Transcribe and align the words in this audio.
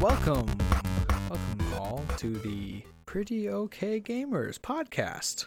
welcome, 0.00 0.46
welcome 1.08 1.72
all 1.78 2.04
to 2.16 2.30
the 2.38 2.82
Pretty 3.06 3.48
Okay 3.48 4.00
Gamers 4.00 4.58
podcast, 4.58 5.46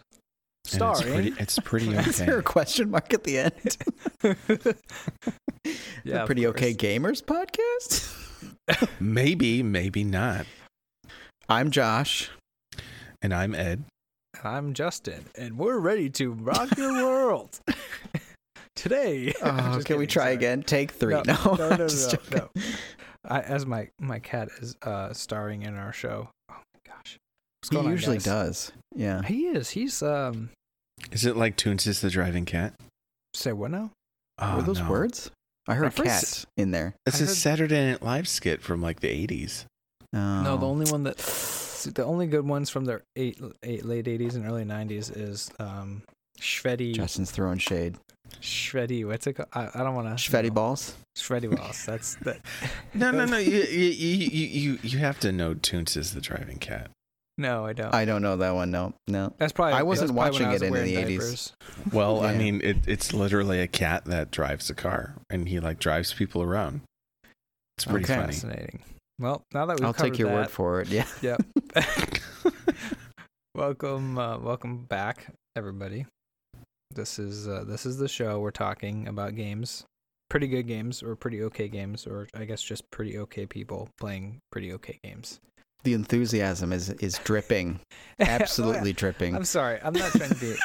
starring. 0.66 1.36
It's 1.38 1.60
pretty, 1.60 1.88
it's 1.90 1.96
pretty 2.00 2.10
Is 2.10 2.18
there 2.20 2.36
a 2.36 2.38
okay. 2.40 2.44
question 2.46 2.92
mark 2.92 3.14
at 3.14 3.24
the 3.24 3.38
end? 3.40 3.78
yeah, 6.04 6.20
the 6.20 6.26
Pretty 6.26 6.48
Okay. 6.48 6.74
Gamers 6.74 7.24
podcast? 7.24 8.18
maybe, 9.00 9.64
maybe 9.64 10.04
not. 10.04 10.46
I'm 11.50 11.72
Josh. 11.72 12.30
And 13.22 13.34
I'm 13.34 13.54
Ed. 13.54 13.84
And 14.40 14.48
I'm 14.48 14.74
Justin, 14.74 15.26
and 15.38 15.58
we're 15.58 15.78
ready 15.78 16.10
to 16.12 16.32
rock 16.32 16.76
your 16.78 16.94
world. 16.94 17.60
Today, 18.76 19.34
Oh, 19.44 19.46
can 19.46 19.74
just 19.74 19.90
we 20.00 20.08
try 20.08 20.24
sorry. 20.24 20.34
again? 20.36 20.64
Take 20.64 20.92
three. 20.92 21.14
No, 21.14 21.22
No, 21.26 21.36
no, 21.44 21.56
no, 21.56 21.70
no, 21.76 21.88
just 21.88 22.14
no, 22.14 22.18
joking. 22.40 22.50
no. 22.56 22.62
I, 23.28 23.42
as 23.42 23.66
my 23.66 23.90
my 24.00 24.20
cat 24.20 24.50
is 24.60 24.76
uh 24.82 25.14
starring 25.14 25.62
in 25.64 25.76
our 25.76 25.94
show. 25.94 26.30
Oh 26.50 26.56
my 26.56 26.80
gosh, 26.94 27.18
what's 27.62 27.70
He 27.70 27.78
on, 27.78 27.90
usually 27.90 28.18
guys? 28.18 28.24
does. 28.26 28.72
Yeah. 28.96 29.22
He 29.24 29.48
is. 29.48 29.70
He's 29.72 30.02
um. 30.02 30.50
Is 31.12 31.26
it 31.26 31.36
like 31.36 31.58
Toonces 31.58 32.02
the 32.02 32.10
Driving 32.10 32.46
Cat? 32.46 32.74
Say 33.34 33.54
what 33.54 33.72
now? 33.72 33.92
Oh, 34.40 34.58
Were 34.58 34.62
those 34.64 34.80
no. 34.80 34.90
words? 34.90 35.32
I 35.68 35.76
heard 35.76 35.86
At 35.88 35.94
first- 35.94 36.08
cat 36.08 36.46
in 36.58 36.72
there. 36.72 36.96
It's 37.06 37.20
I 37.22 37.24
a 37.24 37.28
heard- 37.28 37.36
Saturday 37.36 37.92
Night 37.92 38.02
Live 38.04 38.28
skit 38.28 38.62
from 38.62 38.82
like 38.82 39.00
the 39.00 39.08
80s. 39.08 39.66
Oh. 40.14 40.42
No, 40.44 40.58
the 40.58 40.66
only 40.68 40.92
one 40.92 41.04
that 41.04 41.18
the 41.96 42.04
only 42.04 42.28
good 42.28 42.46
ones 42.46 42.70
from 42.70 42.86
the 42.86 43.02
eight, 43.16 43.40
eight 43.64 43.86
late 43.86 44.08
eighties 44.08 44.36
and 44.36 44.46
early 44.46 44.66
nineties 44.66 45.10
is 45.10 45.50
um 45.60 46.02
Shreddy 46.40 46.94
Justin's 46.96 47.32
throwing 47.32 47.60
shade. 47.60 47.96
Shreddy. 48.42 49.06
What's 49.06 49.28
it 49.28 49.34
called? 49.34 49.50
I, 49.54 49.70
I 49.74 49.84
don't 49.84 49.96
want 49.96 50.08
to. 50.08 50.14
Schweddy 50.16 50.54
balls. 50.54 50.96
Shreddy 51.18 51.56
balls. 51.56 51.86
That's 51.86 52.16
that. 52.24 52.40
No, 52.94 53.12
no, 53.12 53.26
no. 53.26 53.38
You, 53.38 53.52
you, 53.64 53.90
you, 53.90 54.28
you, 54.28 54.46
you- 54.74 54.80
you 54.84 54.98
have 55.00 55.20
to 55.22 55.32
know 55.32 55.56
Toonces 55.56 56.14
the 56.14 56.22
Driving 56.22 56.58
Cat. 56.58 56.90
No, 57.38 57.66
I 57.66 57.74
don't. 57.74 57.94
I 57.96 58.06
don't 58.06 58.22
know 58.22 58.38
that 58.38 58.54
one. 58.54 58.70
No, 58.72 58.94
no. 59.08 59.34
that's 59.38 59.52
probably. 59.54 59.74
I 59.74 59.84
wasn't 59.84 60.12
probably 60.14 60.32
watching 60.42 60.50
was 60.50 60.62
it 60.62 60.66
in 60.66 60.72
wearing 60.74 60.94
the 60.94 61.02
80s. 61.02 61.08
diapers. 61.18 61.54
Well, 61.92 62.22
I 62.24 62.36
mean, 62.36 62.62
it, 62.64 62.78
it's 62.88 63.14
literally 63.14 63.62
a 63.62 63.68
cat 63.68 64.06
that 64.06 64.30
drives 64.32 64.70
a 64.70 64.76
car 64.76 65.16
and 65.30 65.48
he 65.50 65.60
like 65.60 65.80
drives 65.80 66.14
people 66.14 66.44
around. 66.44 66.82
It's 67.78 67.86
pretty 67.86 68.04
Okay. 68.06 68.16
funny. 68.16 68.34
Fascinating. 68.34 68.80
Well, 69.18 69.42
now 69.54 69.66
that 69.66 69.80
we've 69.80 69.86
I'll 69.86 69.94
take 69.94 70.20
your 70.20 70.28
that, 70.30 70.36
word 70.36 70.50
for 70.52 70.82
it. 70.82 70.90
Yeah. 70.90 71.06
Yep. 71.22 71.42
welcome, 73.56 74.18
uh, 74.18 74.38
welcome 74.38 74.84
back, 74.86 75.28
everybody. 75.56 76.06
This 76.94 77.20
is 77.20 77.48
uh, 77.48 77.64
this 77.66 77.86
is 77.86 77.98
the 77.98 78.08
show. 78.08 78.40
We're 78.40 78.52
talking 78.52 79.08
about 79.08 79.36
games, 79.36 79.84
pretty 80.30 80.48
good 80.48 80.68
games, 80.68 81.02
or 81.04 81.16
pretty 81.16 81.44
okay 81.44 81.68
games, 81.68 82.06
or 82.06 82.28
I 82.34 82.46
guess 82.46 82.62
just 82.62 82.90
pretty 82.92 83.18
okay 83.20 83.46
people 83.46 83.90
playing 84.00 84.40
pretty 84.52 84.74
okay 84.74 85.00
games. 85.04 85.40
The 85.84 85.94
enthusiasm 85.94 86.72
is 86.74 86.90
is 86.90 87.20
dripping. 87.24 87.80
Absolutely 88.20 88.94
dripping. 88.94 89.36
I'm 89.36 89.46
sorry. 89.46 89.80
I'm 89.84 89.94
not 89.94 90.12
trying 90.12 90.30
to 90.30 90.36
be 90.36 90.56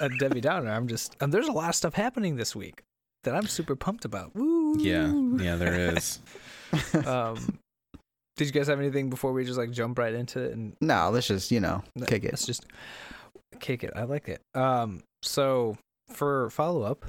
a 0.00 0.08
Debbie 0.18 0.40
Downer. 0.40 0.70
I'm 0.70 0.88
just. 0.88 1.16
Um, 1.20 1.30
there's 1.30 1.48
a 1.48 1.52
lot 1.52 1.68
of 1.68 1.74
stuff 1.74 1.94
happening 1.94 2.36
this 2.36 2.56
week 2.56 2.82
that 3.24 3.34
I'm 3.34 3.46
super 3.46 3.76
pumped 3.76 4.04
about. 4.04 4.34
Woo! 4.34 4.76
yeah, 4.78 5.12
yeah, 5.42 5.56
there 5.56 5.74
is. 5.96 6.18
Um, 7.06 7.58
did 8.36 8.46
you 8.46 8.52
guys 8.52 8.68
have 8.68 8.80
anything 8.80 9.10
before 9.10 9.32
we 9.32 9.44
just 9.44 9.58
like 9.58 9.70
jump 9.70 9.98
right 9.98 10.14
into 10.14 10.42
it 10.42 10.52
and 10.52 10.74
no, 10.80 11.10
let's 11.10 11.28
just, 11.28 11.50
you 11.50 11.60
know, 11.60 11.82
kick 12.06 12.24
it. 12.24 12.32
Let's 12.32 12.46
just 12.46 12.66
kick 13.60 13.84
it. 13.84 13.92
I 13.94 14.04
like 14.04 14.28
it. 14.28 14.40
Um, 14.54 15.02
so 15.22 15.76
for 16.08 16.50
follow 16.50 16.82
up, 16.82 17.04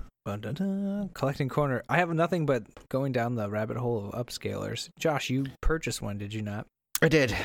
collecting 1.14 1.50
corner. 1.50 1.84
I 1.90 1.98
have 1.98 2.10
nothing 2.14 2.46
but 2.46 2.64
going 2.90 3.12
down 3.12 3.36
the 3.36 3.50
rabbit 3.50 3.78
hole 3.78 4.10
of 4.14 4.26
upscalers. 4.26 4.90
Josh, 4.98 5.30
you 5.30 5.46
purchased 5.62 6.02
one, 6.02 6.18
did 6.18 6.34
you 6.34 6.42
not? 6.42 6.66
I 7.02 7.10
did. 7.10 7.36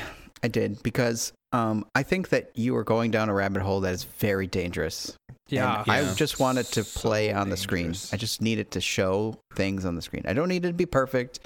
I 0.41 0.47
did 0.47 0.81
because 0.83 1.33
um, 1.51 1.85
I 1.93 2.03
think 2.03 2.29
that 2.29 2.51
you 2.55 2.75
are 2.77 2.83
going 2.85 3.11
down 3.11 3.27
a 3.27 3.33
rabbit 3.33 3.61
hole 3.61 3.81
that 3.81 3.93
is 3.93 4.05
very 4.05 4.47
dangerous. 4.47 5.17
And 5.51 5.59
I 5.61 6.01
Yeah. 6.01 6.13
just 6.15 6.39
wanted 6.39 6.67
to 6.67 6.83
So 6.83 6.99
play 6.99 7.33
on 7.33 7.49
the 7.49 7.57
screen. 7.57 7.93
I 8.13 8.17
just 8.17 8.41
needed 8.41 8.71
to 8.71 8.81
show 8.81 9.37
things 9.55 9.83
on 9.83 9.95
the 9.95 10.01
screen. 10.01 10.23
I 10.25 10.33
don't 10.33 10.47
need 10.47 10.63
it 10.63 10.69
to 10.69 10.73
be 10.73 10.85
perfect. 10.85 11.39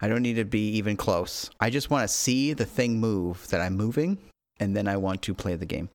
I 0.00 0.06
don't 0.06 0.22
need 0.22 0.38
it 0.38 0.42
to 0.44 0.48
be 0.50 0.68
even 0.76 0.96
close. 0.96 1.50
I 1.58 1.70
just 1.70 1.90
want 1.90 2.06
to 2.08 2.14
see 2.14 2.52
the 2.52 2.66
thing 2.66 3.00
move 3.00 3.48
that 3.48 3.60
I'm 3.60 3.74
moving, 3.76 4.18
and 4.60 4.76
then 4.76 4.86
I 4.86 4.96
want 4.98 5.22
to 5.22 5.34
play 5.34 5.56
the 5.56 5.66
game. 5.66 5.88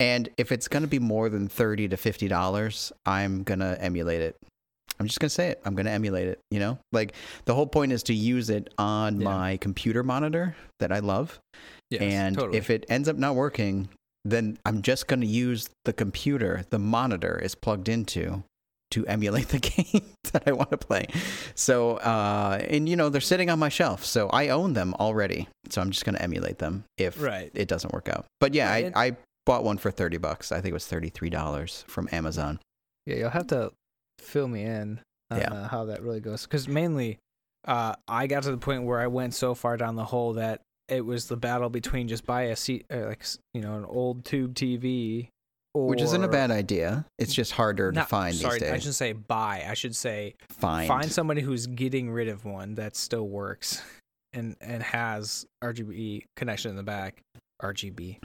And 0.00 0.28
if 0.36 0.52
it's 0.52 0.68
going 0.68 0.82
to 0.82 0.88
be 0.88 0.98
more 0.98 1.28
than 1.28 1.48
thirty 1.48 1.88
to 1.88 1.96
fifty 1.96 2.28
dollars, 2.28 2.92
I'm 3.04 3.42
gonna 3.42 3.76
emulate 3.80 4.20
it. 4.20 4.36
I'm 5.00 5.06
just 5.06 5.20
gonna 5.20 5.30
say 5.30 5.48
it. 5.48 5.60
I'm 5.64 5.74
gonna 5.74 5.90
emulate 5.90 6.28
it. 6.28 6.38
You 6.50 6.60
know, 6.60 6.78
like 6.92 7.14
the 7.44 7.54
whole 7.54 7.66
point 7.66 7.92
is 7.92 8.02
to 8.04 8.14
use 8.14 8.50
it 8.50 8.72
on 8.78 9.20
Yeah. 9.20 9.24
my 9.24 9.56
computer 9.56 10.02
monitor 10.02 10.56
that 10.80 10.92
I 10.92 11.00
love. 11.00 11.40
Yes, 11.90 12.02
and 12.02 12.36
totally. 12.36 12.58
if 12.58 12.70
it 12.70 12.84
ends 12.88 13.08
up 13.08 13.16
not 13.16 13.34
working, 13.34 13.88
then 14.24 14.58
I'm 14.64 14.82
just 14.82 15.06
going 15.08 15.20
to 15.20 15.26
use 15.26 15.70
the 15.84 15.92
computer 15.92 16.64
the 16.70 16.78
monitor 16.78 17.38
is 17.38 17.54
plugged 17.54 17.88
into 17.88 18.42
to 18.90 19.06
emulate 19.06 19.48
the 19.48 19.58
game 19.58 20.02
that 20.32 20.44
I 20.46 20.52
want 20.52 20.70
to 20.70 20.76
play. 20.78 21.06
So, 21.54 21.96
uh, 21.96 22.58
and 22.68 22.88
you 22.88 22.96
know, 22.96 23.08
they're 23.08 23.20
sitting 23.20 23.50
on 23.50 23.58
my 23.58 23.68
shelf, 23.68 24.04
so 24.04 24.28
I 24.30 24.48
own 24.48 24.72
them 24.74 24.94
already. 24.98 25.48
So 25.70 25.80
I'm 25.80 25.90
just 25.90 26.04
going 26.04 26.14
to 26.14 26.22
emulate 26.22 26.58
them 26.58 26.84
if 26.96 27.20
right. 27.22 27.50
it 27.54 27.68
doesn't 27.68 27.92
work 27.92 28.08
out. 28.08 28.26
But 28.40 28.54
yeah, 28.54 28.70
I, 28.70 28.92
I 28.94 29.16
bought 29.48 29.64
one 29.64 29.78
for 29.78 29.90
30 29.90 30.18
bucks. 30.18 30.52
I 30.52 30.60
think 30.60 30.70
it 30.70 30.74
was 30.74 30.84
$33 30.84 31.84
from 31.86 32.08
Amazon. 32.12 32.60
Yeah, 33.06 33.16
you'll 33.16 33.30
have 33.30 33.46
to 33.48 33.72
fill 34.18 34.46
me 34.46 34.62
in 34.62 35.00
on 35.30 35.38
Yeah. 35.40 35.52
uh, 35.52 35.68
how 35.68 35.86
that 35.86 36.02
really 36.02 36.20
goes. 36.20 36.42
Because 36.42 36.68
mainly, 36.68 37.18
uh, 37.66 37.94
I 38.06 38.26
got 38.26 38.42
to 38.44 38.50
the 38.50 38.58
point 38.58 38.84
where 38.84 39.00
I 39.00 39.06
went 39.06 39.34
so 39.34 39.54
far 39.54 39.76
down 39.78 39.96
the 39.96 40.04
hole 40.04 40.34
that 40.34 40.60
it 40.88 41.00
was 41.04 41.26
the 41.26 41.36
battle 41.36 41.70
between 41.70 42.08
just 42.08 42.26
buy 42.26 42.42
a 42.42 42.56
seat, 42.56 42.84
uh, 42.92 43.06
like 43.06 43.24
you 43.54 43.60
know, 43.62 43.74
an 43.76 43.84
old 43.86 44.24
tube 44.24 44.54
TV, 44.54 45.28
or 45.74 45.86
Which 45.88 46.00
isn't 46.02 46.22
a 46.24 46.28
bad 46.28 46.50
idea. 46.50 47.06
It's 47.18 47.32
just 47.34 47.52
harder 47.52 47.90
to 47.92 48.04
find 48.04 48.34
sorry, 48.34 48.62
I 48.62 48.78
shouldn't 48.78 48.94
say 48.94 49.12
buy. 49.12 49.64
I 49.68 49.74
should 49.74 49.96
say 49.96 50.34
find. 50.50 50.88
find 50.88 51.10
somebody 51.10 51.40
who's 51.40 51.66
getting 51.66 52.10
rid 52.10 52.28
of 52.28 52.44
one 52.44 52.74
that 52.76 52.96
still 52.96 53.28
works 53.28 53.82
and 54.32 54.56
and 54.60 54.82
has 54.82 55.46
RGB 55.62 56.24
connection 56.36 56.70
in 56.70 56.76
the 56.76 56.82
back. 56.82 57.20
RGB. 57.62 58.18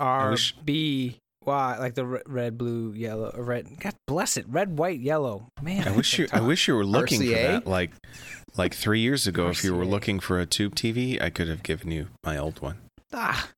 I 0.00 0.30
wish- 0.30 0.54
RB. 0.64 1.16
Why? 1.44 1.78
Like 1.78 1.94
the 1.94 2.04
re- 2.04 2.22
red, 2.26 2.58
blue, 2.58 2.92
yellow, 2.92 3.32
red. 3.38 3.78
God 3.78 3.94
bless 4.08 4.36
it. 4.36 4.46
Red, 4.48 4.76
white, 4.78 4.98
yellow. 4.98 5.46
Man, 5.62 5.86
I 5.86 5.92
wish 5.92 6.18
you. 6.18 6.26
can't 6.26 6.42
I 6.42 6.44
wish 6.44 6.66
you 6.66 6.74
were 6.74 6.84
looking 6.84 7.20
for 7.20 7.26
that. 7.28 7.66
Like, 7.68 7.92
like 8.56 8.74
three 8.74 8.98
years 8.98 9.28
ago, 9.28 9.48
if 9.48 9.62
you 9.62 9.72
were 9.72 9.84
looking 9.86 10.18
for 10.18 10.40
a 10.40 10.46
tube 10.46 10.74
TV, 10.74 11.22
I 11.22 11.30
could 11.30 11.46
have 11.46 11.62
given 11.62 11.92
you 11.92 12.08
my 12.24 12.36
old 12.36 12.60
one. 12.60 12.78
Ah, 13.12 13.48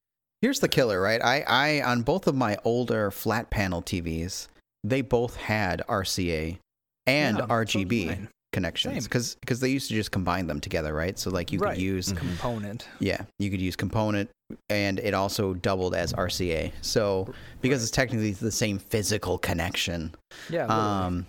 Here's 0.42 0.60
the 0.60 0.68
killer, 0.68 1.00
right? 1.00 1.20
I, 1.22 1.40
I 1.48 1.82
on 1.82 2.02
both 2.02 2.26
of 2.28 2.34
my 2.36 2.58
older 2.62 3.10
flat 3.10 3.50
panel 3.50 3.82
TVs, 3.82 4.48
they 4.84 5.00
both 5.00 5.36
had 5.36 5.82
RCA 5.88 6.58
and 7.06 7.38
yeah, 7.38 7.46
RGB 7.46 7.88
did 7.88 8.06
mine. 8.08 8.28
Connections 8.52 9.04
because 9.04 9.36
because 9.40 9.60
they 9.60 9.68
used 9.68 9.88
to 9.88 9.94
just 9.94 10.10
combine 10.10 10.46
them 10.46 10.60
together, 10.60 10.94
right? 10.94 11.18
So 11.18 11.30
like 11.30 11.52
you 11.52 11.58
Right. 11.58 11.74
could 11.74 11.82
use 11.82 12.12
Mhm. 12.12 12.16
component. 12.16 12.88
yeah, 12.98 13.24
you 13.38 13.50
could 13.50 13.60
use 13.60 13.76
component 13.76 14.30
and 14.70 14.98
it 15.00 15.12
also 15.14 15.54
doubled 15.54 15.94
as 15.94 16.12
RCA. 16.14 16.72
So 16.80 17.32
because 17.60 17.82
it's 17.82 17.90
technically 17.90 18.32
the 18.32 18.50
same 18.52 18.78
physical 18.78 19.38
connection. 19.38 20.14
Yeah. 20.48 20.62
literally. 20.66 20.82
Um 21.06 21.26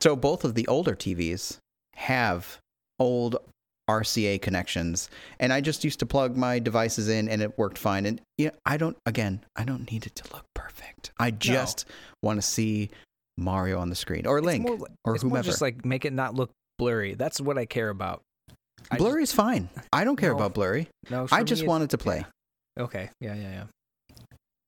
so 0.00 0.14
both 0.16 0.44
of 0.44 0.54
the 0.54 0.66
older 0.68 0.94
TVs 0.94 1.58
have 1.96 2.58
old 2.98 3.36
RCA 3.90 4.38
connections 4.40 5.10
and 5.40 5.52
I 5.52 5.60
just 5.60 5.84
used 5.84 5.98
to 5.98 6.06
plug 6.06 6.36
my 6.36 6.58
devices 6.58 7.08
in 7.08 7.28
and 7.28 7.42
it 7.42 7.58
worked 7.58 7.76
fine 7.78 8.06
and 8.06 8.20
yeah 8.38 8.50
I 8.64 8.76
don't 8.76 8.96
again 9.04 9.44
I 9.56 9.64
don't 9.64 9.90
need 9.90 10.06
it 10.06 10.14
to 10.16 10.32
look 10.32 10.46
perfect 10.54 11.10
I 11.18 11.30
just 11.30 11.84
want 12.22 12.38
to 12.38 12.42
see 12.46 12.90
Mario 13.36 13.78
on 13.78 13.88
the 13.90 13.96
screen 13.96 14.26
or 14.26 14.40
Link 14.40 14.66
more, 14.66 14.86
or 15.04 15.16
whomever 15.16 15.42
just 15.44 15.60
like 15.60 15.84
make 15.84 16.04
it 16.04 16.12
not 16.12 16.34
look 16.34 16.50
blurry. 16.78 17.14
That's 17.14 17.40
what 17.40 17.58
I 17.58 17.66
care 17.66 17.88
about. 17.90 18.22
I 18.90 18.96
blurry 18.98 19.22
is 19.22 19.32
fine 19.32 19.68
I 19.92 20.04
don't 20.04 20.16
care 20.16 20.30
No. 20.30 20.36
about 20.36 20.52
blurry 20.54 20.88
No, 21.10 21.26
I 21.32 21.42
just 21.42 21.66
wanted 21.66 21.90
to 21.90 21.98
play 21.98 22.18
it's- 22.18 22.32
Okay. 22.78 23.08
Yeah. 23.20 23.34
Yeah. 23.34 23.50
Yeah. 23.50 23.64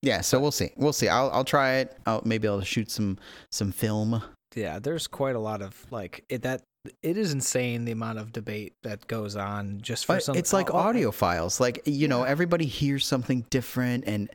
yeah 0.03 0.21
so 0.23 0.41
we'll 0.41 0.53
see 0.53 0.71
we'll 0.77 0.93
see 0.95 1.09
I'll 1.09 1.31
I'll 1.33 1.45
try 1.45 1.75
it 1.77 1.97
I'll 2.07 2.23
maybe 2.25 2.49
I'll 2.49 2.63
shoot 2.63 2.91
some 2.91 3.19
some 3.53 3.73
film 3.73 4.23
Yeah. 4.55 4.79
There's 4.79 5.07
quite 5.07 5.37
a 5.37 5.41
lot 5.41 5.61
of 5.63 5.85
like 5.91 6.25
it 6.29 6.43
that. 6.43 6.63
It 7.03 7.17
is 7.17 7.33
insane 7.33 7.85
the 7.85 7.91
amount 7.91 8.21
of 8.21 8.33
debate 8.33 8.73
that 8.85 9.09
goes 9.09 9.35
on 9.35 9.81
just 9.83 10.07
for 10.07 10.15
But 10.15 10.23
some. 10.23 10.37
it's 10.37 10.53
like 10.53 10.71
oh, 10.73 10.79
oh, 10.79 10.85
audiophiles. 10.85 11.59
Like 11.59 11.83
you 11.85 12.07
know, 12.07 12.23
everybody 12.23 12.65
hears 12.65 13.05
something 13.05 13.45
different, 13.51 14.05
and 14.07 14.31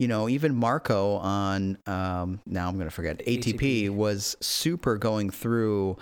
you 0.00 0.08
know, 0.08 0.28
even 0.28 0.56
Marco 0.56 1.16
on 1.16 1.78
um, 1.86 2.40
now 2.46 2.68
I'm 2.68 2.76
gonna 2.78 2.90
forget 2.90 3.18
ATP, 3.18 3.54
ATP. 3.54 3.90
was 3.90 4.36
super 4.40 4.96
going 4.96 5.30
through 5.30 5.96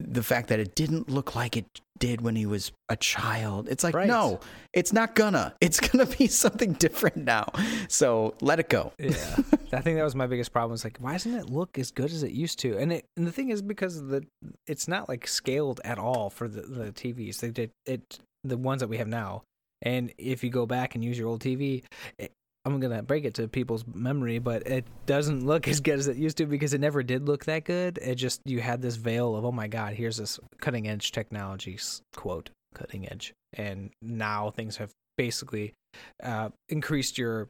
the 0.00 0.22
fact 0.22 0.48
that 0.48 0.60
it 0.60 0.74
didn't 0.76 1.08
look 1.08 1.34
like 1.34 1.56
it 1.56 1.64
did 1.98 2.20
when 2.20 2.36
he 2.36 2.46
was 2.46 2.70
a 2.88 2.96
child. 2.96 3.68
It's 3.68 3.82
like 3.82 3.94
Right. 3.94 4.06
no, 4.06 4.38
it's 4.72 4.92
not 4.92 5.14
gonna. 5.14 5.54
It's 5.60 5.80
gonna 5.80 6.06
be 6.06 6.26
something 6.28 6.72
different 6.74 7.16
now. 7.16 7.46
So 7.88 8.34
let 8.40 8.60
it 8.60 8.68
go. 8.68 8.92
Yeah, 8.98 9.08
I 9.72 9.80
think 9.80 9.96
that 9.98 10.04
was 10.04 10.14
my 10.14 10.26
biggest 10.26 10.52
problem. 10.52 10.74
It's 10.74 10.84
like, 10.84 10.98
why 10.98 11.12
doesn't 11.12 11.34
it 11.34 11.48
look 11.50 11.78
as 11.78 11.90
good 11.90 12.12
as 12.12 12.22
it 12.22 12.32
used 12.32 12.58
to? 12.60 12.76
And 12.76 12.92
it 12.92 13.04
and 13.16 13.26
the 13.26 13.32
thing 13.32 13.50
is 13.50 13.62
because 13.62 14.02
the 14.02 14.24
it's 14.66 14.86
not 14.88 15.08
like 15.08 15.26
scaled 15.26 15.80
at 15.84 15.98
all 15.98 16.30
for 16.30 16.48
the, 16.48 16.62
the 16.62 16.92
TVs. 16.92 17.38
They 17.40 17.50
did 17.50 17.70
it. 17.86 18.18
the 18.44 18.56
ones 18.56 18.80
that 18.80 18.88
we 18.88 18.98
have 18.98 19.08
now. 19.08 19.42
And 19.82 20.12
if 20.18 20.42
you 20.44 20.50
go 20.50 20.66
back 20.66 20.94
and 20.94 21.04
use 21.04 21.18
your 21.18 21.28
old 21.28 21.40
TV, 21.40 21.84
it, 22.18 22.32
I'm 22.64 22.80
gonna 22.80 23.02
break 23.02 23.24
it 23.24 23.34
to 23.34 23.48
people's 23.48 23.84
memory, 23.92 24.38
but 24.38 24.66
it 24.66 24.84
doesn't 25.06 25.46
look 25.46 25.68
as 25.68 25.80
good 25.80 25.98
as 25.98 26.08
it 26.08 26.16
used 26.16 26.36
to 26.38 26.46
because 26.46 26.74
it 26.74 26.80
never 26.80 27.02
did 27.02 27.26
look 27.26 27.44
that 27.46 27.64
good. 27.64 27.98
It 27.98 28.16
just 28.16 28.40
you 28.44 28.60
had 28.60 28.82
this 28.82 28.96
veil 28.96 29.36
of 29.36 29.44
oh 29.44 29.52
my 29.52 29.68
god, 29.68 29.94
here's 29.94 30.16
this 30.16 30.38
cutting 30.60 30.88
edge 30.88 31.12
technology 31.12 31.78
quote 32.16 32.50
cutting 32.74 33.10
edge, 33.10 33.32
and 33.54 33.90
now 34.02 34.50
things 34.50 34.76
have 34.76 34.90
basically 35.16 35.74
uh, 36.22 36.50
increased 36.68 37.18
your 37.18 37.48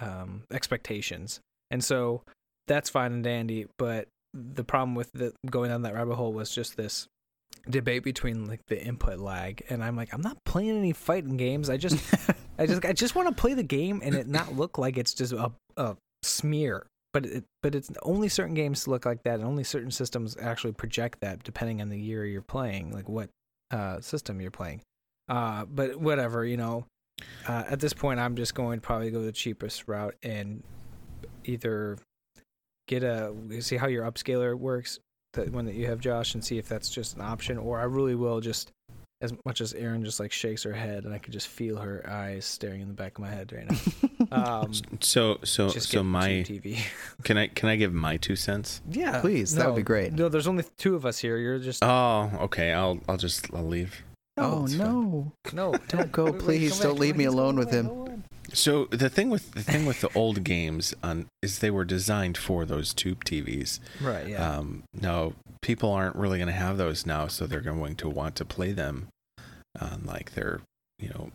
um, 0.00 0.44
expectations, 0.52 1.40
and 1.70 1.82
so 1.82 2.22
that's 2.68 2.88
fine 2.88 3.12
and 3.12 3.24
dandy. 3.24 3.66
But 3.78 4.08
the 4.32 4.64
problem 4.64 4.94
with 4.94 5.10
the 5.12 5.32
going 5.50 5.70
down 5.70 5.82
that 5.82 5.94
rabbit 5.94 6.14
hole 6.14 6.32
was 6.32 6.54
just 6.54 6.76
this 6.76 7.08
debate 7.68 8.02
between 8.02 8.46
like 8.46 8.60
the 8.68 8.82
input 8.82 9.18
lag 9.18 9.62
and 9.68 9.84
I'm 9.84 9.96
like 9.96 10.14
I'm 10.14 10.20
not 10.20 10.38
playing 10.44 10.78
any 10.78 10.92
fighting 10.92 11.36
games 11.36 11.68
I 11.68 11.76
just 11.76 11.98
I 12.60 12.66
just 12.66 12.84
I 12.84 12.92
just 12.92 13.14
want 13.14 13.28
to 13.28 13.34
play 13.34 13.54
the 13.54 13.62
game 13.62 14.02
and 14.04 14.14
it 14.14 14.28
not 14.28 14.54
look 14.54 14.76
like 14.76 14.98
it's 14.98 15.14
just 15.14 15.32
a, 15.32 15.50
a 15.78 15.96
smear 16.22 16.86
but 17.12 17.26
it, 17.26 17.44
but 17.62 17.74
it's 17.74 17.90
only 18.02 18.28
certain 18.28 18.54
games 18.54 18.86
look 18.86 19.04
like 19.04 19.22
that 19.24 19.36
and 19.40 19.44
only 19.44 19.64
certain 19.64 19.90
systems 19.90 20.36
actually 20.40 20.72
project 20.72 21.20
that 21.20 21.42
depending 21.42 21.80
on 21.80 21.88
the 21.88 21.98
year 21.98 22.24
you're 22.24 22.42
playing 22.42 22.92
like 22.92 23.08
what 23.08 23.30
uh, 23.70 24.00
system 24.00 24.40
you're 24.40 24.50
playing. 24.50 24.80
Uh, 25.28 25.64
but 25.64 25.96
whatever 25.96 26.44
you 26.44 26.56
know 26.56 26.84
uh, 27.48 27.64
at 27.68 27.80
this 27.80 27.94
point 27.94 28.20
I'm 28.20 28.36
just 28.36 28.54
going 28.54 28.80
to 28.80 28.86
probably 28.86 29.10
go 29.10 29.22
the 29.22 29.32
cheapest 29.32 29.88
route 29.88 30.16
and 30.22 30.62
either 31.44 31.98
get 32.88 33.02
a 33.02 33.32
see 33.60 33.76
how 33.76 33.86
your 33.86 34.04
upscaler 34.04 34.54
works 34.54 34.98
the 35.32 35.44
one 35.44 35.64
that 35.64 35.76
you 35.76 35.86
have 35.86 36.00
Josh 36.00 36.34
and 36.34 36.44
see 36.44 36.58
if 36.58 36.68
that's 36.68 36.90
just 36.90 37.16
an 37.16 37.22
option 37.22 37.56
or 37.56 37.80
I 37.80 37.84
really 37.84 38.16
will 38.16 38.40
just 38.40 38.70
as 39.22 39.32
much 39.44 39.60
as 39.60 39.74
Erin 39.74 40.02
just 40.04 40.18
like 40.18 40.32
shakes 40.32 40.62
her 40.62 40.72
head 40.72 41.04
and 41.04 41.12
I 41.12 41.18
could 41.18 41.32
just 41.32 41.48
feel 41.48 41.76
her 41.76 42.02
eyes 42.08 42.46
staring 42.46 42.80
in 42.80 42.88
the 42.88 42.94
back 42.94 43.18
of 43.18 43.22
my 43.22 43.30
head 43.30 43.52
right 43.52 43.70
now. 43.70 43.76
Um, 44.32 44.72
So 45.00 45.38
so 45.44 45.70
just 45.70 45.90
so 45.90 46.04
my 46.04 46.28
TV. 46.46 46.78
can 47.24 47.36
I 47.38 47.48
can 47.48 47.68
I 47.68 47.76
give 47.76 47.92
my 47.92 48.16
two 48.16 48.36
cents? 48.36 48.80
yeah, 48.88 49.20
Please, 49.20 49.54
that 49.56 49.66
would 49.66 49.76
be 49.76 49.82
great. 49.82 50.12
No, 50.12 50.28
there's 50.28 50.46
only 50.46 50.64
two 50.78 50.94
of 50.94 51.04
us 51.04 51.18
here. 51.18 51.36
You're 51.38 51.58
just 51.58 51.82
Oh, 51.82 52.30
okay. 52.42 52.72
I'll 52.72 53.00
I'll 53.08 53.16
just 53.16 53.52
I'll 53.54 53.66
leave. 53.66 54.02
oh 54.36 54.64
it's 54.64 54.74
fine. 54.74 54.86
no. 54.86 55.32
no. 55.52 55.74
Don't 55.88 56.12
go, 56.12 56.24
Wait, 56.26 56.34
wait, 56.34 56.40
please. 56.42 56.78
Don't 56.78 56.92
back, 56.92 57.00
leave 57.00 57.16
me 57.16 57.24
alone 57.24 57.56
with 57.56 57.68
on, 57.68 57.74
him. 57.74 58.09
So 58.52 58.86
the 58.86 59.08
thing 59.08 59.30
with 59.30 59.52
the 59.52 59.62
thing 59.62 59.86
with 59.86 60.00
the 60.00 60.10
old 60.14 60.44
games 60.44 60.94
on 61.02 61.26
is 61.42 61.58
they 61.58 61.70
were 61.70 61.84
designed 61.84 62.36
for 62.36 62.64
those 62.64 62.92
tube 62.92 63.24
TVs. 63.24 63.80
Right. 64.00 64.28
Yeah. 64.28 64.58
Um, 64.58 64.84
no, 64.92 65.34
people 65.62 65.90
aren't 65.92 66.16
really 66.16 66.38
going 66.38 66.48
to 66.48 66.54
have 66.54 66.76
those 66.76 67.06
now, 67.06 67.26
so 67.26 67.46
they're 67.46 67.60
going 67.60 67.96
to 67.96 68.08
want 68.08 68.36
to 68.36 68.44
play 68.44 68.72
them 68.72 69.08
on 69.80 70.02
like 70.04 70.34
their, 70.34 70.60
you 70.98 71.08
know, 71.10 71.30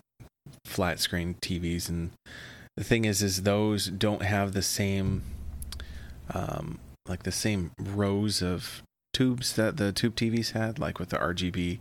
flat 0.64 1.00
screen 1.00 1.36
TVs. 1.40 1.88
And 1.88 2.10
the 2.76 2.84
thing 2.84 3.04
is, 3.04 3.22
is 3.22 3.42
those 3.42 3.86
don't 3.86 4.22
have 4.22 4.52
the 4.52 4.62
same, 4.62 5.22
um, 6.32 6.78
like 7.08 7.22
the 7.22 7.32
same 7.32 7.72
rows 7.78 8.42
of 8.42 8.82
tubes 9.12 9.54
that 9.54 9.76
the 9.76 9.92
tube 9.92 10.16
TVs 10.16 10.52
had, 10.52 10.78
like 10.78 10.98
with 10.98 11.10
the 11.10 11.18
RGB. 11.18 11.78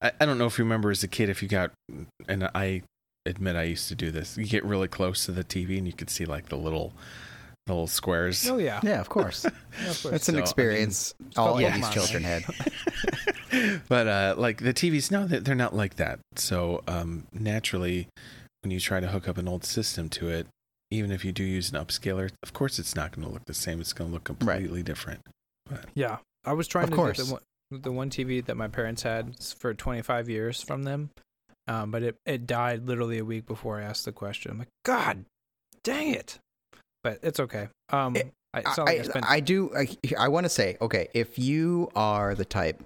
I, 0.00 0.12
I 0.20 0.26
don't 0.26 0.38
know 0.38 0.46
if 0.46 0.58
you 0.58 0.64
remember 0.64 0.90
as 0.90 1.02
a 1.02 1.08
kid 1.08 1.28
if 1.28 1.42
you 1.42 1.48
got, 1.48 1.72
and 2.28 2.44
I 2.54 2.82
admit 3.30 3.56
I 3.56 3.62
used 3.64 3.88
to 3.88 3.94
do 3.94 4.10
this. 4.10 4.36
You 4.36 4.44
get 4.46 4.64
really 4.64 4.88
close 4.88 5.24
to 5.26 5.32
the 5.32 5.44
TV 5.44 5.78
and 5.78 5.86
you 5.86 5.92
could 5.92 6.10
see 6.10 6.24
like 6.26 6.48
the 6.50 6.56
little, 6.56 6.92
the 7.66 7.72
little 7.72 7.86
squares. 7.86 8.48
oh 8.48 8.58
yeah. 8.58 8.80
Yeah, 8.82 9.00
of 9.00 9.08
course. 9.08 9.44
Yeah, 9.82 9.90
of 9.90 10.02
course. 10.02 10.10
That's 10.10 10.28
an 10.28 10.32
So, 10.32 10.32
I 10.32 10.34
mean, 10.36 10.42
experience 10.42 11.14
all 11.36 11.48
called 11.48 11.60
80s 11.62 11.70
Pokemon, 11.80 11.92
children 11.92 12.22
had. 12.24 13.80
but 13.88 14.06
uh, 14.06 14.34
like 14.36 14.58
the 14.58 14.74
TVs, 14.74 15.10
no, 15.10 15.26
they're, 15.26 15.40
they're 15.40 15.54
not 15.54 15.74
like 15.74 15.94
that. 15.96 16.18
So 16.36 16.82
um, 16.88 17.26
naturally, 17.32 18.08
when 18.62 18.70
you 18.70 18.80
try 18.80 19.00
to 19.00 19.06
hook 19.08 19.28
up 19.28 19.38
an 19.38 19.48
old 19.48 19.64
system 19.64 20.08
to 20.10 20.28
it, 20.28 20.46
even 20.90 21.12
if 21.12 21.24
you 21.24 21.30
do 21.32 21.44
use 21.44 21.70
an 21.72 21.78
upscaler, 21.82 22.30
of 22.42 22.52
course 22.52 22.78
it's 22.78 22.96
not 22.96 23.12
going 23.12 23.26
to 23.26 23.32
look 23.32 23.44
the 23.46 23.54
same. 23.54 23.80
It's 23.80 23.92
going 23.92 24.10
to 24.10 24.14
look 24.14 24.24
completely 24.24 24.82
different. 24.82 25.20
Yeah, 25.94 26.18
I 26.44 26.52
was 26.52 26.66
trying 26.66 26.84
Of 26.84 26.90
to 26.90 26.96
course. 26.96 27.16
get 27.18 27.26
the 27.26 27.32
one, 27.34 27.82
the 27.82 27.92
one 27.92 28.10
TV 28.10 28.44
that 28.44 28.56
my 28.56 28.66
parents 28.66 29.02
had 29.04 29.36
for 29.56 29.72
25 29.72 30.28
years 30.28 30.60
from 30.60 30.82
them, 30.82 31.10
um, 31.70 31.90
but 31.90 32.02
it 32.02 32.16
it 32.26 32.46
died 32.46 32.86
literally 32.86 33.18
a 33.18 33.24
week 33.24 33.46
before 33.46 33.78
I 33.80 33.84
asked 33.84 34.04
the 34.04 34.12
question. 34.12 34.50
I'm 34.50 34.58
like, 34.58 34.68
God, 34.84 35.24
dang 35.84 36.12
it! 36.14 36.38
But 37.04 37.20
it's 37.22 37.40
okay. 37.40 37.68
Um, 37.90 38.16
It- 38.16 38.32
I, 38.52 38.58
it's 38.58 38.76
not 38.78 38.86
like 38.88 38.96
I, 38.96 39.00
I, 39.00 39.02
spent. 39.04 39.24
I 39.30 39.38
do. 39.40 39.70
I, 39.76 39.88
I 40.18 40.26
want 40.28 40.44
to 40.44 40.50
say, 40.50 40.76
okay, 40.82 41.06
if 41.14 41.38
you 41.38 41.88
are 41.94 42.34
the 42.34 42.44
type, 42.44 42.82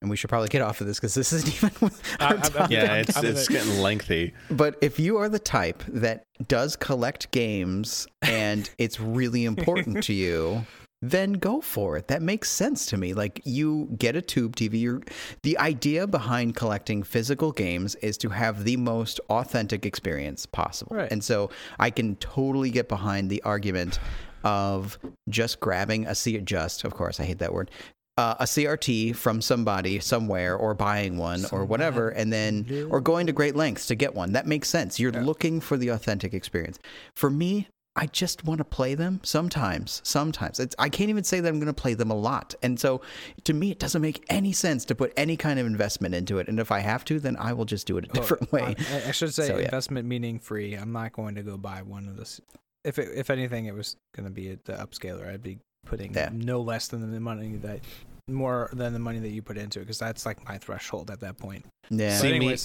and 0.00 0.08
we 0.10 0.16
should 0.16 0.30
probably 0.30 0.48
get 0.48 0.62
off 0.62 0.80
of 0.80 0.86
this 0.86 0.98
because 0.98 1.12
this 1.12 1.34
isn't 1.34 1.54
even. 1.64 1.90
I- 2.18 2.24
I'm- 2.28 2.40
I'm- 2.58 2.72
Yeah, 2.72 2.94
it's 2.94 3.14
it's 3.22 3.46
getting 3.46 3.80
lengthy. 3.82 4.32
But 4.50 4.78
if 4.80 4.98
you 4.98 5.18
are 5.18 5.28
the 5.28 5.38
type 5.38 5.82
that 5.88 6.22
does 6.48 6.76
collect 6.76 7.30
games 7.30 8.06
and 8.22 8.70
it's 8.78 8.98
really 8.98 9.44
important 9.44 10.02
to 10.04 10.14
you, 10.14 10.64
then 11.02 11.34
go 11.34 11.60
for 11.60 11.96
it. 11.96 12.08
That 12.08 12.22
makes 12.22 12.50
sense 12.50 12.86
to 12.86 12.96
me. 12.96 13.12
Like 13.14 13.40
you 13.44 13.88
get 13.98 14.16
a 14.16 14.22
tube 14.22 14.56
TV. 14.56 14.80
You're, 14.80 15.02
the 15.42 15.58
idea 15.58 16.06
behind 16.06 16.56
collecting 16.56 17.02
physical 17.02 17.52
games 17.52 17.94
is 17.96 18.16
to 18.18 18.30
have 18.30 18.64
the 18.64 18.76
most 18.76 19.20
authentic 19.28 19.84
experience 19.84 20.46
possible. 20.46 20.96
Right. 20.96 21.12
And 21.12 21.22
so 21.22 21.50
I 21.78 21.90
can 21.90 22.16
totally 22.16 22.70
get 22.70 22.88
behind 22.88 23.30
the 23.30 23.42
argument 23.42 23.98
of 24.44 24.98
just 25.28 25.60
grabbing 25.60 26.06
a 26.06 26.14
C 26.14 26.38
just, 26.38 26.84
of 26.84 26.94
course, 26.94 27.20
I 27.20 27.24
hate 27.24 27.38
that 27.38 27.52
word. 27.52 27.70
Uh, 28.18 28.34
a 28.40 28.44
CRT 28.44 29.14
from 29.14 29.42
somebody 29.42 30.00
somewhere 30.00 30.56
or 30.56 30.72
buying 30.72 31.18
one 31.18 31.44
or 31.52 31.66
whatever 31.66 32.08
and 32.08 32.32
then 32.32 32.88
or 32.90 32.98
going 32.98 33.26
to 33.26 33.32
great 33.32 33.54
lengths 33.54 33.86
to 33.88 33.94
get 33.94 34.14
one. 34.14 34.32
That 34.32 34.46
makes 34.46 34.70
sense. 34.70 34.98
You're 34.98 35.12
Yeah. 35.12 35.20
looking 35.22 35.60
for 35.60 35.76
the 35.76 35.88
authentic 35.88 36.32
experience. 36.32 36.78
For 37.14 37.28
me, 37.28 37.68
I 37.96 38.06
just 38.06 38.44
want 38.44 38.58
to 38.58 38.64
play 38.64 38.94
them 38.94 39.20
sometimes. 39.22 40.00
Sometimes. 40.04 40.60
It's, 40.60 40.76
I 40.78 40.88
can't 40.88 41.10
even 41.10 41.24
say 41.24 41.40
that 41.40 41.48
I'm 41.48 41.58
going 41.58 41.66
to 41.66 41.72
play 41.72 41.94
them 41.94 42.10
a 42.10 42.14
lot. 42.14 42.54
And 42.62 42.78
so 42.78 43.00
to 43.44 43.54
me, 43.54 43.70
it 43.70 43.78
doesn't 43.78 44.02
make 44.02 44.24
any 44.28 44.52
sense 44.52 44.84
to 44.86 44.94
put 44.94 45.12
any 45.16 45.36
kind 45.36 45.58
of 45.58 45.66
investment 45.66 46.14
into 46.14 46.38
it. 46.38 46.46
And 46.48 46.60
if 46.60 46.70
I 46.70 46.80
have 46.80 47.04
to, 47.06 47.18
then 47.18 47.36
I 47.38 47.52
will 47.54 47.64
just 47.64 47.86
do 47.86 47.96
it 47.96 48.04
a 48.04 48.08
oh, 48.10 48.12
different 48.12 48.48
Oh, 48.52 48.56
way. 48.56 48.76
I, 48.92 49.08
I 49.08 49.10
should 49.12 49.32
say 49.34 49.46
So, 49.48 49.56
yeah. 49.56 49.64
investment 49.64 50.06
meaning 50.06 50.38
free. 50.38 50.74
I'm 50.74 50.92
not 50.92 51.12
going 51.12 51.34
to 51.36 51.42
go 51.42 51.56
buy 51.56 51.82
one 51.82 52.06
of 52.06 52.16
this. 52.16 52.40
If 52.84 52.98
it, 52.98 53.08
if 53.16 53.30
anything, 53.30 53.64
it 53.64 53.74
was 53.74 53.96
going 54.14 54.26
to 54.28 54.32
be 54.32 54.58
the 54.64 54.74
upscaler. 54.74 55.32
I'd 55.32 55.42
be 55.42 55.58
putting 55.86 56.14
Yeah. 56.14 56.30
no 56.32 56.60
less 56.60 56.88
than 56.88 57.10
the 57.10 57.20
money 57.20 57.56
that 57.56 57.80
more 58.28 58.68
than 58.72 58.92
the 58.92 58.98
money 58.98 59.20
that 59.20 59.28
you 59.30 59.40
put 59.40 59.56
into 59.56 59.78
it 59.78 59.82
because 59.82 59.98
that's 59.98 60.26
like 60.26 60.44
my 60.48 60.58
threshold 60.58 61.10
at 61.10 61.20
that 61.20 61.38
point. 61.38 61.64
Yeah. 61.90 62.16
See, 62.16 62.32
But 62.32 62.38
me- 62.40 62.56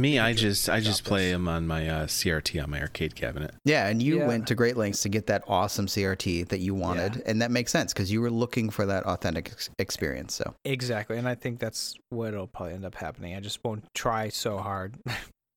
Me, 0.00 0.18
I 0.18 0.32
just 0.32 0.70
I 0.70 0.80
just 0.80 1.04
play 1.04 1.24
this. 1.26 1.32
them 1.32 1.48
on 1.48 1.66
my 1.66 1.86
uh, 1.88 2.06
CRT 2.06 2.62
on 2.62 2.70
my 2.70 2.80
arcade 2.80 3.14
cabinet. 3.14 3.54
Yeah, 3.64 3.88
and 3.88 4.02
you 4.02 4.18
Yeah. 4.20 4.26
went 4.26 4.46
to 4.46 4.54
great 4.54 4.76
lengths 4.76 5.02
to 5.02 5.10
get 5.10 5.26
that 5.26 5.44
awesome 5.46 5.86
CRT 5.86 6.48
that 6.48 6.60
you 6.60 6.74
wanted, 6.74 7.16
Yeah. 7.16 7.22
and 7.26 7.42
that 7.42 7.50
makes 7.50 7.70
sense 7.70 7.92
because 7.92 8.10
you 8.10 8.22
were 8.22 8.30
looking 8.30 8.70
for 8.70 8.86
that 8.86 9.04
authentic 9.04 9.50
ex- 9.52 9.70
experience. 9.78 10.34
So 10.34 10.54
Exactly, 10.64 11.18
and 11.18 11.28
I 11.28 11.34
think 11.34 11.58
that's 11.60 11.94
what'll 12.08 12.46
probably 12.46 12.74
end 12.74 12.86
up 12.86 12.94
happening. 12.94 13.34
I 13.36 13.40
just 13.40 13.62
won't 13.64 13.84
try 13.94 14.30
so 14.30 14.58
hard. 14.58 14.96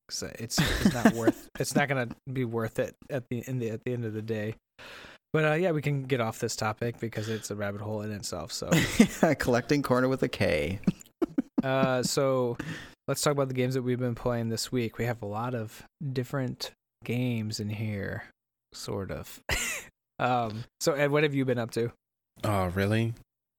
'Cause 0.08 0.22
it's 0.38 0.60
it's 0.60 0.94
not 0.94 1.14
worth 1.16 1.50
it's 1.60 1.74
not 1.76 1.88
gonna 1.90 2.10
be 2.32 2.46
worth 2.46 2.78
it 2.78 2.96
at 3.10 3.24
the 3.30 3.44
in 3.48 3.58
the 3.58 3.72
at 3.72 3.84
the 3.86 3.94
end 3.94 4.06
of 4.06 4.14
the 4.14 4.22
day. 4.22 4.54
But 5.36 5.44
uh, 5.44 5.54
yeah, 5.56 5.72
we 5.72 5.82
can 5.82 6.04
get 6.04 6.22
off 6.22 6.40
this 6.40 6.56
topic 6.56 6.98
because 6.98 7.28
it's 7.28 7.52
a 7.52 7.56
rabbit 7.56 7.82
hole 7.82 8.00
in 8.04 8.14
itself. 8.14 8.54
So 8.54 8.70
collecting 9.38 9.84
corner 9.84 10.08
with 10.08 10.24
a 10.24 10.30
K. 10.30 10.80
uh, 11.64 12.04
so 12.04 12.56
let's 13.10 13.20
talk 13.20 13.34
about 13.34 13.50
the 13.50 13.54
games 13.54 13.74
that 13.74 13.82
we've 13.82 14.00
been 14.00 14.16
playing 14.16 14.48
this 14.48 14.72
week. 14.72 14.98
We 14.98 15.04
have 15.04 15.22
a 15.22 15.26
lot 15.26 15.54
of 15.54 15.84
different 16.14 16.72
games 17.04 17.60
in 17.60 17.68
here, 17.68 18.24
sort 18.72 19.12
of. 19.12 19.42
um, 20.20 20.64
so 20.80 20.94
Ed, 20.94 21.12
what 21.12 21.24
have 21.24 21.36
you 21.36 21.44
been 21.44 21.60
up 21.60 21.72
to? 21.72 21.92
Oh, 22.46 22.68
really? 22.68 23.14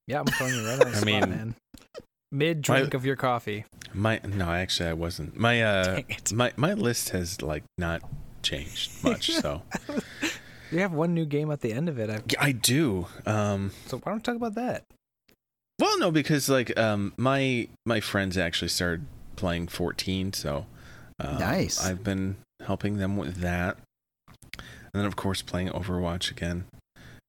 Yeah, 0.06 0.20
I'm 0.20 0.24
throwing 0.28 0.54
you 0.54 0.64
right 0.66 0.72
on 0.72 0.78
the 0.78 0.86
I 0.86 0.92
spot, 0.92 1.04
mean- 1.04 1.20
man. 1.28 1.54
Mid 2.32 2.62
drink 2.62 2.94
of 2.94 3.04
your 3.04 3.16
coffee. 3.16 3.66
My 3.92 4.18
no, 4.24 4.50
actually, 4.50 4.88
I 4.88 4.94
wasn't. 4.94 5.36
My 5.36 5.60
uh, 5.60 5.84
Dang 5.84 6.04
it. 6.08 6.32
my 6.32 6.52
my 6.56 6.72
list 6.72 7.10
has 7.10 7.42
like 7.42 7.64
not 7.76 8.00
changed 8.42 9.04
much. 9.04 9.30
so 9.30 9.62
You 10.70 10.80
have 10.80 10.92
one 10.92 11.14
new 11.14 11.24
game 11.26 11.50
at 11.50 11.60
the 11.60 11.72
end 11.72 11.88
of 11.88 11.98
it. 11.98 12.10
I've, 12.10 12.24
I 12.38 12.52
do. 12.52 13.06
Um, 13.24 13.70
so 13.86 13.98
why 13.98 14.10
don't 14.10 14.16
we 14.18 14.22
talk 14.22 14.36
about 14.36 14.54
that? 14.56 14.84
well, 15.80 15.98
no, 15.98 16.10
because 16.10 16.48
like 16.48 16.76
um, 16.78 17.12
my 17.16 17.68
my 17.84 18.00
friends 18.00 18.36
actually 18.38 18.68
started 18.68 19.04
playing 19.36 19.68
14, 19.68 20.32
so 20.32 20.66
um, 21.20 21.38
Nice. 21.38 21.84
I've 21.84 22.02
been 22.02 22.36
helping 22.64 22.96
them 22.96 23.16
with 23.16 23.36
that, 23.36 23.76
and 24.58 24.64
then 24.94 25.04
of 25.04 25.16
course 25.16 25.42
playing 25.42 25.68
Overwatch 25.68 26.30
again, 26.30 26.64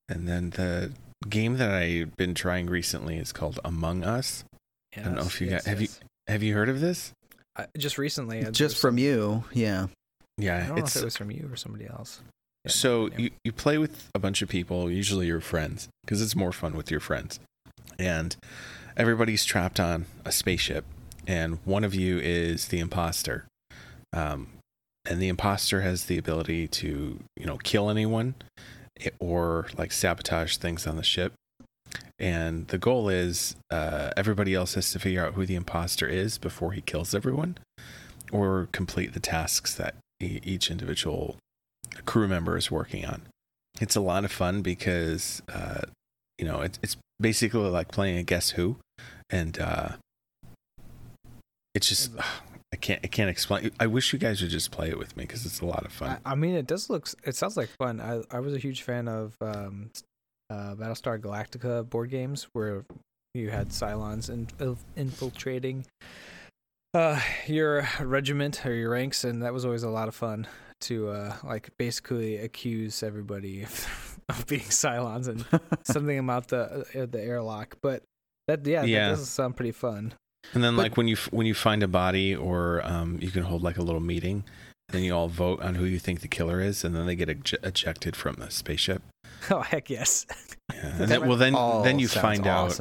and 0.10 0.27
then 0.27 0.51
the 0.51 0.94
game 1.29 1.58
that 1.58 1.72
I've 1.72 2.15
been 2.15 2.34
trying 2.34 2.67
recently 2.67 3.17
is 3.17 3.32
called 3.34 3.60
Among 3.65 4.03
Us. 4.03 4.46
I 4.96 5.01
don't 5.01 5.15
know 5.15 5.22
if 5.24 5.41
you 5.41 5.50
got- 5.50 5.65
have 5.65 5.82
you- 5.82 5.89
Have 6.27 6.44
you 6.44 6.53
heard 6.53 6.70
of 6.70 6.79
this? 6.82 7.12
I, 7.56 7.67
just 7.77 7.98
recently. 7.98 8.46
uh, 8.46 8.51
Just 8.51 8.77
from 8.77 8.96
some- 8.96 8.98
you, 9.00 9.44
yeah. 9.53 9.88
Yeah, 10.38 10.58
I 10.58 10.67
don't 10.67 10.75
know 10.77 10.84
it's 10.84 10.96
if 10.96 11.01
it 11.01 11.06
was 11.06 11.17
from 11.17 11.32
you 11.32 11.50
or 11.51 11.56
somebody 11.56 11.88
else. 11.88 12.22
So 12.66 13.08
yeah. 13.08 13.18
you, 13.18 13.30
you 13.44 13.52
play 13.52 13.78
with 13.78 14.10
a 14.16 14.20
bunch 14.20 14.42
of 14.42 14.50
people, 14.50 14.90
usually 14.90 15.28
your 15.28 15.42
friends, 15.42 15.88
because 16.04 16.22
it's 16.22 16.36
more 16.36 16.52
fun 16.52 16.76
with 16.76 16.92
your 16.92 17.00
friends. 17.00 17.40
And 18.00 18.36
everybody's 18.96 19.46
trapped 19.46 19.80
on 19.80 20.06
a 20.26 20.32
spaceship, 20.32 20.86
and 21.26 21.60
one 21.66 21.84
of 21.84 21.94
you 21.94 22.20
is 22.20 22.68
the 22.68 22.80
imposter. 22.80 23.46
Um, 24.14 24.48
and 25.10 25.22
the 25.22 25.30
imposter 25.30 25.82
has 25.82 26.06
the 26.06 26.18
ability 26.18 26.68
to, 26.68 27.20
you 27.36 27.46
know, 27.46 27.58
kill 27.58 27.90
anyone 27.90 28.36
eh, 29.00 29.10
or 29.20 29.68
like 29.78 29.92
sabotage 29.92 30.58
things 30.58 30.86
on 30.86 30.98
the 30.98 31.04
ship. 31.04 31.34
And 32.20 32.68
the 32.68 32.78
goal 32.78 33.10
is 33.10 33.56
uh, 33.72 34.12
everybody 34.18 34.54
else 34.54 34.74
has 34.74 34.92
to 34.92 35.00
figure 35.00 35.26
out 35.26 35.34
who 35.34 35.46
the 35.46 35.56
imposter 35.56 36.08
is 36.08 36.38
before 36.38 36.72
he 36.74 36.82
kills 36.82 37.16
everyone 37.16 37.58
or 38.32 38.68
complete 38.72 39.14
the 39.14 39.20
tasks 39.20 39.74
that 39.76 39.96
e- 40.20 40.42
each 40.44 40.70
individual 40.70 41.38
crew 42.08 42.28
member 42.28 42.58
is 42.58 42.72
working 42.72 43.06
on. 43.06 43.22
It's 43.80 43.96
a 43.96 44.02
lot 44.02 44.26
of 44.26 44.32
fun 44.32 44.64
because, 44.64 45.44
uh, 45.54 45.82
you 46.40 46.46
know, 46.46 46.62
it's, 46.62 46.80
it's 46.82 46.98
basically 47.20 47.70
like 47.70 47.92
playing 47.92 48.18
a 48.18 48.24
Guess 48.24 48.52
Who. 48.52 48.78
And 49.30 49.60
uh, 49.60 49.90
it's 51.76 51.88
just, 51.88 52.12
I 52.74 52.78
can't, 52.78 53.00
I 53.04 53.08
can't 53.08 53.30
explain. 53.30 53.70
I 53.80 53.86
wish 53.86 54.14
you 54.14 54.18
guys 54.18 54.42
would 54.42 54.50
just 54.50 54.72
play 54.72 54.90
it 54.90 54.98
with 54.98 55.16
me 55.16 55.26
because 55.26 55.46
it's 55.46 55.60
a 55.60 55.66
lot 55.66 55.86
of 55.86 55.92
fun. 55.92 56.18
I, 56.26 56.32
I 56.32 56.36
mean, 56.36 56.56
it 56.56 56.66
does 56.66 56.90
look. 56.90 57.08
It 57.24 57.36
sounds 57.36 57.56
like 57.56 57.70
fun. 57.78 58.02
I 58.02 58.24
I 58.36 58.40
was 58.40 58.56
a 58.56 58.58
huge 58.58 58.82
fan 58.82 59.08
of 59.08 59.36
um, 59.42 59.92
uh, 60.50 60.74
Battlestar 60.76 61.20
Galactica 61.20 61.88
board 61.88 62.10
games 62.10 62.48
where 62.54 62.86
you 63.34 63.52
had 63.52 63.70
Cylons 63.70 64.30
in, 64.30 64.48
inf- 64.60 64.84
infiltrating 64.96 65.86
uh, 66.94 67.20
your 67.46 67.88
regiment 68.00 68.66
or 68.66 68.74
your 68.74 68.90
ranks, 68.92 69.24
and 69.24 69.44
that 69.44 69.54
was 69.54 69.66
always 69.66 69.84
a 69.84 69.90
lot 69.90 70.08
of 70.08 70.16
fun 70.16 70.48
to 70.82 71.10
uh, 71.10 71.36
like 71.44 71.70
basically 71.78 72.38
accuse 72.38 73.04
everybody 73.04 73.64
of, 73.64 74.20
of 74.30 74.46
being 74.48 74.62
Cylons 74.62 75.28
and 75.28 75.46
something 75.84 76.18
about 76.20 76.48
the 76.50 76.86
uh, 76.96 77.06
the 77.06 77.22
airlock. 77.22 77.78
But 77.82 78.04
that 78.48 78.66
yeah, 78.66 78.84
Yeah. 78.84 79.10
that 79.10 79.16
does 79.18 79.30
sound 79.30 79.56
pretty 79.58 79.72
fun. 79.72 80.14
And 80.54 80.64
then, 80.64 80.76
But- 80.76 80.84
like 80.84 80.98
when 80.98 81.08
you 81.08 81.18
when 81.32 81.46
you 81.48 81.54
find 81.54 81.84
a 81.84 81.88
body, 81.88 82.36
or 82.36 82.82
um, 82.86 83.18
you 83.22 83.32
can 83.32 83.44
hold 83.44 83.64
like 83.64 83.78
a 83.78 83.82
little 83.82 84.00
meeting, 84.02 84.44
then 84.90 85.04
you 85.04 85.14
all 85.14 85.28
vote 85.28 85.62
on 85.62 85.76
who 85.76 85.84
you 85.86 86.00
think 86.00 86.22
the 86.22 86.28
killer 86.28 86.62
is, 86.62 86.84
and 86.86 86.96
then 86.96 87.06
they 87.06 87.16
get 87.16 87.28
ej- 87.30 87.66
ejected 87.66 88.16
from 88.16 88.36
the 88.36 88.50
spaceship. 88.50 89.02
Oh 89.52 89.62
heck 89.62 89.90
yes! 89.90 90.26
Yeah. 90.74 90.96
And 91.00 91.10
then, 91.12 91.28
well, 91.28 91.38
then 91.38 91.54
then 91.84 92.00
you 92.00 92.08
sounds 92.08 92.22
find 92.22 92.48
out. 92.48 92.80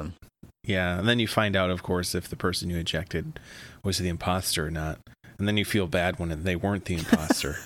Yeah, 0.64 0.98
and 0.98 1.06
then 1.08 1.18
you 1.20 1.28
find 1.28 1.54
out, 1.54 1.70
of 1.70 1.82
course, 1.84 2.14
if 2.14 2.28
the 2.28 2.34
person 2.34 2.70
you 2.70 2.76
ejected 2.78 3.38
was 3.84 3.98
the 3.98 4.08
imposter 4.08 4.66
or 4.66 4.70
not, 4.70 4.98
and 5.38 5.46
then 5.46 5.56
you 5.58 5.64
feel 5.64 5.86
bad 5.86 6.18
when 6.18 6.42
they 6.44 6.56
weren't 6.56 6.86
the 6.86 6.94
imposter. 6.94 7.56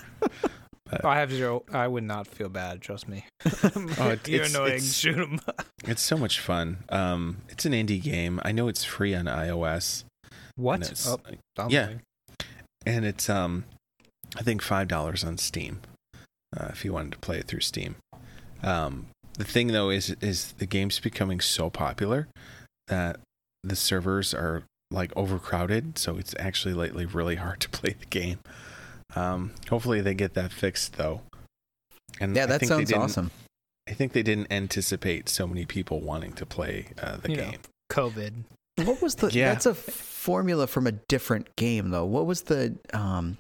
I 1.04 1.18
have 1.20 1.30
zero. 1.30 1.62
I 1.72 1.86
would 1.86 2.02
not 2.02 2.26
feel 2.26 2.48
bad. 2.48 2.80
Trust 2.80 3.08
me. 3.08 3.24
Oh, 3.98 4.08
it- 4.10 4.28
You're 4.28 4.42
it's- 4.42 4.50
annoying. 4.54 4.72
it's- 4.74 4.94
Shoot 4.94 5.16
him. 5.18 5.40
it's 5.84 6.02
so 6.02 6.16
much 6.16 6.40
fun. 6.40 6.78
Um, 6.88 7.38
it's 7.48 7.64
an 7.64 7.72
indie 7.72 8.02
game. 8.02 8.40
I 8.44 8.52
know 8.52 8.68
it's 8.68 8.84
free 8.84 9.14
on 9.14 9.26
iOS. 9.26 10.02
and 10.24 10.32
What? 10.56 10.80
it's- 10.82 11.06
Oh, 11.06 11.68
yeah. 11.68 11.94
and 12.86 13.04
it's 13.04 13.28
um 13.28 13.64
i 14.36 14.42
think 14.42 14.62
five 14.62 14.88
dollars 14.88 15.22
on 15.24 15.36
steam 15.36 15.80
uh, 16.56 16.68
if 16.70 16.84
you 16.84 16.92
wanted 16.92 17.12
to 17.12 17.18
play 17.18 17.36
it 17.38 17.46
through 17.46 17.60
steam 17.60 17.96
um 18.62 19.06
the 19.34 19.44
thing 19.44 19.66
though 19.68 19.90
is 19.90 20.14
is 20.22 20.52
the 20.58 20.64
game's 20.66 20.98
becoming 21.00 21.40
so 21.40 21.68
popular 21.68 22.28
that 22.88 23.18
the 23.62 23.76
servers 23.76 24.32
are 24.32 24.62
like 24.90 25.12
overcrowded 25.16 25.98
so 25.98 26.16
it's 26.16 26.34
actually 26.38 26.72
lately 26.72 27.04
really 27.04 27.36
hard 27.36 27.60
to 27.60 27.68
play 27.68 27.94
the 27.98 28.06
game 28.06 28.38
um 29.16 29.52
hopefully 29.68 30.00
they 30.00 30.14
get 30.14 30.34
that 30.34 30.52
fixed 30.52 30.94
though 30.96 31.20
and 32.20 32.34
Yeah, 32.36 32.44
I 32.44 32.46
that 32.46 32.60
think 32.60 32.68
sounds 32.68 32.92
awesome. 32.92 33.30
i 33.88 33.92
think 33.92 34.12
they 34.12 34.22
didn't 34.22 34.52
anticipate 34.52 35.28
so 35.28 35.46
many 35.46 35.64
people 35.66 36.00
wanting 36.00 36.32
to 36.34 36.46
play 36.46 36.86
uh, 37.02 37.16
the 37.18 37.30
You 37.30 37.36
know. 37.36 37.50
game 37.50 37.60
COVID. 37.92 38.32
What 38.84 39.02
was 39.02 39.16
the? 39.16 39.30
Yeah. 39.32 39.52
That's 39.52 39.66
a 39.66 39.74
formula 39.74 40.66
from 40.68 40.86
a 40.86 40.92
different 40.92 41.54
game, 41.56 41.90
though. 41.90 42.04
What 42.06 42.24
was 42.24 42.42
the 42.42 42.78
um 42.94 43.36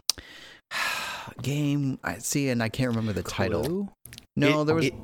game? 1.42 1.98
I 2.02 2.18
see, 2.18 2.48
and 2.48 2.62
I 2.62 2.68
can't 2.68 2.90
remember 2.90 3.12
the 3.12 3.22
title. 3.22 3.62
Clue? 3.62 3.88
No, 4.36 4.62
It- 4.62 4.64
there 4.66 4.74
was. 4.74 4.84
it, 4.86 4.94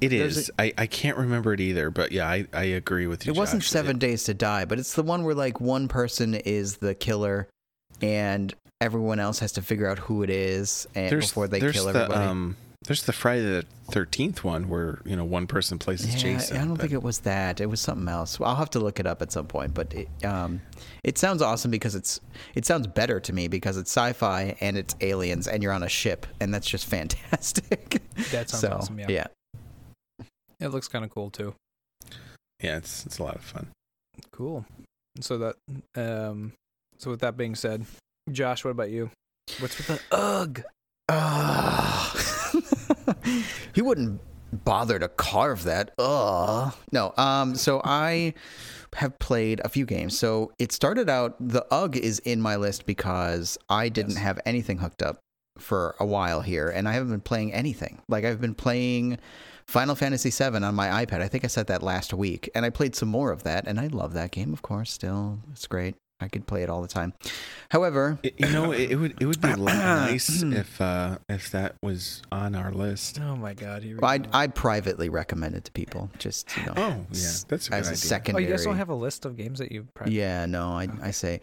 it 0.00 0.08
there's 0.08 0.36
is. 0.38 0.50
I 0.58 0.72
I 0.78 0.86
can't 0.86 1.16
remember 1.18 1.52
it 1.52 1.60
either, 1.60 1.90
but 1.90 2.12
yeah, 2.12 2.26
I, 2.28 2.46
I 2.52 2.64
agree 2.64 3.06
with 3.06 3.26
you. 3.26 3.32
it 3.32 3.38
wasn't 3.38 3.62
Josh. 3.62 3.70
Seven 3.70 3.98
Days 3.98 4.24
to 4.24 4.34
Die, 4.34 4.64
but 4.64 4.78
it's 4.78 4.94
the 4.94 5.02
one 5.02 5.24
where 5.24 5.34
like 5.34 5.60
one 5.60 5.86
person 5.88 6.34
is 6.34 6.78
the 6.78 6.94
killer, 6.94 7.48
and 8.02 8.54
everyone 8.80 9.18
else 9.18 9.38
has 9.38 9.52
to 9.52 9.62
figure 9.62 9.88
out 9.88 9.98
who 9.98 10.22
it 10.22 10.30
is, 10.30 10.86
and 10.94 11.10
there's, 11.10 11.28
before 11.28 11.48
they 11.48 11.60
there's 11.60 11.74
kill 11.74 11.84
the, 11.84 11.90
everybody. 11.90 12.24
Um, 12.26 12.56
there's 12.86 13.04
the 13.04 13.14
Friday 13.14 13.42
the 13.42 13.64
Thirteenth 13.90 14.44
one 14.44 14.68
where 14.68 15.00
you 15.06 15.16
know 15.16 15.24
one 15.24 15.46
person 15.46 15.78
plays 15.78 16.02
as 16.04 16.14
Yeah, 16.14 16.20
Jason. 16.20 16.56
I 16.56 16.60
don't 16.60 16.74
but- 16.74 16.80
think 16.82 16.92
it 16.92 17.02
was 17.02 17.20
that. 17.20 17.60
It 17.60 17.66
was 17.66 17.80
something 17.80 18.08
else. 18.08 18.38
Well, 18.38 18.50
I'll 18.50 18.56
have 18.56 18.70
to 18.70 18.78
look 18.80 19.00
it 19.00 19.06
up 19.06 19.22
at 19.22 19.32
some 19.32 19.46
point. 19.46 19.72
But 19.72 19.94
it, 19.94 20.08
um, 20.24 20.60
it 21.02 21.16
sounds 21.16 21.40
awesome 21.40 21.70
because 21.70 21.94
it's 21.94 22.20
it 22.54 22.66
sounds 22.66 22.86
better 22.86 23.20
to 23.20 23.32
me 23.32 23.48
because 23.48 23.78
it's 23.78 23.90
sci-fi 23.90 24.56
and 24.60 24.76
it's 24.76 24.94
aliens 25.00 25.48
and 25.48 25.62
you're 25.62 25.72
on 25.72 25.82
a 25.82 25.88
ship 25.88 26.26
and 26.40 26.52
that's 26.52 26.66
just 26.68 26.84
fantastic. 26.96 28.02
That 28.32 28.50
sounds 28.50 28.60
so, 28.60 28.72
awesome. 28.72 28.98
Yeah. 28.98 29.06
yeah. 29.08 29.26
It 30.60 30.68
looks 30.68 30.88
kind 30.88 31.04
of 31.04 31.10
cool 31.10 31.30
too. 31.30 31.54
Yeah, 32.62 32.76
it's 32.76 33.06
it's 33.06 33.18
a 33.18 33.22
lot 33.22 33.36
of 33.36 33.42
fun. 33.42 33.68
Cool. 34.30 34.66
So 35.20 35.38
that 35.38 35.56
um 35.96 36.52
so 36.98 37.10
with 37.10 37.20
that 37.20 37.36
being 37.36 37.54
said, 37.54 37.84
Josh, 38.30 38.64
what 38.64 38.70
about 38.70 38.90
you? 38.90 39.10
What's 39.60 39.76
with 39.76 39.86
the 39.86 40.00
ugh? 40.10 40.62
Ugh. 41.08 42.16
he 43.74 43.82
wouldn't 43.82 44.20
bother 44.64 44.98
to 44.98 45.08
carve 45.08 45.64
that. 45.64 45.92
Ugh. 45.98 46.74
No. 46.92 47.12
Um. 47.16 47.54
So 47.54 47.80
I 47.84 48.34
have 48.94 49.18
played 49.18 49.60
a 49.64 49.68
few 49.68 49.84
games. 49.86 50.16
So 50.18 50.52
it 50.58 50.72
started 50.72 51.10
out. 51.10 51.36
The 51.40 51.66
UG 51.72 51.96
is 51.96 52.20
in 52.20 52.40
my 52.40 52.56
list 52.56 52.86
because 52.86 53.58
I 53.68 53.88
didn't 53.88 54.12
Yes. 54.12 54.22
have 54.22 54.40
anything 54.46 54.78
hooked 54.78 55.02
up 55.02 55.18
for 55.58 55.94
a 56.00 56.06
while 56.06 56.40
here, 56.40 56.68
and 56.68 56.88
I 56.88 56.92
haven't 56.92 57.10
been 57.10 57.20
playing 57.20 57.52
anything. 57.52 58.00
Like 58.08 58.24
I've 58.24 58.40
been 58.40 58.54
playing 58.54 59.18
Final 59.66 59.94
Fantasy 59.94 60.30
VII 60.30 60.56
on 60.64 60.74
my 60.74 61.04
iPad. 61.04 61.20
I 61.20 61.28
think 61.28 61.44
I 61.44 61.48
said 61.48 61.66
that 61.68 61.82
last 61.82 62.12
week, 62.14 62.48
and 62.54 62.64
I 62.64 62.70
played 62.70 62.94
some 62.96 63.08
more 63.08 63.30
of 63.30 63.42
that, 63.44 63.66
and 63.66 63.78
I 63.78 63.86
love 63.88 64.14
that 64.14 64.30
game. 64.30 64.52
Of 64.52 64.62
course, 64.62 64.90
still 64.90 65.40
it's 65.52 65.66
great. 65.66 65.96
I 66.24 66.28
could 66.28 66.46
play 66.46 66.62
it 66.62 66.70
all 66.70 66.80
the 66.80 66.88
time. 66.88 67.12
However, 67.70 68.18
It, 68.22 68.34
you 68.38 68.48
know, 68.50 68.72
it, 68.72 68.92
it 68.92 68.96
would 68.96 69.20
it 69.20 69.26
would 69.26 69.40
be 69.40 69.54
nice 69.56 70.42
if 70.42 70.80
uh, 70.80 71.18
if 71.28 71.50
that 71.50 71.76
was 71.82 72.22
on 72.32 72.54
our 72.54 72.72
list. 72.72 73.20
Oh 73.20 73.36
my 73.36 73.52
god, 73.52 73.82
here 73.82 73.96
we 73.96 74.00
Well, 74.00 74.10
I 74.10 74.18
go. 74.18 74.30
I 74.32 74.46
privately 74.46 75.08
recommend 75.10 75.54
it 75.54 75.64
to 75.64 75.72
people. 75.72 76.10
Just 76.18 76.56
you 76.56 76.64
know, 76.66 76.72
Oh 76.76 77.06
yeah, 77.12 77.32
that's 77.48 77.66
a 77.68 77.70
good 77.70 77.78
as 77.78 78.10
a 78.10 78.16
idea. 78.16 78.34
Oh, 78.34 78.38
you 78.38 78.48
guys 78.48 78.64
don't 78.64 78.76
have 78.76 78.88
a 78.88 78.94
list 78.94 79.26
of 79.26 79.36
games 79.36 79.58
that 79.58 79.70
you've 79.70 79.92
pri- 79.94 80.08
Yeah, 80.08 80.46
no, 80.46 80.68
I 80.68 80.88
I 81.02 81.10
say 81.10 81.40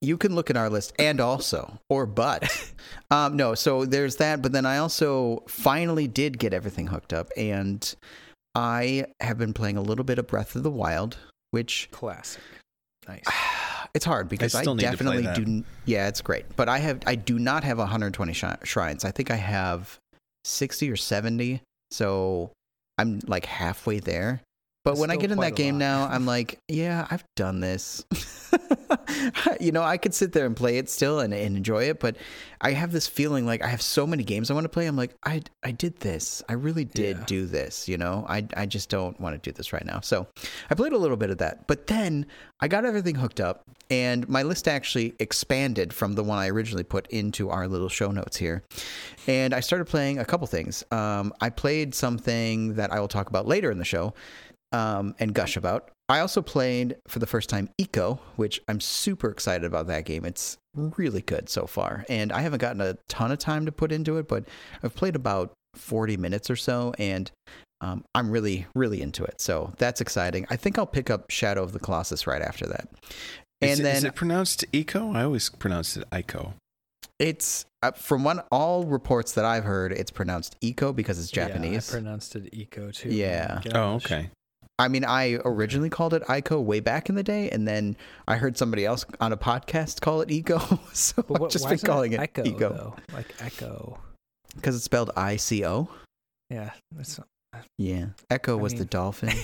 you 0.00 0.16
can 0.16 0.34
look 0.34 0.50
at 0.50 0.56
our 0.56 0.70
list 0.70 0.92
and 0.98 1.20
also 1.20 1.80
or 1.88 2.06
but 2.06 2.72
um 3.10 3.36
no 3.36 3.56
so 3.56 3.84
there's 3.84 4.14
that 4.16 4.40
but 4.40 4.52
then 4.52 4.64
i 4.64 4.78
also 4.78 5.42
finally 5.48 6.06
did 6.06 6.38
get 6.38 6.54
everything 6.54 6.86
hooked 6.86 7.12
up 7.12 7.28
and 7.36 7.96
i 8.54 9.04
have 9.18 9.38
been 9.38 9.52
playing 9.52 9.76
a 9.76 9.82
little 9.82 10.04
bit 10.04 10.16
of 10.16 10.26
breath 10.28 10.54
of 10.54 10.62
the 10.62 10.70
wild 10.70 11.16
which 11.50 11.88
classic. 11.90 12.42
Nice. 13.06 13.24
it's 13.94 14.04
hard 14.04 14.28
because 14.28 14.54
I, 14.54 14.60
still 14.62 14.74
need 14.74 14.82
to 14.82 14.96
play 14.96 15.22
definitely 15.22 15.44
do. 15.44 15.64
Yeah, 15.86 16.08
it's 16.08 16.20
great, 16.20 16.44
but 16.56 16.68
I 16.68 16.78
have 16.78 17.00
I 17.06 17.14
do 17.14 17.38
not 17.38 17.64
have 17.64 17.78
120 17.78 18.32
shi- 18.32 18.46
shrines. 18.64 19.04
I 19.04 19.10
think 19.10 19.30
I 19.30 19.36
have 19.36 19.98
60 20.44 20.90
or 20.90 20.96
70, 20.96 21.60
so 21.90 22.50
I'm 22.98 23.20
like 23.26 23.46
halfway 23.46 24.00
there. 24.00 24.40
But 24.84 24.92
That's 24.92 25.00
when 25.00 25.10
I 25.10 25.16
get 25.16 25.30
in 25.30 25.38
that 25.40 25.56
game 25.56 25.74
lot. 25.74 25.78
now, 25.78 26.08
I'm 26.08 26.24
like, 26.34 26.58
yeah, 26.68 27.06
I've 27.10 27.24
done 27.36 27.60
this. 27.60 28.04
you 29.60 29.72
know, 29.72 29.82
I 29.82 29.96
could 29.96 30.14
sit 30.14 30.32
there 30.32 30.46
and 30.46 30.56
play 30.56 30.78
it 30.78 30.88
still 30.90 31.20
and, 31.20 31.32
and 31.34 31.56
enjoy 31.56 31.84
it, 31.84 32.00
but 32.00 32.16
I 32.60 32.72
have 32.72 32.92
this 32.92 33.06
feeling 33.06 33.46
like 33.46 33.62
I 33.62 33.68
have 33.68 33.82
so 33.82 34.06
many 34.06 34.24
games 34.24 34.50
I 34.50 34.54
want 34.54 34.64
to 34.64 34.68
play. 34.68 34.86
I'm 34.86 34.96
like, 34.96 35.14
I 35.24 35.42
I 35.62 35.70
did 35.72 35.96
this. 36.00 36.42
I 36.48 36.54
really 36.54 36.84
did 36.84 37.18
Yeah. 37.18 37.24
do 37.26 37.46
this. 37.46 37.88
You 37.88 37.98
know, 37.98 38.24
I 38.28 38.46
I 38.56 38.66
just 38.66 38.88
don't 38.88 39.18
want 39.20 39.40
to 39.40 39.50
do 39.50 39.54
this 39.54 39.72
right 39.72 39.84
now. 39.84 40.00
So 40.00 40.26
I 40.70 40.74
played 40.74 40.92
a 40.92 40.98
little 40.98 41.16
bit 41.16 41.30
of 41.30 41.38
that, 41.38 41.66
but 41.66 41.86
then 41.86 42.26
I 42.60 42.68
got 42.68 42.84
everything 42.84 43.14
hooked 43.14 43.40
up, 43.40 43.62
and 43.90 44.28
my 44.28 44.42
list 44.42 44.66
actually 44.66 45.14
expanded 45.20 45.92
from 45.92 46.14
the 46.14 46.24
one 46.24 46.38
I 46.38 46.48
originally 46.48 46.84
put 46.84 47.06
into 47.08 47.50
our 47.50 47.68
little 47.68 47.88
show 47.88 48.10
notes 48.10 48.36
here. 48.36 48.62
And 49.26 49.54
I 49.54 49.60
started 49.60 49.84
playing 49.86 50.18
a 50.18 50.24
couple 50.24 50.46
things. 50.46 50.84
Um, 50.90 51.32
I 51.40 51.50
played 51.50 51.94
something 51.94 52.74
that 52.74 52.92
I 52.92 52.98
will 53.00 53.08
talk 53.08 53.28
about 53.28 53.46
later 53.46 53.70
in 53.70 53.78
the 53.78 53.84
show 53.84 54.14
um, 54.72 55.14
and 55.20 55.32
gush 55.34 55.56
about. 55.56 55.90
I 56.08 56.20
also 56.20 56.40
played 56.40 56.96
for 57.06 57.18
the 57.18 57.26
first 57.26 57.50
time 57.50 57.68
Eco, 57.78 58.18
which 58.36 58.60
I'm 58.68 58.80
super 58.80 59.28
excited 59.30 59.64
about 59.66 59.88
that 59.88 60.04
game. 60.06 60.24
It's 60.24 60.56
really 60.74 61.20
good 61.20 61.48
so 61.48 61.66
far. 61.66 62.04
And 62.08 62.32
I 62.32 62.40
haven't 62.40 62.60
gotten 62.60 62.80
a 62.80 62.96
ton 63.08 63.30
of 63.30 63.38
time 63.38 63.66
to 63.66 63.72
put 63.72 63.92
into 63.92 64.16
it, 64.16 64.26
but 64.26 64.44
I've 64.82 64.94
played 64.94 65.16
about 65.16 65.52
40 65.74 66.16
minutes 66.16 66.48
or 66.50 66.56
so, 66.56 66.94
and 66.98 67.30
um, 67.82 68.04
I'm 68.14 68.30
really, 68.30 68.66
really 68.74 69.02
into 69.02 69.22
it. 69.24 69.40
So 69.40 69.72
that's 69.78 70.00
exciting. 70.00 70.46
I 70.50 70.56
think 70.56 70.78
I'll 70.78 70.86
pick 70.86 71.10
up 71.10 71.30
Shadow 71.30 71.62
of 71.62 71.72
the 71.72 71.78
Colossus 71.78 72.26
right 72.26 72.42
after 72.42 72.66
that. 72.66 72.88
And 73.60 73.72
is, 73.72 73.80
it- 73.80 73.82
then 73.82 73.96
is 73.96 74.04
it 74.04 74.14
pronounced 74.14 74.64
eco? 74.72 75.12
I 75.12 75.24
always 75.24 75.50
pronounce 75.50 75.96
it 75.96 76.08
ico. 76.10 76.54
it's 77.18 77.66
uh, 77.82 77.92
from 77.92 78.24
one 78.24 78.40
all 78.50 78.84
reports 78.84 79.32
that 79.32 79.44
I've 79.44 79.62
heard, 79.64 79.92
it's 79.92 80.10
pronounced 80.10 80.56
Eco 80.60 80.92
because 80.92 81.20
it's 81.20 81.30
Japanese. 81.30 81.88
Yeah, 81.92 81.96
I 81.98 82.00
pronounced 82.00 82.34
it 82.34 82.48
eco 82.52 82.90
too. 82.90 83.10
Yeah. 83.10 83.60
Gosh. 83.62 83.72
Oh, 83.74 83.94
okay. 83.96 84.30
I 84.78 84.86
mean, 84.86 85.04
I 85.04 85.38
originally 85.44 85.90
called 85.90 86.14
it 86.14 86.22
ICO 86.24 86.62
way 86.62 86.78
back 86.78 87.08
in 87.08 87.16
the 87.16 87.24
day, 87.24 87.50
and 87.50 87.66
then 87.66 87.96
I 88.28 88.36
heard 88.36 88.56
somebody 88.56 88.84
else 88.86 89.04
on 89.20 89.32
a 89.32 89.36
podcast 89.36 90.00
call 90.00 90.20
it 90.20 90.30
Eco, 90.30 90.58
so 90.92 91.22
But 91.26 91.42
I've 91.42 91.50
just 91.50 91.68
been 91.68 91.78
calling 91.78 92.12
it 92.12 92.20
Echo 92.20 92.44
Eco 92.44 92.68
though? 92.68 92.96
Like 93.12 93.34
Echo. 93.40 93.98
because 94.54 94.76
it's 94.76 94.84
spelled 94.84 95.10
I 95.16 95.36
C 95.36 95.66
O. 95.66 95.88
Yeah, 96.50 96.70
it's, 96.96 97.18
Yeah, 97.76 98.06
Echo 98.30 98.56
I 98.58 98.62
was 98.62 98.74
the 98.74 98.84
dolphin. 98.84 99.32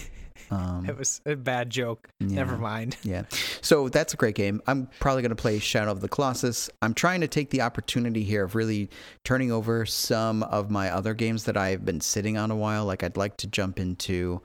Um, 0.50 0.85
it 0.87 0.97
was 0.97 1.21
a 1.25 1.37
bad 1.37 1.71
joke. 1.71 2.09
Never 2.21 2.57
mind. 2.57 2.97
Yeah. 3.05 3.25
So 3.61 3.88
that's 3.88 4.14
a 4.14 4.17
great 4.17 4.35
game. 4.35 4.62
I'm 4.67 4.88
probably 4.99 5.23
going 5.23 5.31
to 5.31 5.37
play 5.37 5.59
Shadow 5.59 5.91
of 5.91 6.00
the 6.00 6.09
Colossus. 6.09 6.71
I'm 6.83 6.95
trying 6.95 7.21
to 7.21 7.29
take 7.29 7.50
the 7.50 7.61
opportunity 7.62 8.25
here 8.25 8.45
of 8.45 8.55
really 8.55 8.88
turning 9.25 9.53
over 9.53 9.85
some 9.87 10.43
of 10.45 10.71
my 10.71 10.91
other 10.91 11.14
games 11.14 11.45
that 11.45 11.57
I've 11.57 11.85
been 11.85 12.00
sitting 12.00 12.37
on 12.37 12.50
a 12.50 12.57
while. 12.57 12.85
Like 12.85 13.03
I'd 13.03 13.17
like 13.17 13.37
to 13.38 13.47
jump 13.47 13.79
into 13.79 14.43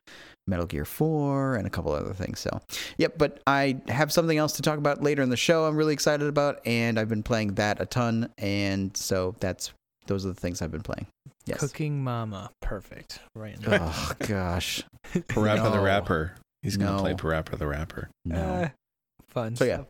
Metal 0.49 0.65
Gear 0.65 0.85
4 0.85 1.55
and 1.55 1.65
a 1.67 1.69
couple 1.69 1.91
other 1.93 2.13
things. 2.13 2.39
So, 2.39 2.59
yep, 2.97 3.17
but 3.17 3.41
I 3.47 3.79
have 3.87 4.11
something 4.11 4.37
else 4.37 4.53
to 4.53 4.61
talk 4.61 4.77
about 4.77 5.01
later 5.03 5.21
in 5.21 5.29
the 5.29 5.37
show 5.37 5.65
I'm 5.65 5.75
really 5.75 5.93
excited 5.93 6.27
about 6.27 6.59
and 6.65 6.99
I've 6.99 7.09
been 7.09 7.23
playing 7.23 7.55
that 7.55 7.79
a 7.79 7.85
ton 7.85 8.29
and 8.37 8.95
so 8.97 9.35
that's 9.39 9.71
those 10.07 10.25
are 10.25 10.29
the 10.29 10.35
things 10.39 10.61
I've 10.61 10.71
been 10.71 10.81
playing. 10.81 11.05
Yes. 11.45 11.59
Cooking 11.59 12.03
Mama. 12.03 12.49
Perfect. 12.61 13.19
Right 13.35 13.59
now. 13.65 13.91
Oh 13.93 14.11
gosh. 14.27 14.83
Parappa 15.13 15.63
the 15.71 15.75
No. 15.77 15.83
Rapper. 15.83 16.33
He's 16.63 16.77
gonna 16.77 16.97
No. 16.97 17.01
play 17.01 17.13
Parappa 17.13 17.57
the 17.57 17.67
Rapper. 17.67 18.09
No. 18.25 18.37
Uh, 18.37 18.69
fun. 19.29 19.55
So, 19.55 19.65
yeah. 19.65 19.83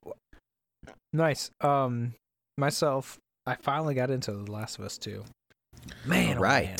Nice. 1.13 1.49
Um, 1.61 2.13
myself, 2.57 3.17
I 3.45 3.55
finally 3.55 3.95
got 3.95 4.11
into 4.11 4.31
The 4.31 4.51
Last 4.51 4.77
of 4.77 4.85
Us 4.85 4.97
2. 4.97 5.23
Man, 6.05 6.37
oh, 6.37 6.41
right. 6.41 6.65
man. 6.67 6.77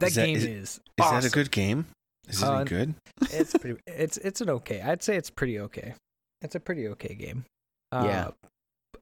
that 0.00 0.08
Is 0.08 0.14
that- 0.16 0.26
game 0.26 0.36
is- 0.36 0.44
is. 0.44 0.68
Is 0.68 0.80
that 0.98 1.24
a 1.24 1.30
good 1.30 1.50
game? 1.50 1.86
Is 2.32 2.42
it 2.42 2.46
Uh, 2.48 2.56
any 2.56 2.64
good? 2.64 2.94
it's 3.30 3.52
pretty. 3.56 3.80
It's 3.86 4.16
it's 4.18 4.40
an 4.40 4.50
okay. 4.50 4.80
I'd 4.80 5.02
say 5.02 5.16
it's 5.16 5.30
pretty 5.30 5.60
okay. 5.60 5.94
It's 6.40 6.54
a 6.54 6.60
pretty 6.60 6.88
okay 6.88 7.14
game. 7.14 7.44
Uh, 7.92 8.04
Yeah. 8.06 8.30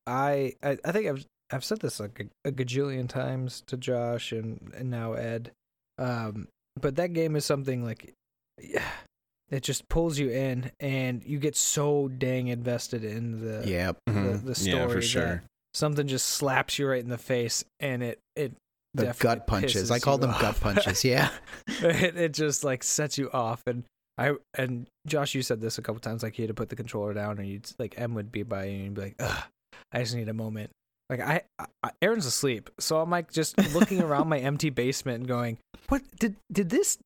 I, 0.06 0.54
I 0.62 0.78
I 0.84 0.92
think 0.92 1.06
I've 1.06 1.26
I've 1.52 1.64
said 1.64 1.80
this 1.80 2.00
like 2.00 2.20
a, 2.44 2.48
a 2.48 2.52
gajillion 2.52 3.08
times 3.08 3.62
to 3.66 3.76
Josh 3.76 4.32
and 4.32 4.72
and 4.76 4.90
now 4.90 5.12
Ed. 5.14 5.50
Um, 5.98 6.48
but 6.80 6.96
that 6.96 7.12
game 7.12 7.36
is 7.36 7.44
something 7.44 7.84
like, 7.84 8.12
yeah, 8.60 8.82
it 9.50 9.62
just 9.62 9.88
pulls 9.88 10.18
you 10.18 10.30
in, 10.30 10.70
and 10.80 11.22
you 11.24 11.38
get 11.38 11.56
so 11.56 12.08
dang 12.08 12.48
invested 12.48 13.04
in 13.04 13.40
the 13.44 13.68
yeah 13.68 13.92
the, 14.06 14.12
Mhm. 14.12 14.44
the 14.44 14.70
yeah, 14.70 14.86
for 14.88 15.02
sure. 15.02 15.42
something 15.74 16.06
just 16.06 16.26
slaps 16.28 16.78
you 16.78 16.88
right 16.88 17.02
in 17.02 17.10
the 17.10 17.18
face, 17.18 17.64
and 17.80 18.02
it 18.02 18.18
it 18.36 18.54
The 18.94 19.14
gut 19.18 19.46
punches. 19.46 19.90
I 19.90 19.98
call 19.98 20.18
them 20.18 20.32
gut 20.40 20.58
punches. 20.60 21.04
Yeah. 21.04 21.30
it, 21.68 22.16
it 22.16 22.32
just 22.32 22.64
like 22.64 22.82
sets 22.82 23.18
you 23.18 23.30
off 23.32 23.62
and 23.66 23.84
i 24.18 24.32
and 24.54 24.86
josh 25.06 25.34
you 25.34 25.42
said 25.42 25.60
this 25.60 25.78
a 25.78 25.82
couple 25.82 26.00
times 26.00 26.22
like 26.22 26.38
you 26.38 26.42
had 26.42 26.48
to 26.48 26.54
put 26.54 26.68
the 26.68 26.76
controller 26.76 27.14
down 27.14 27.38
and 27.38 27.48
you'd 27.48 27.70
like 27.78 27.94
m 27.96 28.14
would 28.14 28.30
be 28.30 28.42
by 28.42 28.64
you 28.64 28.74
and 28.74 28.84
you'd 28.84 28.94
be 28.94 29.00
like 29.00 29.14
Ugh, 29.18 29.44
i 29.92 30.00
just 30.00 30.14
need 30.14 30.28
a 30.28 30.34
moment 30.34 30.70
like 31.08 31.20
I, 31.20 31.42
I 31.82 31.90
Erin's 32.02 32.26
asleep 32.26 32.70
so 32.78 33.00
i'm 33.00 33.10
like 33.10 33.32
just 33.32 33.56
looking 33.74 34.02
around 34.02 34.28
my 34.28 34.38
empty 34.38 34.70
basement 34.70 35.20
and 35.20 35.28
going 35.28 35.58
what 35.88 36.02
did 36.18 36.36
did 36.52 36.68
this 36.68 36.98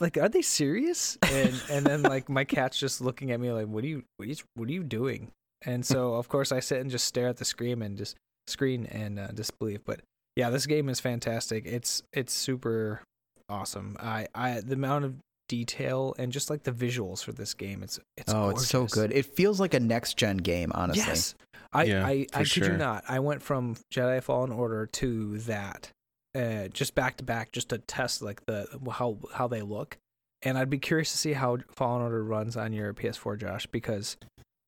like 0.00 0.16
are 0.16 0.28
they 0.28 0.42
serious 0.42 1.18
and 1.30 1.62
and 1.70 1.84
then 1.86 2.02
like 2.02 2.28
my 2.28 2.44
cat's 2.44 2.78
just 2.78 3.00
looking 3.00 3.30
at 3.32 3.40
me 3.40 3.52
like 3.52 3.66
what 3.66 3.84
are 3.84 3.88
you 3.88 4.04
what 4.16 4.26
are 4.26 4.30
you, 4.30 4.36
what 4.54 4.68
are 4.68 4.72
you 4.72 4.82
doing 4.82 5.30
and 5.66 5.84
so 5.84 6.14
of 6.14 6.28
course 6.28 6.52
i 6.52 6.60
sit 6.60 6.80
and 6.80 6.90
just 6.90 7.04
stare 7.04 7.28
at 7.28 7.36
the 7.36 7.44
screen 7.44 7.82
and 7.82 7.98
just 7.98 8.16
screen 8.46 8.86
and 8.86 9.18
uh, 9.18 9.28
disbelief 9.28 9.80
but 9.84 10.00
yeah 10.36 10.50
this 10.50 10.66
game 10.66 10.88
is 10.88 11.00
fantastic. 11.00 11.64
It's 11.66 12.02
it's 12.12 12.32
super 12.32 13.02
awesome. 13.48 13.96
I 14.00 14.28
i 14.34 14.60
the 14.60 14.74
amount 14.74 15.04
of 15.04 15.16
detail 15.48 16.14
and 16.18 16.32
just 16.32 16.48
like 16.48 16.62
the 16.62 16.72
visuals 16.72 17.22
for 17.22 17.32
this 17.32 17.52
game 17.52 17.82
it's 17.82 18.00
it's 18.16 18.32
oh, 18.32 18.50
it's 18.50 18.66
so 18.66 18.86
good. 18.86 19.12
It 19.12 19.26
feels 19.26 19.60
like 19.60 19.74
a 19.74 19.80
next 19.80 20.16
gen 20.16 20.38
game, 20.38 20.72
honestly. 20.74 21.02
yes! 21.02 21.34
I 21.72 21.84
Yeah, 21.84 22.06
i 22.06 22.26
for 22.32 22.38
i 22.38 22.44
kid 22.44 22.66
you 22.66 22.76
not 22.76 23.04
i 23.08 23.18
went 23.18 23.42
from 23.42 23.76
jedi 23.92 24.22
fallen 24.22 24.52
order 24.52 24.86
to 24.86 25.38
that 25.38 25.90
uh 26.34 26.68
just 26.68 26.94
back 26.94 27.16
to 27.16 27.24
back 27.24 27.52
just 27.52 27.70
to 27.70 27.78
test 27.78 28.22
like 28.22 28.44
the 28.46 28.66
how 28.90 29.18
how 29.34 29.48
they 29.48 29.62
look. 29.62 29.96
And 30.42 30.58
i'd 30.58 30.70
be 30.70 30.78
curious 30.78 31.12
to 31.12 31.18
see 31.18 31.32
how 31.32 31.58
fallen 31.70 32.02
order 32.02 32.22
runs 32.24 32.56
on 32.56 32.72
your 32.72 32.92
ps4 32.92 33.38
josh 33.38 33.66
because 33.66 34.16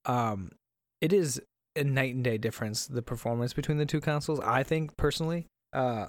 um 0.06 0.52
it 1.00 1.12
is 1.12 1.42
a 1.76 1.84
night 1.84 2.14
and 2.14 2.24
day 2.24 2.38
difference 2.38 2.86
the 2.86 3.02
performance 3.02 3.52
between 3.52 3.78
the 3.78 3.86
two 3.86 4.00
consoles 4.00 4.40
i 4.40 4.62
think 4.62 4.96
personally 4.96 5.46
uh 5.74 6.06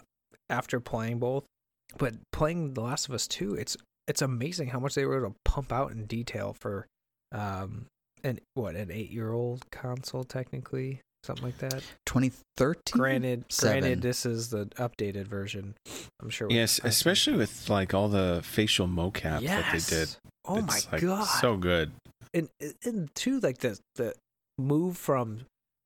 after 0.50 0.80
playing 0.80 1.20
both 1.20 1.44
but 1.98 2.14
playing 2.32 2.74
the 2.74 2.82
last 2.82 3.08
of 3.08 3.14
us 3.14 3.28
2 3.28 3.56
it's 3.56 3.76
it's 4.08 4.22
amazing 4.22 4.68
how 4.70 4.80
much 4.80 4.94
they 4.96 5.06
were 5.06 5.18
able 5.18 5.30
to 5.32 5.36
pump 5.46 5.72
out 5.74 5.92
in 5.92 6.06
detail 6.06 6.56
for 6.60 6.86
um 7.32 7.86
an 8.24 8.40
what 8.54 8.76
an 8.76 8.92
8 8.92 9.10
year 9.12 9.32
old 9.32 9.70
console 9.72 10.24
technically 10.24 11.02
something 11.24 11.46
like 11.46 11.58
that 11.58 11.82
2013. 12.06 13.00
granted 13.00 13.44
Seven. 13.50 13.80
granted 13.82 14.02
this 14.02 14.26
is 14.26 14.50
the 14.50 14.66
updated 14.78 15.26
version 15.28 15.74
i'm 16.22 16.30
sure 16.30 16.48
Yes, 16.52 16.80
I- 16.84 16.88
especially 16.90 17.36
with 17.38 17.68
like 17.70 17.94
all 17.94 18.08
the 18.10 18.42
facial 18.44 18.88
mocap 18.88 19.42
that 19.46 19.72
they 19.72 19.80
did. 19.80 20.10
Yes. 20.10 20.18
oh 20.46 20.62
my 20.62 20.80
like, 20.92 21.02
god 21.02 21.24
so 21.24 21.58
good. 21.58 21.92
and 22.34 22.50
and 22.84 23.10
too 23.16 23.40
like 23.40 23.58
the 23.60 23.80
the 23.96 24.14
move 24.60 24.98
from 24.98 25.42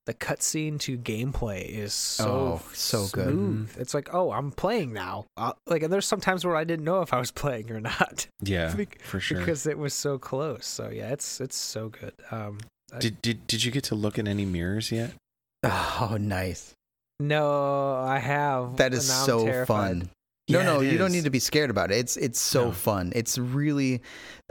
the 0.09 0.13
cutscene 0.15 0.79
to 0.79 0.97
gameplay 0.97 1.63
is 1.69 1.93
so 1.93 2.25
Oh, 2.63 2.69
so 2.73 3.05
good. 3.11 3.27
smooth. 3.29 3.75
It's 3.77 3.93
like, 3.93 4.11
oh, 4.11 4.31
I'm 4.31 4.51
playing 4.51 4.91
now. 4.91 5.25
Uh, 5.37 5.53
like, 5.67 5.83
and 5.83 5.93
there's 5.93 6.07
some 6.07 6.19
times 6.19 6.43
where 6.43 6.55
I 6.55 6.63
didn't 6.63 6.83
know 6.83 7.01
if 7.03 7.13
I 7.13 7.19
was 7.19 7.29
playing 7.43 7.69
or 7.69 7.79
not 7.79 8.25
Yeah, 8.41 8.73
Bec- 8.77 9.01
for 9.03 9.19
sure. 9.19 9.37
because 9.37 9.67
it 9.67 9.77
was 9.77 9.93
so 9.93 10.17
close. 10.17 10.65
So 10.65 10.89
yeah, 10.89 11.09
it's 11.11 11.39
it's 11.39 11.55
so 11.55 11.89
good. 11.89 12.13
Um, 12.31 12.57
I- 12.91 12.97
did 12.97 13.21
did 13.21 13.45
did 13.45 13.63
you 13.63 13.71
get 13.71 13.83
to 13.85 13.95
look 13.95 14.17
at 14.17 14.27
any 14.27 14.45
mirrors 14.45 14.91
yet? 14.91 15.11
Oh, 15.63 16.17
nice. 16.19 16.73
no, 17.19 17.93
I 17.95 18.17
have. 18.17 18.77
That 18.77 18.93
is 18.93 19.09
and 19.09 19.19
I'm 19.19 19.25
so 19.25 19.45
terrified. 19.45 19.67
fun. 19.99 20.09
No, 20.49 20.59
Yeah, 20.59 20.65
no, 20.65 20.79
you 20.81 20.97
don't 20.97 21.11
need 21.11 21.23
to 21.25 21.29
be 21.29 21.39
scared 21.39 21.69
about 21.69 21.91
it. 21.91 21.97
It's 21.97 22.17
it's 22.17 22.39
so 22.39 22.65
No. 22.65 22.71
fun. 22.71 23.11
It's 23.15 23.37
really 23.37 24.01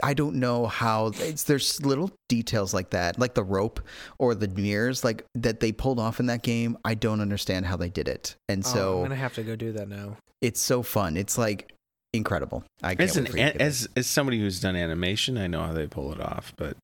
I 0.01 0.13
don't 0.13 0.35
know 0.35 0.65
how 0.67 1.07
it's 1.17 1.43
there's 1.43 1.83
little 1.85 2.09
details 2.29 2.73
like 2.73 2.91
that, 2.91 3.19
like 3.19 3.33
the 3.35 3.43
rope 3.43 3.81
or 4.17 4.33
the 4.33 4.47
mirrors 4.47 5.03
like 5.03 5.25
that 5.35 5.59
they 5.59 5.71
pulled 5.71 5.99
off 5.99 6.19
in 6.19 6.27
that 6.27 6.41
game. 6.41 6.77
I 6.85 6.93
don't 6.95 7.19
understand 7.21 7.65
how 7.65 7.75
they 7.75 7.89
did 7.89 8.07
it. 8.07 8.35
And 8.47 8.65
Oh, 8.65 8.69
so 8.69 8.97
I'm 8.97 9.03
gonna 9.03 9.15
have 9.15 9.33
to 9.35 9.43
go 9.43 9.55
do 9.55 9.71
that 9.73 9.89
now. 9.89 10.17
it's 10.41 10.61
so 10.61 10.81
fun. 10.83 11.17
It's 11.17 11.37
like 11.37 11.71
incredible. 12.13 12.63
I 12.81 12.95
can't 12.95 13.09
As 13.09 13.17
an 13.17 13.23
wait 13.25 13.31
for 13.31 13.37
you 13.37 13.43
to 13.45 13.51
get 13.51 13.55
it. 13.57 13.61
as 13.61 13.89
as 13.97 14.07
somebody 14.07 14.39
who's 14.39 14.59
done 14.59 14.75
animation, 14.75 15.37
I 15.37 15.47
know 15.47 15.61
how 15.63 15.73
they 15.73 15.85
pull 15.87 16.11
it 16.13 16.21
off, 16.21 16.53
but 16.55 16.77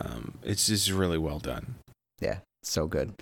um, 0.00 0.38
it's 0.42 0.66
just 0.66 0.90
really 0.90 1.18
well 1.18 1.38
done. 1.38 1.76
Yeah, 2.20 2.38
so 2.70 2.86
good. 2.86 3.14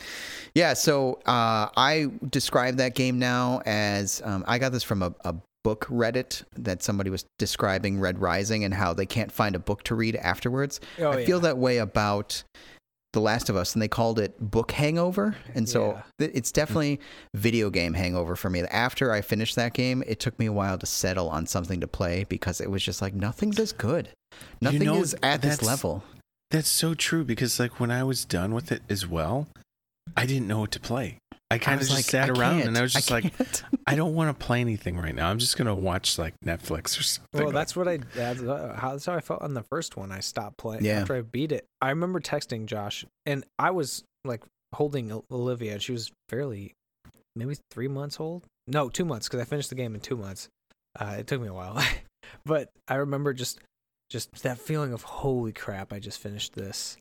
Yeah, 0.54 0.74
so 0.74 1.14
uh, 1.26 1.68
I 1.76 2.10
describe 2.30 2.76
that 2.76 2.94
game 2.94 3.18
now 3.18 3.60
as 3.66 4.22
um, 4.24 4.44
I 4.46 4.58
got 4.58 4.72
this 4.72 4.82
from 4.82 5.02
a, 5.02 5.14
a 5.24 5.34
book 5.62 5.86
Reddit 5.86 6.42
that 6.56 6.82
somebody 6.82 7.10
was 7.10 7.24
describing 7.38 7.98
Red 7.98 8.20
Rising 8.20 8.64
and 8.64 8.74
how 8.74 8.92
they 8.92 9.06
can't 9.06 9.32
find 9.32 9.56
a 9.56 9.58
book 9.58 9.82
to 9.84 9.94
read 9.94 10.16
afterwards. 10.16 10.80
Oh, 10.98 11.10
I 11.10 11.20
yeah. 11.20 11.26
feel 11.26 11.40
that 11.40 11.56
way 11.56 11.78
about 11.78 12.44
The 13.14 13.20
Last 13.20 13.48
of 13.48 13.56
Us, 13.56 13.72
and 13.72 13.80
they 13.80 13.88
called 13.88 14.18
it 14.18 14.38
book 14.38 14.72
hangover. 14.72 15.36
And 15.54 15.66
so 15.66 15.92
Yeah. 15.92 16.02
th- 16.18 16.30
it's 16.34 16.52
definitely 16.52 17.00
video 17.34 17.70
game 17.70 17.94
hangover 17.94 18.36
for 18.36 18.50
me. 18.50 18.60
After 18.62 19.10
I 19.10 19.22
finished 19.22 19.56
that 19.56 19.72
game, 19.72 20.04
it 20.06 20.20
took 20.20 20.38
me 20.38 20.46
a 20.46 20.52
while 20.52 20.76
to 20.76 20.86
settle 20.86 21.30
on 21.30 21.46
something 21.46 21.80
to 21.80 21.88
play 21.88 22.24
because 22.28 22.60
it 22.60 22.70
was 22.70 22.82
just 22.82 23.00
like 23.00 23.14
nothing's 23.14 23.58
as 23.58 23.72
good. 23.72 24.10
Nothing 24.60 24.84
know, 24.84 24.96
is 24.96 25.16
at 25.22 25.40
this 25.40 25.62
level. 25.62 26.04
That's 26.50 26.68
so 26.68 26.94
true 26.94 27.24
because 27.24 27.58
like 27.58 27.80
when 27.80 27.90
I 27.90 28.04
was 28.04 28.24
done 28.24 28.54
with 28.54 28.70
it 28.70 28.82
as 28.88 29.06
well, 29.06 29.48
I 30.16 30.26
didn't 30.26 30.46
know 30.46 30.60
what 30.60 30.70
to 30.72 30.80
play. 30.80 31.18
I 31.50 31.58
kind 31.58 31.80
of 31.80 31.86
just 31.86 31.94
like, 31.96 32.04
sat 32.04 32.30
I 32.30 32.32
around 32.32 32.62
and 32.62 32.76
I 32.76 32.82
was 32.82 32.92
just 32.92 33.10
like. 33.10 33.32
I 33.86 33.96
don't 33.96 34.14
want 34.14 34.36
to 34.36 34.44
play 34.46 34.60
anything 34.60 34.96
right 34.96 35.14
now. 35.14 35.28
I'm 35.28 35.38
just 35.38 35.56
gonna 35.58 35.74
watch 35.74 36.18
like 36.18 36.34
Netflix 36.44 36.98
or 36.98 37.02
something. 37.02 37.28
Well, 37.34 37.44
like- 37.46 37.54
that's 37.54 37.76
what 37.76 37.86
I. 37.86 37.98
That's 38.14 38.40
uh, 38.40 38.74
how, 38.76 38.92
that's 38.92 39.06
how 39.06 39.14
I 39.14 39.20
felt 39.20 39.42
on 39.42 39.54
the 39.54 39.62
first 39.62 39.96
one. 39.96 40.10
I 40.10 40.20
stopped 40.20 40.56
playing 40.56 40.84
Yeah. 40.84 41.00
after 41.00 41.14
I 41.14 41.20
beat 41.20 41.52
it. 41.52 41.66
I 41.80 41.90
remember 41.90 42.18
texting 42.20 42.66
Josh, 42.66 43.04
and 43.26 43.44
I 43.58 43.70
was 43.72 44.04
like 44.24 44.42
holding 44.74 45.12
Olivia, 45.30 45.74
and 45.74 45.82
she 45.82 45.92
was 45.92 46.10
fairly, 46.28 46.72
maybe 47.36 47.56
three 47.70 47.88
months 47.88 48.18
old. 48.18 48.44
No, 48.66 48.88
two 48.88 49.04
months 49.04 49.28
because 49.28 49.40
I 49.40 49.44
finished 49.44 49.68
the 49.68 49.76
game 49.76 49.94
in 49.94 50.00
two 50.00 50.16
months. 50.16 50.48
Uh, 50.98 51.16
it 51.18 51.26
took 51.26 51.40
me 51.42 51.48
a 51.48 51.52
while, 51.54 51.80
but 52.46 52.70
I 52.88 52.94
remember 52.96 53.34
just, 53.34 53.60
just 54.10 54.42
that 54.42 54.58
feeling 54.58 54.92
of 54.92 55.02
holy 55.02 55.52
crap! 55.52 55.92
I 55.92 55.98
just 55.98 56.20
finished 56.20 56.54
this. 56.54 56.96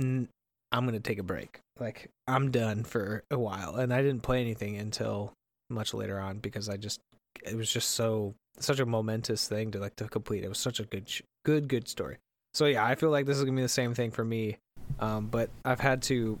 N- 0.00 0.28
I'm 0.72 0.84
gonna 0.84 1.00
take 1.00 1.18
a 1.18 1.22
break. 1.22 1.60
Like 1.78 2.08
I'm 2.26 2.50
done 2.50 2.84
for 2.84 3.22
a 3.30 3.38
while, 3.38 3.76
and 3.76 3.92
I 3.92 4.02
didn't 4.02 4.22
play 4.22 4.40
anything 4.40 4.76
until 4.76 5.32
much 5.70 5.94
later 5.94 6.18
on 6.18 6.38
because 6.38 6.68
I 6.68 6.76
just 6.76 7.00
it 7.44 7.56
was 7.56 7.70
just 7.70 7.90
so 7.92 8.34
such 8.58 8.80
a 8.80 8.86
momentous 8.86 9.46
thing 9.48 9.70
to 9.72 9.78
like 9.78 9.96
to 9.96 10.08
complete. 10.08 10.44
It 10.44 10.48
was 10.48 10.58
such 10.58 10.80
a 10.80 10.84
good 10.84 11.08
sh- 11.08 11.22
good 11.44 11.68
good 11.68 11.88
story. 11.88 12.16
So 12.54 12.66
yeah, 12.66 12.84
I 12.84 12.94
feel 12.94 13.10
like 13.10 13.26
this 13.26 13.36
is 13.36 13.44
gonna 13.44 13.56
be 13.56 13.62
the 13.62 13.68
same 13.68 13.94
thing 13.94 14.10
for 14.10 14.24
me. 14.24 14.56
Um, 14.98 15.26
but 15.26 15.50
I've 15.64 15.80
had 15.80 16.02
to 16.02 16.38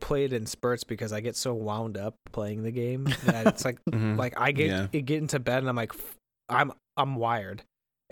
play 0.00 0.24
it 0.24 0.32
in 0.32 0.44
spurts 0.46 0.84
because 0.84 1.12
I 1.12 1.20
get 1.20 1.34
so 1.36 1.54
wound 1.54 1.96
up 1.96 2.14
playing 2.32 2.62
the 2.62 2.70
game 2.70 3.04
that 3.24 3.46
it's 3.46 3.64
like 3.64 3.78
Mhm. 3.90 4.16
like 4.16 4.38
I 4.40 4.52
get 4.52 4.68
Yeah. 4.92 5.00
Get 5.00 5.18
into 5.18 5.38
bed 5.40 5.58
and 5.60 5.68
I'm 5.68 5.76
like 5.76 5.92
f- 5.94 6.16
I'm 6.48 6.72
I'm 6.96 7.16
wired. 7.16 7.62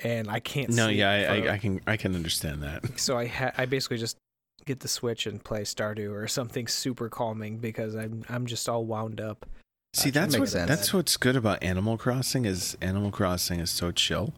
And 0.02 0.30
I 0.30 0.40
can't. 0.40 0.70
No, 0.70 0.86
sleep 0.86 0.98
yeah, 0.98 1.10
I, 1.10 1.36
I, 1.48 1.52
I 1.54 1.58
can 1.58 1.80
I 1.86 1.96
can 1.96 2.14
understand 2.14 2.62
that. 2.62 2.82
so 2.98 3.16
I 3.18 3.26
ha- 3.26 3.52
I 3.56 3.66
basically 3.66 3.98
just 3.98 4.16
get 4.64 4.80
the 4.80 4.88
Switch 4.88 5.26
and 5.26 5.42
play 5.42 5.62
Stardew 5.62 6.12
or 6.12 6.26
something 6.26 6.66
super 6.66 7.08
calming 7.08 7.58
because 7.58 7.94
I'm 7.94 8.24
I'm 8.28 8.46
just 8.46 8.68
all 8.68 8.84
wound 8.84 9.20
up. 9.20 9.46
See, 9.92 10.10
That 10.10 10.20
that's 10.22 10.32
makes 10.34 10.40
what 10.40 10.48
sense. 10.48 10.68
that's 10.68 10.92
what's 10.92 11.16
good 11.16 11.36
about 11.36 11.62
Animal 11.62 11.96
Crossing 11.96 12.44
is 12.46 12.76
Animal 12.80 13.10
Crossing 13.12 13.60
is 13.60 13.70
so 13.70 13.92
chill. 13.92 14.34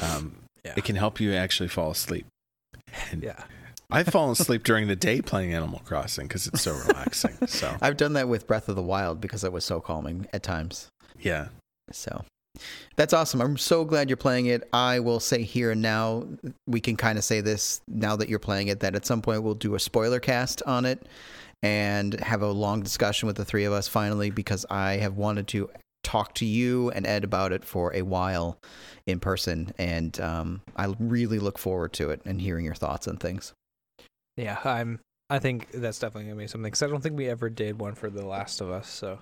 Um, 0.00 0.36
Yeah. 0.64 0.72
It 0.76 0.84
can 0.84 0.96
help 0.96 1.20
you 1.20 1.34
actually 1.34 1.68
fall 1.68 1.90
asleep. 1.90 2.26
And 3.10 3.22
Yeah. 3.22 3.44
I've 3.90 4.08
fallen 4.08 4.32
asleep 4.38 4.62
during 4.64 4.88
the 4.88 4.96
day 4.96 5.20
playing 5.20 5.52
Animal 5.52 5.80
Crossing 5.84 6.26
because 6.28 6.46
it's 6.46 6.62
so 6.62 6.72
relaxing. 6.86 7.36
So 7.46 7.76
I've 7.82 7.96
done 7.96 8.14
that 8.14 8.28
with 8.28 8.46
Breath 8.46 8.68
of 8.70 8.76
the 8.76 8.82
Wild 8.82 9.20
because 9.20 9.44
it 9.44 9.52
was 9.52 9.64
so 9.64 9.80
calming 9.80 10.26
at 10.32 10.42
times. 10.42 10.88
yeah, 11.18 11.48
So 11.92 12.24
that's 12.96 13.12
awesome. 13.12 13.40
I'm 13.40 13.56
so 13.56 13.84
glad 13.84 14.08
you're 14.08 14.16
playing 14.16 14.46
it. 14.46 14.68
I 14.72 15.00
will 15.00 15.20
say 15.20 15.42
here 15.42 15.70
and 15.70 15.82
now, 15.82 16.26
we 16.66 16.80
can 16.80 16.96
kind 16.96 17.18
of 17.18 17.24
say 17.24 17.40
this 17.40 17.80
now 17.88 18.16
that 18.16 18.28
you're 18.28 18.38
playing 18.38 18.68
it, 18.68 18.80
that 18.80 18.94
at 18.94 19.06
some 19.06 19.22
point 19.22 19.42
we'll 19.42 19.54
do 19.54 19.74
a 19.74 19.80
spoiler 19.80 20.20
cast 20.20 20.62
on 20.64 20.84
it 20.84 21.06
and 21.62 22.18
have 22.20 22.42
a 22.42 22.50
long 22.50 22.82
discussion 22.82 23.26
with 23.26 23.36
the 23.36 23.44
three 23.44 23.64
of 23.64 23.72
us 23.72 23.88
finally 23.88 24.30
because 24.30 24.66
I 24.70 24.98
have 24.98 25.16
wanted 25.16 25.48
to 25.48 25.70
talk 26.02 26.34
to 26.34 26.44
you 26.44 26.90
and 26.90 27.06
Ed 27.06 27.24
about 27.24 27.52
it 27.52 27.64
for 27.64 27.94
a 27.94 28.02
while 28.02 28.58
in 29.06 29.18
person. 29.20 29.72
And 29.78 30.18
um, 30.20 30.62
I 30.76 30.94
really 30.98 31.38
look 31.38 31.58
forward 31.58 31.92
to 31.94 32.10
it 32.10 32.20
and 32.24 32.40
hearing 32.40 32.64
your 32.64 32.74
thoughts 32.74 33.06
and 33.06 33.18
things. 33.18 33.52
Yeah, 34.36 34.58
I'm. 34.64 35.00
I 35.28 35.40
think 35.40 35.72
that's 35.72 35.98
definitely 35.98 36.30
gonna 36.30 36.38
be 36.38 36.46
something 36.46 36.70
because 36.70 36.84
I 36.84 36.86
don't 36.86 37.00
think 37.00 37.16
we 37.16 37.28
ever 37.28 37.50
did 37.50 37.80
one 37.80 37.96
for 37.96 38.10
The 38.10 38.24
Last 38.24 38.60
of 38.60 38.70
Us. 38.70 38.88
So 38.88 39.18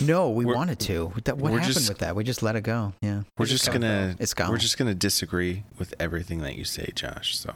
No, 0.00 0.30
we 0.30 0.44
We're- 0.44 0.56
wanted 0.56 0.78
to. 0.80 1.12
That, 1.24 1.36
what 1.36 1.52
we're 1.52 1.58
happened 1.58 1.74
just- 1.74 1.88
with 1.88 1.98
that? 1.98 2.16
We 2.16 2.24
just 2.24 2.42
let 2.42 2.56
it 2.56 2.62
go. 2.62 2.94
Yeah. 3.02 3.22
we're 3.38 3.46
just 3.46 3.70
gonna 3.70 4.16
It's 4.18 4.34
gone. 4.34 4.50
we're 4.50 4.56
just 4.58 4.78
gonna 4.78 4.94
disagree 4.94 5.64
with 5.78 5.94
everything 6.00 6.40
that 6.40 6.56
you 6.56 6.64
say, 6.64 6.90
Josh. 6.94 7.36
So 7.36 7.54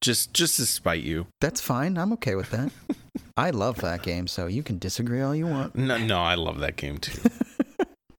just 0.00 0.32
just 0.32 0.56
to 0.56 0.66
spite 0.66 1.02
you. 1.02 1.26
That's 1.40 1.60
fine. 1.60 1.98
I'm 1.98 2.12
okay 2.14 2.34
with 2.34 2.50
that. 2.50 2.72
I 3.36 3.50
love 3.50 3.80
that 3.82 4.02
game, 4.02 4.26
so 4.28 4.46
you 4.46 4.62
can 4.62 4.78
disagree 4.78 5.20
all 5.20 5.34
you 5.34 5.46
want. 5.46 5.74
No, 5.76 5.98
no, 5.98 6.20
I 6.20 6.36
love 6.36 6.60
that 6.60 6.76
game 6.76 6.98
too. 6.98 7.20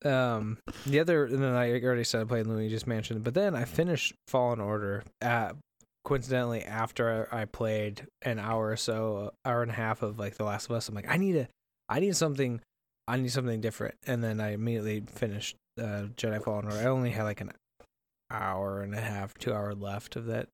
um, 0.10 0.58
the 0.86 1.00
other, 1.00 1.26
and 1.26 1.42
then 1.42 1.54
I 1.54 1.72
already 1.82 2.04
said 2.04 2.22
I 2.22 2.24
played 2.26 2.48
Luigi's 2.48 2.86
Mansion, 2.86 3.20
but 3.22 3.34
then 3.34 3.56
I 3.56 3.66
finished 3.66 4.14
Fallen 4.28 4.60
Order. 4.60 5.04
At, 5.22 5.56
coincidentally, 6.04 6.64
after 6.64 7.28
I 7.32 7.46
played 7.46 8.06
an 8.22 8.40
hour 8.40 8.68
or 8.70 8.76
so, 8.78 9.32
hour 9.46 9.62
and 9.64 9.72
a 9.72 9.76
half 9.76 10.02
of 10.04 10.20
like 10.20 10.36
The 10.36 10.44
Last 10.44 10.66
of 10.70 10.76
Us, 10.76 10.88
I'm 10.90 10.96
like, 10.96 11.10
I 11.10 11.18
need 11.18 11.36
a, 11.38 11.48
I 11.90 12.00
need 12.00 12.16
something, 12.16 12.60
I 13.08 13.18
need 13.18 13.32
something 13.32 13.62
different, 13.62 13.96
and 14.08 14.24
then 14.24 14.42
I 14.42 14.54
immediately 14.54 15.02
finished 15.02 15.56
uh, 15.80 16.08
Jedi 16.16 16.44
Fallen 16.44 16.66
Order. 16.66 16.78
I 16.78 16.86
only 16.86 17.12
had 17.12 17.24
like 17.24 17.42
an 17.42 17.52
hour 18.32 18.82
and 18.82 18.96
a 18.96 19.02
half, 19.02 19.36
two 19.36 19.54
hour 19.54 19.74
left 19.76 20.16
of 20.16 20.26
that 20.26 20.48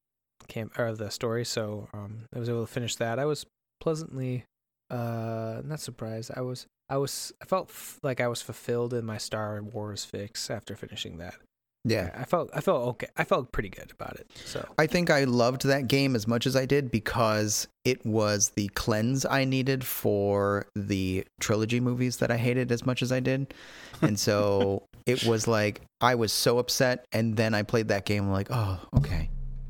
camp 0.48 0.78
or 0.78 0.94
the 0.94 1.10
story, 1.12 1.46
so 1.46 1.88
um, 1.94 2.26
I 2.36 2.40
was 2.40 2.50
able 2.50 2.66
to 2.66 2.72
finish 2.72 2.96
that. 2.98 3.20
I 3.20 3.26
was 3.26 3.46
pleasantly, 3.80 4.46
uh, 4.90 5.62
not 5.64 5.80
surprised. 5.80 6.32
I 6.36 6.42
was, 6.42 6.66
I 6.90 6.98
was, 6.98 7.32
I 7.42 7.46
felt 7.46 7.70
f- 7.70 8.00
like 8.04 8.20
I 8.20 8.28
was 8.28 8.42
fulfilled 8.42 8.94
in 8.94 9.06
my 9.06 9.18
Star 9.18 9.62
Wars 9.62 10.04
fix 10.04 10.50
after 10.50 10.76
finishing 10.76 11.18
that. 11.20 11.36
Yeah. 11.84 12.12
I 12.16 12.26
felt, 12.26 12.50
I 12.54 12.62
felt 12.62 12.88
okay. 12.90 13.08
I 13.18 13.24
felt 13.24 13.52
pretty 13.52 13.70
good 13.70 13.92
about 13.92 14.20
it. 14.20 14.30
So 14.46 14.68
I 14.78 14.86
think 14.88 15.10
I 15.10 15.24
loved 15.24 15.64
that 15.66 15.88
game 15.88 16.16
as 16.16 16.28
much 16.28 16.46
as 16.46 16.56
I 16.56 16.66
did 16.66 16.92
because 16.92 17.68
it 17.86 18.06
was 18.06 18.50
the 18.56 18.68
cleanse 18.70 19.26
I 19.26 19.46
needed 19.46 19.84
for 19.84 20.68
the 20.76 21.26
trilogy 21.40 21.80
movies 21.80 22.18
that 22.18 22.30
I 22.30 22.38
hated 22.38 22.72
as 22.72 22.86
much 22.86 23.02
as 23.02 23.12
I 23.12 23.20
did. 23.20 23.54
And 24.02 24.20
so 24.20 24.84
it 25.08 25.24
was 25.26 25.48
like 25.48 25.82
I 26.02 26.16
was 26.16 26.32
so 26.32 26.60
upset 26.60 27.06
and 27.12 27.36
then 27.36 27.54
I 27.56 27.64
played 27.64 27.88
that 27.88 28.06
game 28.06 28.26
I'm 28.26 28.32
like, 28.32 28.48
"Oh, 28.52 28.80
okay. 28.98 29.30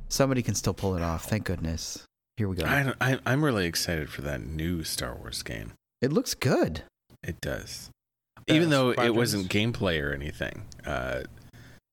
Somebody 0.10 0.42
can 0.42 0.56
still 0.56 0.74
pull 0.74 0.96
it 0.98 1.02
off. 1.02 1.26
Thank 1.26 1.46
goodness." 1.46 2.04
Here 2.38 2.48
we 2.50 2.56
go. 2.58 2.66
I, 2.66 2.84
don't- 2.84 2.98
I 3.00 3.20
I'm 3.26 3.44
really 3.46 3.66
excited 3.68 4.10
for 4.10 4.22
that 4.24 4.42
new 4.42 4.84
Star 4.84 5.16
Wars 5.16 5.44
game. 5.44 5.74
It 6.02 6.12
looks 6.12 6.34
good. 6.34 6.84
It 7.24 7.40
does, 7.40 7.90
even 8.48 8.70
though 8.72 8.90
it 8.90 9.14
wasn't 9.14 9.50
gameplay 9.50 10.02
or 10.02 10.12
anything. 10.14 10.64
Uh, 10.86 11.22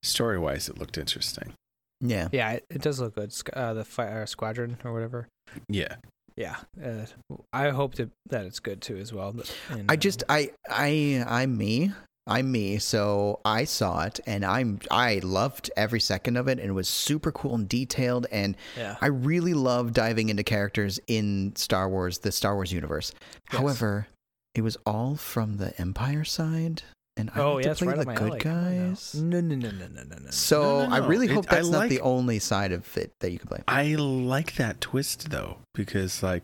story 0.03 0.39
wise, 0.39 0.69
it 0.69 0.77
looked 0.77 0.97
interesting. 0.97 1.53
Yeah. 2.01 2.29
yeah, 2.31 2.51
it, 2.53 2.65
it 2.69 2.81
does 2.81 2.99
look 2.99 3.15
good. 3.15 3.33
Uh, 3.53 3.73
the 3.73 3.83
fire 3.83 4.25
squadron 4.25 4.77
or 4.85 4.93
whatever. 4.93 5.27
Yeah, 5.67 5.95
Yeah, 6.37 6.55
uh, 6.83 7.05
I 7.51 7.69
hope 7.69 7.95
to, 7.95 8.09
that 8.29 8.45
it's 8.45 8.59
good 8.59 8.81
too 8.81 8.97
as 8.97 9.11
well. 9.11 9.33
but- 9.33 9.53
and, 9.69 9.91
I 9.91 9.95
uh, 9.95 9.97
just 9.97 10.23
I 10.29 10.51
I 10.69 11.23
I'm 11.27 11.57
me. 11.57 11.91
I'm 12.27 12.51
me, 12.51 12.77
so 12.77 13.39
I 13.43 13.63
saw 13.63 14.03
it 14.03 14.19
and 14.27 14.45
I'm 14.45 14.79
I 14.91 15.19
loved 15.23 15.71
every 15.75 15.99
second 15.99 16.37
of 16.37 16.47
it 16.47 16.59
and 16.59 16.69
it 16.69 16.73
was 16.73 16.87
super 16.87 17.31
cool 17.31 17.55
and 17.55 17.67
detailed 17.67 18.27
and 18.31 18.55
yeah. 18.77 18.97
I 19.01 19.07
really 19.07 19.55
love 19.55 19.93
diving 19.93 20.29
into 20.29 20.43
characters 20.43 20.99
in 21.07 21.53
Star 21.55 21.89
Wars, 21.89 22.19
the 22.19 22.31
Star 22.31 22.53
Wars 22.53 22.71
universe. 22.71 23.11
Yes. 23.51 23.59
However, 23.59 24.07
it 24.53 24.61
was 24.61 24.77
all 24.85 25.15
from 25.15 25.57
the 25.57 25.77
Empire 25.81 26.23
side 26.23 26.83
and 27.19 27.31
I 27.35 27.39
oh 27.41 27.53
like 27.55 27.65
yeah, 27.65 27.73
to 27.73 27.85
play 27.85 27.93
right 27.93 28.05
the 28.07 28.13
good 28.13 28.29
alley. 28.31 28.39
Come 28.39 28.51
on 28.53 28.63
now. 28.63 28.87
guys. 28.89 29.15
No, 29.15 29.41
no, 29.41 29.55
no, 29.55 29.69
no, 29.71 29.87
no, 29.87 30.03
no, 30.03 30.15
no. 30.23 30.31
So 30.31 30.61
No, 30.61 30.87
no, 30.87 30.95
I 30.95 30.99
no. 30.99 31.07
really 31.07 31.27
It- 31.27 31.31
hope 31.33 31.45
I 31.51 31.55
that's 31.55 31.69
not 31.69 31.77
like- 31.79 31.89
the 31.89 32.01
only 32.01 32.39
side 32.39 32.71
of 32.71 32.97
it 32.97 33.11
that 33.21 33.31
you 33.31 33.39
can 33.39 33.47
play. 33.47 33.61
I 33.67 33.95
like 33.95 34.55
that 34.55 34.81
twist 34.81 35.29
though 35.29 35.57
because 35.75 36.23
like 36.23 36.43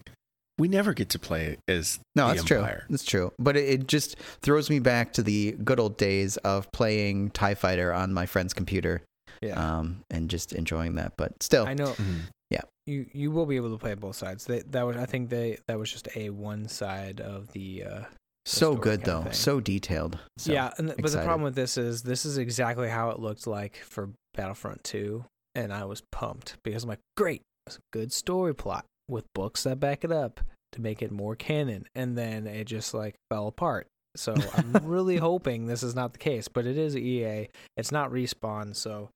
we 0.58 0.68
never 0.70 0.94
get 0.94 1.10
to 1.10 1.20
play 1.20 1.58
as 1.68 2.00
No, 2.16 2.30
the 2.30 2.36
that's 2.36 2.52
Empire. 2.52 2.78
true. 2.80 2.86
That's 2.90 3.04
true. 3.04 3.34
But 3.38 3.58
it, 3.58 3.70
it 3.70 3.88
just 3.88 4.16
throws 4.42 4.70
me 4.70 4.80
back 4.80 5.12
to 5.14 5.22
the 5.24 5.52
good 5.64 5.80
old 5.82 5.98
days 5.98 6.38
of 6.38 6.72
playing 6.72 7.32
TIE 7.32 7.56
Fighter 7.56 7.92
on 7.92 8.14
my 8.14 8.26
friend's 8.26 8.54
computer 8.54 9.02
yeah. 9.42 9.60
um, 9.80 10.02
and 10.10 10.30
just 10.30 10.54
enjoying 10.54 10.96
that. 10.96 11.14
But 11.18 11.44
still, 11.44 11.66
I 11.68 11.74
know 11.74 11.88
Mhm. 11.94 12.22
you 12.88 13.06
you 13.14 13.32
will 13.32 13.48
be 13.48 13.56
able 13.56 13.72
to 13.72 13.78
play 13.80 13.96
both 13.96 14.16
sides. 14.16 14.46
They, 14.46 14.60
that 14.70 14.84
was 14.86 14.96
I 14.96 15.06
think 15.08 15.30
they 15.30 15.58
that 15.68 15.78
was 15.80 15.92
just 15.92 16.08
a 16.16 16.30
one 16.30 16.68
side 16.70 17.20
of 17.20 17.52
the. 17.52 17.84
uh 17.84 18.04
so 18.46 18.76
good 18.76 19.04
though. 19.04 19.26
So 19.32 19.60
detailed. 19.60 20.20
So, 20.38 20.54
yeah, 20.54 20.72
and 20.78 20.88
th- 20.90 21.00
but 21.02 21.12
the 21.12 21.18
problem 21.20 21.42
with 21.42 21.56
this 21.56 21.78
is 21.78 22.04
this 22.04 22.26
is 22.26 22.38
exactly 22.38 22.90
how 22.90 23.10
it 23.10 23.20
looked 23.20 23.48
like 23.48 23.78
for 23.78 24.10
Battlefront 24.36 24.84
2, 24.84 25.26
and 25.56 25.74
I 25.74 25.86
was 25.86 26.02
pumped 26.12 26.58
because 26.64 26.84
I'm 26.84 26.90
like, 26.90 27.00
great, 27.18 27.42
it's 27.68 27.78
a 27.78 27.80
good 27.92 28.12
story 28.12 28.54
plot 28.54 28.86
with 29.08 29.26
books 29.34 29.64
that 29.64 29.80
back 29.80 30.04
it 30.04 30.12
up 30.12 30.40
to 30.74 30.82
make 30.82 31.02
it 31.02 31.12
more 31.12 31.36
canon, 31.36 31.86
and 31.96 32.18
then 32.18 32.48
it 32.48 32.66
just 32.66 32.94
like 32.94 33.16
fell 33.32 33.48
apart. 33.48 33.88
So 34.16 34.36
I'm 34.56 34.72
really 34.84 35.18
hoping 35.18 35.66
this 35.66 35.84
is 35.84 35.96
not 35.96 36.14
the 36.14 36.20
case, 36.20 36.48
but 36.48 36.66
it 36.66 36.78
is 36.78 36.96
EA. 36.96 37.50
It's 37.78 37.92
not 37.92 38.12
respawn, 38.12 38.76
so 38.76 39.10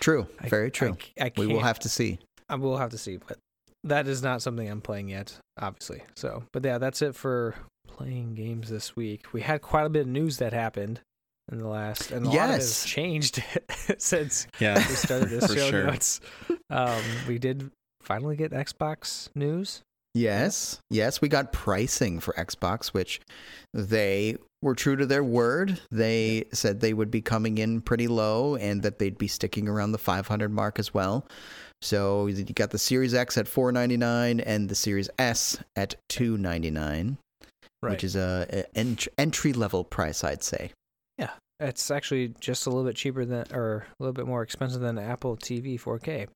True. 0.00 0.26
I- 0.40 0.48
Very 0.48 0.70
true. 0.70 0.96
I, 1.20 1.26
I 1.26 1.32
we 1.36 1.46
will 1.46 1.60
have 1.60 1.78
to 1.80 1.88
see. 1.88 2.18
I 2.48 2.56
will 2.56 2.76
have 2.76 2.90
to 2.90 2.98
see, 2.98 3.16
but 3.16 3.38
that 3.84 4.06
is 4.08 4.22
not 4.22 4.42
something 4.42 4.68
I'm 4.68 4.80
playing 4.80 5.08
yet, 5.08 5.36
obviously. 5.58 6.02
So, 6.16 6.44
but 6.52 6.64
yeah, 6.64 6.78
that's 6.78 7.02
it 7.02 7.14
for 7.14 7.54
playing 7.96 8.34
games 8.34 8.68
this 8.70 8.96
week. 8.96 9.32
We 9.32 9.42
had 9.42 9.62
quite 9.62 9.86
a 9.86 9.88
bit 9.88 10.02
of 10.02 10.08
news 10.08 10.38
that 10.38 10.52
happened 10.52 11.00
in 11.50 11.58
the 11.58 11.68
last, 11.68 12.10
and 12.10 12.26
a 12.26 12.28
lot 12.28 12.36
of 12.36 12.50
it 12.50 12.54
has 12.54 12.84
changed 12.84 13.42
since 13.98 14.46
Yeah, 14.58 14.76
we 14.76 14.94
started 14.94 15.28
this 15.28 15.46
show 15.54 15.70
sure. 15.70 15.84
notes. 15.84 16.20
Um, 16.70 17.02
we 17.28 17.38
did 17.38 17.70
finally 18.02 18.36
get 18.36 18.50
Xbox 18.52 19.28
news. 19.34 19.82
Yes, 20.14 20.78
yes, 20.90 21.20
we 21.20 21.28
got 21.28 21.52
pricing 21.52 22.20
for 22.20 22.34
Xbox, 22.34 22.88
which 22.88 23.20
they 23.72 24.36
were 24.62 24.74
true 24.74 24.96
to 24.96 25.06
their 25.06 25.24
word. 25.24 25.80
They 25.90 26.44
said 26.52 26.80
they 26.80 26.94
would 26.94 27.10
be 27.10 27.20
coming 27.20 27.58
in 27.58 27.80
pretty 27.80 28.06
low 28.06 28.54
and 28.56 28.82
that 28.82 28.98
they'd 28.98 29.18
be 29.18 29.26
sticking 29.28 29.68
around 29.68 29.92
the 29.92 29.98
500 29.98 30.50
mark 30.52 30.78
as 30.78 30.94
well. 30.94 31.26
So 31.82 32.26
you 32.26 32.44
got 32.44 32.70
the 32.70 32.78
Series 32.78 33.12
X 33.12 33.36
at 33.36 33.48
499 33.48 34.40
and 34.40 34.68
the 34.68 34.74
Series 34.74 35.10
S 35.18 35.58
at 35.76 35.96
299, 36.08 37.18
which 37.92 38.04
is 38.04 38.16
a, 38.16 38.46
a 38.50 38.78
ent- 38.78 39.08
entry 39.18 39.52
level 39.52 39.84
price, 39.84 40.22
I'd 40.24 40.42
say. 40.42 40.72
Yeah, 41.18 41.30
it's 41.60 41.90
actually 41.90 42.34
just 42.40 42.66
a 42.66 42.70
little 42.70 42.84
bit 42.84 42.96
cheaper 42.96 43.24
than, 43.24 43.44
or 43.52 43.86
a 43.98 44.02
little 44.02 44.12
bit 44.12 44.26
more 44.26 44.42
expensive 44.42 44.80
than 44.80 44.98
Apple 44.98 45.36
TV 45.36 45.80
4K. 45.80 46.28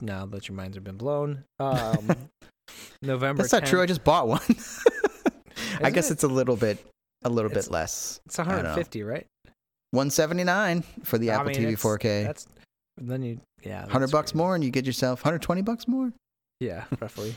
Now 0.00 0.26
that 0.26 0.48
your 0.48 0.56
minds 0.56 0.76
have 0.76 0.84
been 0.84 0.96
blown, 0.98 1.44
um, 1.58 2.10
November. 3.02 3.42
That's 3.42 3.52
not 3.52 3.66
true. 3.66 3.80
I 3.82 3.86
just 3.86 4.04
bought 4.04 4.28
one. 4.28 4.40
I 5.82 5.90
guess 5.90 6.10
it? 6.10 6.14
it's 6.14 6.24
a 6.24 6.28
little 6.28 6.56
bit, 6.56 6.78
a 7.24 7.28
little 7.28 7.50
It's- 7.50 7.66
bit 7.66 7.72
less. 7.72 8.20
It's 8.26 8.38
I 8.38 8.42
don't 8.44 8.52
know. 8.52 8.74
150, 8.76 9.02
right? 9.02 9.26
179 9.92 10.82
for 11.04 11.16
the 11.18 11.30
I 11.30 11.34
Apple 11.36 11.46
mean, 11.46 11.56
TV 11.56 11.62
it's- 11.72 11.82
4K. 11.82 12.24
That's 12.26 12.46
then 13.00 13.22
you 13.22 13.40
yeah. 13.62 13.82
100 13.82 14.10
bucks 14.10 14.32
crazy. 14.32 14.38
more 14.38 14.54
and 14.56 14.62
you 14.64 14.70
get 14.70 14.84
yourself 14.84 15.20
120 15.20 15.62
bucks 15.62 15.86
more. 15.88 16.12
Yeah, 16.60 16.84
roughly 17.00 17.34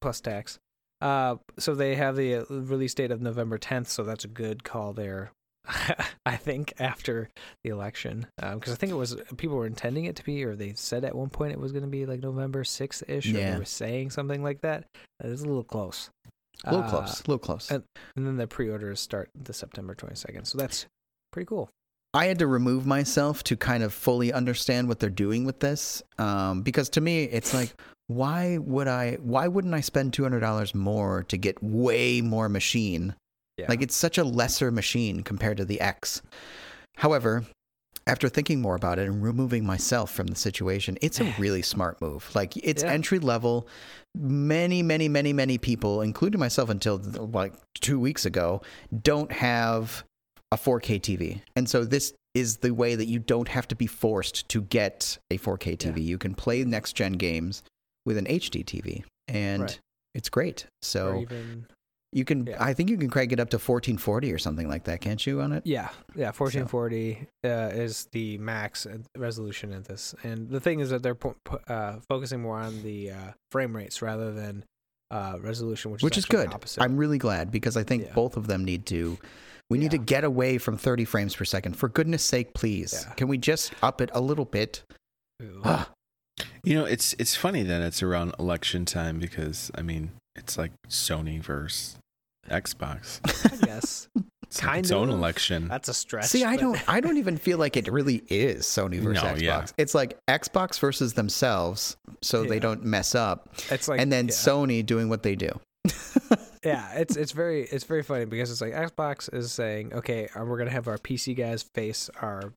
plus 0.00 0.20
tax. 0.20 0.58
Uh, 1.00 1.36
so 1.58 1.74
they 1.74 1.94
have 1.94 2.16
the 2.16 2.36
uh, 2.36 2.44
release 2.48 2.94
date 2.94 3.10
of 3.10 3.20
November 3.20 3.58
10th, 3.58 3.86
so 3.88 4.02
that's 4.04 4.24
a 4.24 4.28
good 4.28 4.64
call 4.64 4.92
there. 4.92 5.32
I 6.26 6.36
think 6.36 6.72
after 6.78 7.28
the 7.64 7.70
election, 7.70 8.26
because 8.36 8.72
I 8.72 8.76
think 8.76 8.92
it 8.92 8.96
was 8.96 9.16
people 9.36 9.56
were 9.56 9.66
intending 9.66 10.06
it 10.06 10.16
to 10.16 10.24
be, 10.24 10.42
or 10.44 10.56
they 10.56 10.72
said 10.74 11.04
at 11.04 11.14
one 11.14 11.28
point 11.30 11.52
it 11.52 11.60
was 11.60 11.72
going 11.72 11.84
to 11.84 11.88
be 11.90 12.06
like 12.06 12.20
November 12.20 12.64
6th 12.64 13.02
ish, 13.08 13.26
or 13.26 13.38
Yeah. 13.38 13.52
they 13.52 13.58
were 13.58 13.64
saying 13.64 14.10
something 14.10 14.42
like 14.42 14.62
that. 14.62 14.84
It's 15.22 15.42
a 15.42 15.46
little 15.46 15.64
close. 15.64 16.10
A 16.64 16.72
little 16.72 16.86
Uh, 16.86 16.90
close. 16.90 17.20
A 17.20 17.22
little 17.22 17.38
close. 17.38 17.70
and- 17.70 17.84
And 18.16 18.26
then 18.26 18.36
the 18.36 18.46
pre-orders 18.46 19.00
start 19.00 19.30
the 19.34 19.52
September 19.52 19.94
22nd, 19.94 20.46
so 20.46 20.58
that's 20.58 20.86
pretty 21.32 21.46
cool. 21.46 21.70
I 22.12 22.26
had 22.26 22.40
to 22.40 22.46
remove 22.48 22.86
myself 22.86 23.44
to 23.44 23.56
kind 23.56 23.82
of 23.84 23.94
fully 23.94 24.32
understand 24.32 24.88
what 24.88 24.98
they're 24.98 25.08
doing 25.10 25.44
with 25.44 25.60
this. 25.60 26.02
Um, 26.18 26.62
because 26.62 26.88
to 26.90 27.00
me, 27.00 27.24
it's 27.24 27.54
like, 27.54 27.72
why 28.10 28.58
would 28.58 28.88
I? 28.88 29.18
Why 29.22 29.46
wouldn't 29.46 29.72
I 29.72 29.80
spend 29.80 30.12
two 30.12 30.24
hundred 30.24 30.40
dollars 30.40 30.74
more 30.74 31.22
to 31.28 31.36
get 31.36 31.62
way 31.62 32.20
more 32.20 32.48
machine? 32.48 33.14
Yeah. 33.56 33.66
Like 33.68 33.82
it's 33.82 33.94
such 33.94 34.18
a 34.18 34.24
lesser 34.24 34.72
machine 34.72 35.22
compared 35.22 35.58
to 35.58 35.64
the 35.64 35.80
X. 35.80 36.20
However, 36.96 37.44
after 38.08 38.28
thinking 38.28 38.60
more 38.60 38.74
about 38.74 38.98
it 38.98 39.06
and 39.06 39.22
removing 39.22 39.64
myself 39.64 40.10
from 40.10 40.26
the 40.26 40.34
situation, 40.34 40.98
it's 41.00 41.20
a 41.20 41.24
really 41.38 41.62
smart 41.62 42.00
move. 42.00 42.28
Like 42.34 42.56
it's 42.56 42.82
Yeah. 42.82 42.90
entry 42.90 43.20
level. 43.20 43.68
Many, 44.18 44.82
many, 44.82 45.08
many, 45.08 45.32
many 45.32 45.56
people, 45.56 46.00
including 46.02 46.40
myself 46.40 46.68
until 46.68 46.96
like 46.98 47.54
two 47.80 48.00
weeks 48.00 48.26
ago, 48.26 48.60
don't 49.04 49.30
have 49.30 50.02
a 50.50 50.56
4K 50.56 51.00
TV. 51.00 51.42
And 51.54 51.70
so 51.70 51.84
this 51.84 52.12
is 52.34 52.56
the 52.56 52.72
way 52.72 52.96
that 52.96 53.06
you 53.06 53.20
don't 53.20 53.46
have 53.46 53.68
to 53.68 53.76
be 53.76 53.86
forced 53.86 54.48
to 54.48 54.62
get 54.62 55.18
a 55.30 55.38
4K 55.38 55.76
TV. 55.76 56.04
You 56.04 56.18
can 56.18 56.34
play 56.34 56.64
next 56.64 56.94
gen 56.94 57.12
games 57.12 57.62
with 58.10 58.18
an 58.18 58.26
HD 58.26 58.64
TV. 58.64 59.04
And 59.28 59.62
Right. 59.62 59.78
it's 60.14 60.28
great. 60.28 60.66
So 60.82 61.20
even 61.20 61.66
you 62.12 62.24
can, 62.24 62.44
Yeah. 62.46 62.56
I 62.62 62.74
think 62.74 62.90
you 62.90 62.96
can 62.96 63.08
crank 63.08 63.30
it 63.30 63.38
up 63.38 63.50
to 63.50 63.58
1440 63.60 64.32
or 64.32 64.38
something 64.38 64.68
like 64.68 64.82
that, 64.84 65.00
can't 65.00 65.24
you? 65.24 65.40
On 65.40 65.52
it? 65.52 65.62
Yeah, 65.64 65.90
yeah, 66.16 66.32
fourteen 66.32 66.66
forty 66.66 67.28
uh, 67.44 67.70
is 67.72 68.08
the 68.10 68.36
max 68.38 68.84
uh, 68.84 68.98
resolution 69.16 69.72
of 69.72 69.86
this, 69.86 70.12
and 70.24 70.48
the 70.50 70.58
thing 70.58 70.80
is 70.80 70.90
that 70.90 71.04
they're 71.04 71.14
po- 71.14 71.36
uh, 71.68 72.00
focusing 72.08 72.42
more 72.42 72.58
on 72.58 72.82
the 72.82 73.12
uh, 73.12 73.32
frame 73.52 73.76
rates 73.76 74.02
rather 74.02 74.32
than 74.32 74.64
uh, 75.12 75.38
resolution, 75.40 75.92
which, 75.92 76.02
which 76.02 76.18
is 76.18 76.24
good. 76.24 76.52
I'm 76.78 76.96
really 76.96 77.18
glad 77.18 77.52
because 77.52 77.76
I 77.76 77.84
think 77.84 78.06
Yeah. 78.06 78.12
both 78.14 78.36
of 78.36 78.48
them 78.48 78.64
need 78.64 78.86
to. 78.86 79.16
We 79.68 79.78
need 79.78 79.92
to 79.92 79.98
get 79.98 80.24
away 80.24 80.58
from 80.58 80.76
30 80.76 81.04
frames 81.04 81.36
per 81.36 81.44
second. 81.44 81.74
For 81.76 81.88
goodness 81.88 82.24
sake, 82.24 82.54
please. 82.54 82.92
Yeah. 83.06 83.12
Can 83.14 83.28
we 83.28 83.38
just 83.38 83.72
up 83.82 84.00
it 84.00 84.10
a 84.12 84.20
little 84.20 84.44
bit? 84.44 84.82
Ah, 85.64 85.88
You 86.64 86.74
know, 86.74 86.84
it's 86.84 87.14
it's 87.18 87.36
funny 87.36 87.62
that 87.64 87.82
it's 87.82 88.02
around 88.02 88.34
election 88.38 88.84
time 88.84 89.18
because 89.18 89.70
I 89.74 89.82
mean, 89.82 90.10
it's 90.36 90.56
like 90.58 90.72
Sony 90.88 91.40
versus 91.42 91.96
Xbox. 92.48 93.20
I 93.62 93.66
guess 93.66 94.08
It's 94.42 94.58
like 94.62 94.66
Kind 94.66 94.86
its 94.86 94.92
own 94.92 95.10
election. 95.10 95.68
that's 95.68 95.88
a 95.88 95.94
stretch. 95.94 96.26
See, 96.26 96.44
I 96.44 96.56
but- 96.56 96.60
don't. 96.62 96.88
I 96.88 97.00
don't 97.00 97.16
even 97.24 97.36
feel 97.36 97.58
like 97.58 97.76
it 97.76 97.90
really 97.92 98.22
is 98.28 98.64
Sony 98.66 99.00
versus 99.00 99.22
No, 99.22 99.30
Xbox. 99.30 99.40
yeah. 99.42 99.66
It's 99.78 99.94
like 99.94 100.18
Xbox 100.26 100.78
versus 100.80 101.12
themselves, 101.14 101.96
so 102.22 102.44
they 102.44 102.58
don't 102.58 102.84
mess 102.84 103.14
up, 103.14 103.48
It's 103.70 103.88
like 103.88 104.00
and 104.00 104.10
then 104.12 104.26
yeah. 104.26 104.32
Sony 104.34 104.84
doing 104.84 105.08
what 105.08 105.22
they 105.22 105.36
do. 105.36 105.50
yeah, 106.64 106.92
it's 106.94 107.16
it's 107.16 107.32
very 107.32 107.62
it's 107.64 107.84
very 107.84 108.02
funny 108.02 108.24
because 108.26 108.50
it's 108.50 108.60
like 108.60 108.72
Xbox 108.74 109.32
is 109.34 109.50
saying, 109.52 109.92
okay, 109.94 110.28
uh, 110.34 110.44
we're 110.44 110.58
gonna 110.58 110.70
have 110.70 110.88
our 110.88 110.98
PC 110.98 111.36
guys 111.36 111.64
face 111.74 112.10
our 112.20 112.52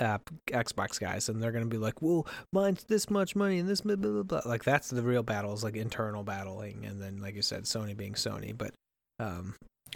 uh, 0.00 0.18
Xbox 0.48 0.98
guys, 1.00 1.28
and 1.28 1.42
they're 1.42 1.52
gonna 1.52 1.66
be 1.66 1.78
like, 1.78 2.00
well, 2.02 2.26
mine's 2.52 2.84
this 2.84 3.08
much 3.10 3.34
money 3.36 3.58
and 3.58 3.68
this 3.68 3.80
blah 3.82 3.96
blah 3.96 4.10
blah. 4.10 4.22
blah. 4.22 4.42
Like 4.44 4.64
that's 4.64 4.90
the 4.90 5.02
real 5.02 5.22
battle 5.22 5.52
is 5.52 5.62
like 5.64 5.76
internal 5.76 6.22
battling, 6.22 6.84
and 6.86 7.00
then 7.00 7.18
like 7.20 7.34
you 7.34 7.42
said, 7.42 7.64
Sony 7.64 7.96
being 7.96 8.14
Sony, 8.14 8.56
but 8.56 8.72
um, 9.18 9.54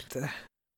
th- 0.09 0.25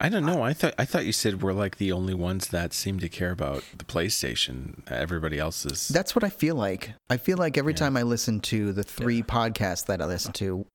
I 0.02 0.08
don't 0.08 0.26
know. 0.26 0.42
I 0.42 0.54
thought 0.54 0.74
I 0.78 0.86
thought 0.86 1.06
you 1.06 1.12
said 1.12 1.42
we're 1.42 1.52
like 1.54 1.78
the 1.78 1.92
only 1.92 2.14
ones 2.14 2.48
that 2.50 2.74
seem 2.74 3.00
to 3.00 3.10
care 3.10 3.32
about 3.32 3.64
the 3.78 3.84
PlayStation. 3.86 4.90
Everybody 4.90 5.38
else 5.40 5.66
is. 5.66 5.90
That's 5.90 6.16
what 6.16 6.24
I 6.24 6.30
feel 6.30 6.56
like. 6.56 6.94
I 7.10 7.18
feel 7.18 7.38
like 7.38 7.58
every 7.58 7.74
Yeah. 7.74 7.78
time 7.80 7.98
I 7.98 8.04
listen 8.04 8.40
to 8.42 8.72
the 8.72 8.84
three 8.84 9.18
Yeah. 9.18 9.24
podcasts 9.24 9.86
that 9.88 10.02
I 10.02 10.06
listen 10.06 10.32
to 10.34 10.66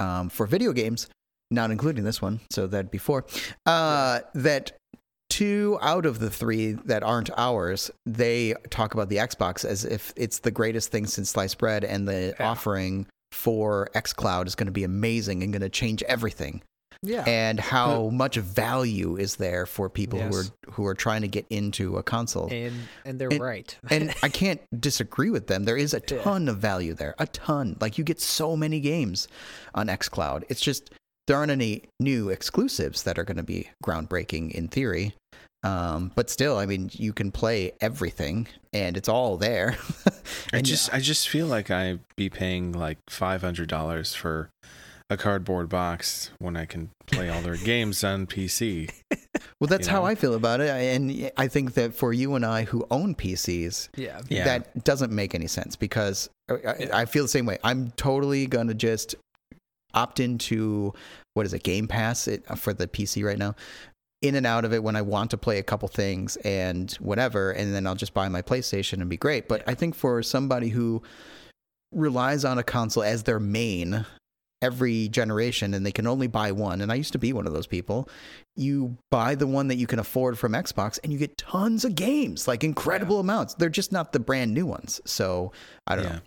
um, 0.00 0.28
for 0.30 0.46
video 0.46 0.72
games, 0.72 1.06
not 1.50 1.70
including 1.70 2.02
this 2.02 2.20
one, 2.20 2.40
so 2.50 2.66
that'd 2.66 2.90
be 2.90 2.98
four, 2.98 3.24
uh, 3.66 4.20
that 4.34 4.72
two 5.32 5.78
out 5.80 6.04
of 6.06 6.18
the 6.18 6.30
three 6.30 6.72
that 6.84 7.02
aren't 7.02 7.30
ours, 7.36 7.90
they 8.06 8.54
talk 8.70 8.94
about 8.94 9.08
the 9.08 9.16
Xbox 9.16 9.64
as 9.64 9.84
if 9.84 10.12
it's 10.16 10.40
the 10.40 10.50
greatest 10.50 10.90
thing 10.90 11.06
since 11.06 11.30
sliced 11.30 11.58
bread, 11.58 11.84
and 11.84 12.06
the 12.06 12.34
Yeah. 12.38 12.50
offering 12.50 13.06
for 13.32 13.88
xCloud 13.94 14.46
is 14.46 14.54
going 14.54 14.66
to 14.66 14.72
be 14.72 14.84
amazing 14.84 15.42
and 15.42 15.52
going 15.52 15.62
to 15.62 15.68
change 15.70 16.02
everything. 16.04 16.62
yeah, 17.04 17.24
And 17.26 17.58
how 17.58 18.10
much 18.10 18.36
value 18.36 19.16
is 19.16 19.36
there 19.36 19.66
for 19.66 19.88
people 19.90 20.20
who 20.20 20.34
are 20.36 20.44
who 20.72 20.86
are 20.86 20.94
trying 20.94 21.22
to 21.22 21.28
get 21.28 21.46
into 21.50 21.96
a 21.96 22.02
console? 22.02 22.48
and 22.52 22.74
and 23.04 23.18
they're 23.18 23.30
and- 23.30 23.40
right. 23.40 23.76
and 23.90 24.14
I 24.22 24.28
can't 24.42 24.60
disagree 24.78 25.30
with 25.30 25.46
them. 25.48 25.64
There 25.64 25.76
is 25.78 25.94
a 25.94 26.02
Yeah. 26.08 26.22
ton 26.22 26.48
of 26.48 26.58
value 26.58 26.94
there, 26.94 27.14
a 27.18 27.26
ton. 27.26 27.76
Like 27.80 27.98
you 27.98 28.04
get 28.04 28.20
so 28.20 28.56
many 28.56 28.78
games 28.80 29.26
on 29.74 29.88
XCloud. 29.88 30.44
It's 30.48 30.60
just 30.60 30.90
there 31.26 31.36
aren't 31.38 31.50
any 31.52 31.84
new 31.98 32.28
exclusives 32.28 33.02
that 33.04 33.18
are 33.18 33.24
going 33.24 33.36
to 33.38 33.42
be 33.42 33.70
groundbreaking 33.84 34.52
in 34.52 34.68
theory. 34.68 35.14
Um, 35.64 36.10
but 36.14 36.28
still, 36.28 36.58
I 36.58 36.66
mean, 36.66 36.90
you 36.92 37.12
can 37.12 37.30
play 37.30 37.72
everything, 37.80 38.48
and 38.72 38.96
it's 38.96 39.08
all 39.08 39.36
there. 39.36 39.76
I 40.52 40.56
and 40.58 40.66
just 40.66 40.92
I 40.92 40.98
just 41.00 41.28
feel 41.28 41.46
like 41.46 41.70
I'd 41.70 42.00
be 42.16 42.28
paying 42.28 42.72
like 42.72 42.98
five 43.08 43.42
hundred 43.42 43.68
dollars 43.68 44.14
for 44.14 44.50
a 45.10 45.16
cardboard 45.16 45.68
box 45.68 46.30
when 46.38 46.56
I 46.56 46.64
can 46.64 46.90
play 47.06 47.28
all 47.28 47.42
their 47.42 47.56
games 47.56 48.02
on 48.02 48.26
PC. 48.26 48.90
well, 49.60 49.68
that's 49.68 49.86
you 49.86 49.92
how? 49.92 50.04
I 50.04 50.14
feel 50.14 50.34
about 50.34 50.60
it. 50.60 50.70
And 50.70 51.30
I 51.36 51.48
think 51.48 51.74
that 51.74 51.94
for 51.94 52.12
you 52.12 52.34
and 52.34 52.44
I 52.46 52.62
who 52.64 52.86
own 52.90 53.14
PCs, 53.14 53.90
yeah, 53.94 54.22
Yeah. 54.30 54.44
that 54.44 54.84
doesn't 54.84 55.12
make 55.12 55.34
any 55.34 55.46
sense 55.48 55.76
because 55.76 56.28
I, 56.50 56.54
I- 56.54 56.90
I 57.02 57.04
feel 57.04 57.24
the 57.24 57.28
same 57.28 57.46
way. 57.46 57.58
I'm 57.62 57.92
totally 57.96 58.46
gonna 58.46 58.74
just 58.74 59.14
opt 59.94 60.18
into 60.18 60.94
what 61.34 61.44
is 61.46 61.52
it, 61.52 61.62
Game 61.62 61.86
Pass 61.88 62.26
it, 62.26 62.44
for 62.58 62.72
the 62.72 62.86
PC 62.88 63.22
right 63.24 63.38
now. 63.38 63.54
In 64.22 64.36
and 64.36 64.46
out 64.46 64.64
of 64.64 64.72
it 64.72 64.82
when 64.82 64.96
I 64.96 65.02
want 65.02 65.30
to 65.32 65.36
play 65.36 65.58
a 65.58 65.62
couple 65.62 65.88
things 65.88 66.36
and 66.36 66.92
whatever, 66.94 67.50
and 67.50 67.74
then 67.74 67.86
I'll 67.86 67.96
just 67.96 68.14
buy 68.14 68.28
my 68.28 68.40
PlayStation 68.40 69.00
and 69.00 69.08
be 69.08 69.16
great. 69.16 69.48
But 69.48 69.62
I 69.66 69.74
think 69.74 69.94
for 69.96 70.22
somebody 70.22 70.68
who 70.68 71.02
relies 71.92 72.44
on 72.44 72.56
a 72.56 72.62
console 72.62 73.02
as 73.02 73.24
their 73.24 73.40
main 73.40 74.06
every 74.62 75.08
generation 75.08 75.74
and 75.74 75.84
they 75.84 75.90
can 75.90 76.06
only 76.06 76.28
buy 76.28 76.52
one, 76.52 76.80
and 76.80 76.92
I 76.92 76.94
used 76.94 77.12
to 77.14 77.18
be 77.18 77.32
one 77.32 77.48
of 77.48 77.52
those 77.52 77.66
people, 77.66 78.08
you 78.54 78.96
buy 79.10 79.34
the 79.34 79.48
one 79.48 79.66
that 79.68 79.74
you 79.74 79.88
can 79.88 79.98
afford 79.98 80.38
from 80.38 80.52
Xbox 80.52 81.00
and 81.02 81.12
you 81.12 81.18
get 81.18 81.36
tons 81.36 81.84
of 81.84 81.96
games, 81.96 82.46
like 82.46 82.62
incredible 82.62 83.18
amounts. 83.18 83.54
They're 83.54 83.68
just 83.68 83.90
not 83.90 84.12
the 84.12 84.20
brand 84.20 84.54
new 84.54 84.66
ones. 84.66 85.00
So 85.04 85.50
I 85.88 85.96
don't 85.96 86.04
Yeah. 86.04 86.12
know. 86.12 86.20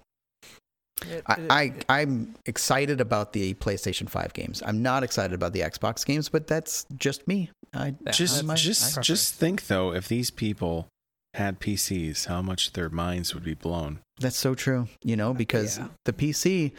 It- 1.07 1.23
I, 1.25 1.33
it- 1.63 1.85
I 1.89 1.99
I'm 2.01 2.35
excited 2.45 3.01
about 3.01 3.33
the 3.33 3.53
PlayStation 3.55 4.09
5 4.09 4.33
games. 4.33 4.63
I'm 4.65 4.81
not 4.81 5.03
excited 5.03 5.33
about 5.33 5.53
the 5.53 5.61
Xbox 5.61 6.05
games, 6.05 6.29
but 6.29 6.47
that's 6.47 6.85
just 6.97 7.27
me. 7.27 7.51
I 7.73 7.95
just 8.11 8.39
I- 8.43 8.45
my- 8.47 8.55
just 8.55 8.97
I- 8.97 9.01
just 9.01 9.33
think 9.35 9.67
though, 9.67 9.93
if 9.93 10.07
these 10.07 10.31
people 10.31 10.87
had 11.33 11.59
PCs, 11.59 12.27
how 12.27 12.41
much 12.41 12.71
their 12.73 12.89
minds 12.89 13.33
would 13.33 13.43
be 13.43 13.53
blown. 13.55 13.99
That's 14.21 14.37
so 14.37 14.55
true. 14.55 14.87
You 15.03 15.17
know, 15.17 15.33
because 15.33 15.77
Yeah. 15.77 15.87
the 16.05 16.13
PC, 16.13 16.71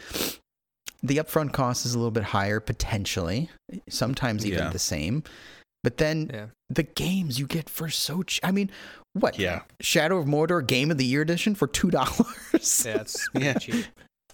the 1.03 1.17
upfront 1.17 1.53
cost 1.53 1.85
is 1.85 1.93
a 1.93 1.97
little 1.99 2.09
bit 2.11 2.23
higher 2.23 2.59
potentially, 2.59 3.49
sometimes 3.87 4.45
even 4.47 4.59
Yeah. 4.63 4.69
the 4.71 4.79
same. 4.79 5.23
But 5.83 5.97
then 5.97 6.31
yeah, 6.33 6.45
the 6.69 6.81
games 6.83 7.37
you 7.39 7.45
get 7.45 7.69
for 7.69 7.87
so 7.89 8.23
ch- 8.23 8.39
I 8.43 8.51
mean, 8.51 8.71
what? 9.13 9.37
Yeah. 9.37 9.61
Shadow 9.79 10.17
of 10.17 10.25
Mordor 10.25 10.65
Game 10.65 10.89
of 10.89 10.97
the 10.97 11.05
Year 11.05 11.21
edition 11.21 11.53
for 11.53 11.67
two 11.67 11.91
dollars. 11.91 12.83
yeah, 12.83 13.01
it's 13.01 13.29
Yeah. 13.35 13.53
cheap. 13.53 13.85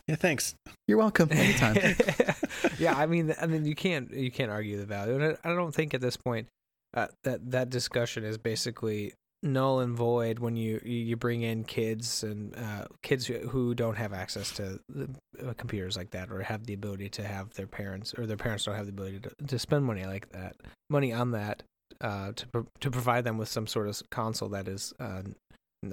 Yeah, 0.08 0.16
thanks. 0.16 0.56
You're 0.88 0.98
welcome. 0.98 1.30
Anytime. 1.32 1.78
yeah, 2.80 2.94
I 2.98 3.06
mean, 3.06 3.34
I 3.42 3.46
mean, 3.48 3.66
you 3.66 3.76
can't 3.76 4.12
you 4.12 4.32
can't 4.32 4.52
argue 4.52 4.78
the 4.78 4.86
value, 4.86 5.16
and 5.16 5.38
I, 5.44 5.50
I 5.50 5.56
don't 5.56 5.74
think 5.74 5.94
at 5.94 6.02
this 6.02 6.18
point 6.18 6.48
uh, 6.94 7.08
that 7.24 7.52
that 7.52 7.70
discussion 7.70 8.24
is 8.26 8.38
basically 8.38 9.14
null 9.42 9.80
and 9.82 9.96
void 9.96 10.40
when 10.40 10.56
you 10.58 10.82
you 10.84 10.98
you 11.00 11.16
bring 11.16 11.42
in 11.42 11.64
kids 11.64 12.24
and 12.24 12.54
uh, 12.58 12.86
kids 13.02 13.28
who- 13.28 13.48
who 13.48 13.74
don't 13.76 13.96
have 13.96 14.12
access 14.14 14.52
to 14.52 14.80
the, 14.90 15.10
uh, 15.46 15.54
computers 15.54 15.96
like 15.96 16.12
that, 16.12 16.30
or 16.32 16.42
have 16.42 16.66
the 16.66 16.74
ability 16.74 17.08
to 17.10 17.24
have 17.24 17.54
their 17.54 17.68
parents, 17.68 18.14
or 18.18 18.26
their 18.26 18.38
parents 18.38 18.66
don't 18.66 18.76
have 18.76 18.86
the 18.86 18.92
ability 18.92 19.20
to, 19.22 19.32
to 19.48 19.58
spend 19.60 19.86
money 19.86 20.06
like 20.06 20.30
that, 20.32 20.56
money 20.90 21.14
on 21.14 21.32
that. 21.32 21.64
Uh, 22.02 22.34
to 22.34 22.48
pro- 22.48 22.68
to 22.82 22.92
provide 22.92 23.24
them 23.24 23.38
with 23.38 23.48
some 23.48 23.68
sort 23.68 23.88
of 23.88 24.02
console 24.12 24.50
that 24.50 24.68
is 24.68 24.94
uh, 25.00 25.22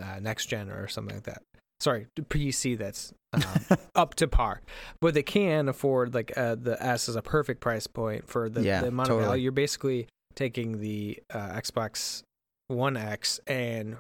uh, 0.03 0.19
next 0.21 0.47
gen 0.47 0.69
or 0.69 0.89
something 0.89 1.15
like 1.15 1.25
that. 1.25 1.43
Sorry, 1.81 2.07
PC 2.19 2.77
that's 2.79 3.13
um, 3.33 3.43
up 3.95 4.15
to 4.17 4.29
par, 4.29 4.61
but 5.01 5.15
they 5.15 5.23
can 5.23 5.69
afford 5.69 6.15
like 6.15 6.37
uh, 6.37 6.55
the 6.57 6.77
S 6.83 7.09
is 7.09 7.17
a 7.17 7.23
perfect 7.23 7.61
price 7.61 7.87
point 7.87 8.29
for 8.29 8.49
the, 8.49 8.63
Yeah, 8.63 8.83
the 8.83 8.89
amount 8.89 9.09
totally. 9.09 9.25
of 9.25 9.29
value. 9.31 9.43
You're 9.45 9.53
basically 9.53 10.07
taking 10.35 10.81
the 10.81 11.19
uh, 11.33 11.39
Xbox 11.61 12.23
One 12.69 12.97
X 12.97 13.41
and 13.47 13.97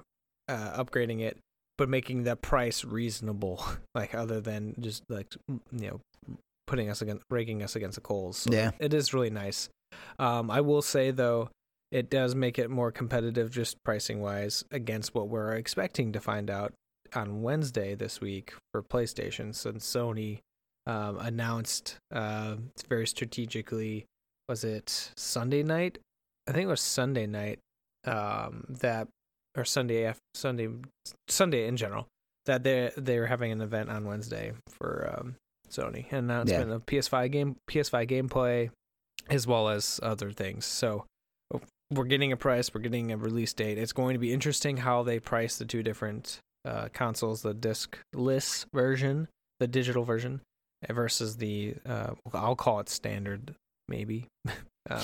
uh, 0.48 0.82
upgrading 0.84 1.20
it, 1.20 1.38
but 1.78 1.88
making 1.88 2.24
the 2.24 2.36
price 2.36 2.84
reasonable. 2.84 3.64
Like 3.94 4.14
other 4.14 4.40
than 4.40 4.74
just 4.80 5.02
like 5.08 5.34
you 5.48 5.60
know 5.72 6.00
putting 6.66 6.88
us 6.90 7.02
against 7.02 7.22
raking 7.30 7.62
us 7.62 7.74
against 7.76 7.96
the 7.96 8.00
coals. 8.00 8.38
So 8.38 8.52
Yeah. 8.52 8.70
it 8.78 8.94
is 8.94 9.12
really 9.12 9.30
nice. 9.30 9.68
Um, 10.18 10.50
I 10.50 10.60
will 10.60 10.82
say 10.82 11.10
though, 11.10 11.48
it 11.90 12.08
does 12.10 12.34
make 12.36 12.58
it 12.58 12.70
more 12.70 12.92
competitive 12.92 13.50
just 13.50 13.76
pricing 13.84 14.20
wise 14.20 14.64
against 14.70 15.14
what 15.14 15.28
we're 15.28 15.52
expecting 15.54 16.12
to 16.12 16.20
find 16.20 16.48
out 16.50 16.72
on 17.16 17.42
Wednesday 17.42 17.94
this 17.94 18.20
week 18.20 18.52
for 18.72 18.82
PlayStation 18.82 19.54
since 19.54 19.86
Sony 19.86 20.40
um, 20.86 21.18
announced 21.18 21.96
uh, 22.12 22.56
very 22.88 23.06
strategically 23.06 24.06
was 24.48 24.64
it 24.64 25.12
Sunday 25.16 25.62
night? 25.62 25.98
I 26.48 26.52
think 26.52 26.64
it 26.64 26.68
was 26.70 26.80
Sunday 26.80 27.26
night 27.26 27.58
um, 28.06 28.64
that 28.68 29.08
or 29.56 29.64
Sunday 29.64 30.04
af- 30.04 30.18
Sunday 30.34 30.68
Sunday 31.28 31.66
in 31.66 31.76
general 31.76 32.06
that 32.46 32.64
they 32.64 32.90
they're 32.96 33.26
having 33.26 33.52
an 33.52 33.60
event 33.60 33.90
on 33.90 34.04
Wednesday 34.06 34.52
for 34.68 35.14
um, 35.16 35.36
Sony 35.68 36.06
and 36.10 36.30
announcement 36.30 36.68
Yeah. 36.70 36.74
of 36.76 36.86
PS5 36.86 37.30
game 37.30 37.56
PS5 37.70 38.08
gameplay 38.08 38.70
as 39.28 39.46
well 39.46 39.68
as 39.68 40.00
other 40.02 40.32
things. 40.32 40.64
So 40.64 41.04
we're 41.92 42.04
getting 42.04 42.32
a 42.32 42.36
price, 42.36 42.72
we're 42.72 42.80
getting 42.80 43.12
a 43.12 43.16
release 43.16 43.52
date. 43.52 43.76
It's 43.78 43.92
going 43.92 44.14
to 44.14 44.18
be 44.20 44.32
interesting 44.32 44.78
how 44.78 45.02
they 45.02 45.18
price 45.20 45.58
the 45.58 45.64
two 45.64 45.82
different 45.82 46.38
uh, 46.64 46.88
consoles, 46.92 47.42
the 47.42 47.54
disc-less 47.54 48.66
version, 48.72 49.28
the 49.58 49.66
digital 49.66 50.04
version, 50.04 50.40
versus 50.88 51.36
the 51.36 51.74
uh, 51.86 52.12
I'll 52.32 52.56
call 52.56 52.80
it 52.80 52.88
standard, 52.88 53.54
maybe. 53.88 54.26
um, 54.90 55.00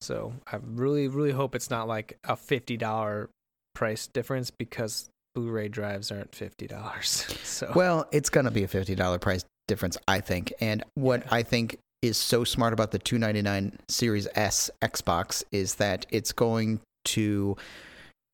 so 0.00 0.34
I 0.50 0.58
really, 0.62 1.08
really 1.08 1.30
hope 1.30 1.54
it's 1.54 1.70
not 1.70 1.88
like 1.88 2.18
a 2.24 2.36
fifty 2.36 2.76
dollar 2.76 3.30
price 3.74 4.06
difference 4.06 4.50
because 4.50 5.08
Blu-ray 5.34 5.68
drives 5.68 6.10
aren't 6.10 6.34
fifty 6.34 6.66
dollars. 6.66 7.26
So 7.44 7.70
Well, 7.74 8.08
it's 8.10 8.28
to 8.30 8.50
be 8.50 8.64
a 8.64 8.68
$50 8.68 9.20
price 9.20 9.44
difference, 9.68 9.96
I 10.08 10.20
think. 10.20 10.52
And 10.60 10.82
what 10.94 11.30
I 11.30 11.42
think 11.42 11.78
is 12.00 12.16
so 12.16 12.44
smart 12.44 12.72
about 12.72 12.90
the 12.90 12.98
299 12.98 13.78
Series 13.88 14.26
S 14.34 14.70
Xbox 14.82 15.44
is 15.52 15.76
that 15.76 16.06
it's 16.10 16.32
going 16.32 16.80
to 17.04 17.56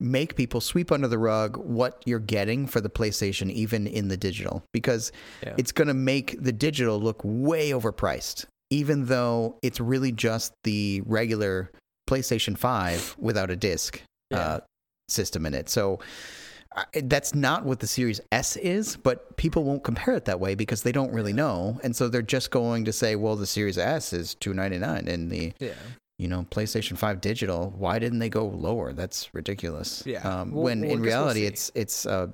make 0.00 0.36
people 0.36 0.60
sweep 0.60 0.92
under 0.92 1.08
the 1.08 1.18
rug 1.18 1.56
what 1.56 2.02
you're 2.06 2.18
getting 2.20 2.66
for 2.66 2.80
the 2.80 2.88
PlayStation 2.90 3.50
even 3.50 3.86
in 3.86 4.08
the 4.08 4.16
digital 4.16 4.62
because 4.72 5.10
yeah. 5.42 5.54
it's 5.58 5.72
going 5.72 5.88
to 5.88 5.94
make 5.94 6.40
the 6.40 6.52
digital 6.52 7.00
look 7.00 7.20
way 7.24 7.70
overpriced 7.70 8.44
even 8.70 9.06
though 9.06 9.58
it's 9.62 9.80
really 9.80 10.12
just 10.12 10.52
the 10.64 11.02
regular 11.06 11.70
PlayStation 12.08 12.56
5 12.56 13.16
without 13.18 13.50
a 13.50 13.56
disc 13.56 14.02
Yeah. 14.30 14.38
uh, 14.38 14.60
system 15.08 15.46
in 15.46 15.54
it. 15.54 15.68
So 15.68 16.00
I 16.76 16.84
that's 17.04 17.34
not 17.34 17.64
what 17.64 17.80
the 17.80 17.86
Series 17.86 18.20
S 18.30 18.56
is, 18.56 18.96
but 18.96 19.36
people 19.38 19.64
won't 19.64 19.84
compare 19.84 20.14
it 20.14 20.26
that 20.26 20.38
way 20.38 20.54
because 20.54 20.82
they 20.82 20.92
don't 20.92 21.12
really 21.12 21.32
know, 21.32 21.80
and 21.82 21.96
so 21.96 22.08
they're 22.08 22.20
just 22.20 22.50
going 22.50 22.84
to 22.84 22.92
say, 22.92 23.16
"Well, 23.16 23.36
the 23.36 23.46
Series 23.46 23.78
S 23.78 24.12
is 24.12 24.34
two 24.34 24.52
ninety 24.52 24.78
nine, 24.78 25.08
and 25.08 25.30
the 25.30 25.54
yeah. 25.58 25.72
You 26.18 26.28
know 26.28 26.46
PlayStation 26.50 26.96
Five 26.98 27.20
digital. 27.20 27.72
Why 27.76 27.98
didn't 27.98 28.18
they 28.18 28.28
go 28.28 28.46
lower? 28.46 28.92
That's 28.92 29.32
ridiculous." 29.34 30.02
Yeah. 30.06 30.20
Um, 30.28 30.52
Well- 30.52 30.64
when 30.64 30.80
well, 30.80 30.90
in 30.90 30.96
guess 30.98 31.04
we'll 31.04 31.04
reality, 31.04 31.44
it's 31.46 31.70
it's 31.74 32.06
uh, 32.06 32.28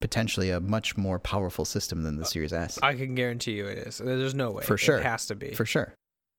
potentially 0.00 0.50
a 0.50 0.60
much 0.60 0.96
more 0.96 1.18
powerful 1.18 1.64
system 1.64 2.02
than 2.02 2.16
the 2.16 2.24
Series 2.24 2.52
S 2.52 2.78
I 2.82 2.94
can 2.94 3.14
guarantee 3.14 3.52
you 3.52 3.66
it 3.66 3.78
is. 3.78 3.98
There's 3.98 4.34
no 4.34 4.50
way. 4.50 4.64
For 4.64 4.76
sure. 4.76 4.98
It 4.98 5.04
has 5.04 5.26
to 5.26 5.34
be. 5.36 5.52
for 5.52 5.64
sure. 5.64 5.94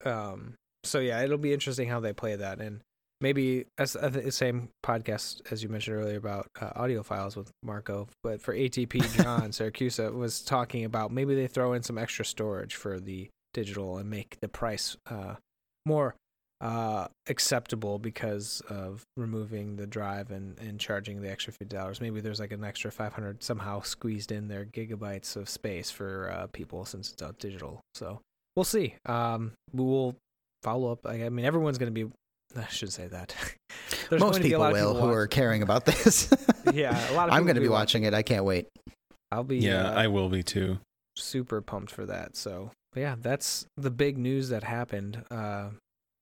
um 0.06 0.56
so 0.84 1.00
yeah 1.00 1.22
it'll 1.22 1.38
be 1.38 1.54
interesting 1.54 1.88
how 1.88 2.00
they 2.00 2.12
play 2.12 2.36
that 2.36 2.60
and 2.60 2.82
maybe 3.22 3.66
as 3.78 3.96
uh, 3.96 4.10
the 4.10 4.32
same 4.32 4.68
podcast 4.84 5.40
as 5.52 5.62
you 5.62 5.70
mentioned 5.70 5.96
earlier 5.96 6.18
about 6.18 6.48
uh, 6.60 6.72
audiophiles 6.72 7.36
with 7.36 7.52
marco 7.62 8.08
but 8.24 8.42
for 8.42 8.56
atp 8.56 8.94
john 9.24 9.52
Siracusa 9.52 10.12
was 10.12 10.42
talking 10.42 10.84
about 10.84 11.12
maybe 11.12 11.36
they 11.36 11.46
throw 11.46 11.74
in 11.74 11.84
some 11.84 12.00
extra 12.00 12.26
storage 12.26 12.74
for 12.74 13.00
the 13.00 13.30
digital 13.54 14.00
and 14.00 14.10
make 14.10 14.40
the 14.42 14.48
price 14.48 14.98
uh 15.06 15.36
more 15.86 16.16
uh 16.62 17.08
acceptable 17.28 18.00
because 18.00 18.62
of 18.70 19.04
removing 19.18 19.76
the 19.76 19.88
drive 19.88 20.32
and 20.32 20.58
and 20.60 20.80
charging 20.80 21.22
the 21.22 21.30
extra 21.30 21.52
$50 21.52 22.00
maybe 22.00 22.22
there's 22.22 22.40
like 22.40 22.52
an 22.52 22.64
extra 22.64 22.92
500 22.92 23.42
somehow 23.42 23.82
squeezed 23.82 24.32
in 24.32 24.48
there 24.48 24.66
gigabytes 24.66 25.36
of 25.36 25.50
space 25.50 25.90
for 25.90 26.32
uh 26.32 26.48
people 26.48 26.86
since 26.86 27.12
it's 27.12 27.22
all 27.22 27.34
digital 27.40 27.82
so 27.96 28.20
we'll 28.56 28.64
see. 28.64 28.96
Um, 29.06 29.54
we 29.74 29.84
will 29.84 30.16
follow 30.64 30.92
up. 30.92 31.06
I 31.06 31.26
I 31.26 31.30
mean, 31.30 31.46
everyone's 31.46 31.78
going 31.78 31.94
to 31.94 32.06
be. 32.06 32.12
I 32.58 32.68
should 32.68 32.92
say 32.92 33.08
that. 33.08 33.34
There's 34.10 34.20
Most 34.20 34.32
going 34.32 34.44
to 34.44 34.50
be 34.50 34.54
a 34.54 34.58
people 34.58 34.72
will 34.72 34.94
people 34.94 35.08
who 35.08 35.14
are 35.14 35.28
caring 35.28 35.62
about 35.62 35.86
this. 35.86 36.32
Yeah, 36.74 37.12
a 37.12 37.16
lot 37.16 37.28
of 37.28 37.34
I'm 37.34 37.44
going 37.44 37.56
to 37.56 37.62
be 37.62 37.66
be 37.68 37.72
watching 37.72 38.04
it. 38.04 38.14
I 38.14 38.22
can't 38.22 38.46
wait. 38.46 38.68
I'll 39.32 39.44
be. 39.44 39.58
Yeah, 39.58 39.90
uh, 39.90 39.94
I 39.94 40.08
will 40.08 40.30
be 40.30 40.44
too. 40.44 40.78
super 41.18 41.60
pumped 41.60 41.92
for 41.92 42.06
that. 42.06 42.38
So, 42.38 42.72
but 42.94 43.00
yeah, 43.02 43.16
that's 43.20 43.66
the 43.78 43.90
big 43.90 44.18
news 44.18 44.50
that 44.50 44.64
happened 44.64 45.24
uh, 45.32 45.70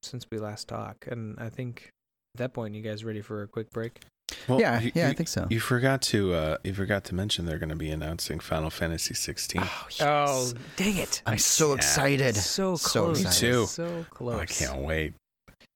since 0.02 0.26
we 0.30 0.38
last 0.38 0.68
talked. 0.68 1.06
And 1.06 1.38
I 1.38 1.48
think 1.48 1.90
at 2.34 2.38
that 2.38 2.52
point, 2.52 2.74
you 2.74 2.82
guys 2.82 3.04
ready 3.04 3.20
for 3.20 3.42
a 3.42 3.48
quick 3.48 3.70
break? 3.70 4.00
Well, 4.46 4.60
yeah, 4.60 4.80
you, 4.80 4.92
yeah, 4.94 5.08
I 5.08 5.12
think 5.14 5.28
so. 5.28 5.48
You 5.50 5.58
forgot 5.58 6.02
to 6.02 6.32
uh, 6.34 6.56
you 6.62 6.72
forgot 6.72 7.02
to 7.06 7.14
mention 7.16 7.46
they're 7.46 7.58
going 7.58 7.68
to 7.70 7.74
be 7.76 7.90
announcing 7.90 8.38
Final 8.38 8.70
Fantasy 8.70 9.12
16. 9.12 9.60
oh, 9.64 9.86
Oh, 10.00 10.52
dang 10.76 10.96
it! 10.98 11.20
I'm 11.26 11.38
so 11.38 11.70
Yeah. 11.70 11.74
excited. 11.76 12.36
So 12.36 12.76
So 12.76 13.02
close. 13.02 13.20
excited. 13.22 13.46
Me 13.46 13.52
too. 13.52 13.66
So 13.66 14.06
close. 14.10 14.36
Oh, 14.36 14.40
I 14.40 14.46
can't 14.46 14.78
wait. 14.82 15.14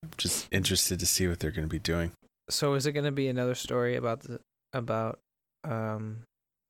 I'm 0.05 0.11
just 0.17 0.47
interested 0.53 1.01
to 1.01 1.07
see 1.07 1.27
what 1.27 1.41
they're 1.41 1.51
going 1.51 1.67
to 1.67 1.73
be 1.73 1.81
doing. 1.81 2.13
So 2.49 2.75
is 2.75 2.87
it 2.87 2.93
going 2.93 3.07
to 3.07 3.13
be 3.13 3.27
another 3.27 3.55
story 3.57 3.97
about 3.97 4.21
the 4.21 4.39
about 4.73 5.19
um? 5.65 6.19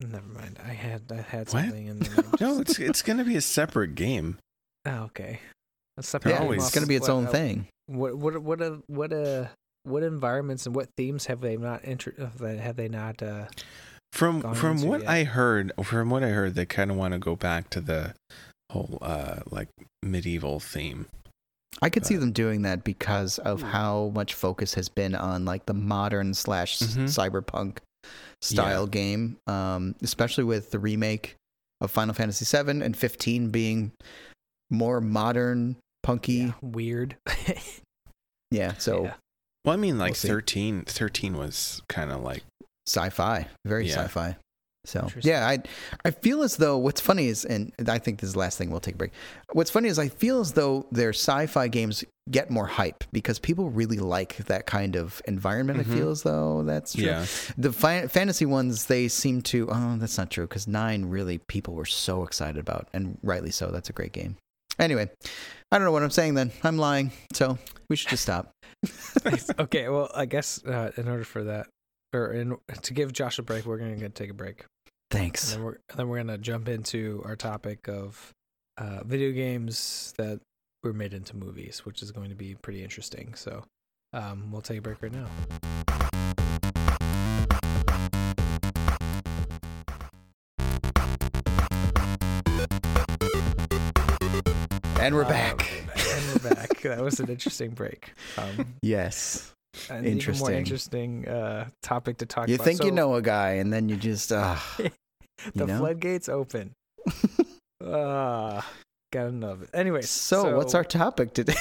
Never 0.00 0.26
mind. 0.26 0.58
I 0.64 0.72
had 0.72 1.02
I 1.12 1.16
had 1.20 1.40
What? 1.52 1.64
something 1.64 1.86
in 1.86 1.98
there. 2.00 2.24
No, 2.40 2.60
it's 2.60 2.78
it's 2.78 3.02
going 3.02 3.18
to 3.18 3.24
be 3.24 3.36
a 3.36 3.40
separate 3.42 3.94
game. 3.94 4.38
Oh, 4.86 5.02
okay. 5.04 5.40
Let's 5.96 6.08
separate 6.08 6.32
Yeah, 6.32 6.40
always- 6.40 6.62
it's 6.64 6.74
going 6.74 6.82
to 6.84 6.88
be 6.88 6.96
its 6.96 7.08
what- 7.08 7.14
own 7.14 7.26
uh, 7.26 7.30
thing. 7.30 7.66
What 7.86 8.16
what 8.16 8.38
what 8.42 8.62
uh, 8.62 8.76
what 8.86 9.12
uh 9.12 9.48
what 9.84 10.02
environments 10.02 10.64
and 10.66 10.74
what 10.74 10.88
themes 10.96 11.26
have 11.26 11.40
they 11.42 11.56
not 11.58 11.84
inter- 11.84 12.14
have 12.18 12.76
they- 12.76 12.88
not 12.88 13.22
uh 13.22 13.46
From 14.12 14.54
from 14.54 14.80
what 14.82 15.00
yet. 15.02 15.10
I 15.10 15.24
heard, 15.24 15.72
from 15.82 16.08
what 16.08 16.22
I 16.24 16.28
heard, 16.30 16.54
they 16.54 16.64
kind 16.66 16.90
of 16.90 16.96
want 16.96 17.12
to 17.12 17.18
go 17.18 17.36
back 17.36 17.68
to 17.70 17.80
the 17.82 18.14
whole 18.72 18.98
uh 19.02 19.40
like 19.50 19.68
medieval 20.02 20.60
theme. 20.60 21.06
I 21.82 21.90
could 21.90 22.06
see 22.06 22.16
Uh, 22.16 22.20
them 22.20 22.32
doing 22.32 22.62
that 22.62 22.84
because 22.84 23.38
of 23.40 23.60
Hmm. 23.60 23.66
how 23.68 24.12
much 24.14 24.32
focus 24.32 24.74
has 24.74 24.88
been 24.88 25.14
on 25.14 25.44
like 25.44 25.66
the 25.66 25.74
modern 25.74 26.32
slash 26.32 26.80
s- 26.80 26.94
Mhm. 26.96 27.04
cyberpunk 27.08 27.78
style 28.40 28.86
game, 28.86 29.36
um, 29.46 29.94
especially 30.02 30.44
with 30.44 30.70
the 30.70 30.78
remake 30.78 31.34
of 31.80 31.90
Final 31.90 32.14
Fantasy 32.14 32.44
VII 32.46 32.80
and 32.82 32.96
15 32.96 33.50
being 33.50 33.92
more 34.70 35.00
modern, 35.00 35.76
punky. 36.04 36.54
yeah, 36.62 37.04
Yeah, 38.50 38.74
so 38.74 39.04
Yeah. 39.04 39.14
Well, 39.64 39.72
I 39.74 39.76
mean, 39.76 39.98
like 39.98 40.10
We'll 40.22 40.34
13, 40.34 40.84
13 40.86 41.36
was 41.36 41.82
kind 41.88 42.12
of 42.12 42.22
like 42.22 42.42
sci-fi, 42.86 43.48
very 43.64 43.86
Yeah. 43.88 43.94
sci-fi. 43.94 44.36
So 44.86 45.08
yeah, 45.22 45.48
I 45.48 45.60
I 46.04 46.10
feel 46.10 46.42
as 46.42 46.58
though 46.58 46.76
what's 46.76 47.00
funny 47.00 47.28
is, 47.28 47.46
and 47.46 47.72
I 47.88 47.96
think 47.98 48.20
this 48.20 48.28
is 48.28 48.34
the 48.34 48.40
last 48.40 48.58
thing 48.58 48.70
we'll 48.70 48.80
take 48.80 48.96
a 48.96 48.98
break. 48.98 49.12
What's 49.54 49.70
funny 49.70 49.88
is 49.88 49.98
I 49.98 50.08
feel 50.10 50.40
as 50.40 50.52
though 50.52 50.86
their 50.92 51.14
sci-fi 51.14 51.68
games 51.68 52.04
get 52.30 52.50
more 52.50 52.66
hype 52.66 53.02
because 53.10 53.38
people 53.38 53.70
really 53.70 53.96
like 53.96 54.36
that 54.44 54.66
kind 54.66 54.94
of 54.96 55.22
environment. 55.24 55.78
Mhm. 55.78 55.90
I 55.90 55.94
feel 55.96 56.10
as 56.10 56.22
though 56.22 56.64
that's 56.64 56.92
true. 56.92 57.06
yeah. 57.06 57.24
The 57.56 57.72
fi- 57.72 58.06
fantasy 58.08 58.44
ones, 58.44 58.84
they 58.84 59.08
seem 59.08 59.40
to. 59.44 59.70
Oh, 59.70 59.96
that's 59.96 60.18
not 60.18 60.30
true 60.30 60.46
because 60.46 60.68
nine 60.68 61.06
really 61.06 61.38
people 61.38 61.72
were 61.72 61.86
so 61.86 62.22
excited 62.22 62.58
about, 62.60 62.88
and 62.92 63.16
rightly 63.22 63.50
so. 63.52 63.70
That's 63.70 63.88
a 63.88 63.94
great 63.94 64.12
game. 64.12 64.36
Anyway, 64.78 65.08
I 65.74 65.78
don't 65.78 65.86
know 65.86 65.92
what 65.92 66.04
I'm 66.04 66.10
saying. 66.10 66.34
Then 66.34 66.52
I'm 66.62 66.78
lying, 66.78 67.10
so 67.32 67.58
we 67.90 67.96
should 67.96 68.10
just 68.10 68.22
stop. 68.22 68.52
okay, 69.58 69.88
well, 69.88 70.08
I 70.14 70.24
guess 70.24 70.64
uh, 70.64 70.92
in 70.96 71.08
order 71.08 71.24
for 71.24 71.42
that 71.42 71.66
or 72.12 72.32
in 72.32 72.56
to 72.82 72.94
give 72.94 73.12
Josh 73.12 73.40
a 73.40 73.42
break, 73.42 73.66
we're 73.66 73.78
going 73.78 73.98
to 73.98 74.08
take 74.08 74.30
a 74.30 74.34
break. 74.34 74.66
And 75.10 75.20
Thanks. 75.20 75.50
then 75.50 75.64
we're 75.64 75.78
then 75.96 76.08
we're 76.08 76.18
gonna 76.18 76.38
jump 76.38 76.68
into 76.68 77.22
our 77.24 77.34
topic 77.34 77.88
of 77.88 78.30
uh, 78.78 79.02
video 79.02 79.32
games 79.32 80.14
that 80.16 80.38
were 80.84 80.92
made 80.92 81.12
into 81.12 81.36
movies, 81.36 81.84
which 81.84 82.02
is 82.02 82.12
going 82.12 82.28
to 82.30 82.36
be 82.36 82.54
pretty 82.54 82.84
interesting. 82.84 83.34
So 83.34 83.64
um, 84.12 84.52
we'll 84.52 84.62
take 84.62 84.78
a 84.78 84.80
break 84.80 85.02
right 85.02 85.12
now. 85.12 85.26
And 95.04 95.14
we're 95.14 95.24
Um, 95.24 95.28
back. 95.28 95.70
and 95.96 96.42
we're 96.42 96.50
back. 96.54 96.80
that 96.80 97.00
was 97.02 97.20
an 97.20 97.28
interesting 97.28 97.72
break. 97.72 98.14
Um, 98.38 98.74
Yes. 98.80 99.52
an 99.90 100.06
even 100.06 100.38
more 100.38 100.50
Interesting. 100.50 100.54
interesting 100.54 101.28
uh, 101.28 101.68
topic 101.82 102.16
to 102.18 102.26
talk 102.26 102.48
You 102.48 102.54
about. 102.54 102.64
You 102.66 102.72
think 102.78 102.84
you 102.84 102.90
know 102.90 103.14
a 103.16 103.20
guy, 103.20 103.50
and 103.54 103.70
then 103.70 103.90
you 103.90 103.96
just 103.96 104.32
uh, 104.32 104.56
the 104.78 104.90
you 105.54 105.66
know? 105.66 105.78
floodgates 105.78 106.28
open. 106.30 106.72
Ah, 107.86 108.66
gotta 109.12 109.28
love 109.30 109.60
it. 109.62 109.68
Anyway, 109.74 110.00
so, 110.00 110.56
what's 110.56 110.74
our 110.74 110.84
topic 110.84 111.34
today? 111.34 111.52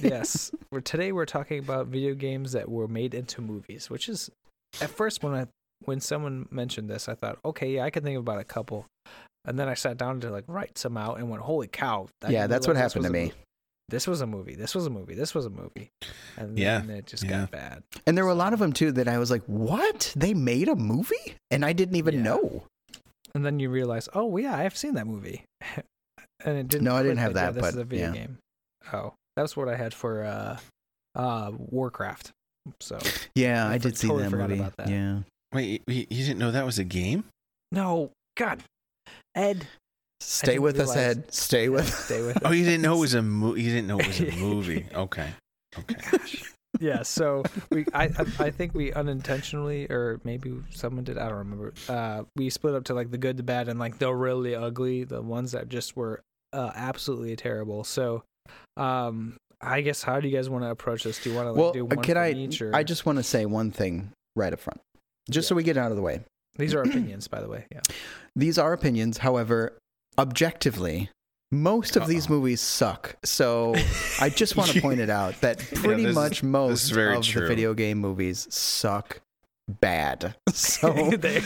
yes. 0.00 0.50
We're, 0.72 0.80
today 0.80 1.12
we're 1.12 1.26
talking 1.26 1.58
about 1.58 1.88
video 1.88 2.14
games 2.14 2.52
that 2.52 2.70
were 2.70 2.88
made 2.88 3.12
into 3.12 3.42
movies, 3.42 3.90
which 3.90 4.08
is 4.08 4.30
at 4.80 4.88
first 4.88 5.22
when 5.22 5.34
I 5.34 5.46
when 5.84 6.00
someone 6.00 6.46
mentioned 6.50 6.88
this, 6.90 7.08
I 7.08 7.14
thought, 7.14 7.38
okay, 7.44 7.70
yeah, 7.76 7.84
I 7.84 7.90
can 7.90 8.02
think 8.02 8.18
about 8.18 8.38
a 8.40 8.44
couple. 8.44 8.86
And 9.44 9.58
then 9.58 9.68
I 9.68 9.74
sat 9.74 9.96
down 9.96 10.20
to 10.20 10.30
like 10.30 10.44
write 10.46 10.76
some 10.78 10.96
out 10.96 11.18
and 11.18 11.30
went, 11.30 11.42
holy 11.42 11.68
cow! 11.68 12.08
I 12.22 12.30
yeah, 12.30 12.46
that's 12.46 12.66
what 12.66 12.74
realize 12.76 12.92
happened 12.92 13.06
to 13.06 13.12
me. 13.12 13.24
mo- 13.26 13.32
This 13.88 14.06
was 14.06 14.20
a 14.20 14.26
movie. 14.26 14.54
This 14.54 14.74
was 14.74 14.84
a 14.86 14.90
movie. 14.90 15.14
This 15.14 15.34
was 15.34 15.46
a 15.46 15.50
movie. 15.50 15.88
And 16.36 16.58
Yeah, 16.58 16.80
then 16.80 16.90
it 16.90 17.06
just 17.06 17.22
yeah. 17.24 17.30
got 17.40 17.50
bad. 17.52 17.82
And 18.06 18.16
there 18.16 18.24
were 18.24 18.30
a 18.30 18.34
lot 18.34 18.52
of 18.52 18.58
them 18.58 18.72
too 18.72 18.92
that 18.92 19.08
I 19.08 19.18
was 19.18 19.30
like, 19.30 19.42
"What? 19.46 20.12
They 20.16 20.34
made 20.34 20.68
a 20.68 20.74
movie?" 20.76 21.36
And 21.50 21.64
I 21.64 21.72
didn't 21.72 21.96
even 21.96 22.16
Yeah. 22.16 22.22
know. 22.22 22.64
And 23.34 23.44
then 23.46 23.58
you 23.60 23.70
realize, 23.70 24.08
oh 24.14 24.36
yeah, 24.36 24.56
I've 24.56 24.76
seen 24.76 24.94
that 24.94 25.06
movie. 25.06 25.44
and 26.44 26.58
it 26.58 26.68
didn't. 26.68 26.84
No, 26.84 26.94
I 26.96 27.02
didn't 27.02 27.16
click 27.18 27.22
have 27.28 27.36
yeah, 27.36 27.50
that, 27.52 27.54
this 27.62 27.68
is 27.70 27.76
a 27.76 27.84
video 27.84 28.06
yeah. 28.08 28.12
game. 28.12 28.38
Oh, 28.92 29.14
that's 29.36 29.56
what 29.56 29.68
I 29.68 29.76
had 29.76 29.94
for 29.94 30.24
uh, 30.24 30.58
uh, 31.14 31.52
Warcraft. 31.56 32.32
So 32.80 32.98
Yeah, 33.34 33.66
I 33.66 33.74
I, 33.74 33.78
for- 33.78 33.84
did 33.84 33.96
see 33.96 34.08
totally 34.08 34.28
that 34.28 34.36
movie. 34.36 34.58
about 34.58 34.76
that. 34.76 34.88
Yeah. 34.90 35.20
Wait, 35.52 35.82
you, 35.86 36.06
you 36.10 36.24
didn't 36.24 36.38
know 36.38 36.50
that 36.50 36.66
was 36.66 36.78
a 36.78 36.84
game? 36.84 37.24
no, 37.72 38.10
God, 38.36 38.62
Ed, 39.34 39.66
Stay 40.20 40.52
didn't 40.52 40.62
with 40.62 40.80
us, 40.80 40.96
Ed. 40.96 41.32
Stay 41.32 41.68
with. 41.68 41.92
stay 41.92 42.22
with. 42.26 42.38
Oh, 42.44 42.50
you 42.50 42.64
didn't 42.64 42.82
know 42.82 42.96
it 42.96 43.00
was 43.00 43.14
a 43.14 43.22
movie. 43.22 43.62
you 43.62 43.70
didn't 43.70 43.86
know 43.86 43.98
it 43.98 44.06
was 44.06 44.20
a 44.20 44.32
movie. 44.36 44.86
Okay. 44.94 45.30
Okay. 45.78 46.18
yeah 46.80 47.02
so 47.02 47.42
we 47.70 47.84
I, 47.94 48.04
I 48.04 48.26
i 48.38 48.50
think 48.50 48.74
we 48.74 48.92
unintentionally 48.92 49.86
or 49.90 50.20
maybe 50.22 50.54
someone 50.70 51.02
did 51.02 51.16
i 51.16 51.28
don't 51.28 51.38
remember 51.38 51.72
uh 51.88 52.24
we 52.36 52.50
split 52.50 52.74
up 52.74 52.84
to 52.84 52.94
like 52.94 53.10
the 53.10 53.16
good 53.18 53.36
the 53.38 53.42
bad 53.42 53.68
and 53.68 53.80
like 53.80 53.98
the 53.98 54.12
really 54.12 54.54
ugly 54.54 55.04
the 55.04 55.22
ones 55.22 55.52
that 55.52 55.68
just 55.68 55.96
were 55.96 56.20
uh 56.52 56.70
absolutely 56.74 57.34
terrible 57.36 57.84
so 57.84 58.22
um 58.76 59.36
i 59.62 59.80
guess 59.80 60.02
how 60.02 60.20
do 60.20 60.28
you 60.28 60.36
guys 60.36 60.48
want 60.50 60.62
to 60.62 60.70
approach 60.70 61.04
this 61.04 61.22
do 61.22 61.30
you 61.30 61.36
want 61.36 61.46
to 61.46 61.52
like 61.52 61.60
well, 61.60 61.72
do 61.72 61.84
uh, 61.84 61.88
one 61.96 62.04
can 62.04 62.14
from 62.14 62.22
I? 62.22 62.30
each 62.32 62.60
or 62.60 62.74
I 62.76 62.82
just 62.84 63.06
want 63.06 63.16
to 63.18 63.22
say 63.22 63.46
one 63.46 63.70
thing 63.70 64.12
right 64.36 64.52
up 64.52 64.60
front, 64.60 64.80
just 65.30 65.48
so 65.48 65.54
we 65.54 65.62
get 65.62 65.76
out 65.76 65.90
of 65.90 65.96
the 65.96 66.02
way. 66.02 66.20
these 66.56 66.74
are 66.74 66.82
opinions 66.88 67.28
by 67.28 67.40
the 67.40 67.48
way 67.48 67.66
yeah 67.72 67.80
These 68.36 68.58
are 68.58 68.72
opinions, 68.72 69.18
however, 69.18 69.76
objectively, 70.16 71.10
most 71.50 71.96
of 71.96 72.06
these 72.06 72.26
Uh-oh. 72.26 72.34
movies 72.36 72.60
suck. 72.60 73.16
So 73.24 73.74
I 74.20 74.28
just 74.28 74.56
want 74.56 74.70
to 74.70 74.80
point 74.86 75.00
it 75.00 75.10
out 75.10 75.40
that 75.40 75.58
pretty 75.74 76.04
this 76.04 76.14
much 76.14 76.42
most 76.42 76.90
of 76.92 77.24
true. 77.24 77.42
the 77.42 77.48
video 77.48 77.74
game 77.74 77.98
movies 77.98 78.46
suck 78.50 79.20
bad. 79.68 80.34
So 80.52 80.90
they're 80.92 81.40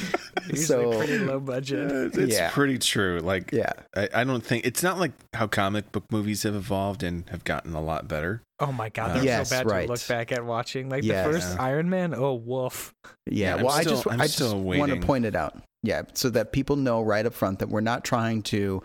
usually 0.49 0.57
so- 0.57 0.97
pretty 0.99 1.19
low 1.19 1.39
budget 1.41 2.17
it's 2.17 2.33
Yeah. 2.35 2.51
pretty 2.51 2.79
true. 2.79 3.19
Like 3.21 3.53
yeah, 3.53 3.73
I, 3.97 4.09
I 4.15 4.25
don't 4.25 4.45
think 4.45 4.65
it's 4.65 4.83
not 4.83 4.99
like 4.99 5.13
how 5.35 5.47
comic 5.47 5.93
book 5.93 6.05
movies 6.11 6.43
have 6.45 6.55
evolved 6.55 7.03
and 7.03 7.29
have 7.31 7.45
gotten 7.45 7.75
a 7.75 7.83
lot 7.83 8.09
better. 8.09 8.43
oh 8.61 8.73
my 8.73 8.89
god 8.89 9.11
they're 9.11 9.19
um, 9.19 9.25
Yes, 9.25 9.51
so 9.51 9.57
bad 9.57 9.67
right. 9.71 9.87
to 9.87 9.93
look 9.93 10.09
back 10.09 10.33
at 10.33 10.45
watching 10.45 10.89
like 10.89 11.05
Yes. 11.05 11.27
the 11.27 11.33
first 11.33 11.57
Yeah. 11.57 11.63
iron 11.63 11.91
man 11.91 12.15
oh 12.15 12.35
woof 12.35 12.93
yeah. 13.27 13.49
Yeah, 13.51 13.57
I'm 13.57 13.63
well, 13.65 13.75
I 13.75 13.85
just 13.85 14.07
I'm 14.11 14.21
I 14.21 14.25
just 14.25 14.37
still 14.37 14.59
want 14.61 14.93
to 14.93 15.01
point 15.01 15.25
it 15.27 15.35
out. 15.37 15.61
Yeah, 15.83 16.03
so 16.15 16.31
that 16.31 16.53
people 16.53 16.77
know 16.77 17.03
right 17.03 17.27
up 17.27 17.35
front 17.35 17.59
that 17.59 17.69
we're 17.69 17.81
not 17.81 18.05
trying 18.05 18.43
to 18.45 18.83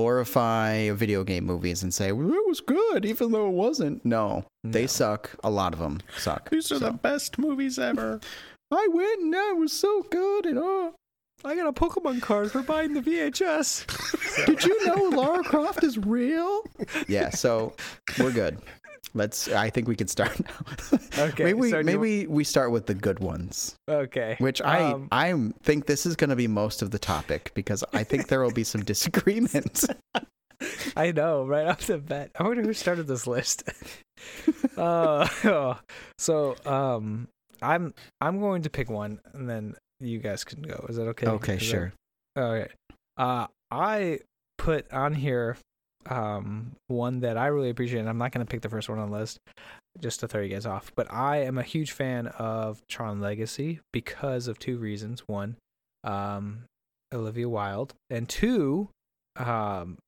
glorify 0.00 0.90
video 0.92 1.24
game 1.24 1.44
movies 1.44 1.82
and 1.82 1.92
say 1.92 2.12
well, 2.12 2.28
it 2.32 2.48
was 2.48 2.60
good 2.60 3.04
even 3.04 3.32
though 3.32 3.46
it 3.48 3.52
wasn't. 3.52 4.04
No, 4.04 4.44
they 4.64 4.86
suck. 4.86 5.30
A 5.44 5.50
lot 5.50 5.72
of 5.72 5.78
them 5.80 6.00
suck. 6.16 6.50
These 6.50 6.70
are 6.72 6.78
the 6.78 6.92
best 6.92 7.38
movies 7.38 7.78
ever. 7.78 8.20
I 8.70 8.88
went 8.92 9.20
and 9.22 9.34
that 9.34 9.52
was 9.58 9.72
so 9.72 10.02
good 10.10 10.46
and 10.46 10.58
oh. 10.58 10.94
I 11.42 11.56
got 11.56 11.66
a 11.66 11.72
Pokemon 11.72 12.20
card 12.20 12.52
for 12.52 12.62
buying 12.62 12.92
the 12.92 13.00
VHS. 13.00 14.44
Did 14.46 14.62
you 14.62 14.86
know 14.86 15.16
Lara 15.16 15.42
Croft 15.42 15.82
is 15.82 15.96
real? 15.96 16.62
Yeah, 17.08 17.30
so 17.30 17.74
we're 18.18 18.30
good. 18.32 18.58
Let's. 19.14 19.48
I 19.48 19.70
think 19.70 19.88
we 19.88 19.96
can 19.96 20.06
start 20.06 20.38
now. 20.38 20.98
Okay, 21.18 21.44
maybe 21.52 21.70
so 21.70 21.82
do 21.82 21.90
you- 22.06 22.30
we 22.30 22.44
start 22.44 22.70
with 22.72 22.86
the 22.86 22.94
good 22.94 23.18
ones, 23.20 23.74
Okay. 23.88 24.36
which 24.38 24.60
I 24.62 24.92
Um, 24.92 25.08
I 25.10 25.34
think 25.62 25.86
this 25.86 26.04
is 26.06 26.14
going 26.14 26.30
to 26.30 26.36
be 26.36 26.46
most 26.46 26.82
of 26.82 26.90
the 26.92 26.98
topic 26.98 27.52
because 27.54 27.82
I 27.92 28.04
think 28.04 28.28
there 28.28 28.42
will 28.42 28.52
be 28.52 28.62
some 28.64 28.82
disagreements. 28.92 29.86
I 30.94 31.10
know, 31.12 31.46
right 31.46 31.66
off 31.66 31.86
the 31.86 31.98
bat. 31.98 32.30
I 32.38 32.42
wonder 32.42 32.62
who 32.62 32.74
started 32.74 33.06
this 33.06 33.26
list. 33.26 33.64
uh, 34.76 35.26
so, 36.18 36.56
um, 36.66 37.28
I'm 37.62 37.94
I'm 38.20 38.40
going 38.40 38.62
to 38.62 38.70
pick 38.70 38.90
one, 38.90 39.20
and 39.32 39.48
then 39.48 39.76
you 40.00 40.18
guys 40.18 40.44
can 40.44 40.62
go. 40.62 40.86
Is 40.88 40.96
that 40.96 41.08
okay? 41.08 41.26
okay, 41.26 41.54
Is 41.54 41.60
that- 41.60 41.66
sure. 41.66 41.92
Okay. 42.36 42.68
Uh, 43.16 43.46
I 43.70 44.20
put 44.58 44.90
on 44.92 45.14
here 45.14 45.56
um 46.08 46.72
one 46.88 47.20
that 47.20 47.36
I 47.36 47.48
really 47.48 47.68
appreciate. 47.70 48.00
And 48.00 48.08
I'm 48.08 48.18
not 48.18 48.32
going 48.32 48.44
to 48.46 48.50
pick 48.50 48.62
the 48.62 48.68
first 48.70 48.88
one 48.88 48.98
on 48.98 49.10
the 49.10 49.16
list 49.18 49.38
just 49.98 50.20
to 50.20 50.28
throw 50.28 50.40
you 50.40 50.48
guys 50.48 50.64
off, 50.66 50.92
but 50.94 51.12
I 51.12 51.38
am 51.42 51.58
a 51.58 51.62
huge 51.62 51.92
fan 51.92 52.28
of 52.28 52.80
Tron 52.88 53.20
Legacy 53.20 53.80
because 53.92 54.48
of 54.48 54.58
two 54.58 54.78
reasons. 54.78 55.22
One, 55.26 55.56
um, 56.04 56.60
Olivia 57.12 57.48
Wilde, 57.48 57.92
and 58.08 58.28
two, 58.28 58.88
um, 59.36 59.98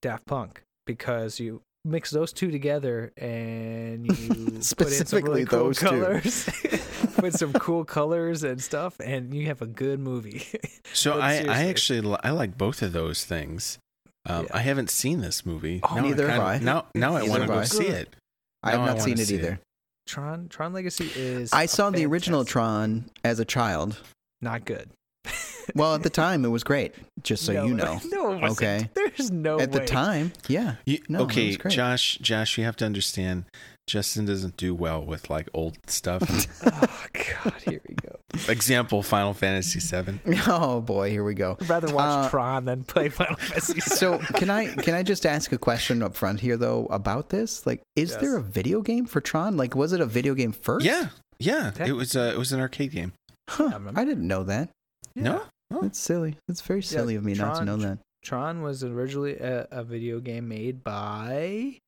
Daft 0.00 0.26
Punk 0.26 0.62
because 0.86 1.40
you 1.40 1.60
mix 1.84 2.10
those 2.10 2.32
two 2.32 2.50
together 2.50 3.12
and 3.16 4.06
you 4.06 4.28
put 4.28 4.48
in 4.54 4.62
some 4.62 4.62
Specifically 4.62 5.44
really 5.44 5.44
cool 5.44 5.72
those 5.72 5.78
two. 5.80 6.78
colors, 7.22 7.32
put 7.32 7.38
some 7.38 7.52
cool 7.54 7.84
colors 7.84 8.42
and 8.44 8.62
stuff, 8.62 8.96
and 9.00 9.32
you 9.34 9.46
have 9.46 9.62
a 9.62 9.66
good 9.66 10.00
movie. 10.00 10.44
So 10.94 11.12
But 11.14 11.20
I, 11.22 11.32
I 11.48 11.64
actually 11.68 12.02
li- 12.02 12.18
I 12.22 12.30
like 12.30 12.58
both 12.58 12.82
of 12.82 12.92
those 12.92 13.24
things. 13.24 13.78
Um, 14.26 14.44
Yeah. 14.44 14.56
I 14.56 14.60
haven't 14.60 14.90
seen 14.90 15.20
this 15.20 15.46
movie. 15.46 15.80
Oh, 15.82 15.94
Now 15.94 16.02
neither 16.02 16.26
kinda- 16.26 16.32
have 16.34 16.42
I. 16.42 16.58
Now 16.58 16.86
now 16.94 17.14
I 17.16 17.22
want 17.22 17.42
to 17.42 17.48
go 17.48 17.58
I. 17.60 17.64
see 17.64 17.86
it. 17.86 18.14
I 18.62 18.72
have 18.72 18.80
Now 18.80 18.84
I 18.84 18.88
not 18.88 19.00
seen 19.02 19.18
it 19.18 19.26
see 19.26 19.36
it. 19.36 19.38
either. 19.38 19.60
Tron 20.06 20.48
Tron 20.48 20.72
Legacy 20.74 21.10
is 21.16 21.52
I 21.52 21.64
saw 21.66 21.88
the 21.90 22.04
original 22.04 22.44
Tron 22.44 23.06
as 23.24 23.40
a 23.40 23.44
child. 23.44 23.98
Not 24.42 24.64
good. 24.66 24.90
Well, 25.76 25.94
at 25.94 26.02
the 26.02 26.10
time, 26.10 26.44
it 26.44 26.48
was 26.48 26.64
great. 26.64 26.92
Just 27.22 27.44
so 27.46 27.52
No, 27.52 27.64
you 27.66 27.74
know, 27.74 28.00
No, 28.10 28.32
it. 28.32 28.42
Okay. 28.50 28.90
There's 28.94 29.30
no 29.30 29.60
at 29.60 29.70
way. 29.70 29.78
the 29.78 29.86
time, 29.86 30.32
yeah. 30.48 30.74
You, 30.84 30.98
No, 31.08 31.20
it 31.20 31.22
okay, 31.22 31.46
was 31.46 31.56
great. 31.56 31.72
Josh. 31.74 32.18
Josh, 32.20 32.58
you 32.58 32.64
have 32.64 32.74
to 32.78 32.84
understand. 32.84 33.44
Justin 33.86 34.24
doesn't 34.24 34.56
do 34.56 34.74
well 34.74 35.04
with 35.04 35.28
like 35.28 35.48
old 35.54 35.76
stuff. 35.86 36.22
Oh 36.64 37.06
God, 37.44 37.54
here 37.66 37.80
we 37.88 37.94
go. 37.96 38.16
Example: 38.48 39.02
Final 39.02 39.34
Fantasy 39.34 39.78
VII. 39.80 40.20
Oh 40.46 40.80
boy, 40.80 41.10
here 41.10 41.24
we 41.24 41.34
go. 41.34 41.56
I'd 41.60 41.68
rather 41.68 41.92
watch 41.94 42.26
Uh, 42.26 42.30
Tron 42.30 42.64
than 42.64 42.84
play 42.84 43.08
Final 43.08 43.36
Fantasy. 43.38 43.80
So 43.80 44.18
can 44.18 44.48
I 44.50 44.66
can 44.74 44.94
I 44.94 45.02
just 45.02 45.26
ask 45.26 45.52
a 45.52 45.58
question 45.58 46.02
up 46.02 46.14
front 46.16 46.40
here 46.40 46.56
though 46.56 46.86
about 46.86 47.28
this? 47.30 47.66
Like, 47.66 47.82
is 47.96 48.10
Yes. 48.12 48.20
there 48.20 48.36
a 48.36 48.42
video 48.42 48.80
game 48.82 49.04
for 49.06 49.20
Tron? 49.20 49.56
Like, 49.56 49.74
was 49.74 49.92
it 49.92 50.00
a 50.00 50.06
video 50.06 50.34
game 50.34 50.52
first? 50.52 50.86
Yeah, 50.86 51.08
yeah. 51.38 51.72
Okay. 51.74 51.88
It 51.88 51.92
was. 51.92 52.14
Uh, 52.16 52.30
it 52.34 52.38
was 52.38 52.52
an 52.52 52.60
arcade 52.60 52.92
game. 52.92 53.12
Huh, 53.50 53.78
I. 53.94 54.02
I 54.02 54.04
didn't 54.04 54.26
know 54.26 54.44
that. 54.44 54.68
No. 55.16 55.42
That's 55.80 55.98
silly. 55.98 56.36
That's 56.48 56.60
very 56.60 56.82
silly 56.82 57.14
of 57.16 57.24
me 57.24 57.34
not 57.34 57.56
to 57.56 57.64
know 57.64 57.76
that. 57.78 57.98
Tron 58.24 58.62
was 58.62 58.84
originally 58.84 59.36
a, 59.38 59.66
a 59.70 59.82
video 59.82 60.20
game 60.20 60.46
made 60.48 60.84
by 60.84 61.78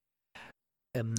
um, 0.96 1.14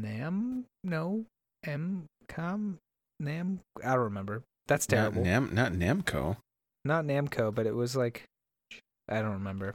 Nam. 0.00 0.64
No, 0.84 1.24
M. 1.64 2.04
Com. 2.28 2.78
Nam. 3.20 3.60
I 3.84 3.90
don't 3.94 4.04
remember. 4.04 4.42
That's 4.68 4.88
Not, 4.90 4.96
terrible. 4.96 5.24
Nam, 5.24 5.50
not 5.52 5.72
Namco. 5.72 6.36
Not 6.84 7.04
Namco, 7.04 7.54
but 7.54 7.66
it 7.66 7.74
was 7.74 7.96
like 7.96 8.24
I 9.08 9.20
don't 9.22 9.32
remember. 9.34 9.74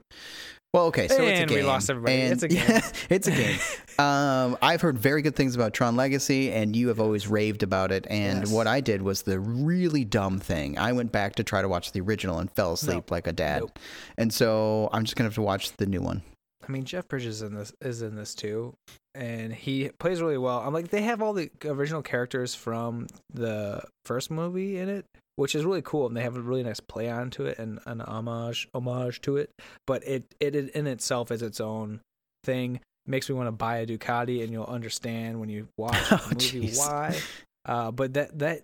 Well, 0.73 0.85
okay, 0.85 1.07
so 1.09 1.21
it's 1.21 1.41
a 1.41 1.45
game. 1.47 1.57
we 1.57 1.63
lost 1.63 1.89
everybody. 1.89 2.21
And- 2.21 2.31
It's 2.33 2.43
a 2.43 2.47
game. 2.47 2.63
Yeah, 2.67 2.81
it's 3.09 3.27
a 3.29 3.31
game. 3.31 3.59
Um, 3.99 4.57
I've 4.61 4.79
heard 4.81 4.97
very 4.97 5.21
good 5.21 5.35
things 5.35 5.53
about 5.55 5.73
Tron 5.73 5.95
Legacy, 5.97 6.51
and 6.51 6.75
you 6.75 6.87
have 6.89 6.99
always 6.99 7.27
raved 7.27 7.63
about 7.63 7.91
it. 7.91 8.05
And 8.09 8.39
Yes. 8.39 8.51
what 8.51 8.67
I 8.67 8.79
did 8.81 9.01
was 9.01 9.23
the 9.23 9.39
really 9.39 10.05
dumb 10.05 10.39
thing. 10.39 10.77
I 10.77 10.93
went 10.93 11.11
back 11.11 11.35
to 11.35 11.43
try 11.43 11.61
to 11.61 11.67
watch 11.67 11.91
the 11.91 11.99
original 12.01 12.39
and 12.39 12.49
fell 12.51 12.73
asleep 12.73 13.11
like 13.11 13.27
a 13.27 13.33
dad. 13.33 13.61
Nope. 13.61 13.79
And 14.17 14.33
so 14.33 14.89
I'm 14.93 15.03
just 15.03 15.15
gonna 15.17 15.27
have 15.27 15.35
to 15.35 15.41
watch 15.41 15.75
the 15.77 15.85
new 15.85 16.01
one. 16.01 16.21
I 16.67 16.71
mean, 16.71 16.83
Jeff 16.85 17.07
Bridges 17.07 17.41
in 17.41 17.53
this 17.55 17.73
is 17.81 18.01
in 18.01 18.15
this 18.15 18.35
too, 18.35 18.73
and 19.15 19.53
he 19.53 19.89
plays 19.99 20.21
really 20.21 20.37
well. 20.37 20.59
I'm 20.59 20.73
like, 20.73 20.89
they 20.89 21.01
have 21.03 21.21
all 21.21 21.33
the 21.33 21.49
original 21.65 22.01
characters 22.01 22.53
from 22.55 23.07
the 23.33 23.81
first 24.05 24.29
movie 24.31 24.77
in 24.77 24.89
it, 24.89 25.05
which 25.35 25.55
is 25.55 25.65
really 25.65 25.81
cool, 25.81 26.07
and 26.07 26.15
they 26.15 26.21
have 26.23 26.37
a 26.37 26.41
really 26.41 26.63
nice 26.63 26.79
play 26.79 27.09
on 27.09 27.29
to 27.31 27.45
it 27.45 27.57
and 27.59 27.79
an 27.85 28.01
homage 28.01 28.67
homage 28.73 29.21
to 29.21 29.37
it. 29.37 29.49
But 29.87 30.05
it 30.07 30.23
it 30.39 30.55
in 30.55 30.87
itself 30.87 31.31
is 31.31 31.41
its 31.41 31.59
own 31.59 32.01
thing. 32.43 32.79
Makes 33.07 33.29
me 33.29 33.35
want 33.35 33.47
to 33.47 33.51
buy 33.51 33.77
a 33.77 33.87
Ducati, 33.87 34.43
and 34.43 34.51
you'll 34.51 34.65
understand 34.65 35.39
when 35.39 35.49
you 35.49 35.67
watch 35.77 35.95
Oh, 36.11 36.17
the 36.29 36.35
movie 36.35 36.67
jeez. 36.69 36.77
why. 36.77 37.17
Uh, 37.65 37.91
but 37.91 38.13
that 38.13 38.37
that 38.39 38.61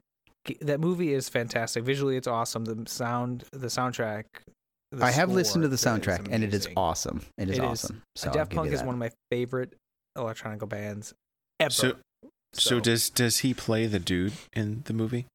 that 0.61 0.79
movie 0.79 1.13
is 1.13 1.27
fantastic. 1.27 1.83
Visually, 1.83 2.15
it's 2.15 2.27
awesome. 2.27 2.63
The 2.65 2.83
sound, 2.87 3.43
the 3.51 3.67
soundtrack. 3.67 4.25
The 4.91 5.03
I 5.05 5.11
have 5.11 5.29
listened 5.31 5.63
to 5.63 5.67
the 5.67 5.75
soundtrack, 5.75 6.27
and 6.31 6.43
it 6.43 6.53
is 6.53 6.67
awesome. 6.77 7.21
It 7.37 7.49
is 7.49 7.57
It 7.57 7.63
is. 7.63 7.67
awesome. 7.67 8.01
So 8.15 8.27
I'll 8.29 8.33
Daft 8.33 8.53
Punk 8.53 8.71
is 8.71 8.81
one 8.83 8.95
of 8.95 8.99
my 8.99 9.11
favorite 9.31 9.73
electronic 10.15 10.67
bands 10.69 11.13
ever. 11.59 11.69
So, 11.71 11.95
so 12.53 12.79
does 12.79 13.09
does 13.09 13.39
he 13.39 13.53
play 13.53 13.85
the 13.87 13.99
dude 13.99 14.33
in 14.53 14.83
the 14.85 14.93
movie? 14.93 15.25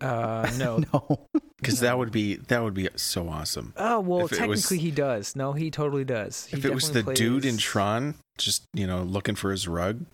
uh 0.00 0.50
no. 0.58 0.78
no. 0.92 1.26
Because 1.60 1.80
No. 1.80 1.88
that 1.88 1.98
would 1.98 2.10
be 2.10 2.36
that 2.36 2.62
would 2.62 2.74
be 2.74 2.88
so 2.96 3.28
awesome. 3.28 3.72
Oh 3.76 4.00
well, 4.00 4.24
If 4.24 4.30
technically 4.30 4.48
was- 4.48 4.68
he 4.70 4.90
does. 4.90 5.36
No, 5.36 5.52
he 5.52 5.70
totally 5.70 6.04
does. 6.04 6.46
He 6.46 6.56
if 6.56 6.64
it 6.64 6.74
was 6.74 6.88
the 6.88 7.00
definitely 7.00 7.14
dude 7.14 7.44
in 7.44 7.56
Tron, 7.58 8.14
just 8.38 8.64
you 8.74 8.86
know 8.86 9.02
looking 9.02 9.34
for 9.36 9.50
his 9.52 9.68
rug. 9.68 10.04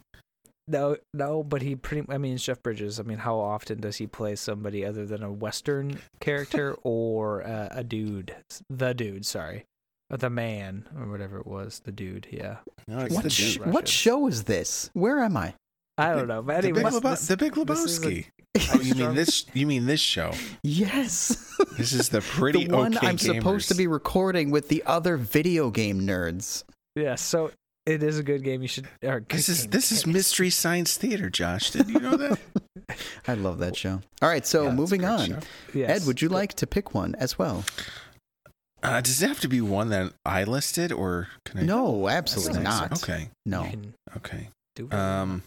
No, 0.68 0.96
no, 1.14 1.42
but 1.42 1.62
he 1.62 1.74
pretty. 1.76 2.06
I 2.10 2.18
mean, 2.18 2.34
it's 2.34 2.44
Jeff 2.44 2.62
Bridges. 2.62 3.00
I 3.00 3.02
mean, 3.02 3.18
how 3.18 3.38
often 3.38 3.80
does 3.80 3.96
he 3.96 4.06
play 4.06 4.36
somebody 4.36 4.84
other 4.84 5.06
than 5.06 5.22
a 5.22 5.32
Western 5.32 5.98
character 6.20 6.76
or 6.82 7.42
uh, 7.42 7.68
a 7.72 7.82
dude? 7.82 8.36
The 8.68 8.92
dude, 8.92 9.24
sorry, 9.24 9.64
the 10.10 10.28
man 10.30 10.86
or 10.98 11.08
whatever 11.10 11.38
it 11.38 11.46
was. 11.46 11.80
The 11.84 11.92
dude, 11.92 12.28
yeah. 12.30 12.58
No, 12.86 13.06
What, 13.06 13.22
the 13.24 13.30
sh- 13.30 13.56
dude. 13.56 13.72
What 13.72 13.88
show 13.88 14.26
is 14.28 14.44
this? 14.44 14.90
Where 14.92 15.20
am 15.20 15.36
I? 15.36 15.54
I 15.96 16.14
don't 16.14 16.28
know, 16.28 16.42
but 16.42 16.60
The 16.62 16.68
Big, 16.68 16.76
anyway, 16.76 16.90
Lebo- 16.92 17.14
the 17.16 17.36
Big 17.36 17.54
this 17.54 17.98
a- 17.98 18.00
Lebowski. 18.00 18.26
Oh, 18.72 18.80
you 18.80 18.94
mean 18.94 19.14
this? 19.14 19.46
You 19.54 19.66
mean 19.66 19.86
this 19.86 20.00
show? 20.00 20.32
Yes. 20.64 21.54
This 21.76 21.92
is 21.92 22.08
the 22.08 22.20
pretty 22.22 22.66
the 22.66 22.74
one 22.76 22.96
okay 22.96 23.06
I'm 23.06 23.18
supposed 23.18 23.68
to 23.68 23.74
be 23.74 23.86
recording 23.86 24.50
with 24.50 24.68
the 24.68 24.82
other 24.84 25.16
video 25.16 25.70
game 25.70 26.00
nerds. 26.00 26.64
Yeah, 26.96 27.14
so 27.14 27.52
It 27.88 28.02
is 28.02 28.18
a 28.18 28.22
good 28.22 28.44
game. 28.44 28.60
You 28.60 28.68
should. 28.68 28.86
Or 29.02 29.24
This 29.28 29.48
is 29.48 29.62
game. 29.62 29.70
this 29.70 29.90
is 29.92 30.06
mystery 30.06 30.50
science 30.50 30.96
theater, 30.98 31.30
Josh. 31.30 31.70
Did 31.70 31.88
you 31.88 31.98
know 32.00 32.16
that? 32.18 32.38
I 33.26 33.32
love 33.34 33.58
that 33.60 33.76
show. 33.76 34.02
All 34.20 34.28
right, 34.28 34.44
so 34.46 34.64
Yeah, 34.64 34.72
moving 34.72 35.04
on. 35.06 35.38
Yes. 35.72 36.02
Ed, 36.02 36.06
would 36.06 36.20
you 36.20 36.28
like 36.28 36.52
to 36.54 36.66
pick 36.66 36.92
one 36.94 37.14
as 37.14 37.38
well? 37.38 37.64
Uh, 38.82 39.00
does 39.00 39.22
it 39.22 39.28
have 39.28 39.40
to 39.40 39.48
be 39.48 39.60
one 39.60 39.88
that 39.88 40.12
I 40.24 40.44
listed, 40.44 40.92
or 40.92 41.28
can 41.44 41.60
I? 41.60 41.62
No, 41.62 42.04
That's 42.06 42.16
absolutely 42.16 42.62
nice. 42.62 42.80
not. 42.90 43.02
Okay, 43.02 43.30
No. 43.46 43.66
Okay. 44.18 44.50
do 44.76 44.90
Um, 44.92 45.42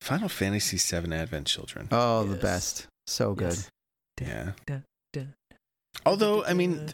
Final 0.00 0.28
Fantasy 0.28 0.76
VII 0.78 1.14
Advent 1.14 1.46
Children. 1.46 1.88
Oh, 1.92 2.24
the 2.24 2.36
best. 2.36 2.86
So 3.06 3.34
good. 3.34 3.52
Yes. 3.52 3.70
yeah. 4.20 4.52
dun, 4.66 4.84
dun. 5.12 5.34
Although 6.04 6.44
I 6.44 6.54
mean, 6.54 6.92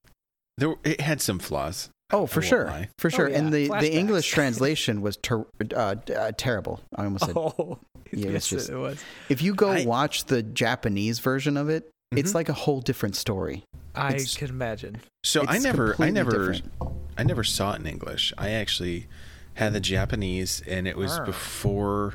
there 0.58 0.74
it 0.84 1.00
had 1.00 1.20
some 1.20 1.38
flaws. 1.38 1.88
Oh, 2.12 2.26
for 2.26 2.42
sure, 2.42 2.66
lie. 2.66 2.88
for 2.98 3.10
sure. 3.10 3.28
yeah, 3.28 3.38
And 3.38 3.52
the, 3.52 3.68
flashbacks. 3.68 3.80
the 3.80 3.92
English 3.92 4.28
translation 4.38 5.00
was 5.02 5.16
ter- 5.18 5.46
uh, 5.74 5.94
uh, 6.16 6.32
terrible. 6.36 6.80
I 6.96 7.04
almost 7.04 7.26
said. 7.26 7.36
Oh, 7.36 7.78
Yeah, 8.12 8.30
yes, 8.30 8.34
it's 8.36 8.48
just- 8.48 8.70
it 8.70 8.76
was. 8.76 9.00
If 9.28 9.40
you 9.40 9.54
go 9.54 9.70
I- 9.70 9.84
watch 9.84 10.24
the 10.24 10.42
Japanese 10.42 11.20
version 11.20 11.56
of 11.56 11.68
it, 11.68 11.88
it's 12.10 12.32
Mhm. 12.32 12.34
like 12.34 12.48
a 12.48 12.52
whole 12.52 12.80
different 12.80 13.14
story. 13.14 13.62
I 13.94 14.08
It's- 14.14 14.36
can 14.36 14.48
imagine. 14.48 14.96
So 15.22 15.44
I 15.46 15.58
never, 15.58 15.94
I 16.00 16.10
never, 16.10 16.52
different. 16.52 16.72
I 17.16 17.22
never 17.22 17.44
saw 17.44 17.74
it 17.74 17.80
in 17.80 17.86
English. 17.86 18.32
I 18.36 18.50
actually 18.50 19.06
had 19.54 19.72
the 19.74 19.80
Japanese, 19.80 20.62
and 20.66 20.88
it 20.88 20.96
was 20.96 21.20
before 21.20 22.14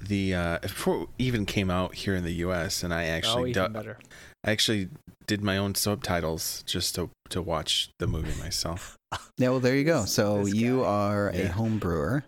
the 0.00 0.34
uh, 0.34 0.58
before 0.60 1.02
it 1.02 1.08
even 1.18 1.46
came 1.46 1.70
out 1.70 1.94
here 1.96 2.14
in 2.14 2.22
the 2.22 2.34
U.S. 2.34 2.82
And 2.84 2.92
I 2.94 3.06
oh, 3.08 3.10
actually, 3.10 3.50
even 3.50 3.62
du- 3.64 3.68
better. 3.70 3.98
I 4.44 4.50
actually 4.52 4.88
did 5.26 5.42
my 5.42 5.56
own 5.56 5.74
subtitles 5.74 6.62
just 6.66 6.94
to 6.94 7.10
to 7.30 7.42
watch 7.42 7.90
the 7.98 8.06
movie 8.06 8.38
myself. 8.40 8.96
Yeah, 9.38 9.50
well, 9.50 9.60
there 9.60 9.76
you 9.76 9.84
go. 9.84 10.04
So 10.04 10.44
this 10.44 10.54
you 10.54 10.80
guy. 10.80 10.86
are 10.88 11.28
a 11.30 11.36
Yeah. 11.38 11.48
home 11.48 11.78
brewer. 11.78 12.24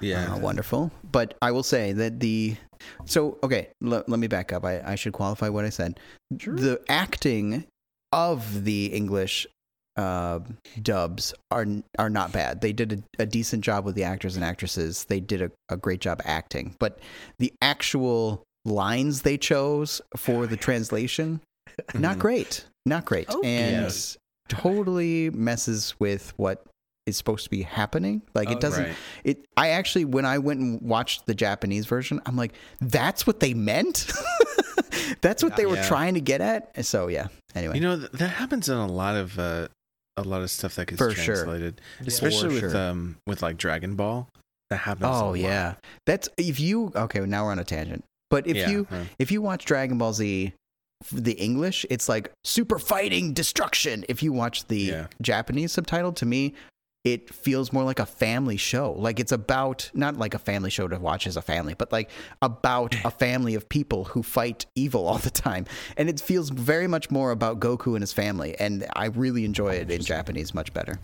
Yeah, 0.00 0.34
Uh, 0.34 0.38
wonderful. 0.38 0.90
But 1.10 1.34
I 1.42 1.50
will 1.50 1.62
say 1.64 1.92
that 1.92 2.20
the 2.20 2.56
so 3.04 3.38
okay. 3.42 3.68
L- 3.84 4.04
let 4.06 4.18
me 4.20 4.26
back 4.26 4.52
up. 4.52 4.64
I, 4.64 4.80
I 4.92 4.94
should 4.94 5.12
qualify 5.12 5.48
what 5.48 5.64
I 5.64 5.70
said. 5.70 5.98
Sure. 6.38 6.54
The 6.56 6.80
acting 6.88 7.64
of 8.12 8.64
the 8.64 8.86
English 8.86 9.46
uh, 9.96 10.40
dubs 10.80 11.34
are 11.50 11.66
are 11.98 12.10
not 12.10 12.32
bad. 12.32 12.60
They 12.60 12.72
did 12.72 12.92
a, 13.18 13.22
a 13.22 13.26
decent 13.26 13.64
job 13.64 13.84
with 13.84 13.94
the 13.96 14.04
actors 14.04 14.36
and 14.36 14.44
actresses. 14.44 15.04
They 15.06 15.20
did 15.20 15.42
a, 15.42 15.50
a 15.68 15.76
great 15.76 16.00
job 16.00 16.22
acting. 16.24 16.76
But 16.78 17.00
the 17.38 17.52
actual 17.60 18.42
lines 18.64 19.22
they 19.22 19.36
chose 19.36 20.00
for 20.16 20.46
the 20.46 20.56
translation, 20.68 21.40
not 21.94 22.18
great. 22.18 22.64
Not 22.86 23.04
great. 23.04 23.26
Oh, 23.28 23.40
and 23.42 23.82
yes. 23.84 24.16
totally 24.48 25.30
messes 25.30 25.94
with 25.98 26.32
what 26.36 26.64
is 27.06 27.16
supposed 27.16 27.44
to 27.44 27.50
be 27.50 27.62
happening. 27.62 28.22
Like 28.34 28.48
Oh, 28.48 28.52
it 28.52 28.60
doesn't 28.60 28.84
Right. 28.84 28.94
it 29.24 29.44
I 29.56 29.68
actually 29.70 30.04
when 30.04 30.24
I 30.24 30.38
went 30.38 30.60
and 30.60 30.80
watched 30.82 31.26
the 31.26 31.34
Japanese 31.34 31.86
version, 31.86 32.20
I'm 32.26 32.36
like, 32.36 32.52
that's 32.80 33.26
what 33.26 33.40
they 33.40 33.54
meant? 33.54 34.10
that's 35.20 35.42
what 35.42 35.56
they 35.56 35.66
were 35.66 35.76
Yeah. 35.76 35.88
trying 35.88 36.14
to 36.14 36.20
get 36.20 36.40
at? 36.40 36.84
So 36.84 37.08
yeah. 37.08 37.28
Anyway. 37.54 37.74
You 37.76 37.80
know 37.80 37.96
that 37.96 38.28
happens 38.28 38.68
in 38.68 38.76
a 38.76 38.86
lot 38.86 39.16
of 39.16 39.38
uh, 39.38 39.68
a 40.16 40.22
lot 40.22 40.42
of 40.42 40.50
stuff 40.50 40.74
that 40.76 40.86
gets 40.88 40.98
For 40.98 41.12
translated, 41.12 41.80
Yeah. 42.00 42.06
especially 42.08 42.48
For 42.58 42.66
with 42.66 42.72
sure. 42.72 42.80
um 42.90 43.16
with 43.26 43.42
like 43.42 43.56
Dragon 43.56 43.94
Ball. 43.96 44.28
That 44.70 44.78
happens. 44.78 45.06
a 45.06 45.08
oh 45.08 45.26
lot. 45.30 45.38
yeah. 45.38 45.74
That's 46.06 46.28
if 46.36 46.60
you 46.60 46.92
okay, 46.94 47.20
now 47.20 47.44
we're 47.44 47.52
on 47.52 47.58
a 47.58 47.64
tangent. 47.64 48.04
But 48.30 48.46
if 48.46 48.56
Yeah, 48.56 48.70
you 48.70 48.86
uh, 48.90 49.04
if 49.18 49.32
you 49.32 49.42
watch 49.42 49.64
Dragon 49.64 49.98
Ball 49.98 50.12
Z 50.12 50.52
the 51.12 51.32
English, 51.32 51.86
it's 51.90 52.08
like 52.08 52.30
super 52.44 52.78
fighting 52.78 53.32
destruction. 53.32 54.04
If 54.08 54.22
you 54.22 54.32
watch 54.32 54.66
the 54.68 54.78
Yeah. 54.78 55.06
Japanese 55.22 55.72
subtitle, 55.72 56.12
to 56.14 56.26
me, 56.26 56.54
it 57.02 57.32
feels 57.32 57.72
more 57.72 57.82
like 57.84 57.98
a 57.98 58.04
family 58.04 58.58
show. 58.58 58.92
Like 58.92 59.18
it's 59.18 59.32
about 59.32 59.90
not 59.94 60.16
like 60.18 60.34
a 60.34 60.38
family 60.38 60.68
show 60.68 60.86
to 60.86 60.98
watch 60.98 61.26
as 61.26 61.36
a 61.36 61.40
family, 61.42 61.72
but 61.72 61.90
like 61.90 62.10
about 62.42 62.94
a 63.06 63.10
family 63.10 63.54
of 63.54 63.68
people 63.70 64.04
who 64.04 64.22
fight 64.22 64.66
evil 64.74 65.06
all 65.08 65.16
the 65.16 65.30
time. 65.30 65.64
And 65.96 66.10
it 66.10 66.20
feels 66.20 66.50
very 66.50 66.86
much 66.86 67.10
more 67.10 67.30
about 67.30 67.58
Goku 67.58 67.94
and 67.94 68.02
his 68.02 68.12
family. 68.12 68.54
And 68.60 68.86
I 68.94 69.06
really 69.06 69.46
enjoy 69.46 69.76
it 69.76 69.90
in 69.90 70.02
Japanese 70.02 70.52
much 70.52 70.74
better. 70.74 70.98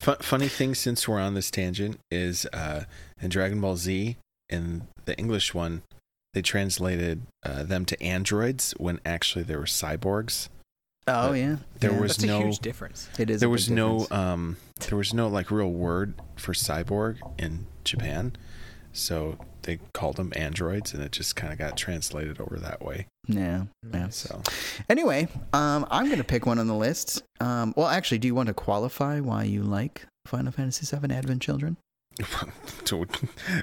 Fu- 0.00 0.14
funny 0.20 0.48
thing, 0.48 0.74
since 0.74 1.06
we're 1.06 1.20
on 1.20 1.34
this 1.34 1.50
tangent, 1.50 1.98
is 2.10 2.46
uh, 2.54 2.84
in 3.20 3.28
Dragon 3.28 3.60
Ball 3.60 3.76
Z, 3.76 4.16
in 4.48 4.86
the 5.04 5.16
English 5.18 5.52
one, 5.52 5.82
they 6.36 6.42
translated 6.42 7.22
uh, 7.44 7.62
them 7.62 7.86
to 7.86 8.02
androids 8.02 8.74
when 8.76 9.00
actually 9.06 9.42
they 9.42 9.56
were 9.56 9.62
cyborgs. 9.64 10.50
Oh 11.08 11.30
But 11.30 11.32
yeah, 11.38 11.56
there 11.80 11.92
Yeah. 11.92 12.00
was 12.00 12.16
That's 12.18 12.24
a 12.24 12.26
no- 12.26 12.42
huge 12.42 12.58
difference. 12.58 13.08
it 13.18 13.30
is. 13.30 13.38
a 13.38 13.40
there 13.40 13.48
big 13.48 13.52
was 13.52 13.70
no 13.70 14.06
um, 14.10 14.58
there 14.86 14.98
was 14.98 15.14
no 15.14 15.28
like 15.28 15.50
real 15.50 15.70
word 15.72 16.12
for 16.36 16.52
cyborg 16.52 17.16
in 17.38 17.66
Japan, 17.84 18.36
so 18.92 19.38
they 19.62 19.78
called 19.94 20.16
them 20.16 20.30
androids, 20.36 20.92
and 20.92 21.02
it 21.02 21.12
just 21.12 21.36
kind 21.36 21.54
of 21.54 21.58
got 21.58 21.76
translated 21.78 22.38
over 22.38 22.58
that 22.58 22.82
way. 22.84 23.06
yeah. 23.26 23.62
Yeah. 23.94 24.08
So 24.10 24.42
Anyway, 24.90 25.28
um, 25.54 25.86
I'm 25.90 26.04
going 26.06 26.18
to 26.18 26.24
pick 26.24 26.44
one 26.44 26.58
on 26.58 26.66
the 26.66 26.74
list. 26.74 27.22
Um, 27.40 27.72
well, 27.78 27.88
actually, 27.88 28.18
do 28.18 28.28
you 28.28 28.34
want 28.34 28.48
to 28.48 28.54
qualify 28.54 29.20
why 29.20 29.44
you 29.44 29.62
like 29.62 30.06
Final 30.26 30.52
Fantasy 30.52 30.84
VII 30.94 31.14
Advent 31.14 31.40
Children? 31.40 31.78
do, 32.84 33.04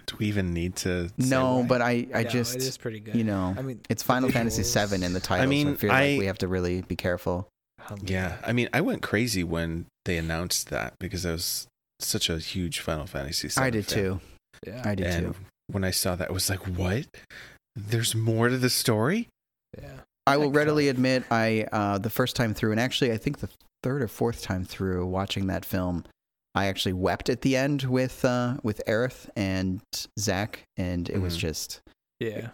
do 0.06 0.16
we 0.20 0.26
even 0.28 0.54
need 0.54 0.76
to? 0.78 1.10
say 1.10 1.14
No, 1.18 1.58
why? 1.60 1.68
but 1.68 1.82
I, 1.82 2.08
I 2.14 2.24
No, 2.24 2.30
just, 2.30 2.56
it 2.56 2.62
is 2.64 2.78
pretty 2.78 3.00
good. 3.00 3.16
you 3.16 3.24
know, 3.24 3.56
I 3.58 3.62
mean, 3.62 3.80
it's 3.90 4.04
Final 4.04 4.30
Fantasy 4.30 4.64
VII 4.64 5.04
in 5.04 5.14
the 5.14 5.20
title. 5.20 5.48
mean, 5.48 5.68
so 5.68 5.74
I 5.74 5.76
feel 5.78 5.92
I- 5.92 6.10
like 6.12 6.20
we 6.20 6.26
have 6.28 6.38
to 6.40 6.48
really 6.48 6.82
be 6.82 6.96
careful. 6.96 7.48
Yeah, 8.02 8.38
I 8.46 8.54
mean, 8.54 8.70
I 8.74 8.80
went 8.80 9.02
crazy 9.02 9.44
when 9.44 9.88
they 10.06 10.18
announced 10.18 10.70
that 10.70 10.94
because 11.00 11.26
I 11.26 11.32
was 11.32 11.68
such 12.00 12.30
a 12.30 12.38
huge 12.38 12.80
Final 12.80 13.06
Fantasy. 13.06 13.50
VII 13.50 13.54
I 13.58 13.70
did 13.72 13.86
fan. 13.86 13.98
too. 13.98 14.20
yeah, 14.66 14.82
I 14.86 14.96
did 14.96 15.08
and 15.08 15.34
too. 15.34 15.40
when 15.68 15.84
I 15.84 15.92
saw 15.92 16.16
that, 16.16 16.30
I 16.30 16.32
was 16.32 16.50
like, 16.50 16.66
"What? 16.66 17.08
There's 17.76 18.16
more 18.16 18.48
to 18.50 18.58
the 18.58 18.70
story." 18.70 19.28
yeah. 19.82 19.92
I 20.26 20.38
will 20.38 20.52
readily 20.52 20.88
admit, 20.88 21.26
I 21.30 21.66
uh, 21.74 21.98
the 21.98 22.10
first 22.10 22.38
time 22.38 22.54
through, 22.54 22.72
and 22.72 22.80
actually, 22.80 23.12
I 23.12 23.18
think 23.18 23.40
the 23.40 23.50
third 23.82 24.02
or 24.02 24.08
fourth 24.08 24.42
time 24.42 24.64
through 24.64 25.06
watching 25.08 25.48
that 25.48 25.66
film, 25.66 26.06
I 26.56 26.66
actually 26.68 26.94
wept 26.94 27.30
at 27.30 27.42
the 27.42 27.56
end 27.56 27.84
with 27.84 28.24
uh, 28.24 28.58
with 28.64 28.82
Aerith 28.88 29.30
and 29.36 29.82
Zack, 30.20 30.64
and 30.78 31.10
it 31.10 31.18
was 31.20 31.36
Mhm. 31.36 31.40
just 31.40 31.82
Yeah. 32.20 32.50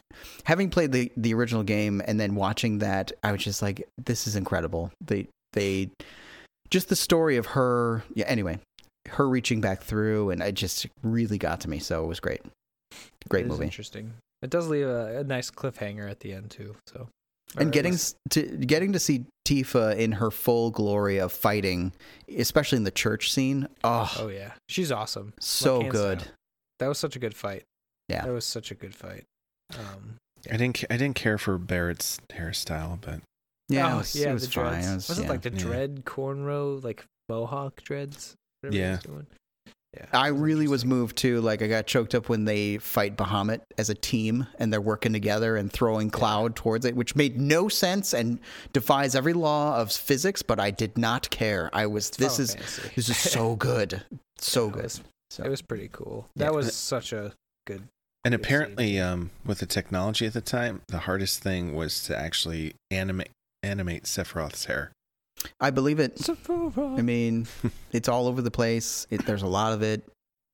having 0.46 0.70
played 0.70 0.92
the 0.92 1.12
the 1.18 1.34
original 1.34 1.64
game 1.64 2.02
and 2.06 2.20
then 2.20 2.36
watching 2.36 2.78
that, 2.80 3.12
I 3.24 3.32
was 3.32 3.44
just 3.44 3.62
like, 3.62 3.88
this 4.04 4.26
is 4.28 4.36
incredible. 4.36 4.92
They 5.06 5.28
they 5.54 5.90
just 6.70 6.90
the 6.90 6.96
story 6.96 7.38
of 7.38 7.48
her. 7.48 8.04
Yeah. 8.14 8.26
Anyway, 8.26 8.60
her 9.10 9.28
reaching 9.28 9.60
back 9.60 9.82
through, 9.84 10.30
and 10.30 10.42
it 10.42 10.54
just 10.56 10.86
really 11.04 11.38
got 11.38 11.60
to 11.62 11.70
me. 11.70 11.80
So 11.80 12.04
it 12.04 12.08
was 12.08 12.20
great. 12.20 12.42
Great 13.28 13.46
It 13.46 13.50
movie. 13.50 13.66
Interesting. 13.66 14.14
It 14.42 14.50
does 14.50 14.68
leave 14.68 14.88
a, 14.88 15.20
a 15.20 15.24
nice 15.24 15.52
cliffhanger 15.52 16.10
at 16.10 16.22
the 16.22 16.34
end 16.34 16.52
too. 16.52 16.76
So. 16.88 17.10
Or 17.58 17.64
and 17.64 17.72
getting 17.72 17.98
to 18.32 18.42
getting 18.44 18.94
to 18.94 19.00
see 19.00 19.26
Tifa 19.48 19.98
in 19.98 20.14
her 20.14 20.30
full 20.30 20.70
glory 20.70 21.18
of 21.18 21.32
fighting, 21.32 21.94
especially 22.38 22.78
in 22.78 22.84
the 22.84 22.92
church 22.92 23.32
scene. 23.34 23.68
Oh, 23.84 24.12
Oh 24.20 24.28
yeah, 24.28 24.52
she's 24.68 24.92
awesome. 24.92 25.34
so 25.40 25.80
Like, 25.80 25.92
good. 25.92 26.18
down. 26.20 26.28
That 26.80 26.88
was 26.88 26.98
such 27.00 27.16
a 27.16 27.20
good 27.20 27.34
fight. 27.36 27.64
Yeah. 28.08 28.26
That 28.26 28.32
was 28.32 28.46
such 28.46 28.70
a 28.72 28.76
good 28.76 28.94
fight. 28.96 29.26
Um, 29.78 30.18
I 30.52 30.58
didn't. 30.58 30.84
I 30.90 30.98
didn't 30.98 31.16
care 31.16 31.38
for 31.38 31.58
Barret's 31.58 32.20
hairstyle, 32.30 33.00
but 33.02 33.22
Yeah, 33.68 33.90
it 33.90 33.94
oh, 33.94 33.98
was, 33.98 34.16
yeah, 34.16 34.30
it 34.30 34.34
was 34.34 34.46
the 34.48 34.52
fine. 34.52 34.64
dreads. 34.72 34.88
It 34.88 34.94
was, 34.96 35.10
was 35.10 35.20
it 35.20 35.28
like 35.30 35.42
the 35.42 35.50
Yeah. 35.52 35.58
dread 35.58 36.06
cornrow, 36.06 36.84
like 36.84 37.06
mohawk 37.28 37.82
dreads? 37.82 38.36
whatever 38.62 38.76
he 38.76 38.82
Yeah. 38.82 39.00
Was 40.00 40.10
doing? 40.10 40.10
Yeah. 40.14 40.20
I 40.20 40.28
really 40.28 40.68
was 40.68 40.86
moved 40.86 41.18
too. 41.18 41.42
Like 41.42 41.62
I 41.62 41.68
got 41.68 41.88
choked 41.88 42.16
up 42.16 42.30
when 42.30 42.46
they 42.46 42.78
fight 42.78 43.18
Bahamut 43.18 43.62
as 43.78 43.90
a 43.90 43.96
team 43.96 44.48
and 44.58 44.72
they're 44.72 44.82
working 44.82 45.14
together 45.14 45.56
and 45.58 45.72
throwing 45.72 46.10
Cloud 46.10 46.56
towards 46.56 46.86
it, 46.86 46.96
which 46.96 47.16
made 47.16 47.40
no 47.40 47.70
sense 47.70 48.14
and 48.14 48.40
defies 48.74 49.16
every 49.16 49.34
law 49.34 49.78
of 49.80 49.92
physics. 49.92 50.42
But 50.42 50.60
I 50.60 50.72
did 50.72 50.98
not 50.98 51.30
care. 51.30 51.70
I 51.74 51.86
was. 51.88 52.10
This 52.12 52.34
Final 52.38 52.44
is 52.44 52.54
Fantasy. 52.56 52.92
this 52.96 53.10
is 53.10 53.18
so 53.18 53.56
good, 53.58 54.04
so 54.38 54.64
Yeah, 54.64 54.70
it 54.70 54.74
good. 54.74 54.84
was- 54.84 55.02
So 55.32 55.44
It 55.44 55.50
was 55.50 55.62
pretty 55.62 55.90
cool. 55.92 56.28
Yeah. 56.36 56.46
That 56.46 56.54
was 56.56 56.76
such 56.76 57.14
a 57.14 57.34
good. 57.68 57.84
and 58.26 58.32
Good 58.34 58.42
apparently, 58.42 59.00
um, 59.00 59.30
with 59.46 59.60
the 59.60 59.66
technology 59.68 60.26
at 60.26 60.34
the 60.34 60.42
time, 60.42 60.82
the 60.88 61.00
hardest 61.00 61.42
thing 61.44 61.76
was 61.76 62.02
to 62.06 62.18
actually 62.18 62.74
animate 62.92 63.30
animate 63.62 64.04
Sephiroth's 64.06 64.66
hair. 64.66 64.92
I 65.60 65.70
believe 65.72 66.00
it. 66.00 66.30
I 66.30 66.72
I 66.78 67.02
mean, 67.02 67.48
it's 67.92 68.08
all 68.10 68.28
over 68.28 68.42
the 68.42 68.52
place. 68.52 69.08
It, 69.10 69.26
there's 69.26 69.42
a 69.44 69.48
lot 69.48 69.74
of 69.74 69.82
it. 69.82 70.04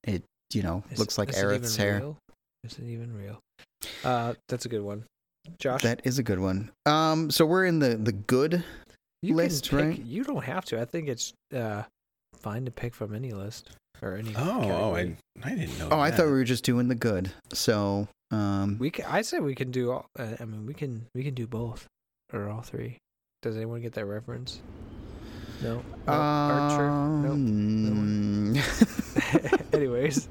It 0.04 0.24
you 0.54 0.62
know 0.64 0.84
looks 0.98 1.18
like 1.18 1.30
Aerith's 1.30 1.76
hair. 1.76 2.04
Is 2.64 2.78
it 2.80 2.86
even 2.86 3.16
real? 3.16 3.40
Uh, 4.04 4.34
that's 4.50 4.66
a 4.66 4.70
good 4.70 4.82
one. 4.82 5.06
Josh, 5.60 5.84
That 5.84 6.02
is 6.04 6.18
a 6.18 6.24
good 6.24 6.40
one. 6.40 6.72
Um, 6.88 7.30
so 7.30 7.46
we're 7.46 7.66
in 7.66 7.80
the 7.80 7.96
the 7.96 8.12
good. 8.12 8.64
you 9.22 9.36
list, 9.36 9.70
pick- 9.70 9.80
right? 9.80 10.00
You 10.00 10.24
don't 10.24 10.44
have 10.44 10.66
to. 10.66 10.82
I 10.82 10.86
think 10.86 11.08
it's 11.08 11.34
uh, 11.56 11.84
fine 12.36 12.66
to 12.66 12.72
pick 12.72 12.96
from 12.96 13.14
any 13.14 13.32
list 13.32 13.70
or 14.02 14.16
any. 14.16 14.34
Oh, 14.36 14.62
oh, 14.72 14.96
I. 14.96 15.16
I 15.44 15.50
didn't 15.56 15.78
know. 15.78 15.90
Oh, 15.92 16.00
I 16.00 16.10
thought 16.12 16.26
we 16.26 16.32
were 16.32 16.44
just 16.44 16.64
doing 16.64 16.88
the 16.88 16.96
good. 16.96 17.32
So 17.54 18.08
um, 18.32 18.78
We 18.80 18.90
can, 18.90 19.06
I 19.06 19.22
say 19.22 19.40
we 19.40 19.54
can 19.56 19.70
do 19.72 19.92
all. 19.92 20.08
Uh, 20.18 20.36
I 20.40 20.46
mean, 20.46 20.66
we 20.66 20.74
can 20.74 21.06
we 21.14 21.24
can 21.24 21.34
do 21.36 21.46
both 21.46 21.86
or 22.34 22.50
all 22.50 22.62
three. 22.62 22.98
Does 23.46 23.58
anyone 23.58 23.80
get 23.80 23.94
that 23.94 24.06
reference? 24.06 24.60
No. 25.62 25.76
no? 25.76 25.84
Archer. 26.08 26.90
No. 26.90 27.32
Um, 27.34 28.56
anyway, 28.56 29.50
anyways. 29.72 30.28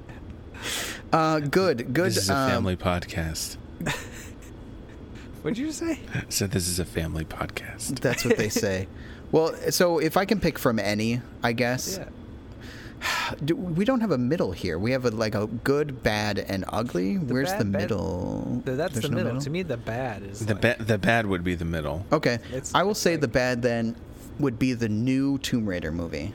Uh, 1.12 1.38
good, 1.38 1.94
good. 1.94 2.06
This 2.06 2.16
is 2.16 2.30
a 2.30 2.36
um, 2.36 2.50
family 2.50 2.76
podcast. 2.76 3.56
What'd 5.42 5.58
you 5.58 5.70
say? 5.70 6.00
So 6.28 6.48
this 6.48 6.66
is 6.66 6.80
a 6.80 6.84
family 6.84 7.24
podcast. 7.24 8.00
That's 8.00 8.24
what 8.24 8.36
they 8.36 8.48
say. 8.48 8.88
Well, 9.30 9.54
so 9.70 10.00
if 10.00 10.16
I 10.16 10.24
can 10.24 10.40
pick 10.40 10.58
from 10.58 10.80
any, 10.80 11.20
I 11.40 11.52
guess. 11.52 11.98
Yeah. 11.98 12.08
Do, 13.44 13.56
we 13.56 13.84
don't 13.84 14.00
have 14.00 14.10
a 14.10 14.18
middle 14.18 14.52
here. 14.52 14.78
We 14.78 14.92
have 14.92 15.04
a 15.04 15.10
like 15.10 15.34
a 15.34 15.46
good, 15.46 16.02
bad, 16.02 16.38
and 16.38 16.64
ugly. 16.68 17.16
Where's 17.16 17.50
bad, 17.50 17.60
the 17.60 17.64
middle? 17.64 18.62
Th- 18.64 18.76
That's 18.76 18.92
There's 18.94 19.04
the 19.04 19.10
no 19.10 19.24
middle. 19.24 19.40
To 19.40 19.50
me, 19.50 19.62
the 19.62 19.76
bad 19.76 20.22
is 20.22 20.44
The 20.46 20.54
like, 20.54 20.60
ba- 20.78 20.84
the 20.84 20.98
bad 20.98 21.26
would 21.26 21.44
be 21.44 21.54
the 21.54 21.64
middle. 21.64 22.04
Okay, 22.12 22.34
It's- 22.50 22.72
I 22.74 22.82
will 22.82 22.94
say 22.94 23.12
like- 23.12 23.20
the 23.22 23.28
bad 23.28 23.62
then 23.62 23.96
would 24.38 24.58
be 24.58 24.72
the 24.72 24.88
new 24.88 25.38
Tomb 25.38 25.66
Raider 25.66 25.92
movie, 25.92 26.32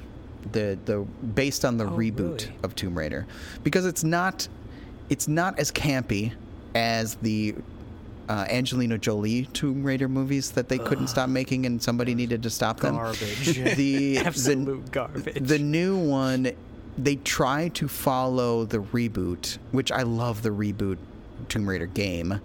the 0.52 0.78
the 0.86 1.00
based 1.36 1.66
on 1.66 1.78
the 1.78 1.86
Oh, 1.86 1.90
reboot 1.98 2.40
really? 2.42 2.52
of 2.64 2.76
Tomb 2.76 2.98
Raider, 2.98 3.26
because 3.64 3.86
it's 3.86 4.04
not 4.04 4.48
it's 5.10 5.28
not 5.28 5.58
as 5.60 5.72
campy 5.72 6.34
as 6.76 7.16
the 7.16 7.56
uh, 8.30 8.46
Angelina 8.48 8.98
Jolie 8.98 9.46
Tomb 9.54 9.84
Raider 9.84 10.08
movies 10.08 10.52
that 10.52 10.70
they 10.70 10.78
couldn't 10.78 11.08
stop 11.08 11.30
making 11.30 11.66
and 11.66 11.82
somebody 11.82 12.14
needed 12.14 12.44
to 12.44 12.50
stop 12.50 12.80
them. 12.80 12.96
garbage. 12.96 13.58
The 13.60 13.74
the 13.76 14.18
absolute 14.20 14.92
garbage. 14.92 15.48
the 15.48 15.58
new 15.60 15.98
one, 15.98 16.52
they 16.98 17.16
try 17.18 17.70
to 17.70 17.88
follow 17.88 18.66
the 18.66 18.78
reboot, 18.80 19.58
which 19.72 19.92
I 19.92 20.04
love 20.04 20.44
the 20.44 20.50
reboot 20.50 20.98
Tomb 21.48 21.68
Raider 21.68 21.88
game, 21.88 22.40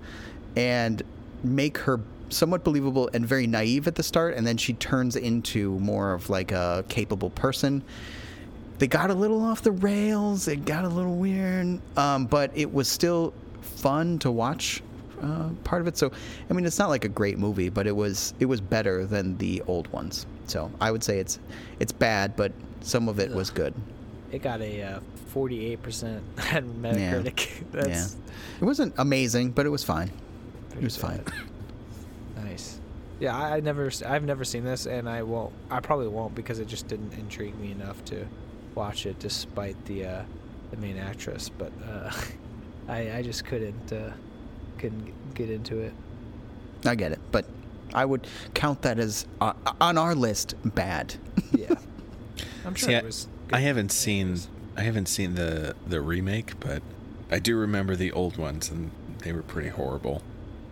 and 0.56 1.02
make 1.42 1.78
her 1.78 2.00
somewhat 2.30 2.64
believable 2.64 3.10
and 3.12 3.26
very 3.26 3.46
naive 3.46 3.86
at 3.86 3.94
the 3.94 4.02
start, 4.02 4.34
and 4.34 4.46
then 4.46 4.56
she 4.56 4.72
turns 4.72 5.16
into 5.16 5.78
more 5.80 6.14
of 6.14 6.30
like 6.30 6.50
a 6.52 6.84
capable 6.88 7.30
person. 7.30 7.82
They 8.78 8.86
got 8.86 9.10
a 9.10 9.14
little 9.14 9.42
off 9.42 9.62
the 9.62 9.70
rails. 9.72 10.48
It 10.48 10.64
got 10.64 10.84
a 10.84 10.88
little 10.88 11.14
weird, 11.14 11.78
um, 11.96 12.26
but 12.26 12.50
it 12.54 12.72
was 12.72 12.88
still 12.88 13.32
fun 13.60 14.18
to 14.20 14.30
watch. 14.30 14.82
Uh, 15.22 15.48
part 15.64 15.80
of 15.80 15.88
it, 15.88 15.96
so 15.96 16.10
I 16.50 16.52
mean, 16.52 16.66
it's 16.66 16.78
not 16.78 16.88
like 16.88 17.04
a 17.04 17.08
great 17.08 17.38
movie, 17.38 17.68
but 17.68 17.86
it 17.86 17.94
was 17.96 18.34
it 18.40 18.46
was 18.46 18.60
better 18.60 19.06
than 19.06 19.36
the 19.38 19.62
old 19.66 19.88
ones. 19.92 20.26
So 20.46 20.70
I 20.80 20.90
would 20.90 21.02
say 21.02 21.18
it's 21.18 21.38
it's 21.80 21.92
bad, 21.92 22.36
but 22.36 22.52
some 22.80 23.08
of 23.08 23.18
it 23.20 23.30
was 23.30 23.50
good. 23.50 23.72
it 24.32 24.42
got 24.42 24.60
a 24.60 24.82
uh, 24.82 25.00
48% 25.34 26.16
on 26.54 26.74
Metacritic. 26.82 27.64
That's 27.72 27.88
yeah, 28.16 28.60
it 28.60 28.64
wasn't 28.64 28.94
amazing, 28.98 29.50
but 29.52 29.64
it 29.66 29.70
was 29.70 29.82
fine. 29.84 30.08
It 30.08 30.70
pretty 30.72 30.84
was 30.84 30.96
fine. 30.96 31.24
Nice. 32.36 32.78
Yeah, 33.20 33.36
I, 33.36 33.56
I 33.56 33.60
never, 33.60 33.90
I've 34.06 34.24
never 34.24 34.44
seen 34.44 34.64
this, 34.64 34.86
and 34.86 35.08
I 35.08 35.22
won't. 35.22 35.52
I 35.70 35.80
probably 35.80 36.08
won't 36.08 36.34
because 36.34 36.58
it 36.58 36.66
just 36.66 36.88
didn't 36.88 37.14
intrigue 37.14 37.58
me 37.58 37.70
enough 37.70 38.04
to 38.06 38.26
watch 38.74 39.06
it, 39.06 39.18
despite 39.20 39.82
the 39.86 40.04
uh, 40.06 40.22
the 40.70 40.76
main 40.76 40.98
actress. 40.98 41.48
But 41.48 41.72
uh, 41.88 42.10
I, 42.88 43.18
I 43.18 43.22
just 43.22 43.44
couldn't, 43.44 43.92
uh, 43.92 44.10
couldn't 44.78 45.12
get 45.34 45.50
into 45.50 45.78
it. 45.80 45.92
I 46.84 46.94
get 46.94 47.12
it, 47.12 47.20
but 47.32 47.46
I 47.94 48.04
would 48.04 48.26
count 48.54 48.82
that 48.82 48.98
as 48.98 49.26
uh, 49.40 49.52
on 49.80 49.96
our 49.98 50.14
list 50.14 50.54
bad. 50.64 51.14
Yeah, 51.52 51.74
I'm 52.66 52.74
sure 52.74 52.88
See, 52.88 52.94
it 52.94 53.02
I- 53.02 53.06
was. 53.06 53.28
I 53.52 53.60
haven't 53.60 53.90
seen. 53.92 54.38
I 54.76 54.82
haven't 54.82 55.06
seen 55.06 55.34
the 55.34 55.74
the 55.86 56.00
remake, 56.00 56.58
but 56.60 56.82
I 57.30 57.38
do 57.38 57.56
remember 57.56 57.94
the 57.96 58.10
old 58.12 58.36
ones, 58.36 58.70
and 58.70 58.90
they 59.18 59.32
were 59.32 59.42
pretty 59.42 59.68
horrible. 59.68 60.22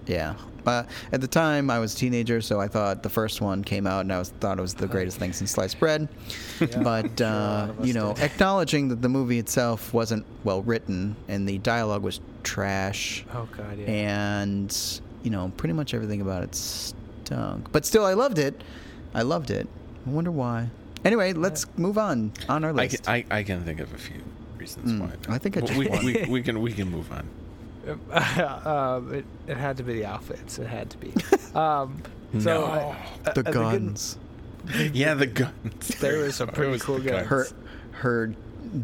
Yeah. 0.07 0.34
Uh, 0.66 0.84
at 1.12 1.20
the 1.20 1.26
time, 1.28 1.70
I 1.70 1.78
was 1.78 1.94
a 1.94 1.96
teenager, 1.96 2.40
so 2.40 2.60
I 2.60 2.68
thought 2.68 3.02
the 3.02 3.08
first 3.10 3.40
one 3.40 3.62
came 3.64 3.86
out, 3.86 4.00
and 4.02 4.12
I 4.12 4.18
was 4.18 4.30
thought 4.40 4.58
it 4.58 4.62
was 4.62 4.74
the 4.74 4.86
greatest 4.88 5.18
thing 5.18 5.32
since 5.32 5.50
sliced 5.50 5.78
bread. 5.80 6.08
Yeah, 6.60 6.78
but 6.82 7.18
sure 7.18 7.26
uh, 7.26 7.66
lot 7.76 7.84
you 7.84 7.92
know, 7.92 8.12
did. 8.14 8.22
acknowledging 8.24 8.88
that 8.88 9.02
the 9.02 9.08
movie 9.08 9.38
itself 9.40 9.92
wasn't 9.92 10.24
well 10.44 10.62
written 10.62 11.16
and 11.26 11.48
the 11.48 11.58
dialogue 11.58 12.02
was 12.02 12.20
trash, 12.44 13.24
Oh 13.34 13.48
god, 13.56 13.78
yeah. 13.78 13.86
and 13.86 15.00
you 15.24 15.30
know, 15.30 15.50
pretty 15.56 15.72
much 15.72 15.92
everything 15.94 16.20
about 16.20 16.42
it 16.44 16.54
stunk. 16.54 17.72
But 17.72 17.84
still, 17.84 18.04
I 18.04 18.14
loved 18.14 18.38
it. 18.38 18.62
I 19.14 19.22
loved 19.22 19.50
it. 19.50 19.66
I 20.06 20.10
wonder 20.10 20.30
why. 20.30 20.68
Anyway, 21.04 21.32
let's 21.32 21.66
move 21.76 21.98
on 21.98 22.32
on 22.48 22.62
our 22.64 22.70
I 22.70 22.74
list. 22.74 23.02
can, 23.04 23.12
I, 23.12 23.24
I 23.38 23.42
can 23.42 23.64
think 23.64 23.80
of 23.80 23.92
a 23.92 23.98
few 23.98 24.22
reasons 24.58 24.92
Mm, 24.92 25.00
why. 25.00 25.34
I 25.34 25.38
think 25.38 25.56
I 25.56 25.60
just 25.62 25.74
we, 25.76 25.86
we, 25.88 26.24
we 26.28 26.42
can 26.42 26.60
we 26.60 26.72
can 26.72 26.88
move 26.90 27.10
on. 27.10 27.28
Um, 28.66 29.14
it, 29.14 29.24
it 29.47 29.57
had 29.57 29.76
to 29.78 29.83
be 29.83 29.95
the 29.95 30.05
outfits. 30.07 30.59
It 30.59 30.66
had 30.66 30.91
to 30.91 30.99
be. 30.99 31.12
Um, 31.55 32.03
so 32.33 32.39
No. 32.39 32.64
I- 32.64 32.97
uh, 33.26 33.33
the 33.35 33.41
uh, 33.41 33.43
good- 33.43 33.53
guns. 33.55 34.16
Yeah, 34.95 35.12
the 35.14 35.26
guns. 35.26 35.89
There 36.01 36.18
was 36.18 36.37
some 36.37 36.49
pretty 36.49 36.70
was 36.72 36.83
cool 36.83 36.99
the 36.99 37.11
guns. 37.11 37.26
her 37.26 37.47
her 37.91 38.35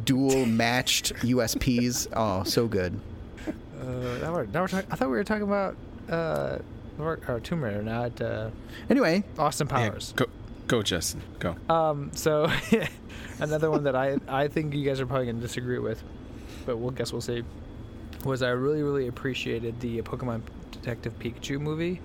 dual 0.04 0.44
matched 0.44 1.14
USPs. 1.22 2.08
Oh, 2.12 2.42
so 2.42 2.66
good. 2.66 3.00
Uh, 3.46 3.84
now 4.20 4.32
we're, 4.34 4.46
now 4.46 4.60
we're 4.60 4.68
talking. 4.68 4.90
I 4.92 4.96
thought 4.96 5.08
we 5.08 5.16
were 5.16 5.24
talking 5.24 5.44
about 5.44 5.76
uh, 6.10 6.58
or, 6.98 7.20
or 7.26 7.40
Tomb 7.40 7.62
Raider, 7.64 7.82
not 7.82 8.20
uh, 8.20 8.50
Anyway, 8.90 9.24
Austin 9.38 9.66
Yeah, 9.70 9.88
Powers. 9.90 10.12
go 10.14 10.26
go 10.66 10.82
Justin, 10.82 11.22
go. 11.38 11.56
Um, 11.70 12.10
so 12.12 12.50
another 13.40 13.70
one 13.70 13.84
that 13.84 13.96
I 13.96 14.18
I 14.28 14.48
think 14.48 14.74
you 14.74 14.84
guys 14.84 15.00
are 15.00 15.06
probably 15.06 15.24
gonna 15.26 15.40
disagree 15.40 15.78
with, 15.78 16.02
but 16.66 16.76
we'll 16.76 16.90
guess 16.90 17.12
we'll 17.12 17.22
see. 17.22 17.44
Was 18.24 18.42
I 18.42 18.50
really 18.50 18.82
really 18.82 19.08
appreciated 19.08 19.78
the 19.80 20.02
Pokemon 20.02 20.42
Detective 20.72 21.18
Pikachu 21.18 21.60
movie? 21.60 22.00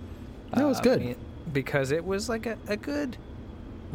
That 0.53 0.65
was 0.65 0.79
Uh, 0.79 0.83
good. 0.83 1.15
Because 1.51 1.91
it 1.91 2.05
was 2.05 2.29
like 2.29 2.45
a, 2.45 2.57
a 2.67 2.77
good 2.77 3.17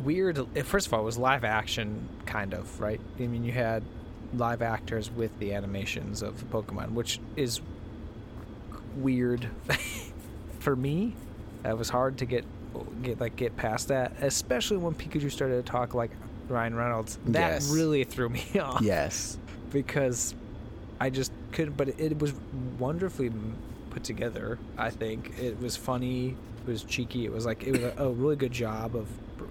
weird. 0.04 0.44
First 0.64 0.86
of 0.88 0.94
all, 0.94 1.00
it 1.00 1.04
was 1.04 1.16
live 1.18 1.44
action 1.44 2.08
kind 2.26 2.52
of 2.54 2.80
right. 2.80 3.00
I 3.18 3.26
mean, 3.26 3.44
you 3.44 3.52
had 3.52 3.82
live 4.34 4.60
actors 4.60 5.10
with 5.10 5.36
the 5.38 5.54
animations 5.54 6.22
of 6.22 6.34
Pokemon, 6.50 6.90
which 6.92 7.20
is 7.36 7.60
weird 8.96 9.48
for 10.60 10.76
me. 10.76 11.14
It 11.64 11.76
was 11.76 11.88
hard 11.88 12.18
to 12.18 12.26
get 12.26 12.44
get 13.02 13.20
like 13.20 13.36
get 13.36 13.56
past 13.56 13.88
that, 13.88 14.12
especially 14.20 14.76
when 14.76 14.94
Pikachu 14.94 15.30
started 15.30 15.64
to 15.64 15.70
talk 15.70 15.94
like 15.94 16.10
Ryan 16.48 16.74
Reynolds. 16.74 17.18
That 17.26 17.52
Yes. 17.52 17.70
really 17.70 18.04
threw 18.04 18.28
me 18.28 18.44
off 18.60 18.80
yes. 18.82 19.38
because 19.70 20.34
I 21.00 21.10
just 21.10 21.32
couldn't. 21.52 21.76
But 21.76 21.88
it, 22.00 22.18
was 22.18 22.34
wonderfully 22.78 23.30
put 23.90 24.04
together. 24.04 24.58
I 24.76 24.90
think 24.90 25.38
it 25.38 25.60
was 25.60 25.76
funny. 25.76 26.36
It 26.66 26.70
was 26.70 26.84
cheeky. 26.84 27.24
It 27.24 27.32
was 27.32 27.46
like 27.46 27.64
it 27.64 27.72
was 27.72 27.82
a, 27.82 27.94
a 27.98 28.10
really 28.10 28.36
good 28.36 28.52
job 28.52 28.96
of 28.96 29.08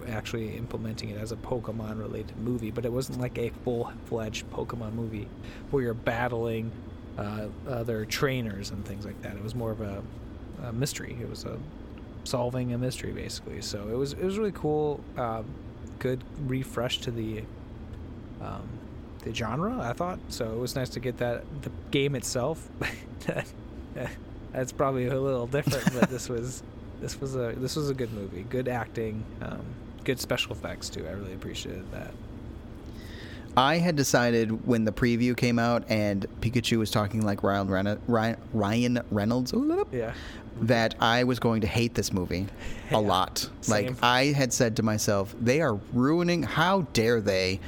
actually 0.08 0.56
implementing 0.56 1.10
it 1.10 1.18
as 1.18 1.32
a 1.32 1.36
Pokemon 1.36 1.98
related 1.98 2.36
movie. 2.38 2.70
But 2.70 2.84
it 2.84 2.92
wasn't 2.92 3.20
like 3.20 3.38
a 3.38 3.50
full 3.64 3.92
fledged 4.06 4.50
Pokemon 4.50 4.94
movie 4.94 5.28
where 5.70 5.82
you're 5.82 5.94
battling 5.94 6.70
uh, 7.16 7.48
other 7.68 8.04
trainers 8.04 8.70
and 8.70 8.84
things 8.84 9.04
like 9.04 9.20
that. 9.22 9.34
It 9.36 9.42
was 9.42 9.54
more 9.54 9.72
of 9.72 9.80
a, 9.80 10.02
a 10.64 10.72
mystery. 10.72 11.16
It 11.20 11.28
was 11.28 11.44
a 11.44 11.58
solving 12.24 12.74
a 12.74 12.78
mystery 12.78 13.12
basically. 13.12 13.62
So 13.62 13.88
it 13.88 13.96
was 13.96 14.12
it 14.12 14.22
was 14.24 14.38
really 14.38 14.52
cool. 14.52 15.00
Um, 15.16 15.46
good 15.98 16.22
refresh 16.46 17.00
to 17.00 17.10
the 17.10 17.42
um, 18.40 18.68
the 19.28 19.34
genre. 19.34 19.78
I 19.80 19.92
thought 19.92 20.18
so. 20.28 20.50
It 20.50 20.58
was 20.58 20.74
nice 20.74 20.88
to 20.90 21.00
get 21.00 21.18
that. 21.18 21.44
The 21.62 21.70
game 21.90 22.14
itself, 22.14 22.68
that's 24.52 24.72
probably 24.72 25.06
a 25.06 25.20
little 25.20 25.46
different, 25.46 25.84
but 25.98 26.08
this 26.10 26.28
was 26.34 26.62
this 27.00 27.20
was 27.20 27.36
a 27.36 27.54
this 27.56 27.76
was 27.76 27.90
a 27.90 27.94
good 27.94 28.12
movie. 28.12 28.44
Good 28.48 28.68
acting, 28.68 29.24
um, 29.42 29.60
good 30.04 30.18
special 30.20 30.52
effects 30.52 30.88
too. 30.88 31.06
I 31.06 31.12
really 31.12 31.34
appreciated 31.34 31.90
that. 31.92 32.12
I 33.56 33.78
had 33.78 33.96
decided 33.96 34.66
when 34.66 34.84
the 34.84 34.92
preview 34.92 35.36
came 35.36 35.58
out 35.58 35.82
and 35.88 36.24
Pikachu 36.40 36.78
was 36.78 36.92
talking 36.92 37.22
like 37.22 37.42
Ryan, 37.42 37.98
Ryan, 38.06 38.36
Ryan 38.52 39.00
Reynolds 39.10 39.52
Yeah, 39.90 40.12
that 40.60 40.94
I 41.00 41.24
was 41.24 41.40
going 41.40 41.62
to 41.62 41.66
hate 41.66 41.94
this 41.94 42.12
movie 42.12 42.46
a 42.90 42.92
Yeah, 42.92 42.96
lot. 42.98 43.50
same. 43.62 43.86
Like 43.86 43.96
I 44.02 44.26
had 44.26 44.52
said 44.52 44.76
to 44.76 44.84
myself, 44.84 45.34
they 45.40 45.60
are 45.60 45.74
ruining. 45.92 46.44
How 46.44 46.82
dare 46.92 47.20
they? 47.20 47.58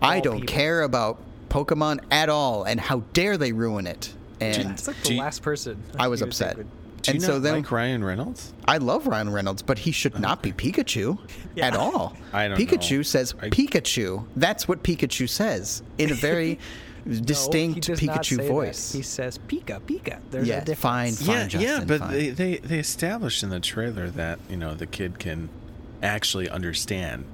I 0.00 0.20
don't 0.20 0.40
people. 0.40 0.54
care 0.54 0.82
about 0.82 1.18
Pokemon 1.48 2.00
at 2.10 2.28
all, 2.28 2.64
and 2.64 2.78
how 2.80 3.00
dare 3.12 3.36
they 3.36 3.52
ruin 3.52 3.86
it? 3.86 4.14
And 4.40 4.70
it's 4.72 4.86
like 4.86 5.00
the 5.02 5.14
you- 5.14 5.20
last 5.20 5.42
person. 5.42 5.82
I 5.98 6.08
was 6.08 6.20
you 6.20 6.26
would 6.26 6.34
think 6.34 6.50
upset. 6.50 6.56
would- 6.58 6.66
Do 7.02 7.10
you 7.12 7.14
and 7.14 7.22
not 7.22 7.26
so 7.26 7.38
then 7.40 7.54
like 7.54 7.70
Ryan 7.72 8.04
Reynolds? 8.04 8.52
I 8.66 8.78
love 8.78 9.06
Ryan 9.06 9.30
Reynolds, 9.30 9.62
but 9.62 9.78
he 9.78 9.90
should 9.92 10.18
not 10.20 10.42
be 10.42 10.52
Pikachu 10.62 11.18
Yeah. 11.54 11.66
at 11.68 11.74
all. 11.76 12.16
I 12.32 12.48
don't 12.48 12.58
Pikachu 12.58 12.96
know. 12.98 13.02
says 13.02 13.34
I- 13.40 13.48
Pikachu. 13.50 14.24
That's 14.36 14.68
what 14.68 14.82
Pikachu 14.82 15.28
says 15.28 15.82
in 15.96 16.10
a 16.10 16.14
very 16.14 16.58
No, 17.04 17.20
distinct 17.20 17.86
does 17.86 18.02
not 18.02 18.24
say 18.26 18.34
Pikachu 18.34 18.42
that. 18.42 18.48
voice. 18.48 18.92
He 18.92 19.02
says 19.02 19.38
Pika 19.48 19.80
Pika. 19.80 20.18
There's 20.30 20.46
Yeah, 20.46 20.56
a 20.56 20.64
difference. 20.64 20.80
fine, 20.80 21.48
fine. 21.48 21.60
yeah, 21.60 21.60
yeah, 21.78 21.84
but 21.84 22.00
fine. 22.00 22.12
they, 22.12 22.30
they 22.30 22.56
they 22.58 22.78
established 22.78 23.42
in 23.42 23.50
the 23.50 23.60
trailer 23.60 24.10
that 24.10 24.38
you 24.50 24.56
know 24.56 24.74
the 24.74 24.86
kid 24.86 25.18
can 25.18 25.48
actually 26.02 26.48
understand 26.50 27.24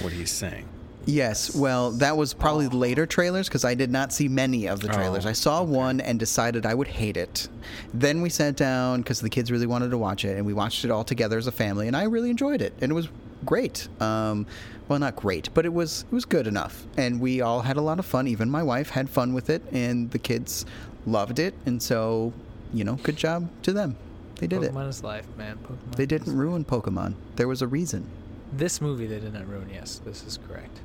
what 0.00 0.12
he's 0.12 0.30
saying. 0.30 0.66
Yes, 1.08 1.56
well, 1.56 1.92
that 1.92 2.18
was 2.18 2.34
probably 2.34 2.68
later 2.68 3.06
trailers 3.06 3.48
because 3.48 3.64
I 3.64 3.74
did 3.74 3.90
not 3.90 4.12
see 4.12 4.28
many 4.28 4.66
of 4.66 4.80
the 4.80 4.88
trailers. 4.88 5.24
Oh, 5.24 5.30
I 5.30 5.32
saw 5.32 5.62
one 5.62 6.02
and 6.02 6.18
decided 6.18 6.66
I 6.66 6.74
would 6.74 6.86
hate 6.86 7.16
it. 7.16 7.48
Then 7.94 8.20
we 8.20 8.28
sat 8.28 8.56
down 8.56 9.00
because 9.00 9.20
the 9.20 9.30
kids 9.30 9.50
really 9.50 9.66
wanted 9.66 9.90
to 9.90 9.96
watch 9.96 10.26
it, 10.26 10.36
and 10.36 10.44
we 10.44 10.52
watched 10.52 10.84
it 10.84 10.90
all 10.90 11.04
together 11.04 11.38
as 11.38 11.46
a 11.46 11.52
family, 11.52 11.86
and 11.86 11.96
I 11.96 12.02
really 12.02 12.28
enjoyed 12.28 12.60
it. 12.60 12.74
And 12.82 12.92
it 12.92 12.94
was 12.94 13.08
great. 13.46 13.88
Um, 14.02 14.46
well, 14.86 14.98
not 14.98 15.16
great, 15.16 15.48
but 15.54 15.64
it 15.64 15.72
was 15.72 16.04
it 16.12 16.14
was 16.14 16.26
good 16.26 16.46
enough, 16.46 16.84
and 16.98 17.20
we 17.20 17.40
all 17.40 17.62
had 17.62 17.78
a 17.78 17.82
lot 17.82 17.98
of 17.98 18.04
fun. 18.04 18.28
Even 18.28 18.50
my 18.50 18.62
wife 18.62 18.90
had 18.90 19.08
fun 19.08 19.32
with 19.32 19.48
it, 19.48 19.62
and 19.72 20.10
the 20.10 20.18
kids 20.18 20.66
loved 21.06 21.38
it, 21.38 21.54
and 21.64 21.82
so 21.82 22.34
you 22.74 22.84
know, 22.84 22.96
good 23.02 23.16
job 23.16 23.48
to 23.62 23.72
them. 23.72 23.96
They 24.36 24.46
did 24.46 24.60
Pokemon 24.60 24.84
it. 24.84 24.88
is 24.90 25.02
life, 25.02 25.26
man. 25.38 25.56
Pokemon. 25.64 25.96
They 25.96 26.04
didn't 26.04 26.36
ruin 26.36 26.66
Pokemon. 26.66 27.14
There 27.36 27.48
was 27.48 27.62
a 27.62 27.66
reason. 27.66 28.06
This 28.52 28.82
movie 28.82 29.06
they 29.06 29.20
did 29.20 29.32
not 29.32 29.48
ruin. 29.48 29.70
Yes, 29.72 30.02
this 30.04 30.22
is 30.24 30.38
correct. 30.46 30.80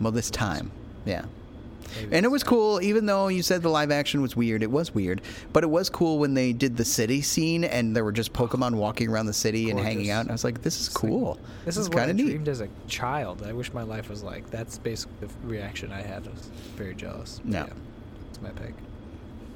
Well, 0.00 0.12
this 0.12 0.30
time, 0.30 0.70
yeah. 1.04 1.24
Maybe 2.00 2.16
And 2.16 2.24
it 2.26 2.28
was 2.28 2.42
time. 2.42 2.48
cool, 2.50 2.82
even 2.82 3.06
though 3.06 3.28
you 3.28 3.42
said 3.42 3.62
the 3.62 3.68
live 3.68 3.90
action 3.92 4.20
was 4.22 4.34
weird. 4.34 4.62
It 4.64 4.70
was 4.70 4.92
weird, 4.94 5.20
but 5.52 5.62
it 5.62 5.68
was 5.68 5.88
cool 5.88 6.18
when 6.18 6.34
they 6.34 6.52
did 6.52 6.76
the 6.76 6.84
city 6.84 7.22
scene 7.22 7.62
and 7.62 7.94
there 7.94 8.02
were 8.04 8.10
just 8.12 8.32
Pokemon 8.32 8.74
walking 8.74 9.08
around 9.08 9.26
the 9.26 9.32
city 9.32 9.70
and 9.70 9.78
hanging 9.78 10.10
out. 10.10 10.22
And 10.22 10.30
I 10.30 10.32
was 10.34 10.42
like, 10.42 10.62
"This 10.62 10.80
is 10.80 10.88
It's 10.88 10.96
like- 10.96 11.10
cool. 11.10 11.38
This 11.64 11.76
is 11.76 11.88
what 11.88 11.98
kind 11.98 12.08
I 12.08 12.10
of 12.10 12.16
neat." 12.16 12.24
dreamed 12.24 12.48
as 12.48 12.60
a 12.60 12.68
child. 12.88 13.44
I 13.46 13.52
wish 13.52 13.72
my 13.72 13.82
life 13.82 14.08
was 14.10 14.22
like. 14.24 14.50
That's 14.50 14.78
basically 14.78 15.28
the 15.28 15.46
reaction 15.46 15.92
I 15.92 16.02
had. 16.02 16.26
I 16.26 16.30
was 16.30 16.50
very 16.76 16.94
jealous. 16.94 17.40
But 17.44 17.52
Yeah. 17.54 17.66
it's 18.30 18.42
my 18.42 18.50
pick. 18.50 18.74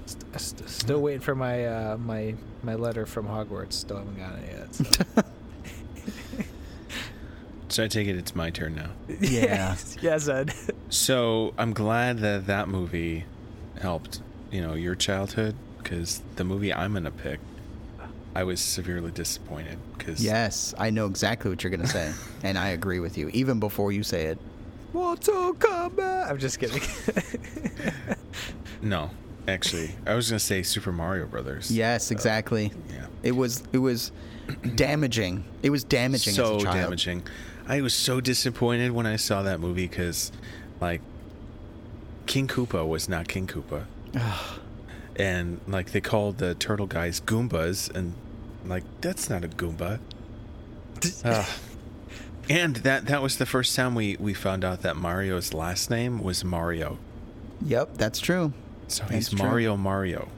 St- 0.06 0.40
st- 0.40 0.68
still 0.70 1.00
waiting 1.00 1.20
for 1.20 1.34
my 1.34 1.66
uh, 1.66 1.96
my 1.96 2.34
my 2.62 2.76
letter 2.76 3.04
from 3.04 3.26
Hogwarts. 3.26 3.72
Still 3.72 3.98
haven't 3.98 4.16
gotten 4.16 4.38
it 4.44 4.58
yet. 4.58 4.74
so. 4.74 5.22
So 7.70 7.84
I 7.84 7.88
take 7.88 8.08
it 8.08 8.16
it's 8.16 8.34
my 8.34 8.50
turn 8.50 8.74
now. 8.74 8.90
Yeah. 9.20 9.40
yes, 9.40 9.96
yes, 10.00 10.28
Ed. 10.28 10.54
So 10.88 11.52
I'm 11.58 11.72
glad 11.72 12.18
that 12.20 12.46
that 12.46 12.68
movie 12.68 13.24
helped, 13.80 14.20
you 14.50 14.60
know, 14.62 14.74
your 14.74 14.94
childhood 14.94 15.54
because 15.82 16.22
the 16.36 16.44
movie 16.44 16.72
I'm 16.72 16.94
gonna 16.94 17.10
pick, 17.10 17.40
I 18.34 18.44
was 18.44 18.60
severely 18.60 19.10
disappointed 19.10 19.78
because 19.96 20.22
Yes, 20.24 20.74
I 20.78 20.90
know 20.90 21.06
exactly 21.06 21.50
what 21.50 21.62
you're 21.62 21.70
gonna 21.70 21.86
say, 21.86 22.12
and 22.42 22.56
I 22.58 22.68
agree 22.70 23.00
with 23.00 23.18
you, 23.18 23.28
even 23.34 23.60
before 23.60 23.92
you 23.92 24.02
say 24.02 24.26
it. 24.26 24.38
Mortal 24.94 25.52
Kombat. 25.54 26.30
I'm 26.30 26.38
just 26.38 26.58
kidding. 26.58 26.80
no, 28.82 29.10
actually, 29.46 29.90
I 30.06 30.14
was 30.14 30.30
gonna 30.30 30.38
say 30.40 30.62
Super 30.62 30.92
Mario 30.92 31.26
Brothers. 31.26 31.70
Yes, 31.70 32.10
exactly. 32.10 32.72
yeah, 32.90 33.06
It 33.22 33.32
was 33.32 33.62
it 33.72 33.78
was 33.78 34.12
damaging. 34.74 35.44
It 35.62 35.70
was 35.70 35.84
damaging 35.84 36.34
so 36.34 36.56
as 36.56 36.62
a 36.62 36.64
child. 36.64 36.76
damaging. 36.76 37.22
I 37.68 37.80
was 37.82 37.94
so 37.94 38.20
disappointed 38.20 38.92
when 38.92 39.06
I 39.06 39.16
saw 39.16 39.42
that 39.42 39.60
movie 39.60 39.86
because, 39.86 40.32
like, 40.80 41.02
King 42.26 42.48
Koopa 42.48 42.86
was 42.86 43.08
not 43.08 43.28
King 43.28 43.46
Koopa. 43.46 43.84
and 45.16 45.60
like 45.66 45.92
they 45.92 46.00
called 46.00 46.38
the 46.38 46.54
turtle 46.54 46.86
guys 46.86 47.20
Goombas, 47.20 47.94
and 47.94 48.14
like 48.64 48.84
that's 49.00 49.28
not 49.28 49.44
a 49.44 49.48
Goomba. 49.48 49.98
Ugh. 51.24 51.46
and 52.48 52.76
that 52.76 53.06
that 53.06 53.22
was 53.22 53.36
the 53.38 53.46
first 53.46 53.76
time 53.76 53.94
we 53.94 54.16
we 54.18 54.34
found 54.34 54.64
out 54.64 54.82
that 54.82 54.96
Mario's 54.96 55.52
last 55.52 55.90
name 55.90 56.22
was 56.22 56.44
Mario. 56.44 56.98
Yep, 57.64 57.96
that's 57.98 58.20
true. 58.20 58.52
So 58.86 59.02
That's 59.04 59.14
he's 59.14 59.28
true. 59.30 59.38
Mario 59.46 59.76
Mario. 59.76 60.28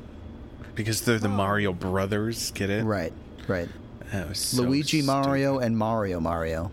Because 0.74 1.02
they're 1.02 1.18
the 1.18 1.28
Mario 1.28 1.72
brothers, 1.72 2.50
get 2.52 2.70
it? 2.70 2.84
Right, 2.84 3.12
right. 3.46 3.68
That 4.12 4.28
was 4.30 4.38
so 4.38 4.62
Luigi 4.62 5.02
Mario 5.02 5.58
and 5.58 5.76
Mario 5.76 6.18
Mario. 6.20 6.70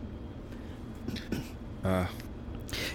Uh, 1.83 2.05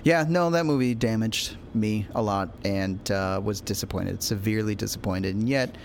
Yeah, 0.04 0.24
no, 0.28 0.50
that 0.50 0.66
movie 0.66 0.94
damaged 0.94 1.56
me 1.74 2.06
a 2.14 2.20
lot 2.22 2.50
and 2.64 3.10
uh, 3.10 3.40
was 3.42 3.60
disappointed, 3.60 4.22
severely 4.22 4.74
disappointed. 4.74 5.34
And 5.34 5.48
yet, 5.48 5.76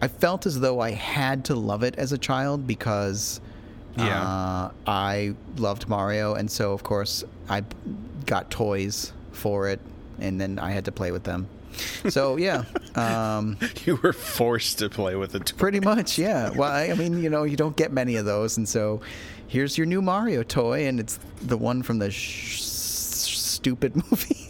I 0.00 0.08
felt 0.08 0.46
as 0.46 0.60
though 0.60 0.80
I 0.80 0.90
had 0.92 1.44
to 1.46 1.54
love 1.54 1.82
it 1.82 1.96
as 1.96 2.12
a 2.12 2.18
child 2.18 2.66
because 2.66 3.40
Yeah. 3.96 4.22
uh, 4.22 4.70
I 4.86 5.34
loved 5.56 5.88
Mario. 5.88 6.34
And 6.34 6.50
so, 6.50 6.72
of 6.72 6.82
course, 6.84 7.24
I 7.48 7.62
got 8.26 8.50
toys 8.50 9.12
for 9.32 9.68
it 9.68 9.80
and 10.20 10.40
then 10.40 10.58
I 10.58 10.70
had 10.70 10.84
to 10.84 10.92
play 10.92 11.10
with 11.10 11.24
them. 11.24 11.48
So, 12.08 12.36
yeah. 12.36 12.64
Um, 12.94 13.56
you 13.84 13.96
were 14.02 14.12
forced 14.12 14.78
to 14.80 14.88
play 14.90 15.14
with 15.16 15.34
it. 15.34 15.52
Pretty 15.56 15.80
much, 15.80 16.18
yeah. 16.18 16.50
Well, 16.50 16.70
I, 16.70 16.92
mean, 16.94 17.22
you 17.22 17.30
know, 17.30 17.44
you 17.44 17.56
don't 17.56 17.76
get 17.76 17.92
many 17.92 18.16
of 18.16 18.24
those, 18.24 18.56
and 18.56 18.68
so 18.68 19.00
here's 19.48 19.76
your 19.78 19.86
new 19.86 20.00
Mario 20.02 20.42
toy, 20.42 20.86
and 20.86 21.00
it's 21.00 21.18
the 21.42 21.56
one 21.56 21.82
from 21.82 21.98
the 21.98 22.10
sh- 22.10 22.60
stupid 22.62 23.96
movie. 24.10 24.48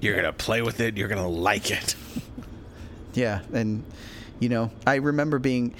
You're 0.00 0.16
gonna 0.16 0.32
play 0.32 0.62
with 0.62 0.80
it. 0.80 0.96
You're 0.96 1.08
gonna 1.08 1.28
like 1.28 1.70
it. 1.70 1.94
yeah, 3.14 3.40
and 3.52 3.84
you 4.38 4.48
know, 4.48 4.70
I 4.86 4.96
remember 4.96 5.38
being 5.38 5.74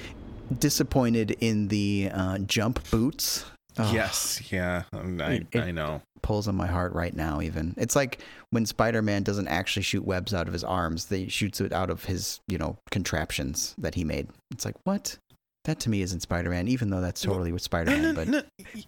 disappointed 0.59 1.37
in 1.39 1.67
the 1.69 2.09
uh, 2.13 2.37
jump 2.39 2.87
boots. 2.91 3.45
Oh, 3.79 3.91
Yes, 3.93 4.41
yeah, 4.51 4.83
um, 4.93 5.19
I 5.21 5.45
it- 5.51 5.55
I 5.59 5.71
know. 5.71 6.01
Pulls 6.21 6.47
on 6.47 6.55
my 6.55 6.67
heart 6.67 6.93
right 6.93 7.15
now. 7.15 7.41
Even 7.41 7.73
it's 7.77 7.95
like 7.95 8.19
when 8.51 8.65
Spider-Man 8.65 9.23
doesn't 9.23 9.47
actually 9.47 9.83
shoot 9.83 10.05
webs 10.05 10.33
out 10.33 10.47
of 10.47 10.53
his 10.53 10.63
arms; 10.63 11.05
they 11.05 11.27
shoots 11.27 11.61
it 11.61 11.71
out 11.73 11.89
of 11.89 12.05
his, 12.05 12.39
you 12.47 12.57
know, 12.57 12.77
contraptions 12.89 13.75
that 13.77 13.95
he 13.95 14.03
made. 14.03 14.27
It's 14.51 14.65
like 14.65 14.75
what? 14.83 15.17
That 15.65 15.79
to 15.81 15.89
me 15.91 16.01
isn't 16.01 16.21
Spider-Man, 16.21 16.67
even 16.67 16.89
though 16.89 17.01
that's 17.01 17.21
totally 17.21 17.51
what 17.51 17.61
Spider-Man. 17.61 18.01
no, 18.01 18.13
but 18.13 18.27
no, 18.27 18.41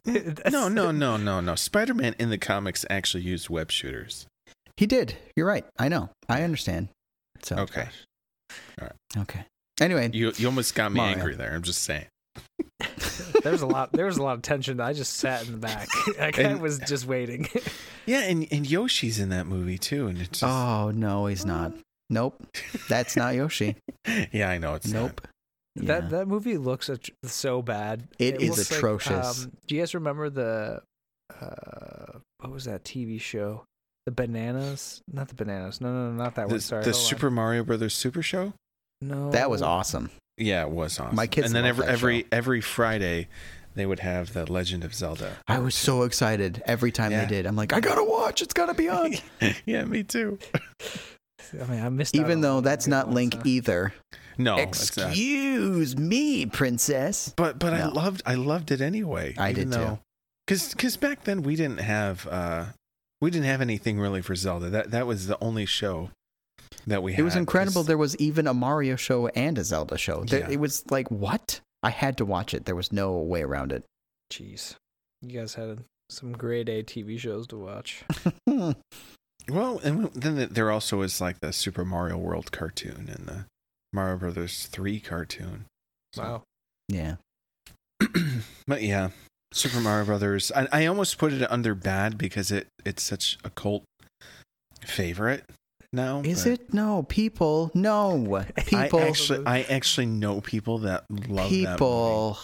no, 0.49 0.67
no, 0.69 0.91
no, 0.91 1.17
no, 1.17 1.39
no. 1.39 1.55
Spider-Man 1.55 2.15
in 2.17 2.29
the 2.31 2.37
comics 2.39 2.83
actually 2.89 3.23
used 3.23 3.47
web 3.49 3.69
shooters. 3.69 4.25
He 4.77 4.87
did. 4.87 5.15
You're 5.35 5.45
right. 5.45 5.65
I 5.77 5.87
know. 5.87 6.09
I 6.27 6.41
understand. 6.41 6.89
So 7.43 7.57
Okay, 7.57 7.89
okay. 9.17 9.45
Anyway, 9.79 10.09
you 10.13 10.31
you 10.37 10.47
almost 10.47 10.73
got 10.75 10.91
me 10.91 10.97
Mario. 10.97 11.15
angry 11.17 11.35
there. 11.35 11.53
I'm 11.53 11.61
just 11.63 11.83
saying. 11.83 12.05
There's 13.43 13.61
a 13.61 13.67
lot. 13.67 13.91
There 13.91 14.05
was 14.05 14.17
a 14.17 14.23
lot 14.23 14.35
of 14.35 14.41
tension. 14.41 14.79
I 14.79 14.93
just 14.93 15.13
sat 15.15 15.45
in 15.45 15.51
the 15.53 15.57
back. 15.57 15.87
Like, 16.19 16.39
I 16.39 16.43
And- 16.43 16.61
was 16.61 16.79
just 16.79 17.05
waiting. 17.07 17.47
Yeah, 18.05 18.19
and 18.23 18.45
and 18.51 18.69
Yoshi's 18.69 19.17
in 19.17 19.29
that 19.29 19.47
movie 19.47 19.77
too, 19.77 20.07
and 20.07 20.17
it's 20.19 20.39
just, 20.39 20.43
oh 20.43 20.91
no, 20.91 21.27
he's 21.27 21.45
not. 21.45 21.71
Nope, 22.09 22.35
that's 22.89 23.15
not 23.15 23.33
Yoshi. 23.33 23.77
yeah, 24.33 24.49
I 24.49 24.57
know 24.57 24.73
it's 24.73 24.87
not. 24.91 25.01
nope. 25.01 25.21
That 25.77 26.03
Yeah. 26.03 26.09
that 26.09 26.27
movie 26.27 26.57
looks 26.57 26.89
at- 26.89 27.07
so 27.23 27.61
bad. 27.61 28.09
It 28.19 28.41
is 28.41 28.57
looks 28.57 28.69
like, 28.71 28.77
atrocious. 28.77 29.45
um, 29.45 29.51
do 29.67 29.75
you 29.75 29.81
guys 29.81 29.93
remember 29.95 30.29
the 30.29 30.81
uh, 31.39 32.19
what 32.39 32.51
was 32.51 32.65
that 32.65 32.83
TV 32.83 33.19
show? 33.21 33.63
The 34.05 34.11
bananas? 34.11 35.01
Not 35.11 35.29
the 35.29 35.35
bananas. 35.35 35.79
No, 35.79 35.87
no, 35.93 36.09
no, 36.09 36.23
not 36.23 36.35
that 36.35 36.47
The, 36.49 36.55
one. 36.55 36.59
Sorry. 36.59 36.83
the 36.83 36.91
hold 36.91 36.95
on. 37.01 37.07
Super 37.09 37.31
Mario 37.31 37.63
Brothers 37.63 37.93
Super 37.93 38.21
Show. 38.21 38.51
No, 39.01 39.31
that 39.31 39.49
was 39.49 39.61
awesome. 39.61 40.09
Yeah, 40.37 40.63
it 40.63 40.69
was 40.69 40.99
awesome. 40.99 41.15
My 41.15 41.27
kids 41.27 41.47
and 41.47 41.55
then 41.55 41.65
every 41.65 41.85
every 41.85 42.21
show. 42.21 42.27
every 42.31 42.61
Friday, 42.61 43.27
they 43.75 43.85
would 43.85 43.99
have 43.99 44.33
the 44.33 44.51
Legend 44.51 44.83
of 44.83 44.93
Zelda. 44.93 45.37
I 45.47 45.59
was 45.59 45.75
so 45.75 46.03
excited 46.03 46.61
every 46.65 46.91
time 46.91 47.11
Yeah. 47.11 47.25
they 47.25 47.29
did. 47.35 47.45
I'm 47.45 47.55
like, 47.55 47.73
I 47.73 47.79
gotta 47.79 48.03
watch. 48.03 48.41
It's 48.41 48.53
gotta 48.53 48.73
be 48.73 48.89
on. 48.89 49.13
yeah, 49.65 49.83
me 49.85 50.03
too. 50.03 50.39
I 51.61 51.65
mean, 51.67 51.81
I 51.83 51.89
missed. 51.89 52.15
Even 52.15 52.41
though 52.41 52.55
one 52.55 52.57
of 52.59 52.63
the 52.63 52.69
that's 52.71 52.87
not 52.87 53.05
ones, 53.07 53.15
Link 53.15 53.33
huh? 53.35 53.41
either. 53.45 53.93
No. 54.37 54.57
Excuse 54.57 55.95
me, 55.95 56.45
princess. 56.47 57.33
But 57.37 57.59
but 57.59 57.73
I 57.73 57.85
loved 57.87 58.23
I 58.25 58.35
loved 58.35 58.71
it 58.71 58.81
anyway. 58.81 59.35
I 59.37 59.51
even 59.51 59.69
did 59.69 59.75
too. 59.75 59.79
though, 59.83 59.99
Because 60.47 60.69
because 60.73 60.97
back 60.97 61.23
then 61.25 61.43
we 61.43 61.55
didn't 61.55 61.79
have 61.81 62.27
uh 62.27 62.65
we 63.21 63.29
didn't 63.29 63.45
have 63.45 63.61
anything 63.61 63.99
really 63.99 64.21
for 64.21 64.33
Zelda. 64.35 64.69
That 64.71 64.89
that 64.91 65.05
was 65.05 65.27
the 65.27 65.37
only 65.43 65.65
show 65.67 66.09
that 66.87 67.01
we 67.03 67.13
had. 67.13 67.19
It 67.19 67.23
was 67.23 67.35
incredible. 67.35 67.81
'cause- 67.81 67.87
There 67.87 67.97
was 67.97 68.15
even 68.17 68.47
a 68.47 68.53
Mario 68.53 68.95
show 68.95 69.27
and 69.27 69.57
a 69.57 69.63
Zelda 69.63 69.97
show. 69.97 70.23
There, 70.25 70.41
Yeah. 70.41 70.49
It 70.49 70.59
was 70.59 70.83
like 70.91 71.09
what? 71.09 71.59
I 71.81 71.89
had 71.89 72.17
to 72.17 72.25
watch 72.25 72.53
it. 72.53 72.65
There 72.65 72.75
was 72.75 72.91
no 72.91 73.17
way 73.17 73.41
around 73.43 73.71
it. 73.71 73.83
Jeez, 74.31 74.75
you 75.21 75.39
guys 75.39 75.55
had 75.55 75.83
some 76.09 76.31
grade 76.33 76.69
A 76.69 76.83
TV 76.83 77.17
shows 77.17 77.47
to 77.47 77.57
watch. 77.57 78.03
Well, 79.49 79.79
and 79.79 80.05
then 80.13 80.47
there 80.51 80.71
also 80.71 80.99
was 80.99 81.19
like 81.19 81.41
the 81.41 81.51
Super 81.51 81.83
Mario 81.83 82.17
World 82.17 82.53
cartoon 82.53 83.09
and 83.13 83.27
the 83.27 83.45
Mario 83.91 84.15
Brothers 84.17 84.67
3 84.67 85.01
cartoon. 85.01 85.65
So- 86.13 86.21
Wow. 86.21 86.43
yeah. 86.87 87.15
but 88.67 88.81
yeah, 88.83 89.09
Super 89.51 89.81
Mario 89.81 90.05
Brothers. 90.05 90.49
I, 90.55 90.67
I 90.71 90.85
almost 90.85 91.17
put 91.17 91.33
it 91.33 91.51
under 91.51 91.75
bad 91.75 92.17
because 92.17 92.51
it 92.51 92.67
it's 92.85 93.03
such 93.03 93.37
a 93.43 93.49
cult 93.49 93.83
favorite 94.81 95.43
now. 95.93 96.21
Is 96.23 96.43
but 96.43 96.53
it? 96.53 96.73
No, 96.73 97.03
people. 97.03 97.71
No, 97.73 98.43
people. 98.65 98.99
I 98.99 99.07
actually 99.07 99.45
I 99.45 99.61
actually 99.63 100.07
know 100.07 100.41
people 100.41 100.79
that 100.79 101.05
love 101.09 101.27
that 101.27 101.29
movie. 101.49 101.65
people. 101.67 102.39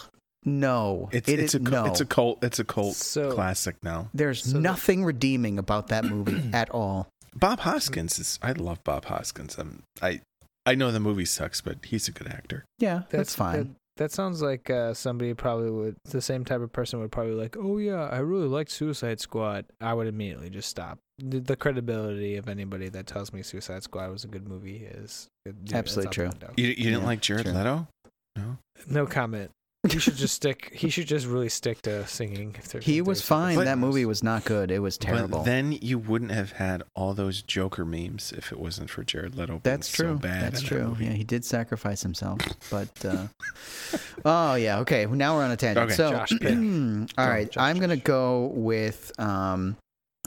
No, 0.46 1.10
It's 1.12 1.28
It 1.28 1.38
it's 1.38 1.54
is- 1.54 1.60
a 1.60 1.64
cult, 1.64 1.84
no. 1.86 1.90
it's 1.90 2.00
a 2.00 2.06
cult 2.06 2.42
it's 2.42 2.58
a 2.58 2.64
cult 2.64 2.96
So- 2.96 3.32
classic 3.32 3.76
now. 3.82 4.08
There's 4.14 4.42
So 4.44 4.52
the- 4.52 4.60
nothing 4.60 5.04
redeeming 5.04 5.58
about 5.58 5.88
that 5.88 6.04
movie 6.06 6.42
at 6.54 6.70
all. 6.70 7.08
Bob 7.36 7.60
Hoskins 7.60 8.18
is 8.18 8.38
I 8.42 8.52
love 8.52 8.82
Bob 8.82 9.04
Hoskins. 9.04 9.56
I'm, 9.58 9.82
I 10.00 10.20
I 10.66 10.74
know 10.74 10.90
the 10.92 11.00
movie 11.00 11.24
sucks, 11.26 11.60
but 11.60 11.78
he's 11.84 12.08
a 12.08 12.12
good 12.12 12.26
actor. 12.28 12.64
Yeah, 12.78 13.02
that's, 13.10 13.34
fine. 13.34 13.76
That, 14.00 14.04
that 14.04 14.12
sounds 14.12 14.40
like 14.40 14.70
uh, 14.70 14.94
somebody 14.94 15.34
probably 15.34 15.70
would. 15.70 15.96
The 16.04 16.22
same 16.22 16.44
type 16.44 16.62
of 16.62 16.72
person 16.72 17.00
would 17.00 17.12
probably 17.12 17.34
like, 17.34 17.56
oh 17.58 17.76
yeah, 17.76 18.08
I 18.08 18.18
really 18.18 18.48
liked 18.48 18.70
Suicide 18.70 19.20
Squad. 19.20 19.66
I 19.80 19.92
would 19.92 20.06
immediately 20.06 20.48
just 20.48 20.70
stop. 20.70 20.98
The, 21.18 21.38
the 21.38 21.54
credibility 21.54 22.36
of 22.36 22.48
anybody 22.48 22.88
that 22.88 23.06
tells 23.06 23.32
me 23.32 23.42
Suicide 23.42 23.82
Squad 23.82 24.10
was 24.10 24.24
a 24.24 24.28
good 24.28 24.48
movie 24.48 24.88
is 24.90 25.28
it's 25.44 25.72
Absolutely 25.74 26.12
true. 26.12 26.30
You 26.56 26.68
you 26.68 26.74
didn't 26.76 27.00
Yeah, 27.02 27.06
like 27.06 27.20
Jared 27.20 27.44
sure. 27.44 27.54
Leto? 27.54 27.88
No. 28.36 28.56
No 28.88 29.06
comment. 29.06 29.50
He 29.88 29.98
should 29.98 30.16
just 30.16 30.34
stick. 30.34 30.70
He 30.74 30.90
should 30.90 31.06
just 31.06 31.26
really 31.26 31.48
stick 31.48 31.80
to 31.82 32.06
singing. 32.06 32.54
If 32.58 32.68
there's, 32.68 32.84
He 32.84 32.98
if 32.98 33.06
was 33.06 33.22
fine. 33.22 33.56
But- 33.56 33.64
that 33.64 33.78
movie 33.78 34.04
was 34.04 34.22
not 34.22 34.44
good. 34.44 34.70
It 34.70 34.80
was 34.80 34.98
But 34.98 35.06
terrible. 35.06 35.42
then 35.42 35.72
you 35.72 35.98
wouldn't 35.98 36.32
have 36.32 36.52
had 36.52 36.82
all 36.94 37.14
those 37.14 37.40
Joker 37.40 37.84
memes 37.86 38.30
if 38.36 38.52
it 38.52 38.60
wasn't 38.60 38.90
for 38.90 39.02
Jared 39.04 39.34
Leto. 39.36 39.52
being 39.54 39.60
That's 39.62 39.88
so 39.88 40.04
true. 40.04 40.18
bad 40.18 40.52
That's 40.52 40.60
in 40.62 40.68
that 40.68 40.96
true. 40.96 40.96
Yeah, 41.00 41.12
he 41.12 41.24
did 41.24 41.46
sacrifice 41.46 42.02
himself. 42.02 42.40
But 42.70 43.04
uh, 43.06 43.26
oh 44.24 44.54
yeah, 44.54 44.80
okay. 44.80 45.06
Now 45.06 45.36
we're 45.36 45.44
on 45.44 45.50
a 45.50 45.56
tangent. 45.56 45.86
Okay. 45.86 45.94
So 45.94 46.10
Josh, 46.10 46.32
all 47.18 47.28
right, 47.28 47.50
Josh, 47.50 47.62
I'm 47.62 47.78
gonna 47.78 47.96
Josh. 47.96 48.04
go 48.04 48.52
with 48.54 49.12
um, 49.18 49.76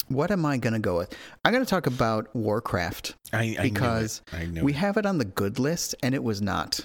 what 0.08 0.32
am 0.32 0.46
I 0.46 0.58
gonna 0.58 0.80
go 0.80 0.98
with? 0.98 1.16
I'm 1.46 1.54
gonna 1.54 1.66
talk 1.66 1.86
about 1.88 2.36
Warcraft 2.36 3.16
I, 3.32 3.56
I 3.60 3.64
because 3.64 4.22
knew 4.32 4.38
it. 4.40 4.42
I 4.42 4.46
knew 4.48 4.64
we 4.64 4.72
it. 4.72 4.78
have 4.78 4.98
it 4.98 5.06
on 5.06 5.18
the 5.20 5.26
good 5.26 5.60
list, 5.60 5.96
and 6.02 6.16
it 6.16 6.24
was 6.24 6.42
not 6.42 6.80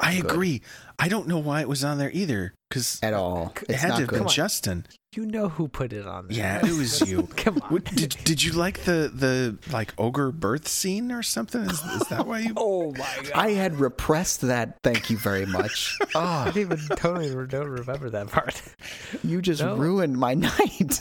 I 0.00 0.16
good. 0.20 0.30
agree. 0.30 0.62
I 0.98 1.08
don't 1.08 1.28
know 1.28 1.38
why 1.38 1.60
it 1.60 1.68
was 1.68 1.84
on 1.84 1.98
there 1.98 2.10
either. 2.12 2.54
Because 2.68 2.98
at 3.02 3.14
all. 3.14 3.52
it 3.68 3.76
had 3.76 3.88
not 3.88 3.94
to 3.96 4.00
have 4.02 4.10
been 4.10 4.28
Justin. 4.28 4.86
You 5.14 5.26
know 5.26 5.48
who 5.48 5.68
put 5.68 5.92
it 5.92 6.06
on 6.06 6.26
there. 6.28 6.38
Yeah, 6.38 6.58
it 6.66 6.72
was 6.76 7.00
you. 7.08 7.28
Come 7.36 7.60
on. 7.62 7.68
What, 7.68 7.84
did 7.84 8.16
did 8.24 8.42
you 8.42 8.52
like 8.52 8.80
the 8.84 9.10
the 9.14 9.58
like 9.72 9.92
ogre 9.98 10.32
birth 10.32 10.66
scene 10.66 11.12
or 11.12 11.22
something? 11.22 11.60
Is, 11.62 11.80
is 11.82 12.08
that 12.08 12.26
why 12.26 12.40
you? 12.40 12.54
oh 12.56 12.92
my 12.92 13.14
god. 13.22 13.32
I 13.34 13.50
had 13.50 13.78
repressed 13.78 14.40
that. 14.42 14.78
Thank 14.82 15.10
you 15.10 15.16
very 15.18 15.46
much. 15.46 15.96
I 16.16 16.48
oh, 16.48 16.50
didn't 16.52 16.72
even 16.72 16.96
totally 16.96 17.34
re- 17.34 17.46
don't 17.46 17.68
remember 17.68 18.10
that 18.10 18.28
part. 18.28 18.60
you 19.22 19.40
just 19.40 19.62
No. 19.62 19.76
ruined 19.76 20.16
my 20.16 20.34
night. 20.34 21.00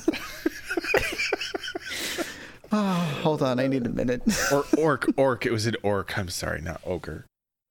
oh, 2.72 3.20
hold 3.24 3.42
on. 3.42 3.60
I 3.60 3.68
need 3.68 3.86
a 3.86 3.90
minute. 3.90 4.22
or 4.52 4.66
orc 4.78 5.06
orc. 5.18 5.46
It 5.46 5.52
was 5.52 5.66
an 5.66 5.76
orc. 5.84 6.18
I'm 6.18 6.30
sorry, 6.30 6.62
not 6.62 6.82
ogre. 6.86 7.26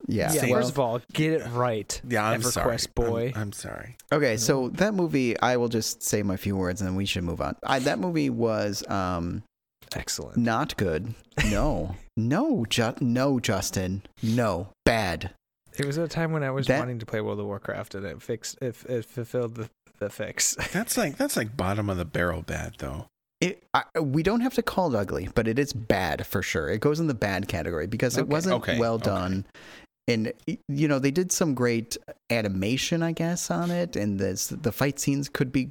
Yeah. 0.08 0.32
Yeah, 0.32 0.46
well- 0.46 0.60
first 0.60 0.70
of 0.72 0.78
all, 0.78 1.00
get 1.12 1.32
it 1.32 1.46
right. 1.52 2.00
Yeah, 2.08 2.24
I'm 2.24 2.42
sorry. 2.42 2.76
Boy. 2.94 3.32
I'm, 3.34 3.42
I'm 3.42 3.52
sorry. 3.52 3.96
Okay, 4.12 4.36
so 4.36 4.68
that 4.70 4.94
movie, 4.94 5.38
I 5.40 5.56
will 5.56 5.68
just 5.68 6.02
say 6.02 6.22
my 6.22 6.36
few 6.36 6.56
words 6.56 6.80
and 6.80 6.88
then 6.88 6.96
we 6.96 7.06
should 7.06 7.24
move 7.24 7.40
on. 7.40 7.56
I, 7.62 7.78
that 7.80 7.98
movie 7.98 8.30
was 8.30 8.86
um, 8.88 9.42
Excellent. 9.94 10.36
not 10.38 10.76
good. 10.76 11.14
No, 11.50 11.96
no, 12.16 12.64
ju- 12.68 12.94
no, 13.00 13.40
Justin, 13.40 14.02
no, 14.22 14.68
bad. 14.84 15.30
It 15.78 15.86
was 15.86 15.96
a 15.96 16.06
time 16.08 16.32
when 16.32 16.42
I 16.42 16.50
was 16.50 16.66
That- 16.66 16.78
wanting 16.80 16.98
to 16.98 17.06
play 17.06 17.20
World 17.20 17.40
of 17.40 17.46
Warcraft, 17.46 17.94
and 17.94 18.04
it 18.04 18.20
fixed 18.20 18.58
it, 18.60 18.76
it 18.88 19.04
fulfilled 19.06 19.54
the, 19.54 19.70
the 19.98 20.10
fix. 20.10 20.54
That's 20.72 20.96
like 20.98 21.16
that's 21.16 21.36
like 21.36 21.56
bottom 21.56 21.88
of 21.88 21.96
the 21.96 22.04
barrel 22.04 22.42
bad 22.42 22.74
though. 22.78 23.06
It, 23.40 23.64
I, 23.74 23.82
we 23.98 24.22
don't 24.22 24.42
have 24.42 24.54
to 24.54 24.62
call 24.62 24.94
it 24.94 24.98
ugly, 24.98 25.28
but 25.34 25.48
it 25.48 25.58
is 25.58 25.72
bad 25.72 26.26
for 26.26 26.42
sure. 26.42 26.68
It 26.68 26.80
goes 26.80 27.00
in 27.00 27.08
the 27.08 27.14
bad 27.14 27.48
category 27.48 27.88
because 27.88 28.16
it 28.16 28.28
wasn't 28.28 28.54
Okay, 28.56 28.78
well 28.78 28.94
okay. 28.94 29.04
done. 29.06 29.46
And 30.08 30.32
you 30.68 30.88
know 30.88 30.98
they 30.98 31.12
did 31.12 31.30
some 31.30 31.54
great 31.54 31.96
animation, 32.30 33.02
I 33.02 33.12
guess, 33.12 33.50
on 33.50 33.70
it, 33.70 33.94
and 33.94 34.18
this, 34.18 34.48
the 34.48 34.72
fight 34.72 34.98
scenes 34.98 35.28
could 35.28 35.52
be, 35.52 35.70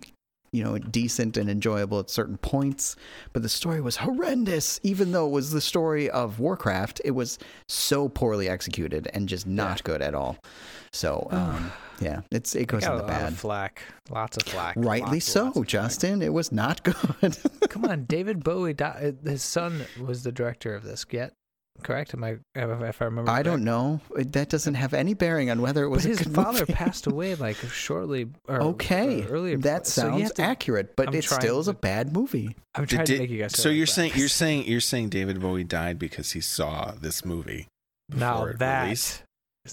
you 0.54 0.64
know, 0.64 0.78
decent 0.78 1.36
and 1.36 1.50
enjoyable 1.50 2.00
at 2.00 2.10
certain 2.10 2.38
points. 2.38 2.96
But 3.34 3.44
the 3.44 3.50
story 3.50 3.82
was 3.82 3.98
horrendous, 3.98 4.80
even 4.84 5.12
though 5.12 5.28
it 5.28 5.32
was 5.32 5.52
the 5.52 5.60
story 5.60 6.10
of 6.10 6.40
Warcraft. 6.40 7.02
It 7.04 7.12
was 7.12 7.40
so 7.68 8.08
poorly 8.08 8.48
executed 8.48 9.10
and 9.14 9.28
just 9.28 9.46
not 9.46 9.84
good 9.84 10.02
at 10.02 10.16
all. 10.16 10.38
So 10.94 11.28
um, 11.32 11.72
yeah, 12.00 12.22
it's 12.32 12.56
it 12.56 12.68
goes 12.68 12.86
in 12.86 12.98
the 12.98 13.04
bad. 13.04 13.34
of 13.34 13.40
flack, 13.40 13.84
lots 14.10 14.38
of 14.38 14.44
flack. 14.44 14.76
Rightly 14.78 15.18
lots, 15.18 15.26
so, 15.26 15.44
lots 15.44 15.58
of 15.58 15.64
flack. 15.64 15.68
Justin. 15.68 16.22
It 16.22 16.34
was 16.34 16.52
not 16.52 16.84
good. 17.22 17.38
Come 17.70 17.86
on, 17.86 18.06
David 18.06 18.44
Bowie. 18.44 18.74
Died, 18.74 19.18
his 19.26 19.44
son 19.44 19.86
was 20.02 20.24
the 20.24 20.32
director 20.32 20.74
of 20.74 20.84
this. 20.84 21.06
Yet, 21.12 21.34
correct? 21.84 22.14
Am 22.14 22.24
I? 22.24 22.38
If 22.56 23.02
I 23.02 23.06
remember, 23.06 23.30
I 23.32 23.44
don't 23.44 23.64
know. 23.64 24.00
That 24.16 24.50
doesn't 24.50 24.76
have 24.76 24.94
any 24.94 25.14
bearing 25.14 25.50
on 25.50 25.62
whether 25.62 25.84
it 25.84 25.90
was 25.90 26.04
But 26.04 26.06
a 26.06 26.10
his 26.10 26.22
good 26.28 26.34
father 26.36 26.60
movie. 26.62 26.74
passed 26.74 27.08
away 27.08 27.36
like 27.36 27.58
shortly. 27.58 28.28
Or, 28.48 28.62
Okay, 28.62 29.24
or 29.24 29.28
earlier. 29.30 29.58
that 29.60 29.88
so 29.88 30.02
sounds 30.04 30.22
have 30.24 30.34
to- 30.36 30.42
accurate, 30.42 30.96
but 30.96 31.08
I'm 31.10 31.14
it 31.16 31.24
trying 31.24 31.42
still 31.42 31.60
is 31.60 31.68
a 31.68 31.74
bad 31.74 32.14
movie. 32.14 32.56
I'm 32.76 32.86
trying 32.88 33.06
did- 33.06 33.14
to 33.16 33.20
make 33.22 33.30
you 33.30 33.40
guys. 33.40 33.58
so 33.58 33.70
you're 33.70 33.82
like 33.86 33.90
saying 33.90 34.12
you're 34.16 34.28
saying 34.30 34.64
you're 34.68 34.82
saying 34.82 35.10
David 35.10 35.40
Bowie 35.42 35.64
died 35.64 36.00
because 36.00 36.32
he 36.32 36.42
saw 36.42 36.92
this 37.00 37.24
movie. 37.26 37.68
now 38.10 38.52
that 38.58 38.84
released? 38.84 39.24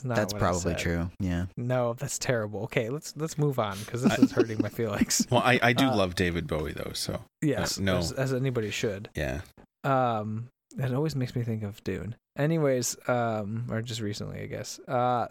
not. 0.05 0.17
That's 0.17 0.35
probably 0.35 0.75
true. 0.75 1.11
Yeah. 1.19 1.47
No, 1.57 1.95
that's 1.95 2.19
terrible. 2.19 2.65
Okay, 2.65 2.91
let's 2.91 3.15
let's 3.17 3.39
move 3.39 3.59
on 3.59 3.79
because 3.79 4.03
this 4.03 4.19
is 4.19 4.31
hurting 4.33 4.59
my 4.61 4.69
feelings. 4.69 5.27
Well, 5.31 5.41
I, 5.43 5.59
I 5.63 5.73
do 5.73 5.87
Uh, 5.87 5.97
love 5.97 6.15
David 6.15 6.47
Bowie 6.47 6.73
though, 6.73 6.93
so 6.93 7.23
Yes, 7.43 7.79
no. 7.79 7.97
as, 7.97 8.13
as 8.13 8.33
anybody 8.35 8.71
should. 8.71 9.09
yeah. 9.17 9.41
Um, 9.85 10.49
it 10.77 10.93
always 10.93 11.17
makes 11.17 11.35
me 11.35 11.43
think 11.43 11.63
of 11.63 11.83
Dune. 11.85 12.17
Anyways, 12.37 12.97
um, 13.09 13.67
or 13.71 13.81
just 13.83 14.01
recently, 14.01 14.41
I 14.41 14.47
guess. 14.47 14.79
Uh, 14.89 15.29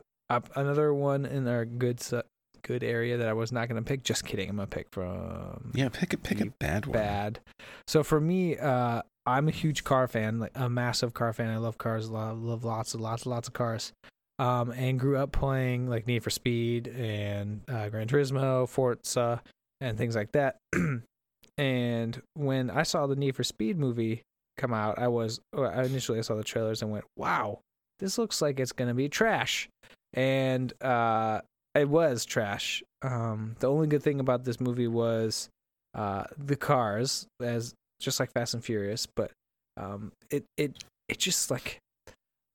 another 0.55 0.93
one 0.93 1.25
in 1.25 1.47
our 1.47 1.65
good 1.65 1.99
su- 2.01 2.23
good 2.63 2.83
area 2.83 3.17
that 3.17 3.27
I 3.29 3.33
was 3.33 3.51
not 3.51 3.67
gonna 3.69 3.81
pick. 3.83 4.03
Just 4.03 4.25
kidding. 4.25 4.49
I'm 4.49 4.55
gonna 4.57 4.67
pick 4.67 4.87
from 4.91 5.71
Yeah, 5.73 5.89
pick 5.89 6.13
a 6.13 6.17
pick 6.17 6.41
a 6.41 6.47
bad 6.47 6.85
one. 6.85 6.93
bad. 6.93 7.39
So 7.87 8.03
for 8.03 8.19
me, 8.19 8.57
uh, 8.57 9.03
I'm 9.25 9.47
a 9.47 9.51
huge 9.51 9.83
car 9.83 10.07
fan, 10.07 10.39
like 10.39 10.51
a 10.55 10.69
massive 10.69 11.13
car 11.13 11.31
fan. 11.33 11.49
I 11.49 11.57
love 11.57 11.77
cars, 11.77 12.09
love, 12.09 12.41
love 12.41 12.63
lots 12.63 12.93
and 12.93 13.01
lots 13.03 13.23
and 13.23 13.31
lots 13.31 13.47
of 13.47 13.53
cars. 13.53 13.93
Um, 14.39 14.71
and 14.71 14.99
grew 14.99 15.17
up 15.17 15.31
playing 15.31 15.89
like 15.89 16.07
Need 16.07 16.23
for 16.23 16.29
Speed 16.29 16.87
and 16.89 17.61
uh, 17.69 17.89
Gran 17.89 18.07
Turismo, 18.07 18.67
Forza, 18.69 19.41
and 19.81 19.97
things 19.97 20.15
like 20.15 20.31
that. 20.33 20.57
and 21.57 22.21
when 22.35 22.69
I 22.69 22.83
saw 22.83 23.07
the 23.07 23.15
Need 23.15 23.35
for 23.35 23.43
Speed 23.43 23.77
movie 23.77 24.21
come 24.57 24.73
out, 24.73 24.99
I 24.99 25.07
was 25.07 25.39
I 25.57 25.83
initially 25.83 26.17
I 26.19 26.21
saw 26.21 26.35
the 26.35 26.43
trailers 26.43 26.81
and 26.81 26.91
went, 26.91 27.05
"Wow, 27.15 27.59
this 27.99 28.17
looks 28.17 28.41
like 28.41 28.59
it's 28.59 28.71
gonna 28.71 28.93
be 28.93 29.09
trash," 29.09 29.69
and 30.13 30.71
uh, 30.83 31.41
it 31.75 31.87
was 31.89 32.25
trash. 32.25 32.83
Um, 33.01 33.55
the 33.59 33.67
only 33.69 33.87
good 33.87 34.03
thing 34.03 34.19
about 34.19 34.43
this 34.43 34.59
movie 34.59 34.87
was 34.87 35.49
uh, 35.95 36.23
the 36.37 36.55
cars, 36.55 37.27
as 37.41 37.73
just 37.99 38.19
like 38.19 38.31
Fast 38.31 38.53
and 38.53 38.63
Furious, 38.63 39.05
but 39.05 39.31
um, 39.77 40.11
it 40.31 40.43
it 40.57 40.83
it 41.07 41.19
just 41.19 41.49
like 41.51 41.79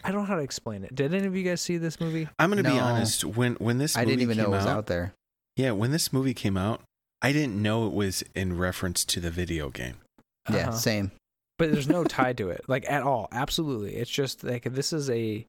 I 0.05 0.11
don't 0.11 0.23
know 0.23 0.27
how 0.27 0.37
to 0.37 0.43
explain 0.43 0.83
it. 0.85 0.95
Did 0.95 1.15
any 1.15 1.27
of 1.27 1.37
you 1.37 1.45
guys 1.45 1.61
see 1.61 1.77
this 1.77 2.01
movie? 2.01 2.29
I'm 2.39 2.51
gonna 2.51 2.63
be 2.63 2.79
honest. 2.79 3.25
When 3.25 3.55
when 3.55 3.79
this 3.79 3.97
I 3.97 4.05
didn't 4.05 4.23
even 4.23 4.37
know 4.37 4.47
it 4.47 4.51
was 4.51 4.67
out, 4.67 4.79
out 4.79 4.87
there. 4.87 5.15
yeah, 5.57 5.71
when 5.71 5.93
this 5.93 6.13
movie 6.13 6.35
came 6.35 6.57
out, 6.57 6.83
I 7.21 7.33
didn't 7.33 7.61
know 7.61 7.87
it 7.87 7.93
was 7.93 8.25
in 8.35 8.59
reference 8.59 9.05
to 9.05 9.21
the 9.21 9.31
video 9.31 9.71
game. 9.71 9.97
Yeah, 10.51 10.71
Uh-huh. 10.71 10.73
same. 10.73 11.13
But 11.63 11.73
there's 11.73 11.89
no 11.89 12.05
tie 12.05 12.33
to 12.35 12.51
it, 12.51 12.63
like 12.69 12.85
at 12.91 13.03
all. 13.03 13.29
Absolutely, 13.33 13.95
it's 13.95 14.11
just 14.11 14.43
like 14.45 14.65
this 14.65 14.93
is 14.93 15.09
a 15.11 15.47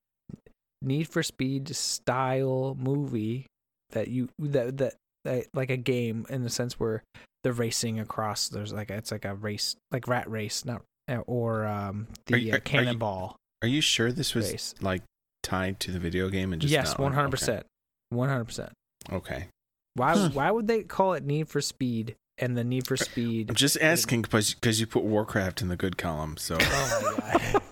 Need 0.81 1.07
for 1.07 1.23
Speed 1.23 1.73
style 1.75 2.75
movie 2.79 3.47
that 3.91 4.07
you 4.09 4.29
that 4.39 4.77
that, 4.77 4.93
that 5.25 5.45
like 5.53 5.69
a 5.69 5.77
game 5.77 6.25
in 6.29 6.43
the 6.43 6.49
sense 6.49 6.79
where 6.79 7.03
they're 7.43 7.53
racing 7.53 7.99
across. 7.99 8.49
There's 8.49 8.73
like 8.73 8.89
it's 8.91 9.11
like 9.11 9.25
a 9.25 9.33
race, 9.35 9.75
like 9.91 10.07
rat 10.07 10.29
race, 10.29 10.65
not 10.65 10.81
or 11.27 11.65
um 11.65 12.07
the 12.27 12.39
you- 12.39 12.51
uh, 12.51 12.53
are- 12.53 12.55
are 12.55 12.57
you- 12.57 12.61
cannonball 12.61 13.35
Are 13.61 13.67
you 13.67 13.81
sure 13.81 14.11
this 14.11 14.33
was 14.35 14.51
race. 14.51 14.75
like 14.81 15.01
tied 15.41 15.79
to 15.81 15.91
the 15.91 15.99
video 15.99 16.29
game 16.29 16.53
and 16.53 16.61
just 16.61 16.71
yes, 16.71 16.97
one 16.97 17.13
hundred 17.13 17.31
percent, 17.31 17.65
one 18.09 18.29
hundred 18.29 18.45
percent. 18.45 18.71
Okay. 19.11 19.35
okay. 19.35 19.47
Why 19.95 20.13
Huh. 20.17 20.29
why 20.33 20.51
would 20.51 20.67
they 20.67 20.83
call 20.83 21.13
it 21.13 21.23
Need 21.23 21.47
for 21.49 21.61
Speed 21.61 22.15
and 22.37 22.57
the 22.57 22.63
Need 22.63 22.87
for 22.87 22.95
uh, 22.95 22.97
Speed? 22.97 23.49
I'm 23.49 23.55
just 23.55 23.77
asking 23.81 24.23
because 24.23 24.53
because 24.53 24.79
you 24.79 24.87
put 24.87 25.03
Warcraft 25.03 25.61
in 25.61 25.67
the 25.67 25.75
good 25.77 25.97
column. 25.97 26.37
So 26.37 26.57
Oh. 26.59 27.59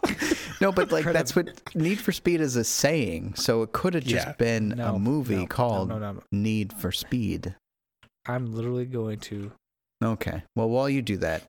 No, 0.61 0.71
but 0.71 0.91
like 0.91 1.05
For 1.05 1.11
that's 1.13 1.35
what 1.35 1.59
Need 1.73 1.99
for 1.99 2.11
Speed 2.11 2.39
is 2.39 2.55
a 2.55 2.63
saying. 2.63 3.33
So 3.33 3.63
it 3.63 3.71
could 3.71 3.95
have 3.95 4.03
just 4.03 4.27
Yeah. 4.27 4.33
been 4.33 4.69
No, 4.69 4.93
a 4.95 4.99
movie 4.99 5.37
no, 5.37 5.47
called 5.47 5.89
no, 5.89 5.97
no, 5.97 6.11
no. 6.13 6.21
Need 6.31 6.71
for 6.73 6.91
Speed. 6.91 7.55
I'm 8.27 8.53
literally 8.53 8.85
going 8.85 9.17
to. 9.21 9.51
Okay. 10.03 10.43
Well, 10.55 10.69
while 10.69 10.87
you 10.87 11.01
do 11.01 11.17
that, 11.17 11.43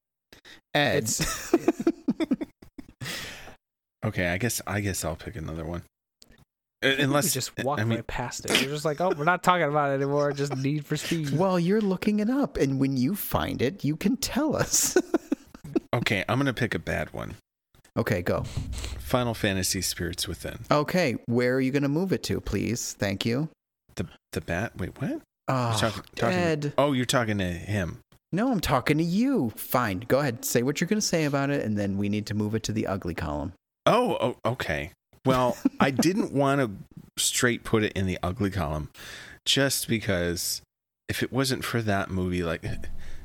Ed. 0.73 1.05
It's- 1.05 1.55
okay, 4.07 4.29
I 4.29 4.39
guess 4.39 4.63
I 4.67 4.81
guess 4.81 5.05
I'll 5.05 5.17
pick 5.17 5.37
another 5.37 5.67
one. 5.67 5.83
Uh, 6.83 6.87
I 6.87 6.91
think 6.91 6.99
we 6.99 7.05
Unless 7.05 7.33
just 7.35 7.57
walk 7.65 7.79
I 7.79 7.85
mean, 7.85 7.99
right 7.99 8.07
past 8.07 8.45
it. 8.45 8.61
You're 8.61 8.71
just 8.71 8.85
like, 8.85 9.01
oh, 9.01 9.13
we're 9.17 9.25
not 9.25 9.43
talking 9.43 9.67
about 9.67 9.91
it 9.91 9.95
anymore. 9.95 10.33
Just 10.33 10.57
Need 10.57 10.85
for 10.85 10.97
Speed. 10.97 11.31
well, 11.39 11.59
you're 11.59 11.81
looking 11.81 12.21
it 12.21 12.29
up, 12.31 12.57
and 12.57 12.79
when 12.81 12.97
you 12.97 13.15
find 13.15 13.63
it, 13.63 13.85
you 13.85 13.97
can 13.97 14.17
tell 14.17 14.57
us. 14.57 14.97
okay, 15.95 16.25
I'm 16.29 16.39
gonna 16.39 16.53
pick 16.55 16.75
a 16.75 16.79
bad 16.79 17.13
one. 17.13 17.35
okay, 17.97 18.23
go. 18.23 18.45
Final 18.99 19.35
Fantasy 19.35 19.83
Spirits 19.83 20.27
Within. 20.27 20.59
Okay, 20.71 21.17
where 21.27 21.55
are 21.55 21.61
you 21.61 21.71
going 21.71 21.83
to 21.83 21.89
move 21.91 22.13
it 22.13 22.23
to, 22.25 22.41
please? 22.41 22.95
Thank 22.99 23.27
you. 23.27 23.51
The 23.97 24.07
the 24.33 24.41
bat. 24.41 24.73
Wait, 24.79 24.99
what? 25.01 25.21
Oh, 25.49 25.71
You're 25.71 25.79
talking- 25.79 26.03
talking- 26.17 26.39
Ed. 26.39 26.73
Oh, 26.79 26.93
you're 26.93 27.05
talking 27.05 27.37
to 27.39 27.45
him. 27.45 27.99
No, 28.33 28.51
I'm 28.51 28.61
talking 28.61 28.97
to 28.97 29.05
you. 29.05 29.51
Fine. 29.57 30.05
Go 30.09 30.21
ahead. 30.21 30.47
Say 30.47 30.63
what 30.63 30.81
you're 30.81 30.89
going 30.89 31.01
to 31.01 31.07
say 31.07 31.25
about 31.25 31.51
it, 31.51 31.63
and 31.63 31.77
then 31.77 31.99
we 31.99 32.09
need 32.09 32.25
to 32.27 32.35
move 32.35 32.55
it 32.55 32.63
to 32.63 32.73
the 32.73 32.87
ugly 32.87 33.15
column. 33.15 33.53
Oh, 33.85 34.17
oh 34.19 34.51
okay. 34.53 34.93
Well, 35.25 35.57
I 35.79 35.91
didn't 35.91 36.33
want 36.33 36.61
to 36.61 36.71
straight 37.19 37.63
put 37.65 37.85
it 37.85 37.93
in 37.93 38.07
the 38.07 38.19
ugly 38.23 38.51
column 38.51 38.91
just 39.45 39.89
because 39.89 40.63
if 41.09 41.23
it 41.23 41.33
wasn't 41.33 41.65
for 41.65 41.83
that 41.83 42.11
movie, 42.11 42.43
like 42.43 42.65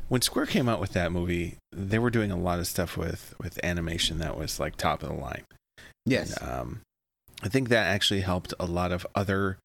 when 0.10 0.22
Square 0.22 0.48
came 0.48 0.70
out 0.70 0.80
with 0.80 0.94
that 0.94 1.12
movie, 1.12 1.58
they 1.72 2.00
were 2.00 2.10
doing 2.10 2.32
a 2.32 2.38
lot 2.38 2.60
of 2.60 2.68
stuff 2.68 2.98
with 2.98 3.34
with 3.40 3.64
animation 3.64 4.20
that 4.20 4.38
was 4.38 4.60
like 4.60 4.76
top 4.76 5.04
of 5.04 5.10
the 5.10 5.16
line. 5.16 5.44
Yes. 6.06 6.36
And, 6.38 6.50
um, 6.50 6.82
I 7.44 7.50
think 7.50 7.70
that 7.70 7.88
actually 7.88 8.22
helped 8.22 8.54
a 8.60 8.66
lot 8.66 8.92
of 8.92 9.06
other 9.14 9.58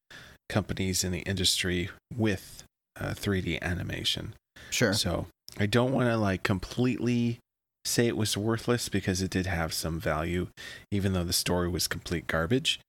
companies 0.49 1.03
in 1.03 1.11
the 1.11 1.21
industry 1.21 1.89
with 2.15 2.63
uh, 2.99 3.11
3D 3.11 3.61
animation. 3.61 4.35
Sure. 4.69 4.93
So 4.93 5.27
I 5.59 5.65
don't 5.65 5.91
want 5.91 6.09
to 6.09 6.17
like 6.17 6.43
completely 6.43 7.39
say 7.85 8.07
it 8.07 8.17
was 8.17 8.37
worthless 8.37 8.89
because 8.89 9.21
it 9.21 9.31
did 9.31 9.45
have 9.45 9.73
some 9.73 9.99
value, 9.99 10.47
even 10.91 11.13
though 11.13 11.23
the 11.23 11.33
story 11.33 11.67
was 11.67 11.87
complete 11.87 12.27
garbage. 12.27 12.79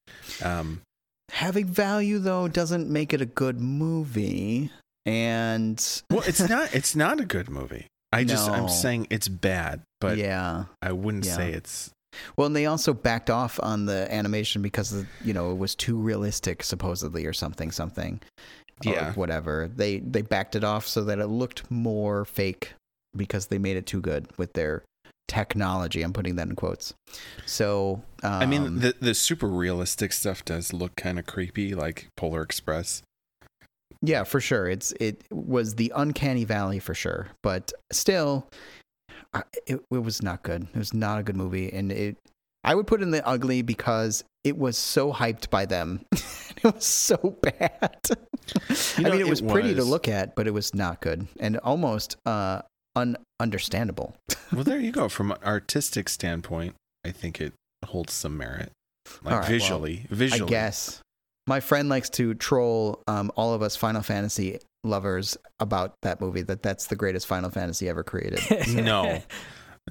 Um, 0.43 0.83
Having 1.31 1.67
value 1.67 2.19
though 2.19 2.49
doesn't 2.49 2.89
make 2.89 3.13
it 3.13 3.21
a 3.21 3.27
good 3.27 3.61
movie. 3.61 4.71
And 5.07 5.83
well, 6.11 6.23
it's 6.27 6.41
not. 6.49 6.75
It's 6.75 6.95
not 6.95 7.21
a 7.21 7.25
good 7.25 7.51
movie. 7.51 7.87
I 8.13 8.25
just 8.25 8.49
I'm 8.49 8.69
saying 8.69 9.09
it's 9.11 9.27
bad, 9.29 9.81
but 10.01 10.17
yeah. 10.19 10.65
I 10.81 10.93
wouldn't 10.93 11.25
Yeah. 11.27 11.37
say 11.37 11.53
it's. 11.53 11.91
Well, 12.37 12.47
and 12.47 12.55
they 12.55 12.67
also 12.67 12.95
backed 12.95 13.29
off 13.29 13.59
on 13.61 13.87
the 13.87 14.07
animation 14.15 14.63
because 14.63 15.05
you 15.25 15.33
know 15.33 15.51
it 15.51 15.59
was 15.59 15.75
too 15.75 15.97
realistic, 15.97 16.63
supposedly, 16.63 17.27
or 17.27 17.33
something, 17.33 17.73
something, 17.73 18.21
or 18.87 18.93
Yeah. 18.93 19.13
whatever. 19.15 19.69
They 19.75 19.99
they 19.99 20.23
backed 20.23 20.55
it 20.55 20.63
off 20.63 20.87
so 20.87 21.03
that 21.05 21.19
it 21.19 21.27
looked 21.27 21.69
more 21.71 22.25
fake 22.25 22.75
because 23.17 23.47
they 23.47 23.59
made 23.59 23.77
it 23.77 23.87
too 23.87 24.01
good 24.01 24.29
with 24.37 24.53
their 24.55 24.83
technology. 25.29 26.03
I'm 26.03 26.13
putting 26.13 26.37
that 26.37 26.49
in 26.49 26.57
quotes. 26.57 26.95
So 27.47 28.03
um, 28.23 28.33
I 28.33 28.47
mean, 28.47 28.81
the 28.81 28.95
the 29.01 29.15
super 29.15 29.49
realistic 29.49 30.13
stuff 30.13 30.45
does 30.45 30.73
look 30.73 30.97
kind 30.97 31.19
of 31.19 31.27
creepy, 31.27 31.75
like 31.75 32.09
Polar 32.17 32.43
Express. 32.43 33.03
yeah, 34.03 34.25
for 34.25 34.41
sure. 34.41 34.69
It's 34.69 34.93
it 35.01 35.23
was 35.31 35.75
the 35.75 35.93
uncanny 35.95 36.45
valley 36.45 36.79
for 36.79 36.95
sure, 36.95 37.29
but 37.43 37.73
still, 37.93 38.49
I, 39.33 39.43
it 39.67 39.81
it 39.91 39.99
was 39.99 40.23
not 40.23 40.43
good. 40.43 40.67
It 40.75 40.79
was 40.79 40.95
not 40.95 41.21
a 41.21 41.23
good 41.23 41.37
movie, 41.37 41.73
and 41.73 41.93
it. 41.93 42.17
I 42.67 42.75
would 42.75 42.87
put 42.87 43.03
in 43.03 43.11
the 43.11 43.27
ugly 43.29 43.61
because 43.61 44.25
it 44.43 44.57
was 44.57 44.79
so 44.79 45.13
hyped 45.13 45.51
by 45.51 45.67
them. 45.67 46.01
it 46.13 46.65
was 46.65 46.87
so 46.87 47.37
bad. 47.43 47.99
You 48.97 49.07
I 49.07 49.11
mean, 49.11 49.21
it 49.21 49.29
was 49.29 49.43
pretty 49.43 49.75
to 49.75 49.85
look 49.85 50.09
at, 50.09 50.35
but 50.35 50.47
it 50.47 50.53
was 50.53 50.75
not 50.75 51.03
good 51.03 51.27
and 51.39 51.59
almost 51.59 52.17
uh, 52.25 52.63
ununderstandable. 52.97 54.15
Well, 54.53 54.65
there 54.65 54.79
you 54.81 54.93
go. 54.93 55.09
From 55.09 55.33
an 55.33 55.39
artistic 55.45 56.09
standpoint, 56.09 56.75
I 57.05 57.11
think 57.11 57.41
it 57.41 57.53
holds 57.87 58.13
some 58.13 58.37
merit, 58.37 58.71
like 59.23 59.35
All 59.35 59.41
right, 59.41 59.49
well, 59.49 59.59
visually. 59.59 60.07
visually, 60.11 60.43
I 60.45 60.49
guess 60.49 61.01
my 61.47 61.61
friend 61.61 61.89
likes 61.89 62.09
to 62.11 62.35
troll 62.35 63.03
um, 63.07 63.31
all 63.37 63.53
of 63.53 63.63
us 63.63 63.77
Final 63.77 64.03
Fantasy 64.03 64.59
lovers 64.85 65.37
about 65.61 65.95
that 66.03 66.21
movie. 66.21 66.43
That 66.43 66.63
that's 66.63 66.87
the 66.87 66.97
greatest 66.97 67.27
Final 67.27 67.51
Fantasy 67.51 67.89
ever 67.89 68.03
created. 68.03 68.41
No. 68.75 69.23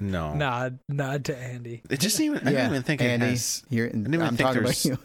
No, 0.00 0.34
nod, 0.34 0.80
nod 0.88 1.24
to 1.26 1.36
Andy. 1.38 1.80
it 1.88 2.00
just 2.00 2.18
even. 2.18 2.48
I 2.48 2.52
don't 2.52 2.66
even 2.70 2.82
think 2.82 3.00
Andy. 3.00 3.26
it 3.26 3.28
has. 3.30 3.62
You're, 3.70 3.86
didn't 3.86 4.12
even 4.12 4.22
I'm 4.26 4.36
think 4.36 4.48
talking 4.48 4.62
about 4.62 4.74
there's- 4.74 4.84
you. 4.86 4.98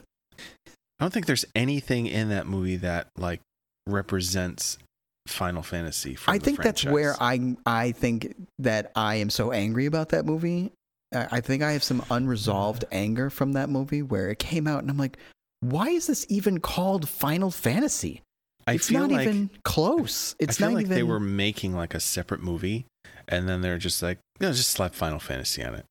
I 0.98 1.04
don't 1.04 1.12
think 1.12 1.26
there's 1.26 1.44
anything 1.54 2.06
in 2.06 2.30
that 2.30 2.48
movie 2.48 2.74
that 2.78 3.06
like 3.16 3.40
represents 3.86 4.78
Final 5.26 5.62
Fantasy. 5.62 6.16
I 6.26 6.38
think 6.38 6.62
that's 6.62 6.84
where. 6.84 7.14
I 7.20 7.56
I 7.66 7.92
think 7.92 8.34
that 8.58 8.90
I 8.96 9.16
am 9.16 9.30
so 9.30 9.52
angry 9.52 9.86
about 9.86 10.10
that 10.10 10.24
movie. 10.24 10.72
I 11.14 11.28
I 11.32 11.40
think 11.40 11.62
I 11.62 11.72
have 11.72 11.84
some 11.84 12.04
unresolved 12.10 12.84
anger 12.92 13.30
from 13.30 13.52
that 13.52 13.68
movie 13.68 14.02
where 14.02 14.30
it 14.30 14.38
came 14.38 14.66
out 14.66 14.80
and 14.82 14.90
I'm 14.90 14.98
like, 14.98 15.18
why 15.60 15.88
is 15.90 16.06
this 16.06 16.24
even 16.28 16.58
called 16.60 17.08
Final 17.08 17.50
Fantasy? 17.50 18.22
I 18.66 18.74
it's 18.74 18.90
not 18.90 19.10
like 19.10 19.22
even 19.22 19.50
close. 19.64 20.34
It's 20.38 20.56
I 20.56 20.58
feel 20.58 20.68
not 20.70 20.74
like 20.76 20.84
even. 20.86 20.94
they 20.96 21.02
were 21.02 21.20
making 21.20 21.74
like 21.74 21.94
a 21.94 22.00
separate 22.00 22.42
movie, 22.42 22.86
and 23.28 23.48
then 23.48 23.60
they're 23.62 23.78
just 23.78 24.02
like, 24.02 24.18
no, 24.40 24.52
just 24.52 24.70
slap 24.70 24.94
Final 24.94 25.18
Fantasy 25.18 25.62
on 25.64 25.74
it. 25.74 25.84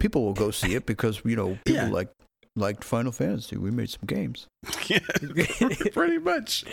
People 0.00 0.24
will 0.24 0.34
go 0.34 0.50
see 0.50 0.74
it 0.74 0.84
because 0.86 1.22
you 1.24 1.36
know 1.36 1.58
people 1.64 1.84
Yeah. 1.84 1.88
like 1.90 2.08
liked 2.56 2.82
Final 2.82 3.12
Fantasy. 3.12 3.56
We 3.56 3.70
made 3.70 3.90
some 3.90 4.06
games. 4.06 4.46
yeah, 4.88 4.98
pretty 5.92 6.18
much, 6.18 6.64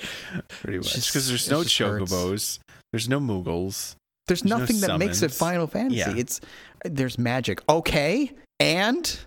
pretty 0.61 0.77
much. 0.79 0.93
just- 0.93 1.09
Because 1.09 1.27
there's 1.29 1.49
no 1.51 1.63
just 1.63 1.77
hurts. 1.77 2.59
there's 2.91 3.07
no 3.09 3.19
Moogles. 3.19 3.95
There's, 4.27 4.41
There's 4.41 4.45
no 4.45 4.57
nothing 4.59 4.79
that 4.81 4.97
makes 4.99 5.21
it. 5.21 5.31
Final 5.31 5.67
Fantasy. 5.67 5.97
Yeah. 5.97 6.15
It's 6.15 6.39
there's 6.85 7.19
magic. 7.19 7.61
Okay, 7.67 8.31
and 8.59 9.19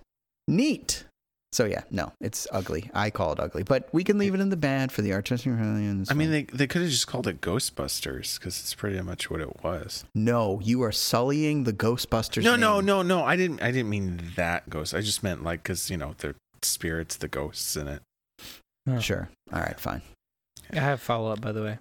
neat. 0.49 1.05
So 1.53 1.65
yeah, 1.65 1.83
no, 1.91 2.13
it's 2.21 2.47
ugly. 2.53 2.91
I 2.93 3.09
call 3.11 3.33
it 3.33 3.41
ugly, 3.41 3.63
but 3.63 3.89
we 3.93 4.05
can 4.05 4.19
leave 4.19 4.35
it 4.35 4.41
in 4.41 4.51
the 4.51 4.57
bad 4.59 4.93
for 4.93 5.01
the 5.03 5.13
artistic. 5.15 5.53
I 5.53 6.13
mean, 6.15 6.31
they 6.31 6.43
they 6.45 6.67
could 6.67 6.83
have 6.83 6.91
just 6.91 7.07
called 7.07 7.27
it 7.27 7.41
Ghostbusters 7.41 8.39
because 8.39 8.59
it's 8.61 8.75
pretty 8.75 9.01
much 9.01 9.31
what 9.31 9.41
it 9.41 9.63
was. 9.63 10.05
no, 10.15 10.61
you 10.63 10.83
are 10.83 10.93
sullying 10.93 11.65
the 11.65 11.73
Ghostbusters. 11.73 12.43
No, 12.43 12.57
no, 12.57 12.77
name. 12.77 12.87
no, 12.87 13.03
no. 13.03 13.25
I 13.25 13.37
didn't. 13.37 13.63
I 13.63 13.71
didn't 13.71 13.89
mean 13.91 14.33
that 14.37 14.69
ghost. 14.69 14.95
I 14.95 15.01
just 15.01 15.23
meant 15.23 15.45
like 15.45 15.63
because 15.63 15.91
you 15.91 15.97
know 15.97 16.15
the 16.19 16.35
spirits, 16.65 17.17
the 17.17 17.29
ghosts 17.29 17.77
in 17.77 17.89
it. 17.89 18.03
Sure. 19.01 19.29
All 19.53 19.61
right, 19.61 19.79
fine. 19.81 20.03
I 20.73 20.77
have 20.81 21.01
follow 21.01 21.33
up, 21.33 21.41
by 21.41 21.53
the 21.53 21.63
way. 21.63 21.79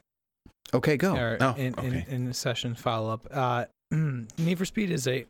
Okay, 0.74 0.98
go. 0.98 1.16
Or 1.16 1.38
Oh, 1.40 1.54
in, 1.56 1.74
okay. 1.78 2.06
in, 2.10 2.26
in 2.28 2.34
session 2.34 2.74
follow 2.76 3.12
up. 3.14 3.28
Uh, 3.32 3.66
Need 3.92 4.58
for 4.58 4.66
Speed 4.66 4.90
is 4.90 5.08
a 5.08 5.26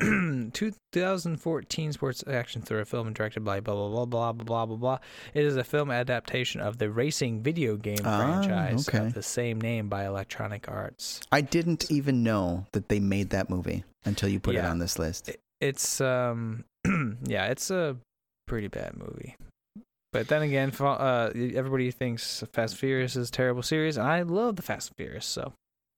2014 0.52 1.92
sports 1.92 2.24
action 2.26 2.62
thriller 2.62 2.84
film 2.84 3.12
directed 3.12 3.44
by 3.44 3.60
blah 3.60 3.74
blah 3.74 3.88
blah 3.88 4.04
blah 4.06 4.32
blah 4.32 4.44
blah 4.44 4.66
blah 4.66 4.76
blah. 4.76 4.98
It 5.34 5.44
is 5.44 5.56
a 5.56 5.64
film 5.64 5.90
adaptation 5.90 6.60
of 6.60 6.78
the 6.78 6.90
racing 6.90 7.42
video 7.42 7.76
game 7.76 7.98
Ah, 8.04 8.18
franchise 8.42 8.88
okay. 8.88 8.98
of 8.98 9.14
the 9.14 9.22
same 9.22 9.60
name 9.60 9.88
by 9.88 10.06
Electronic 10.06 10.68
Arts. 10.68 11.20
I 11.32 11.40
didn't 11.40 11.90
even 11.90 12.22
know 12.22 12.66
that 12.72 12.88
they 12.88 13.00
made 13.00 13.30
that 13.30 13.50
movie 13.50 13.84
until 14.04 14.28
you 14.28 14.38
put 14.40 14.54
it 14.54 14.64
on 14.64 14.78
this 14.78 14.98
list. 14.98 15.28
It- 15.28 15.40
It's 15.60 16.00
um, 16.00 16.64
yeah, 17.24 17.46
it's 17.46 17.70
a 17.70 17.96
pretty 18.48 18.68
bad 18.68 18.96
movie. 18.96 19.36
But 20.12 20.28
then 20.28 20.42
again, 20.42 20.72
uh, 20.80 21.30
everybody 21.34 21.90
thinks 21.90 22.42
Fast 22.52 22.72
and 22.74 22.78
Furious 22.80 23.14
is 23.14 23.28
a 23.28 23.32
terrible 23.32 23.62
series, 23.62 23.96
and 23.98 24.06
I 24.06 24.22
love 24.22 24.56
the 24.56 24.62
Fast 24.62 24.88
and 24.88 24.96
Furious, 24.96 25.26
so 25.26 25.52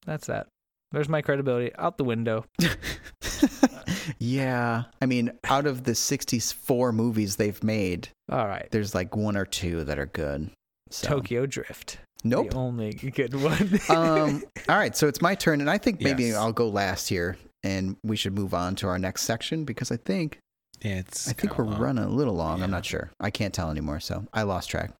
that's 0.04 0.26
that. 0.26 0.48
There's 0.92 1.08
my 1.08 1.22
credibility 1.22 1.70
out 1.76 1.96
the 1.96 2.04
window. 2.04 2.44
yeah, 4.18 4.84
I 5.00 5.06
mean, 5.06 5.32
out 5.44 5.66
of 5.66 5.84
the 5.84 5.94
64 5.94 6.92
movies 6.92 7.36
they've 7.36 7.62
made, 7.62 8.08
All 8.30 8.46
right, 8.46 8.66
there's 8.70 8.94
like 8.94 9.16
one 9.16 9.36
or 9.36 9.44
two 9.46 9.84
that 9.84 9.98
are 9.98 10.06
good. 10.06 10.50
So. 10.90 11.06
Tokyo 11.08 11.46
Drift, 11.46 11.98
Nope. 12.24 12.50
the 12.50 12.56
only 12.56 12.92
good 12.92 13.34
one. 13.40 13.78
um, 13.88 14.42
all 14.68 14.76
right, 14.76 14.96
so 14.96 15.06
it's 15.06 15.22
my 15.22 15.34
turn, 15.36 15.60
and 15.60 15.70
I 15.70 15.78
think 15.78 16.00
maybe 16.00 16.24
Yes. 16.24 16.36
I'll 16.36 16.52
go 16.52 16.68
last 16.68 17.08
here, 17.08 17.36
and 17.62 17.96
we 18.02 18.16
should 18.16 18.34
move 18.34 18.54
on 18.54 18.74
to 18.76 18.88
our 18.88 18.98
next 18.98 19.22
section 19.22 19.64
because 19.64 19.92
I 19.92 19.96
think 19.96 20.38
It's. 20.80 21.28
I 21.28 21.32
think 21.32 21.58
we're 21.58 21.64
long. 21.66 21.80
running 21.80 22.04
a 22.04 22.08
little 22.08 22.34
long. 22.34 22.62
I'm 22.62 22.70
not 22.70 22.84
sure. 22.84 23.10
I 23.20 23.30
can't 23.30 23.52
tell 23.52 23.70
anymore, 23.70 24.00
so 24.00 24.26
I 24.32 24.42
lost 24.42 24.70
track. 24.70 24.92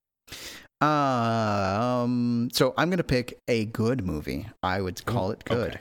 Um, 0.80 2.48
so 2.52 2.74
I'm 2.76 2.90
gonna 2.90 3.02
pick 3.02 3.38
a 3.48 3.66
good 3.66 4.04
movie. 4.04 4.48
I 4.62 4.80
would 4.80 5.04
call 5.04 5.28
Ooh, 5.28 5.32
it 5.32 5.44
good. 5.44 5.74
okay. 5.74 5.80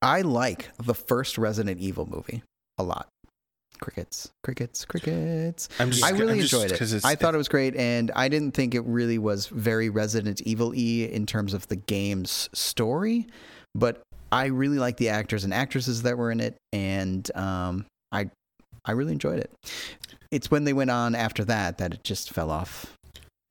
I 0.00 0.22
like 0.22 0.70
the 0.78 0.94
first 0.94 1.38
Resident 1.38 1.80
Evil 1.80 2.06
movie 2.06 2.42
a 2.78 2.82
lot. 2.82 3.08
Crickets, 3.80 4.30
crickets, 4.44 4.84
crickets. 4.84 5.68
I'm 5.78 5.90
just. 5.90 6.04
I 6.04 6.10
really 6.10 6.34
I'm 6.34 6.40
just- 6.40 6.52
enjoyed 6.52 6.72
it. 6.80 7.04
I 7.04 7.14
thought 7.14 7.34
it 7.34 7.38
was 7.38 7.48
great, 7.48 7.74
and 7.76 8.10
I 8.14 8.28
didn't 8.28 8.52
think 8.52 8.74
it 8.74 8.84
really 8.84 9.18
was 9.18 9.46
very 9.46 9.88
Resident 9.88 10.40
Evil 10.42 10.74
e 10.74 11.04
in 11.04 11.26
terms 11.26 11.52
of 11.52 11.66
the 11.68 11.76
game's 11.76 12.48
story, 12.52 13.26
but 13.74 14.02
I 14.30 14.46
really 14.46 14.78
like 14.78 14.96
the 14.98 15.08
actors 15.08 15.44
and 15.44 15.52
actresses 15.52 16.02
that 16.02 16.16
were 16.16 16.30
in 16.30 16.40
it, 16.40 16.56
and 16.72 17.28
um, 17.36 17.86
I 18.12 18.30
I 18.84 18.92
really 18.92 19.12
enjoyed 19.12 19.38
it. 19.38 19.50
It's 20.30 20.50
when 20.50 20.64
they 20.64 20.72
went 20.72 20.90
on 20.90 21.14
after 21.14 21.44
that 21.44 21.78
that 21.78 21.94
it 21.94 22.04
just 22.04 22.30
fell 22.32 22.50
off, 22.50 22.96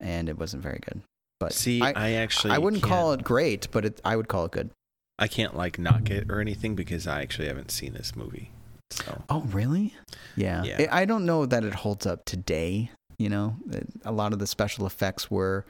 and 0.00 0.28
it 0.28 0.38
wasn't 0.38 0.62
very 0.62 0.80
good. 0.84 1.00
But 1.40 1.52
See, 1.52 1.80
I, 1.80 1.92
I, 1.96 2.10
actually. 2.12 2.52
I 2.52 2.58
wouldn't 2.58 2.82
call 2.82 3.10
can't- 3.10 3.20
it 3.20 3.24
great, 3.24 3.68
but 3.70 3.84
it, 3.84 4.00
I 4.04 4.16
would 4.16 4.28
call 4.28 4.44
it 4.44 4.52
good. 4.52 4.70
I 5.18 5.28
can't 5.28 5.56
like 5.56 5.78
knock 5.78 6.10
it 6.10 6.30
or 6.30 6.40
anything 6.40 6.74
because 6.74 7.06
I 7.06 7.22
actually 7.22 7.46
haven't 7.48 7.70
seen 7.70 7.92
this 7.92 8.16
movie. 8.16 8.50
So 8.90 9.22
Oh, 9.28 9.40
really? 9.42 9.94
Yeah. 10.36 10.64
Yeah. 10.64 10.86
I 10.90 11.02
I 11.02 11.04
don't 11.04 11.24
know 11.24 11.46
that 11.46 11.64
it 11.64 11.74
holds 11.74 12.06
up 12.06 12.24
today. 12.24 12.90
You 13.18 13.28
know, 13.28 13.56
It- 13.70 13.88
a 14.04 14.10
lot 14.12 14.32
of 14.32 14.38
the 14.38 14.46
special 14.46 14.86
effects 14.86 15.30
were 15.30 15.64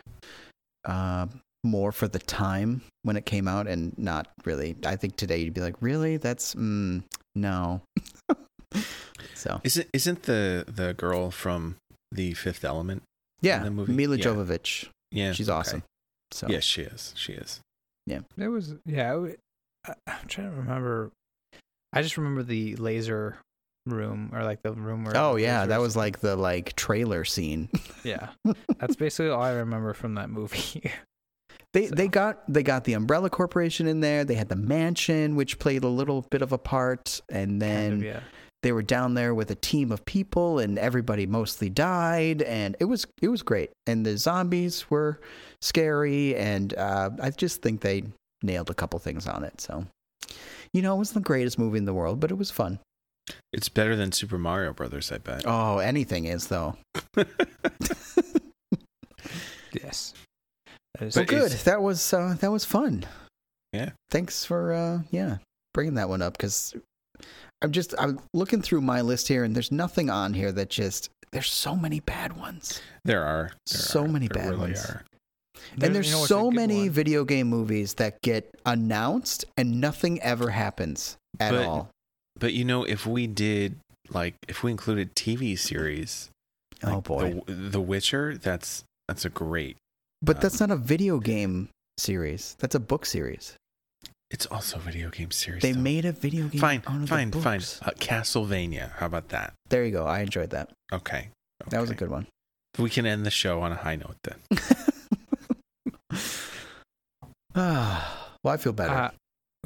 uh, 0.86 1.26
more 1.64 1.92
for 1.92 2.08
the 2.08 2.18
time 2.18 2.82
when 3.02 3.16
it 3.16 3.26
came 3.26 3.46
out 3.46 3.66
and 3.66 3.96
not 3.98 4.28
really. 4.44 4.76
I 4.86 4.96
think 4.96 5.16
today 5.16 5.38
you'd 5.38 5.54
be 5.54 5.60
like, 5.60 5.76
really? 5.80 6.16
That's, 6.16 6.54
mm, 6.54 7.02
no. 7.34 7.82
so, 9.34 9.60
isn't 9.64 9.88
isn't 9.92 10.22
the 10.24 10.64
the 10.68 10.94
girl 10.94 11.30
from 11.30 11.76
the 12.10 12.34
Fifth 12.34 12.64
Element? 12.64 13.02
yeah, 13.40 13.62
the 13.62 13.70
movie? 13.70 13.92
Mila 13.92 14.16
Yeah. 14.16 14.24
Jovovich. 14.24 14.88
Yeah, 15.10 15.32
She's 15.32 15.48
okay. 15.48 15.58
awesome. 15.58 15.82
So, 16.30 16.46
Yes, 16.48 16.64
she 16.64 16.82
is. 16.82 17.12
She 17.16 17.32
is. 17.34 17.60
Yeah, 18.06 18.20
There 18.36 18.50
was 18.50 18.74
yeah. 18.86 19.14
it 19.14 19.18
wa- 19.20 19.28
I- 19.86 19.94
I'm 20.20 20.26
trying 20.28 20.50
to 20.50 20.56
remember. 20.56 21.10
I 21.92 22.00
just 22.02 22.16
remember 22.16 22.42
the 22.42 22.76
laser 22.76 23.36
room 23.86 24.30
or 24.32 24.42
like 24.44 24.62
the 24.62 24.72
room 24.72 25.04
where. 25.04 25.16
Oh 25.16 25.36
yeah, 25.36 25.66
that 25.66 25.80
was 25.80 25.96
like 25.96 26.20
the 26.20 26.36
like 26.36 26.74
trailer 26.76 27.24
scene. 27.24 27.68
yeah. 28.04 28.28
That's 28.78 28.96
basically 28.96 29.30
all 29.30 29.42
I 29.42 29.52
remember 29.52 29.92
from 29.92 30.14
that 30.14 30.30
movie. 30.30 30.90
They 31.74 31.86
So- 31.88 31.94
they 31.94 32.08
got 32.08 32.50
they 32.50 32.62
got 32.62 32.84
the 32.84 32.94
Umbrella 32.94 33.28
Corporation 33.28 33.86
in 33.86 34.00
there. 34.00 34.24
They 34.24 34.34
had 34.36 34.48
the 34.48 34.56
mansion, 34.56 35.34
which 35.36 35.58
played 35.58 35.84
a 35.84 35.88
little 35.88 36.24
bit 36.30 36.40
of 36.42 36.52
a 36.52 36.58
part, 36.58 37.20
and 37.28 37.60
then 37.60 37.90
kind 37.90 38.02
of, 38.02 38.06
yeah. 38.06 38.20
They 38.62 38.72
were 38.72 38.82
down 38.82 39.14
there 39.14 39.34
with 39.34 39.50
a 39.50 39.54
team 39.56 39.90
of 39.92 40.04
people 40.04 40.58
and 40.58 40.78
everybody 40.78 41.26
mostly 41.26 41.68
died 41.70 42.42
and 42.42 42.76
it 42.80 42.84
was 42.84 43.06
it 43.20 43.28
was 43.28 43.42
great 43.42 43.70
and 43.86 44.06
the 44.06 44.16
zombies 44.16 44.88
were 44.90 45.20
scary 45.60 46.34
and 46.36 46.74
uh, 46.74 47.10
i 47.22 47.30
just 47.30 47.60
think 47.62 47.80
they 47.80 48.02
nailed 48.42 48.70
a 48.70 48.74
couple 48.74 48.98
things 48.98 49.26
on 49.26 49.44
it 49.44 49.60
so 49.60 49.84
you 50.72 50.80
know 50.82 50.94
it 50.94 50.98
wasn't 50.98 51.14
the 51.14 51.26
greatest 51.26 51.58
movie 51.58 51.78
in 51.78 51.84
the 51.84 51.94
world 51.94 52.20
but 52.20 52.30
it 52.30 52.38
was 52.38 52.50
fun 52.50 52.78
It's 53.52 53.68
better 53.68 53.94
than 53.96 54.10
Super 54.12 54.38
Mario 54.38 54.72
Brothers, 54.72 55.12
I 55.12 55.18
bet. 55.18 55.42
oh 55.46 55.78
anything 55.78 56.24
is 56.26 56.46
though 56.48 56.76
Yes. 59.72 60.12
That 60.98 61.06
is 61.06 61.14
so 61.14 61.20
But 61.22 61.28
good 61.28 61.50
that 61.52 61.80
was 61.80 62.12
uh, 62.12 62.36
that 62.40 62.50
was 62.50 62.64
fun 62.64 63.04
Yeah. 63.72 63.90
thanks 64.10 64.44
for 64.44 64.72
uh 64.72 65.00
yeah 65.10 65.38
bringing 65.72 65.94
that 65.94 66.08
one 66.08 66.20
up 66.22 66.34
because 66.36 66.74
i'm 67.62 67.72
just 67.72 67.94
i'm 67.98 68.18
looking 68.34 68.60
through 68.62 68.80
my 68.80 69.00
list 69.00 69.28
here 69.28 69.44
and 69.44 69.54
there's 69.54 69.72
nothing 69.72 70.10
on 70.10 70.34
here 70.34 70.52
that 70.52 70.68
just 70.70 71.08
there's 71.32 71.50
so 71.50 71.74
many 71.74 72.00
bad 72.00 72.36
ones 72.36 72.80
There 73.04 73.22
are 73.24 73.52
there 73.66 73.78
So 73.80 74.04
are. 74.04 74.08
many 74.08 74.28
There 74.28 74.42
bad 74.42 74.50
really 74.50 74.60
ones. 74.72 74.84
Are. 74.84 75.04
and 75.80 75.94
there's 75.94 76.10
you 76.10 76.16
know 76.16 76.24
so 76.26 76.50
many 76.50 76.80
one? 76.82 76.90
video 76.90 77.24
game 77.24 77.48
movies 77.48 77.94
that 77.94 78.20
get 78.22 78.54
announced 78.66 79.44
and 79.56 79.80
nothing 79.80 80.20
ever 80.22 80.50
happens 80.50 81.16
at 81.40 81.52
But- 81.52 81.64
all. 81.66 81.88
But 82.38 82.52
you 82.54 82.64
know, 82.64 82.82
if 82.84 83.06
we 83.06 83.26
did 83.26 83.76
like 84.10 84.34
if 84.48 84.62
we 84.62 84.70
included 84.70 85.14
TV 85.14 85.56
series, 85.58 86.28
Oh 86.82 87.00
boy! 87.00 87.40
The, 87.46 87.52
the 87.52 87.80
Witcher, 87.80 88.36
that's 88.36 88.82
that's 89.06 89.24
a 89.24 89.28
great. 89.28 89.76
but 90.22 90.38
uh, 90.38 90.40
that's 90.40 90.58
not 90.58 90.70
a 90.70 90.76
video 90.76 91.18
game 91.20 91.68
series. 91.98 92.56
That's 92.58 92.74
a 92.74 92.80
book 92.80 93.04
series. 93.06 93.54
It's 94.32 94.46
also 94.46 94.78
a 94.78 94.80
video 94.80 95.10
game 95.10 95.30
series. 95.30 95.62
They 95.62 95.72
though. 95.72 95.80
made 95.80 96.04
a 96.06 96.12
video 96.12 96.48
game. 96.48 96.60
fine, 96.60 96.82
out 96.86 96.94
of 96.96 97.00
the 97.02 97.06
fine, 97.06 97.30
fine. 97.30 97.60
Uh, 97.82 97.90
Castlevania. 97.98 98.92
How 98.96 99.06
about 99.06 99.28
that? 99.28 99.52
There 99.68 99.84
you 99.84 99.92
go. 99.92 100.06
I 100.06 100.20
enjoyed 100.20 100.50
that. 100.50 100.70
Okay. 100.92 101.28
That 101.68 101.80
was 101.80 101.90
a 101.90 101.94
good 101.94 102.10
one. 102.10 102.26
We 102.78 102.88
can 102.90 103.04
end 103.06 103.26
the 103.26 103.30
show 103.30 103.60
on 103.60 103.72
a 103.72 103.76
high 103.76 103.96
note 103.96 104.16
then. 104.24 104.38
Ah, 107.54 108.30
well, 108.44 108.54
I 108.54 108.56
feel 108.56 108.72
better. 108.72 108.92
Uh, 108.94 109.10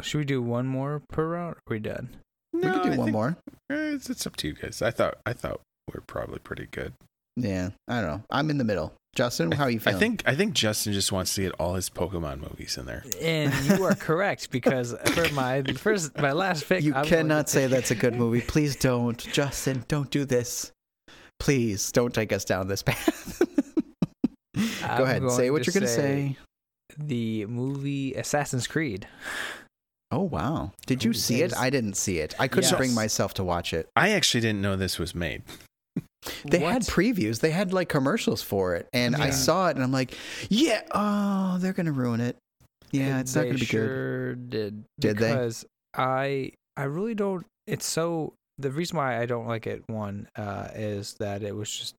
should 0.03 0.19
we 0.19 0.25
do 0.25 0.43
one 0.43 0.67
more 0.67 1.01
per 1.09 1.27
round? 1.29 1.55
Or 1.55 1.59
are 1.59 1.77
we 1.77 1.79
done? 1.79 2.17
we 2.53 2.62
could 2.62 2.83
do 2.83 2.93
I 2.93 2.97
one 2.97 3.07
think- 3.07 3.12
more. 3.12 3.37
eh, 3.71 3.95
It's, 3.95 4.11
it's 4.11 4.27
up 4.27 4.37
to 4.37 4.49
you 4.49 4.55
guys. 4.55 4.83
I 4.83 4.91
thought 4.91 5.19
I 5.25 5.33
thought 5.33 5.61
we're 5.93 6.01
probably 6.07 6.39
pretty 6.41 6.67
good. 6.71 6.93
Yeah, 7.37 7.70
I 7.89 8.01
don't 8.01 8.11
know. 8.11 8.22
I'm 8.30 8.51
in 8.51 8.59
the 8.59 8.64
middle. 8.64 8.95
Justin, 9.14 9.51
how 9.53 9.64
are 9.64 9.70
you 9.70 9.80
feeling? 9.80 9.97
I 9.97 9.99
feeling? 9.99 10.16
think 10.18 10.28
I 10.28 10.34
think 10.34 10.53
Justin 10.55 10.93
just 10.93 11.11
wants 11.11 11.34
to 11.37 11.43
get 11.43 11.53
all 11.59 11.74
his 11.74 11.89
Pokemon 11.89 12.41
movies 12.41 12.76
in 12.76 12.84
there. 12.87 13.03
And 13.20 13.53
you 13.64 13.82
are 13.84 13.95
correct 13.95 14.51
because 14.51 14.95
for 15.14 15.28
my 15.32 15.62
first, 15.78 16.16
my 16.18 16.32
last 16.32 16.68
pick, 16.68 16.84
you 16.84 16.95
I'm 16.95 17.05
cannot 17.07 17.49
say 17.49 17.62
take- 17.62 17.70
that's 17.70 17.91
a 17.91 17.95
good 17.95 18.14
movie. 18.14 18.41
Please 18.47 18.76
don't, 18.76 19.16
Justin. 19.18 19.84
Don't 19.89 20.11
do 20.11 20.24
this. 20.26 20.70
Please 21.39 21.91
don't 21.93 22.14
take 22.14 22.32
us 22.32 22.45
down 22.45 22.68
this 22.68 22.82
path. 22.82 23.43
Go 24.55 25.05
ahead. 25.05 25.30
Say 25.30 25.51
what 25.51 25.62
to 25.64 25.70
you're 25.70 25.80
going 25.80 25.82
to 25.82 25.89
say. 25.89 26.37
The 26.99 27.45
movie 27.47 28.14
Assassin's 28.14 28.66
Creed. 28.66 29.07
Oh 30.11 30.22
wow! 30.22 30.72
Did 30.87 31.05
you 31.05 31.11
Ooh, 31.11 31.14
see 31.14 31.43
it? 31.43 31.55
I 31.57 31.68
didn't 31.68 31.95
see 31.95 32.18
it. 32.20 32.34
I 32.39 32.49
couldn't 32.49 32.70
Yes. 32.70 32.78
bring 32.78 32.95
myself 32.95 33.34
to 33.34 33.45
watch 33.45 33.74
it. 33.74 33.89
I 33.97 34.11
actually 34.11 34.41
didn't 34.41 34.62
know 34.62 34.76
this 34.76 34.99
was 34.99 35.14
made. 35.14 35.43
They 36.45 36.59
What? 36.59 36.72
had 36.72 36.83
previews. 36.83 37.41
They 37.41 37.51
had 37.51 37.72
like 37.72 37.89
commercials 37.89 38.43
for 38.43 38.74
it, 38.74 38.89
and 38.93 39.16
I 39.16 39.31
saw 39.31 39.68
it, 39.68 39.77
and 39.77 39.85
I'm 39.85 39.93
like, 39.93 40.14
"Yeah, 40.49 40.83
oh, 40.93 41.59
they're 41.59 41.72
gonna 41.72 41.93
ruin 41.93 42.20
it. 42.20 42.37
Yeah, 42.93 43.20
it's 43.20 43.35
not 43.35 43.43
gonna 43.43 43.55
be 43.55 43.61
good." 43.61 43.66
sure 43.66 44.35
Did 44.35 44.85
Did 45.01 45.18
they? 45.18 45.31
because 45.33 45.64
I 45.95 46.53
I 46.77 46.85
really 46.85 47.14
don't. 47.14 47.45
It's 47.66 47.87
so 47.87 48.35
the 48.59 48.70
reason 48.70 48.97
why 48.97 49.20
I 49.20 49.27
don't 49.27 49.47
like 49.47 49.66
it. 49.66 49.83
One 49.89 50.29
uh, 50.37 50.68
is 50.74 51.14
that 51.14 51.43
it 51.43 51.55
was 51.55 51.70
just 51.70 51.95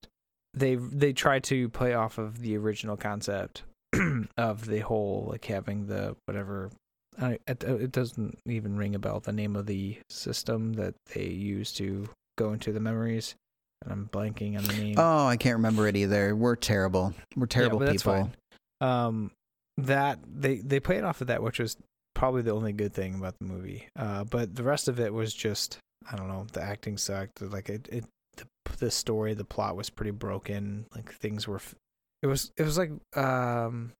they 0.53 0.75
they 0.75 1.13
tried 1.13 1.43
to 1.45 1.69
play 1.69 1.93
off 1.93 2.17
of 2.17 2.39
the 2.41 2.57
original 2.57 2.97
concept 2.97 3.63
of 4.37 4.65
the 4.65 4.79
whole 4.79 5.27
like 5.29 5.45
having 5.45 5.87
the 5.87 6.15
whatever. 6.25 6.71
I, 7.19 7.39
it, 7.47 7.63
it 7.63 7.91
doesn't 7.91 8.37
even 8.45 8.77
ring 8.77 8.93
a 8.93 8.99
bell. 8.99 9.19
The 9.19 9.31
name 9.31 9.55
of 9.55 9.65
the 9.65 9.97
system 10.09 10.73
that 10.73 10.93
they 11.15 11.25
use 11.25 11.71
to 11.73 12.07
go 12.37 12.53
into 12.53 12.71
the 12.71 12.79
memories, 12.79 13.33
and 13.83 13.93
I'm 13.93 14.09
blanking 14.11 14.57
on 14.57 14.63
the 14.63 14.73
name. 14.73 14.95
Oh, 14.97 15.27
I 15.27 15.37
can't 15.37 15.57
remember 15.57 15.87
it 15.87 15.95
either. 15.95 16.35
We're 16.35 16.55
terrible. 16.55 17.13
We're 17.35 17.45
terrible 17.45 17.79
that's 17.79 18.03
people. 18.03 18.31
um 18.81 19.31
that 19.77 20.19
they 20.27 20.57
they 20.57 20.79
played 20.79 21.03
off 21.03 21.21
of 21.21 21.27
that 21.27 21.43
which 21.43 21.59
was 21.59 21.77
probably 22.15 22.41
the 22.41 22.51
only 22.51 22.73
good 22.73 22.93
thing 22.93 23.13
about 23.13 23.37
the 23.37 23.45
movie 23.45 23.87
uh 23.95 24.23
but 24.23 24.55
the 24.55 24.63
rest 24.63 24.87
of 24.87 24.99
it 24.99 25.13
was 25.13 25.31
just 25.31 25.77
i 26.11 26.15
don't 26.15 26.27
know 26.27 26.47
the 26.53 26.61
acting 26.61 26.97
sucked 26.97 27.39
like 27.43 27.69
it, 27.69 27.87
it 27.91 28.03
the, 28.37 28.45
the 28.77 28.89
story 28.89 29.35
the 29.35 29.45
plot 29.45 29.75
was 29.75 29.91
pretty 29.91 30.09
broken 30.09 30.87
like 30.95 31.11
things 31.13 31.47
were 31.47 31.61
it 32.23 32.27
was 32.27 32.51
it 32.57 32.63
was 32.63 32.75
like 32.75 32.89
um 33.15 33.91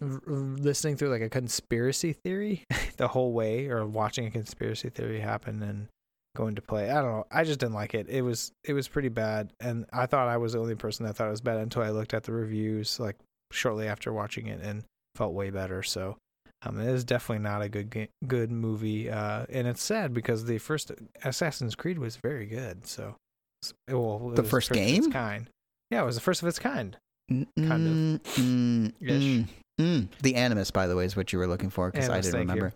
listening 0.00 0.96
through 0.96 1.10
like 1.10 1.20
a 1.22 1.28
conspiracy 1.28 2.14
theory 2.14 2.64
the 2.96 3.08
whole 3.08 3.32
way 3.32 3.66
or 3.66 3.84
watching 3.84 4.26
a 4.26 4.30
conspiracy 4.30 4.88
theory 4.88 5.20
happen 5.20 5.62
and 5.62 5.88
going 6.36 6.54
to 6.54 6.62
play 6.62 6.90
i 6.90 6.94
don't 7.02 7.10
know 7.10 7.26
i 7.32 7.42
just 7.42 7.58
didn't 7.58 7.74
like 7.74 7.94
it 7.94 8.08
it 8.08 8.22
was 8.22 8.52
it 8.64 8.72
was 8.74 8.86
pretty 8.88 9.08
bad 9.08 9.50
and 9.60 9.86
i 9.92 10.06
thought 10.06 10.28
i 10.28 10.36
was 10.36 10.52
the 10.52 10.58
only 10.58 10.74
person 10.74 11.04
that 11.06 11.14
thought 11.16 11.26
it 11.26 11.30
was 11.30 11.40
bad 11.40 11.56
until 11.56 11.82
i 11.82 11.90
looked 11.90 12.14
at 12.14 12.22
the 12.24 12.32
reviews 12.32 13.00
like 13.00 13.16
shortly 13.52 13.88
after 13.88 14.12
watching 14.12 14.46
it 14.48 14.60
and 14.60 14.82
felt 15.14 15.32
way 15.32 15.50
better. 15.50 15.82
So 15.82 16.16
um, 16.62 16.80
it 16.80 16.88
is 16.88 17.04
definitely 17.04 17.42
not 17.44 17.62
a 17.62 17.68
good 17.68 17.88
ga- 17.90 18.08
good 18.26 18.50
movie, 18.50 19.08
uh, 19.08 19.46
and 19.48 19.66
it's 19.68 19.82
sad 19.82 20.12
because 20.12 20.44
the 20.46 20.58
first 20.58 20.90
Assassin's 21.24 21.74
Creed 21.76 21.98
was 21.98 22.16
very 22.16 22.44
good. 22.46 22.86
So 22.86 23.14
it's- 23.62 23.72
well, 23.88 24.30
it 24.32 24.36
The 24.36 24.42
was 24.42 24.50
first 24.50 24.70
of 24.72 24.76
its 24.76 24.90
game? 25.06 25.12
kind. 25.12 25.46
Yeah, 25.90 26.02
it 26.02 26.04
was 26.06 26.16
the 26.16 26.20
first 26.20 26.42
of 26.42 26.48
its 26.48 26.58
kind. 26.58 26.96
Mm, 27.30 27.46
Kind 27.68 28.20
mm, 28.20 28.20
mm, 28.20 28.92
Ish. 29.00 29.22
mm, 29.22 29.46
mm. 29.80 30.08
The 30.22 30.34
Animus, 30.34 30.70
by 30.72 30.86
the 30.88 30.96
way, 30.96 31.04
is 31.04 31.16
what 31.16 31.32
you 31.32 31.38
were 31.38 31.46
looking 31.46 31.70
for 31.70 31.90
because 31.90 32.08
I 32.10 32.20
didn't 32.20 32.40
remember. 32.40 32.72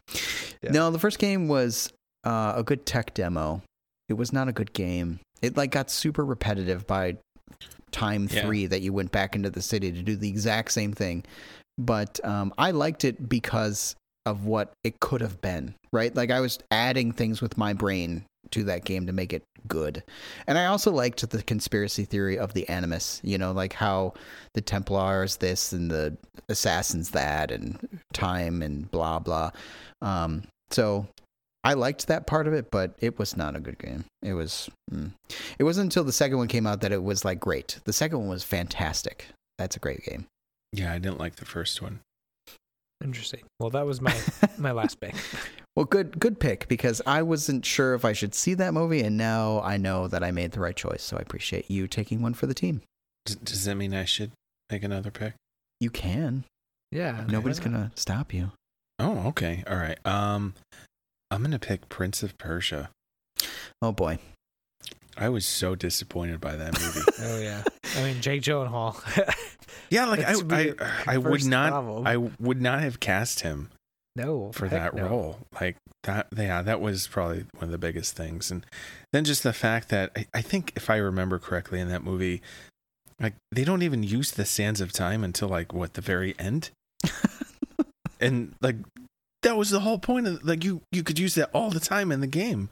Yeah. 0.63 0.71
No, 0.71 0.91
the 0.93 0.99
first 1.01 1.19
game 1.19 1.49
was 1.49 1.93
uh, 2.25 2.55
a 2.57 2.62
good 2.62 2.87
tech 2.87 3.14
demo. 3.14 3.62
It 4.09 4.14
was 4.14 4.33
not 4.33 4.49
a 4.49 4.53
good 4.53 4.73
game. 4.73 5.21
It 5.43 5.57
like 5.57 5.71
got 5.71 5.91
super 5.91 6.25
repetitive 6.25 6.87
by 6.87 7.16
time 7.93 8.29
Yeah. 8.31 8.43
three 8.43 8.66
that 8.66 8.83
you 8.83 8.93
went 8.93 9.12
back 9.12 9.35
into 9.35 9.51
the 9.51 9.62
city 9.62 9.91
to 9.93 10.03
do 10.03 10.16
the 10.16 10.29
exact 10.29 10.73
same 10.73 10.93
thing. 10.93 11.25
But 11.79 12.21
um, 12.25 12.53
I 12.59 12.73
liked 12.73 13.05
it 13.05 13.29
because 13.29 13.97
of 14.27 14.45
what 14.45 14.73
it 14.85 15.01
could 15.01 15.23
have 15.23 15.41
been, 15.41 15.75
right? 15.93 16.14
Like 16.14 16.31
I 16.31 16.41
was 16.41 16.59
adding 16.71 17.12
things 17.12 17.41
with 17.41 17.57
my 17.57 17.73
brain 17.73 18.25
to 18.51 18.64
that 18.64 18.85
game 18.85 19.07
to 19.07 19.12
make 19.12 19.33
it 19.33 19.43
good. 19.66 20.03
And 20.47 20.59
I 20.59 20.66
also 20.66 20.91
liked 20.93 21.29
the 21.31 21.43
conspiracy 21.43 22.05
theory 22.05 22.39
of 22.39 22.53
the 22.53 22.68
Animus, 22.68 23.21
you 23.25 23.39
know, 23.39 23.53
like 23.53 23.73
how 23.73 24.12
the 24.55 24.61
Templars 24.61 25.37
this 25.37 25.73
and 25.73 25.91
the 25.91 26.16
Assassins 26.49 27.11
that 27.11 27.51
and 27.51 27.79
time 28.12 28.61
and 28.62 28.91
blah 28.91 29.18
blah. 29.18 29.51
Um, 30.03 30.43
so 30.71 31.07
I 31.63 31.75
liked 31.75 32.07
that 32.07 32.27
part 32.27 32.47
of 32.47 32.55
it, 32.55 32.71
but 32.71 32.95
it 33.01 33.19
was 33.19 33.37
not 33.37 33.55
a 33.55 33.61
good 33.61 33.79
game. 33.79 34.05
It 34.23 34.33
was. 34.33 34.71
Mm. 34.91 35.13
It 35.59 35.65
wasn't 35.65 35.87
until 35.87 36.05
the 36.05 36.13
second 36.13 36.39
one 36.39 36.49
came 36.49 36.67
out 36.67 36.81
that 36.81 36.93
it 36.93 37.03
was 37.03 37.25
like 37.25 37.39
great. 37.39 37.79
The 37.85 37.93
second 37.93 38.19
one 38.19 38.29
was 38.29 38.45
fantastic. 38.45 39.26
That's 39.59 39.76
a 39.76 39.80
great 39.80 40.05
game. 40.05 40.26
Yeah, 40.72 40.93
I 40.93 40.99
didn't 40.99 41.18
like 41.18 41.37
the 41.37 41.45
first 41.45 41.83
one. 41.83 42.01
Interesting. 43.03 43.43
Well, 43.59 43.71
that 43.71 43.87
was 43.87 44.01
my 44.01 44.14
my 44.59 44.72
last 44.72 45.01
pick. 45.01 45.14
Well, 45.76 45.87
good 45.87 46.18
good 46.18 46.41
pick 46.41 46.68
because 46.68 47.01
I 47.07 47.22
wasn't 47.22 47.64
sure 47.64 47.95
if 47.95 48.05
I 48.05 48.13
should 48.13 48.34
see 48.34 48.55
that 48.55 48.75
movie, 48.75 49.03
and 49.03 49.17
now 49.17 49.61
I 49.63 49.76
know 49.76 50.09
that 50.09 50.25
I 50.25 50.30
made 50.30 50.53
the 50.53 50.61
right 50.61 50.76
choice. 50.76 51.03
So 51.03 51.17
I 51.17 51.21
appreciate 51.21 51.71
you 51.71 51.87
taking 51.87 52.22
one 52.22 52.34
for 52.34 52.47
the 52.47 52.55
team. 52.55 52.83
D- 53.26 53.37
does 53.43 53.64
that 53.64 53.75
mean 53.75 53.95
I 53.95 54.05
should 54.05 54.33
make 54.71 54.83
another 54.83 55.11
pick? 55.11 55.34
You 55.79 55.91
can. 55.91 56.45
Yeah, 56.93 57.25
Nobody's 57.29 57.61
gonna 57.61 57.93
stop 57.95 58.34
you. 58.34 58.51
Oh, 58.99 59.29
okay. 59.29 59.64
All 59.67 59.76
right. 59.76 59.99
Um, 60.05 60.55
I'm 61.31 61.43
gonna 61.43 61.59
pick 61.59 61.89
Prince 61.89 62.23
of 62.23 62.37
Persia. 62.39 62.91
Oh 63.81 63.93
boy. 63.93 64.19
I 65.17 65.29
was 65.29 65.45
so 65.45 65.75
disappointed 65.75 66.41
by 66.41 66.57
that 66.57 66.81
movie. 66.81 67.01
Oh 67.23 67.39
yeah. 67.39 67.63
I 67.97 68.03
mean, 68.03 68.21
Jake 68.23 68.43
Gyllenhaal. 68.43 68.97
yeah, 69.91 70.07
like 70.07 70.21
I, 70.21 70.41
That's 70.41 70.81
I, 70.81 70.85
uh, 70.85 70.91
I 71.07 71.19
would 71.19 71.45
not, 71.45 71.71
problem. 71.71 72.07
I 72.07 72.17
would 72.17 72.63
not 72.63 72.81
have 72.81 72.99
cast 72.99 73.41
him 73.41 73.69
no, 74.17 74.53
for 74.53 74.69
that 74.69 74.95
no. 74.95 75.07
role. 75.07 75.39
Like 75.61 75.77
that, 76.05 76.29
yeah, 76.37 76.63
that 76.63 76.81
was 76.81 77.07
probably 77.07 77.45
one 77.55 77.65
of 77.65 77.71
the 77.71 77.79
biggest 77.79 78.17
things. 78.17 78.51
And 78.51 78.65
then 79.13 79.25
just 79.25 79.43
the 79.43 79.53
fact 79.53 79.91
that 79.91 80.13
I, 80.17 80.27
I 80.35 80.43
think, 80.43 80.73
if 80.77 80.89
I 80.89 80.97
remember 80.97 81.39
correctly, 81.39 81.81
in 81.81 81.89
that 81.89 82.03
movie, 82.03 82.41
like 83.21 83.35
they 83.53 83.65
don't 83.65 83.83
even 83.83 84.03
use 84.03 84.31
the 84.31 84.47
sands 84.47 84.81
of 84.81 84.93
time 84.93 85.23
until 85.23 85.49
like 85.49 85.75
what 85.75 85.95
the 85.95 86.01
very 86.01 86.35
end, 86.39 86.71
and 88.21 88.55
like 88.63 88.77
that 89.42 89.57
was 89.57 89.71
the 89.71 89.80
whole 89.80 89.99
point 89.99 90.26
of 90.26 90.45
like 90.45 90.64
you 90.64 90.83
you 90.92 91.03
could 91.03 91.18
use 91.18 91.34
that 91.34 91.50
all 91.53 91.71
the 91.71 91.80
time 91.80 92.12
in 92.12 92.21
the 92.21 92.26
game. 92.26 92.68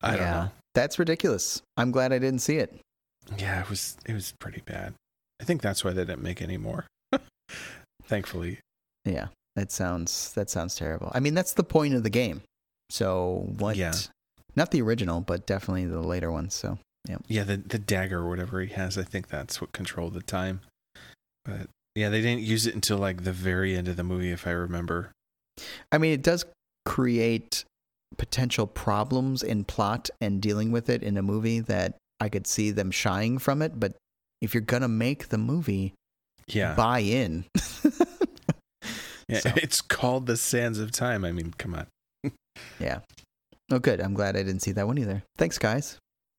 I 0.00 0.10
don't 0.12 0.20
yeah, 0.20 0.32
know. 0.32 0.50
that's 0.74 0.98
ridiculous. 0.98 1.62
I'm 1.76 1.90
glad 1.90 2.12
I 2.12 2.18
didn't 2.18 2.40
see 2.40 2.56
it. 2.56 2.74
Yeah, 3.38 3.60
it 3.60 3.70
was 3.70 3.96
it 4.06 4.14
was 4.14 4.34
pretty 4.38 4.62
bad. 4.64 4.94
I 5.40 5.44
think 5.44 5.62
that's 5.62 5.84
why 5.84 5.92
they 5.92 6.04
didn't 6.04 6.22
make 6.22 6.42
any 6.42 6.56
more. 6.56 6.86
Thankfully. 8.04 8.58
Yeah, 9.04 9.28
that 9.56 9.72
sounds 9.72 10.32
that 10.34 10.50
sounds 10.50 10.74
terrible. 10.74 11.10
I 11.14 11.20
mean, 11.20 11.34
that's 11.34 11.54
the 11.54 11.64
point 11.64 11.94
of 11.94 12.02
the 12.02 12.10
game. 12.10 12.42
So 12.90 13.46
what? 13.58 13.76
Yeah. 13.76 13.94
Not 14.54 14.70
the 14.70 14.82
original, 14.82 15.20
but 15.20 15.46
definitely 15.46 15.86
the 15.86 16.00
later 16.00 16.30
ones. 16.30 16.54
So 16.54 16.78
yeah. 17.08 17.18
Yeah, 17.26 17.44
the 17.44 17.56
the 17.56 17.78
dagger 17.78 18.18
or 18.18 18.28
whatever 18.28 18.60
he 18.60 18.72
has, 18.74 18.98
I 18.98 19.02
think 19.02 19.28
that's 19.28 19.60
what 19.60 19.72
controlled 19.72 20.14
the 20.14 20.22
time. 20.22 20.60
But 21.44 21.68
yeah, 21.94 22.08
they 22.08 22.22
didn't 22.22 22.42
use 22.42 22.66
it 22.66 22.74
until 22.74 22.98
like 22.98 23.24
the 23.24 23.32
very 23.32 23.76
end 23.76 23.88
of 23.88 23.96
the 23.96 24.04
movie, 24.04 24.30
if 24.30 24.46
I 24.46 24.50
remember. 24.50 25.10
I 25.90 25.98
mean, 25.98 26.12
it 26.12 26.22
does 26.22 26.44
create 26.84 27.64
potential 28.18 28.66
problems 28.66 29.42
in 29.42 29.64
plot 29.64 30.10
and 30.20 30.40
dealing 30.40 30.70
with 30.72 30.88
it 30.90 31.02
in 31.02 31.16
a 31.16 31.22
movie 31.22 31.60
that 31.60 31.96
I 32.20 32.28
could 32.28 32.46
see 32.46 32.70
them 32.70 32.90
shying 32.90 33.38
from 33.38 33.62
it. 33.62 33.78
But 33.80 33.94
if 34.40 34.54
you're 34.54 34.60
gonna 34.60 34.88
make 34.88 35.28
the 35.28 35.38
movie, 35.38 35.94
Yeah, 36.48 36.74
buy 36.74 37.00
in. 37.00 37.44
yeah. 39.28 39.40
so- 39.40 39.50
It's 39.56 39.80
called 39.80 40.26
the 40.26 40.36
Sands 40.36 40.78
of 40.78 40.90
Time. 40.92 41.24
I 41.24 41.32
mean, 41.32 41.54
come 41.58 41.74
on, 41.74 41.86
yeah. 42.80 43.00
Oh, 43.70 43.78
good. 43.78 44.00
I'm 44.00 44.14
glad 44.14 44.36
I 44.36 44.42
didn't 44.42 44.60
see 44.60 44.72
that 44.72 44.86
one 44.86 44.98
either. 44.98 45.22
Thanks, 45.38 45.56
guys. 45.58 45.98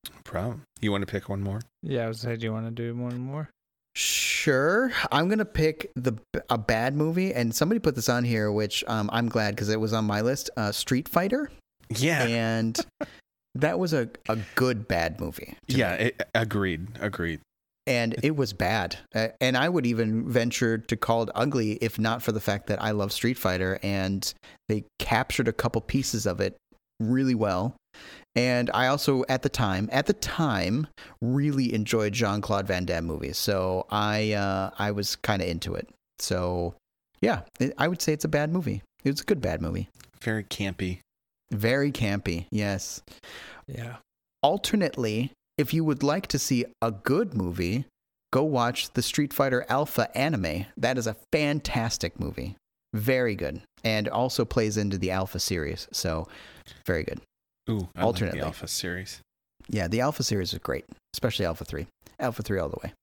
no 0.10 0.16
problem. 0.24 0.62
You 0.82 0.92
want 0.92 1.02
to 1.08 1.12
pick 1.12 1.30
one 1.30 1.42
more? 1.42 1.62
Yeah, 1.82 2.06
I 2.06 2.08
was 2.08 2.20
saying, 2.20 2.40
do 2.40 2.46
you 2.46 2.54
want 2.54 2.66
to 2.66 2.72
do 2.72 2.96
one 2.96 3.18
more? 3.18 3.50
Sure. 3.96 4.92
I'm 5.12 5.30
gonna 5.30 5.46
pick 5.46 5.92
the 5.96 6.14
a 6.50 6.58
bad 6.58 6.96
movie, 6.96 7.34
and 7.34 7.54
somebody 7.54 7.80
put 7.80 7.96
this 7.96 8.10
on 8.10 8.24
here, 8.24 8.52
which 8.52 8.84
um, 8.88 9.10
I'm 9.14 9.30
glad 9.30 9.56
because 9.56 9.70
it 9.70 9.80
was 9.80 9.94
on 9.94 10.06
my 10.06 10.22
list. 10.22 10.50
Uh, 10.58 10.72
Street 10.72 11.08
Fighter, 11.08 11.52
Yeah, 11.90 12.24
and 12.26 12.80
that 13.56 13.78
was 13.80 13.94
a, 13.94 14.10
a 14.28 14.38
good 14.56 14.88
bad 14.88 15.20
movie. 15.22 15.56
yeah. 15.68 15.94
It, 15.94 16.22
agreed. 16.34 16.88
Agreed. 17.00 17.40
and 17.86 18.16
it 18.24 18.36
was 18.36 18.52
bad. 18.54 18.98
And 19.40 19.56
I 19.58 19.70
would 19.70 19.86
even 19.86 20.28
venture 20.30 20.78
to 20.80 20.96
call 20.96 21.24
it 21.24 21.30
ugly 21.36 21.74
if 21.74 22.00
not 22.00 22.24
for 22.24 22.32
the 22.32 22.40
fact 22.42 22.68
that 22.68 22.82
I 22.82 22.92
love 22.92 23.12
Street 23.12 23.38
Fighter, 23.38 23.80
and 23.84 24.34
they 24.70 24.86
captured 25.00 25.48
a 25.48 25.54
couple 25.54 25.82
pieces 25.82 26.26
of 26.26 26.40
it 26.42 26.56
really 27.00 27.36
well. 27.36 27.76
And 28.36 28.72
I 28.74 28.88
also, 28.88 29.24
at 29.30 29.44
the 29.44 29.50
time, 29.50 29.90
at 29.92 30.08
the 30.08 30.14
time, 30.14 30.88
really 31.22 31.74
enjoyed 31.74 32.14
Jean 32.14 32.42
Claude 32.42 32.66
Van 32.68 32.86
Damme 32.86 33.06
movies. 33.06 33.38
So 33.38 33.86
I, 33.92 34.34
uh, 34.34 34.72
I 34.80 34.92
was 34.92 35.16
kind 35.16 35.42
of 35.42 35.48
into 35.48 35.76
it. 35.76 35.88
So, 36.20 36.74
yeah, 37.22 37.42
it, 37.60 37.74
I 37.78 37.88
would 37.88 38.02
say 38.02 38.14
it's 38.14 38.26
a 38.26 38.30
bad 38.30 38.52
movie. 38.52 38.82
It's 39.04 39.22
a 39.22 39.26
good 39.26 39.42
bad 39.42 39.62
movie. 39.62 39.90
Very 40.22 40.44
campy. 40.44 41.00
Very 41.52 41.92
campy. 41.92 42.48
Yes. 42.50 43.04
Yeah. 43.68 43.98
Alternately, 44.42 45.32
if 45.58 45.74
you 45.74 45.84
would 45.84 46.02
like 46.02 46.26
to 46.28 46.40
see 46.40 46.66
a 46.82 46.90
good 46.90 47.36
movie, 47.36 47.86
go 48.32 48.44
watch 48.44 48.92
the 48.94 49.04
Street 49.04 49.32
Fighter 49.32 49.64
Alpha 49.70 50.10
anime. 50.18 50.66
That 50.76 50.98
is 50.98 51.06
a 51.06 51.16
fantastic 51.32 52.20
movie. 52.20 52.56
Very 52.94 53.36
good. 53.36 53.62
And 53.84 54.08
also 54.08 54.44
plays 54.44 54.78
into 54.78 54.98
the 54.98 55.12
Alpha 55.12 55.40
series. 55.40 55.88
So, 55.92 56.28
very 56.88 57.04
good. 57.04 57.22
Ooh, 57.70 57.88
I 57.96 58.02
Alternately. 58.02 58.40
like 58.40 58.42
the 58.42 58.46
Alpha 58.48 58.68
series. 58.68 59.22
Yeah, 59.70 59.88
the 59.88 60.02
Alpha 60.02 60.24
series 60.24 60.52
is 60.54 60.60
great, 60.60 60.86
especially 61.14 61.46
Alpha 61.46 61.64
3. 61.66 61.88
Alpha 62.20 62.44
3 62.44 62.60
all 62.60 62.70
the 62.70 62.78
way. 62.84 62.94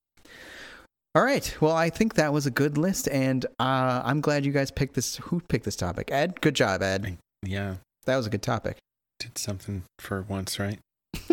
All 1.15 1.23
right. 1.25 1.57
Well, 1.61 1.75
I 1.75 1.91
think 1.91 2.15
that 2.15 2.33
was 2.33 2.47
a 2.47 2.51
good 2.51 2.77
list, 2.79 3.09
and 3.09 3.45
uh, 3.59 4.03
I'm 4.05 4.21
glad 4.21 4.45
you 4.45 4.53
guys 4.53 4.71
picked 4.71 4.95
this. 4.95 5.17
Who 5.17 5.41
picked 5.41 5.65
this 5.65 5.77
topic? 5.77 6.11
Ed? 6.13 6.41
Good 6.41 6.55
job, 6.55 6.83
Ed. 6.83 7.17
Yeah, 7.43 7.77
That 8.05 8.17
was 8.17 8.27
a 8.27 8.31
good 8.31 8.43
topic. 8.43 8.77
did 9.19 9.39
something 9.39 9.83
for 9.99 10.23
once, 10.23 10.59
right? 10.59 10.79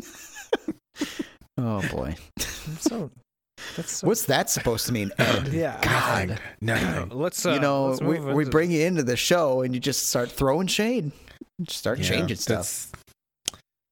Oh, 1.59 1.81
boy. 1.91 2.15
So 2.79 3.09
that's 3.75 3.91
so, 3.97 4.07
What's 4.07 4.25
that 4.25 4.47
supposed 4.51 4.85
to 4.85 4.93
mean, 4.93 5.11
Ed? 5.17 5.47
yeah. 5.51 5.79
God. 5.81 6.39
No. 6.61 7.07
Let's 7.11 7.43
uh, 7.45 7.53
you 7.53 7.59
know, 7.59 7.87
let's 7.87 8.01
we, 8.01 8.19
we 8.19 8.45
bring 8.45 8.69
you 8.69 8.85
into 8.85 9.01
the 9.01 9.17
show 9.17 9.61
and 9.63 9.73
you 9.73 9.79
just 9.79 10.07
start 10.07 10.29
throwing 10.31 10.67
shade. 10.67 11.11
Just 11.63 11.79
start 11.79 11.97
Yeah, 11.97 12.05
changing 12.09 12.37
stuff. 12.37 12.91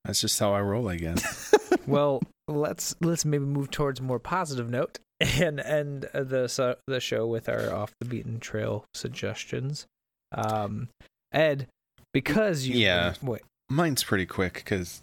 That's, 0.06 0.07
that's 0.07 0.22
just 0.22 0.40
how 0.40 0.53
I 0.53 0.61
roll, 0.61 0.88
I 0.90 0.95
guess. 0.98 1.53
well 1.88 2.22
let's 2.48 2.95
let's 3.02 3.26
maybe 3.26 3.45
move 3.45 3.72
towards 3.72 3.99
a 3.99 4.03
more 4.03 4.19
positive 4.19 4.69
note 4.69 4.99
and 5.19 5.60
end 5.60 6.07
the 6.14 6.48
so- 6.48 6.77
the 6.88 6.99
show 6.99 7.26
with 7.27 7.49
our 7.49 7.73
off 7.73 7.91
the 7.99 8.06
beaten 8.06 8.40
trail 8.40 8.86
suggestions 8.94 9.86
um 10.32 10.90
ed 11.32 11.68
because 12.14 12.68
you 12.68 12.76
Yeah. 12.77 13.14
wait 13.22 13.41
Mine's 13.69 14.03
pretty 14.03 14.26
quick 14.27 14.53
because 14.56 15.02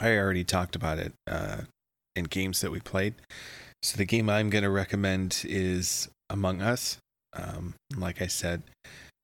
I 0.00 0.16
already 0.16 0.44
talked 0.44 0.74
about 0.76 0.98
it 0.98 1.12
uh, 1.28 1.62
in 2.16 2.24
games 2.24 2.60
that 2.60 2.70
we 2.72 2.80
played. 2.80 3.14
So 3.82 3.96
the 3.96 4.04
game 4.04 4.28
I'm 4.28 4.50
going 4.50 4.64
to 4.64 4.70
recommend 4.70 5.42
is 5.44 6.08
Among 6.28 6.60
Us. 6.60 6.98
Um, 7.32 7.74
like 7.96 8.20
I 8.20 8.26
said, 8.26 8.62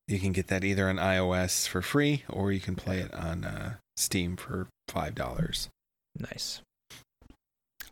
you 0.08 0.18
can 0.20 0.32
get 0.32 0.46
that 0.48 0.62
either 0.64 0.88
on 0.88 0.96
iOS 0.96 1.66
for 1.68 1.82
free 1.82 2.22
or 2.28 2.52
you 2.52 2.60
can 2.60 2.76
play 2.76 2.98
it 3.00 3.12
on 3.12 3.44
uh, 3.44 3.74
Steam 3.96 4.36
for 4.36 4.68
five 4.88 5.14
dollars. 5.14 5.68
nice 6.18 6.60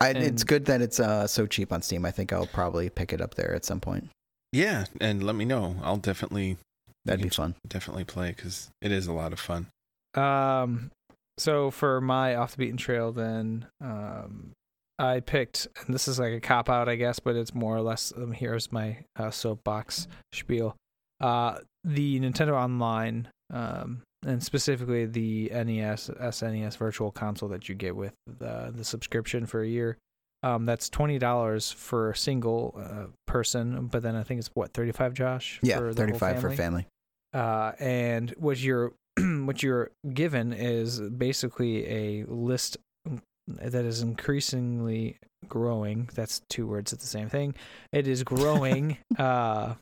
I, 0.00 0.10
it's 0.10 0.42
good 0.42 0.64
that 0.64 0.82
it's 0.82 0.98
uh, 0.98 1.28
so 1.28 1.46
cheap 1.46 1.72
on 1.72 1.80
Steam. 1.80 2.04
I 2.04 2.10
think 2.10 2.32
I'll 2.32 2.46
probably 2.46 2.90
pick 2.90 3.12
it 3.12 3.20
up 3.20 3.36
there 3.36 3.54
at 3.54 3.64
some 3.64 3.78
point. 3.78 4.08
Yeah, 4.50 4.86
and 5.00 5.22
let 5.22 5.36
me 5.36 5.44
know. 5.44 5.76
I'll 5.80 5.96
definitely 5.96 6.56
That'd 7.04 7.22
be 7.22 7.28
fun. 7.28 7.54
definitely 7.66 8.04
play 8.04 8.32
because 8.32 8.70
it 8.80 8.90
is 8.90 9.06
a 9.06 9.12
lot 9.12 9.32
of 9.32 9.38
fun. 9.38 9.68
Um, 10.14 10.90
so 11.38 11.70
for 11.70 12.00
my 12.00 12.34
off 12.34 12.52
the 12.52 12.58
beaten 12.58 12.76
trail, 12.76 13.12
then 13.12 13.66
um, 13.80 14.52
I 14.98 15.20
picked, 15.20 15.68
and 15.86 15.94
this 15.94 16.08
is 16.08 16.18
like 16.18 16.32
a 16.32 16.40
cop 16.40 16.68
out, 16.68 16.88
I 16.88 16.96
guess, 16.96 17.18
but 17.18 17.36
it's 17.36 17.54
more 17.54 17.76
or 17.76 17.82
less. 17.82 18.12
Um, 18.16 18.32
here's 18.32 18.72
my 18.72 18.98
uh, 19.16 19.30
soapbox 19.30 20.08
spiel. 20.32 20.76
Uh, 21.20 21.58
the 21.84 22.18
Nintendo 22.20 22.52
Online, 22.52 23.28
um, 23.52 24.02
and 24.24 24.42
specifically 24.42 25.06
the 25.06 25.50
NES, 25.52 26.10
SNES 26.10 26.76
Virtual 26.76 27.10
Console 27.10 27.48
that 27.50 27.68
you 27.68 27.74
get 27.74 27.96
with 27.96 28.14
the 28.26 28.72
the 28.74 28.84
subscription 28.84 29.46
for 29.46 29.62
a 29.62 29.68
year. 29.68 29.98
Um, 30.42 30.66
that's 30.66 30.88
twenty 30.88 31.18
dollars 31.18 31.70
for 31.70 32.10
a 32.10 32.16
single 32.16 32.74
uh, 32.78 33.06
person, 33.26 33.86
but 33.86 34.02
then 34.02 34.16
I 34.16 34.22
think 34.22 34.38
it's 34.38 34.50
what 34.54 34.72
thirty 34.72 34.92
five, 34.92 35.14
Josh. 35.14 35.60
Yeah, 35.62 35.78
whole 35.78 35.92
35 35.92 36.40
for 36.40 36.50
family. 36.50 36.86
uh, 37.32 37.72
and 37.78 38.30
what 38.38 38.60
you're 38.60 38.92
what 39.18 39.62
you're 39.62 39.90
given 40.12 40.52
is 40.52 41.00
basically 41.00 41.86
a 41.86 42.24
list 42.24 42.76
that 43.46 43.84
is 43.84 44.02
increasingly 44.02 45.18
growing. 45.48 46.08
That's 46.14 46.42
two 46.48 46.66
words 46.66 46.92
at 46.92 47.00
the 47.00 47.06
same 47.06 47.28
thing. 47.28 47.54
It 47.92 48.08
is 48.08 48.22
growing. 48.22 48.98
uh, 49.18 49.74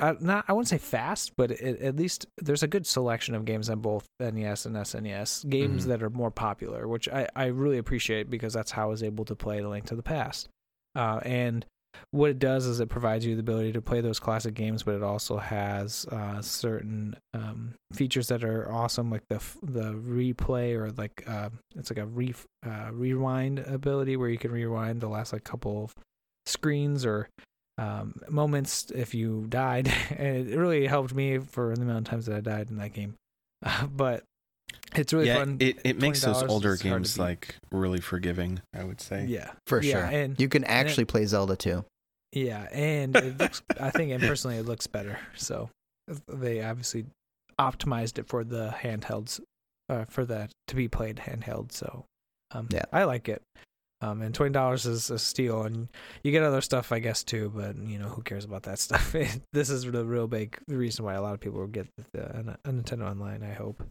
I, 0.00 0.16
not 0.20 0.44
I 0.48 0.52
wouldn't 0.52 0.68
say 0.68 0.78
fast, 0.78 1.32
but 1.36 1.50
it, 1.52 1.80
at 1.80 1.96
least 1.96 2.26
there's 2.38 2.62
a 2.62 2.68
good 2.68 2.86
selection 2.86 3.34
of 3.34 3.44
games 3.44 3.70
on 3.70 3.80
both 3.80 4.06
NES 4.18 4.66
and 4.66 4.76
SNES. 4.76 5.48
Games 5.48 5.84
Mhm. 5.84 5.88
that 5.88 6.02
are 6.02 6.10
more 6.10 6.30
popular, 6.30 6.88
which 6.88 7.08
I, 7.08 7.28
I 7.36 7.46
really 7.46 7.78
appreciate 7.78 8.28
because 8.30 8.52
that's 8.52 8.72
how 8.72 8.84
I 8.84 8.86
was 8.86 9.02
able 9.02 9.24
to 9.26 9.36
play 9.36 9.60
The 9.60 9.68
Link 9.68 9.84
to 9.86 9.96
the 9.96 10.02
Past. 10.02 10.48
Uh, 10.96 11.20
and 11.24 11.64
what 12.10 12.28
it 12.30 12.40
does 12.40 12.66
is 12.66 12.80
it 12.80 12.88
provides 12.88 13.24
you 13.24 13.36
the 13.36 13.40
ability 13.40 13.70
to 13.72 13.80
play 13.80 14.00
those 14.00 14.18
classic 14.18 14.54
games, 14.54 14.82
but 14.82 14.96
it 14.96 15.02
also 15.04 15.36
has 15.38 16.06
uh, 16.10 16.42
certain 16.42 17.16
um, 17.32 17.74
features 17.92 18.26
that 18.28 18.42
are 18.42 18.70
awesome, 18.72 19.10
like 19.12 19.22
the 19.28 19.40
the 19.62 19.92
replay 19.94 20.74
or 20.74 20.90
like 20.90 21.22
uh, 21.28 21.50
it's 21.76 21.90
like 21.90 21.98
a 21.98 22.06
re 22.06 22.34
uh, 22.66 22.90
rewind 22.92 23.60
ability 23.60 24.16
where 24.16 24.28
you 24.28 24.38
can 24.38 24.50
rewind 24.50 25.00
the 25.00 25.08
last 25.08 25.32
like 25.32 25.44
couple 25.44 25.84
of 25.84 25.94
screens 26.46 27.06
or 27.06 27.28
um, 27.78 28.20
moments 28.28 28.90
if 28.94 29.14
you 29.14 29.46
died. 29.48 29.92
and 30.16 30.48
it 30.48 30.56
really 30.56 30.86
helped 30.86 31.14
me 31.14 31.38
for 31.38 31.74
the 31.74 31.82
amount 31.82 32.06
of 32.06 32.10
times 32.10 32.26
that 32.26 32.36
I 32.36 32.40
died 32.40 32.70
in 32.70 32.76
that 32.78 32.92
game. 32.92 33.14
but 33.96 34.24
it's 34.94 35.12
really 35.12 35.26
yeah, 35.28 35.38
fun. 35.38 35.56
it, 35.60 35.78
it 35.84 35.98
makes 35.98 36.20
those 36.22 36.42
older 36.42 36.74
is 36.74 36.82
hard 36.82 37.04
to 37.04 37.08
games 37.08 37.18
like 37.18 37.56
really 37.72 38.00
forgiving. 38.00 38.60
I 38.74 38.84
would 38.84 39.00
say. 39.00 39.26
yeah, 39.26 39.50
For 39.66 39.82
yeah, 39.82 39.92
sure. 39.92 40.04
and 40.04 40.40
You 40.40 40.48
can 40.48 40.64
actually 40.64 41.04
play 41.04 41.24
Zelda 41.26 41.56
too. 41.56 41.84
Yeah, 42.32 42.68
and 42.72 43.14
it 43.16 43.38
looks. 43.40 43.62
I 43.80 43.90
think, 43.90 44.12
and 44.12 44.20
personally, 44.22 44.56
it 44.56 44.66
looks 44.66 44.86
better. 44.86 45.18
So 45.36 45.70
they 46.28 46.62
obviously 46.62 47.06
optimized 47.58 48.18
it 48.18 48.28
for 48.28 48.44
the 48.44 48.74
handhelds, 48.82 49.40
uh, 49.88 50.04
for 50.08 50.24
that 50.26 50.50
to 50.68 50.76
be 50.76 50.88
played 50.88 51.16
handheld. 51.16 51.72
So 51.72 52.04
um, 52.52 52.68
Yeah. 52.70 52.84
I 52.92 53.04
like 53.04 53.28
it. 53.28 53.42
Um, 54.04 54.20
and 54.22 54.34
twenty 54.34 54.52
dollars 54.52 54.84
is 54.84 55.10
a 55.10 55.18
steal, 55.18 55.62
and 55.62 55.88
you 56.22 56.30
get 56.30 56.42
other 56.42 56.60
stuff, 56.60 56.92
I 56.92 56.98
guess, 56.98 57.24
too. 57.24 57.50
But 57.54 57.76
you 57.76 57.98
know, 57.98 58.08
who 58.08 58.22
cares 58.22 58.44
about 58.44 58.64
that 58.64 58.78
stuff? 58.86 59.14
this 59.52 59.70
is 59.70 59.84
the 59.84 60.04
real 60.04 60.26
big 60.26 60.58
reason 60.68 61.04
why 61.04 61.14
a 61.14 61.22
lot 61.22 61.34
of 61.34 61.40
people 61.40 61.60
will 61.60 61.66
get 61.68 61.88
the, 62.12 62.56
a 62.64 62.70
Nintendo 62.70 63.10
Online. 63.10 63.42
I 63.42 63.54
hope. 63.54 63.82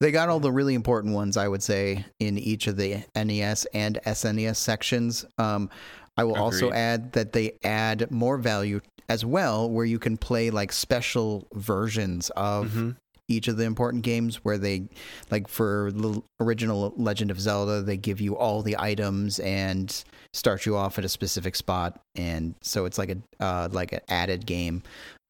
They 0.00 0.10
got 0.10 0.28
all 0.28 0.40
the 0.40 0.50
really 0.50 0.74
important 0.74 1.14
ones, 1.14 1.36
I 1.36 1.46
would 1.46 1.62
say, 1.62 2.04
in 2.18 2.36
each 2.38 2.66
of 2.66 2.76
the 2.76 3.04
NES 3.14 3.66
and 3.72 4.00
SNES 4.04 4.56
sections. 4.56 5.24
Um, 5.38 5.70
I 6.16 6.24
will 6.24 6.36
also 6.36 6.72
add 6.72 7.12
that 7.12 7.32
they 7.32 7.58
add 7.62 8.10
more 8.10 8.36
value 8.36 8.80
as 9.08 9.24
well, 9.24 9.70
where 9.70 9.84
you 9.84 9.98
can 9.98 10.16
play 10.16 10.50
like 10.50 10.72
special 10.72 11.46
versions 11.54 12.30
of 12.30 12.70
Mhm. 12.72 12.96
Each 13.32 13.48
of 13.48 13.56
the 13.56 13.64
important 13.64 14.02
games 14.02 14.36
where 14.44 14.58
they 14.58 14.84
like 15.30 15.48
for 15.48 15.90
the 15.92 16.22
original 16.40 16.92
legend 16.96 17.30
of 17.30 17.40
zelda 17.40 17.82
they 17.82 17.96
give 17.96 18.20
you 18.20 18.36
all 18.36 18.62
the 18.62 18.76
items 18.78 19.38
and 19.40 20.04
start 20.32 20.64
you 20.66 20.76
off 20.76 20.98
at 20.98 21.04
a 21.04 21.08
specific 21.08 21.56
spot 21.56 22.00
and 22.14 22.54
so 22.62 22.84
it's 22.84 22.98
like 22.98 23.10
a 23.10 23.42
uh, 23.42 23.68
like 23.72 23.92
an 23.92 24.00
added 24.08 24.46
game 24.46 24.82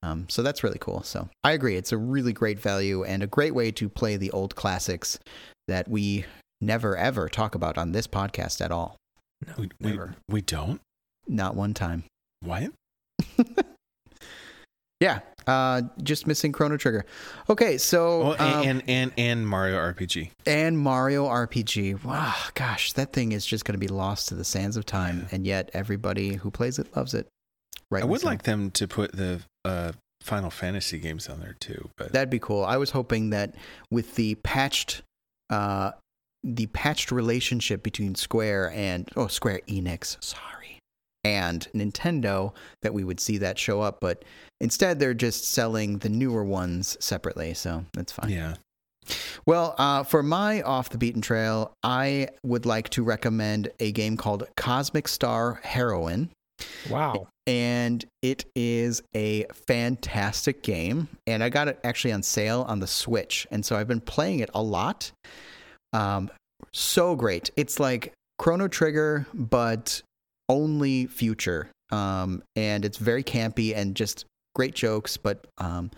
um, 0.03 0.27
so 0.29 0.43
that's 0.43 0.65
really 0.65 0.79
cool 0.81 1.03
so 1.03 1.29
i 1.45 1.53
agree 1.53 1.77
it's 1.77 1.93
a 1.93 1.97
really 1.99 2.33
great 2.33 2.59
value 2.59 3.05
and 3.05 3.23
a 3.23 3.27
great 3.27 3.55
way 3.55 3.71
to 3.71 3.89
play 3.89 4.17
the 4.17 4.31
old 4.33 4.55
classics 4.55 5.19
that 5.69 5.89
we 5.89 6.25
never 6.63 6.97
ever 6.97 7.29
talk 7.29 7.55
about 7.55 7.77
on 7.77 7.93
this 7.93 8.07
podcast 8.07 8.65
at 8.65 8.71
all. 8.71 8.97
No, 9.47 9.55
We, 9.59 9.71
we, 9.81 9.91
never. 9.91 10.15
we 10.29 10.41
don't? 10.41 10.81
Not 11.27 11.55
one 11.55 11.75
time. 11.75 12.05
What? 12.41 12.73
Yeah, 15.03 15.19
uh, 15.49 15.83
just 16.05 16.29
missing 16.29 16.53
Chrono 16.53 16.77
Trigger. 16.77 17.05
Okay, 17.51 17.77
so 17.77 18.23
Oh, 18.23 18.33
and, 18.35 18.41
um, 18.41 18.63
and 18.69 18.83
and 18.89 19.13
and 19.19 19.49
Mario 19.49 19.77
RPG. 19.77 20.31
and 20.47 20.79
Mario 20.79 21.27
RPG. 21.27 22.05
Wow, 22.05 22.33
gosh, 22.55 22.93
that 22.93 23.13
thing 23.13 23.33
is 23.33 23.45
just 23.45 23.65
going 23.65 23.75
to 23.75 23.79
be 23.81 23.89
lost 23.89 24.29
to 24.29 24.37
the 24.37 24.45
sands 24.45 24.77
of 24.77 24.87
time, 24.87 25.27
and 25.33 25.45
yet 25.45 25.71
everybody 25.75 26.35
who 26.35 26.51
plays 26.53 26.79
it 26.79 26.95
loves 26.97 27.15
it. 27.15 27.27
Right? 27.91 28.03
I 28.05 28.07
would 28.07 28.23
like 28.23 28.45
them 28.45 28.71
to 28.73 28.87
put 28.87 29.11
the 29.13 29.41
uh, 29.65 29.93
Final 30.23 30.51
Fantasy 30.51 30.99
games 31.01 31.29
on 31.29 31.41
there 31.41 31.57
too, 31.59 31.91
but 31.97 32.13
That'd 32.13 32.31
be 32.31 32.39
cool. 32.39 32.65
I 32.65 32.77
was 32.77 32.91
hoping 32.91 33.31
that 33.31 33.57
with 33.91 34.15
the 34.15 34.37
patched, 34.37 35.03
uh, 35.51 35.91
the 36.45 36.67
patched 36.67 37.11
relationship 37.11 37.83
between 37.83 38.15
Square 38.15 38.71
and 38.75 39.09
oh 39.17 39.27
Square 39.27 39.63
Enix, 39.69 40.17
sorry, 40.23 40.52
and 41.25 41.67
Nintendo, 41.75 42.53
that 42.83 42.95
we 42.95 43.05
would 43.05 43.21
see 43.21 43.39
that 43.39 43.59
show 43.59 43.81
up. 43.81 43.99
But 44.01 44.25
instead, 44.61 44.99
they're 44.99 45.15
just 45.15 45.53
selling 45.53 45.99
the 45.99 46.09
newer 46.09 46.45
ones 46.45 46.97
separately, 47.01 47.55
so 47.55 47.85
that's 47.95 48.13
fine. 48.13 48.31
yeah, 48.31 48.55
Well, 49.47 49.75
uh, 49.79 50.03
for 50.05 50.23
my 50.23 50.63
off 50.63 50.91
the 50.91 50.99
beaten 50.99 51.23
trail, 51.23 51.73
I 51.83 52.29
would 52.45 52.67
like 52.67 52.89
to 52.91 53.03
recommend 53.03 53.69
a 53.81 53.93
game 53.93 54.17
called 54.17 54.45
Cosmic 54.57 55.09
Star 55.09 55.61
Heroine 55.63 56.31
Wow. 56.89 57.27
and 57.47 58.05
it 58.23 58.45
is 58.55 59.03
a 59.17 59.47
fantastic 59.67 60.63
game 60.63 61.09
and 61.27 61.43
i 61.43 61.49
got 61.49 61.67
it 61.67 61.81
actually 61.83 62.13
on 62.13 62.23
sale 62.23 62.65
on 62.69 62.79
the 62.79 62.87
switch 62.87 63.49
and 63.51 63.65
so 63.67 63.75
i've 63.75 63.89
been 63.89 64.01
playing 64.01 64.39
it 64.41 64.51
a 64.55 64.63
lot 64.63 65.11
um, 65.93 66.31
so 66.73 67.17
great 67.17 67.51
it's 67.57 67.81
like 67.81 68.13
chrono 68.39 68.69
trigger 68.69 69.27
but 69.35 70.03
only 70.53 71.07
future 71.07 71.71
um, 71.91 72.43
and 72.57 72.85
it's 72.85 72.99
very 72.99 73.25
campy 73.25 73.77
and 73.77 73.95
just 73.95 74.25
great 74.55 74.75
jokes 74.75 75.17
but 75.17 75.47
um, 75.59 75.91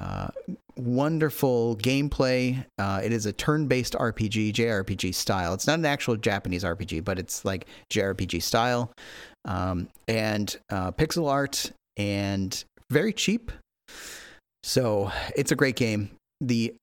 uh, 0.00 0.28
wonderful 0.76 1.76
gameplay 1.76 2.64
uh, 2.78 3.00
it 3.02 3.12
is 3.12 3.26
a 3.26 3.32
turn-based 3.32 3.94
rpg 3.94 4.52
jrpg 4.52 5.14
style 5.14 5.54
it's 5.54 5.66
not 5.66 5.78
an 5.78 5.86
actual 5.86 6.16
japanese 6.16 6.64
rpg 6.64 7.02
but 7.04 7.18
it's 7.18 7.44
like 7.44 7.66
jrpg 7.92 8.42
style 8.42 8.92
um, 9.44 9.88
and 10.06 10.56
uh, 10.70 10.92
pixel 10.92 11.28
art 11.30 11.72
and 11.96 12.64
very 12.90 13.12
cheap. 13.12 13.50
So 14.62 15.10
it's 15.36 15.52
a 15.52 15.56
great 15.56 15.76
game. 15.76 16.10
The 16.40 16.74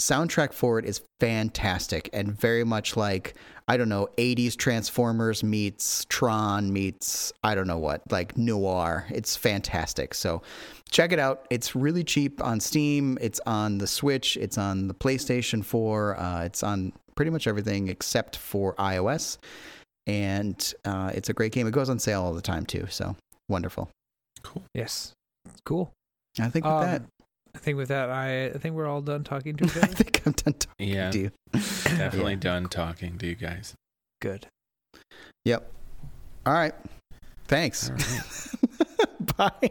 soundtrack 0.00 0.52
for 0.52 0.78
it 0.78 0.84
is 0.84 1.02
fantastic 1.20 2.10
and 2.12 2.32
very 2.32 2.64
much 2.64 2.96
like 2.96 3.34
I 3.66 3.76
don't 3.76 3.88
know 3.88 4.08
80s 4.18 4.56
Transformers 4.56 5.42
meets 5.42 6.04
Tron 6.10 6.72
meets 6.72 7.32
I 7.42 7.54
don't 7.54 7.66
know 7.66 7.78
what 7.78 8.02
like 8.10 8.36
noir. 8.36 9.06
It's 9.10 9.36
fantastic. 9.36 10.12
So 10.14 10.42
check 10.90 11.12
it 11.12 11.18
out. 11.18 11.46
It's 11.50 11.74
really 11.74 12.04
cheap 12.04 12.42
on 12.44 12.60
Steam. 12.60 13.16
It's 13.20 13.40
on 13.46 13.78
the 13.78 13.86
Switch. 13.86 14.36
It's 14.36 14.58
on 14.58 14.88
the 14.88 14.94
PlayStation 14.94 15.64
4. 15.64 16.20
Uh, 16.20 16.44
it's 16.44 16.62
on 16.62 16.92
pretty 17.14 17.30
much 17.30 17.46
everything 17.46 17.88
except 17.88 18.36
for 18.36 18.74
iOS 18.74 19.38
and 20.06 20.74
uh, 20.84 21.10
it's 21.14 21.28
a 21.28 21.32
great 21.32 21.52
game. 21.52 21.66
It 21.66 21.72
goes 21.72 21.88
on 21.88 21.98
sale 21.98 22.22
all 22.22 22.34
the 22.34 22.42
time 22.42 22.66
too, 22.66 22.86
so 22.90 23.16
wonderful. 23.48 23.90
cool. 24.42 24.62
Yes. 24.74 25.12
Cool. 25.64 25.90
I 26.38 26.48
think 26.48 26.64
with 26.64 26.74
Um, 26.74 26.80
that, 26.82 27.02
I 27.54 27.58
think 27.58 27.76
with 27.78 27.88
that, 27.88 28.10
I, 28.10 28.46
I 28.46 28.58
think 28.58 28.74
we're 28.74 28.86
all 28.86 29.00
done 29.00 29.24
talking 29.24 29.56
to 29.56 29.64
each 29.64 29.76
I 29.76 29.80
other. 29.80 30.04
I'm 30.26 30.32
done 30.32 30.54
talking 30.54 30.88
Yeah, 30.88 31.10
to 31.10 31.18
you. 31.18 31.30
definitely 31.52 32.32
Yeah. 32.34 32.38
done 32.40 32.68
talking 32.68 33.18
to 33.18 33.26
you 33.26 33.34
guys. 33.34 33.74
Good. 34.20 34.46
Yep. 35.44 35.70
All 36.46 36.52
right. 36.54 36.74
Thanks. 37.46 37.90
All 37.90 37.96
right. 37.96 39.36
Bye. 39.62 39.70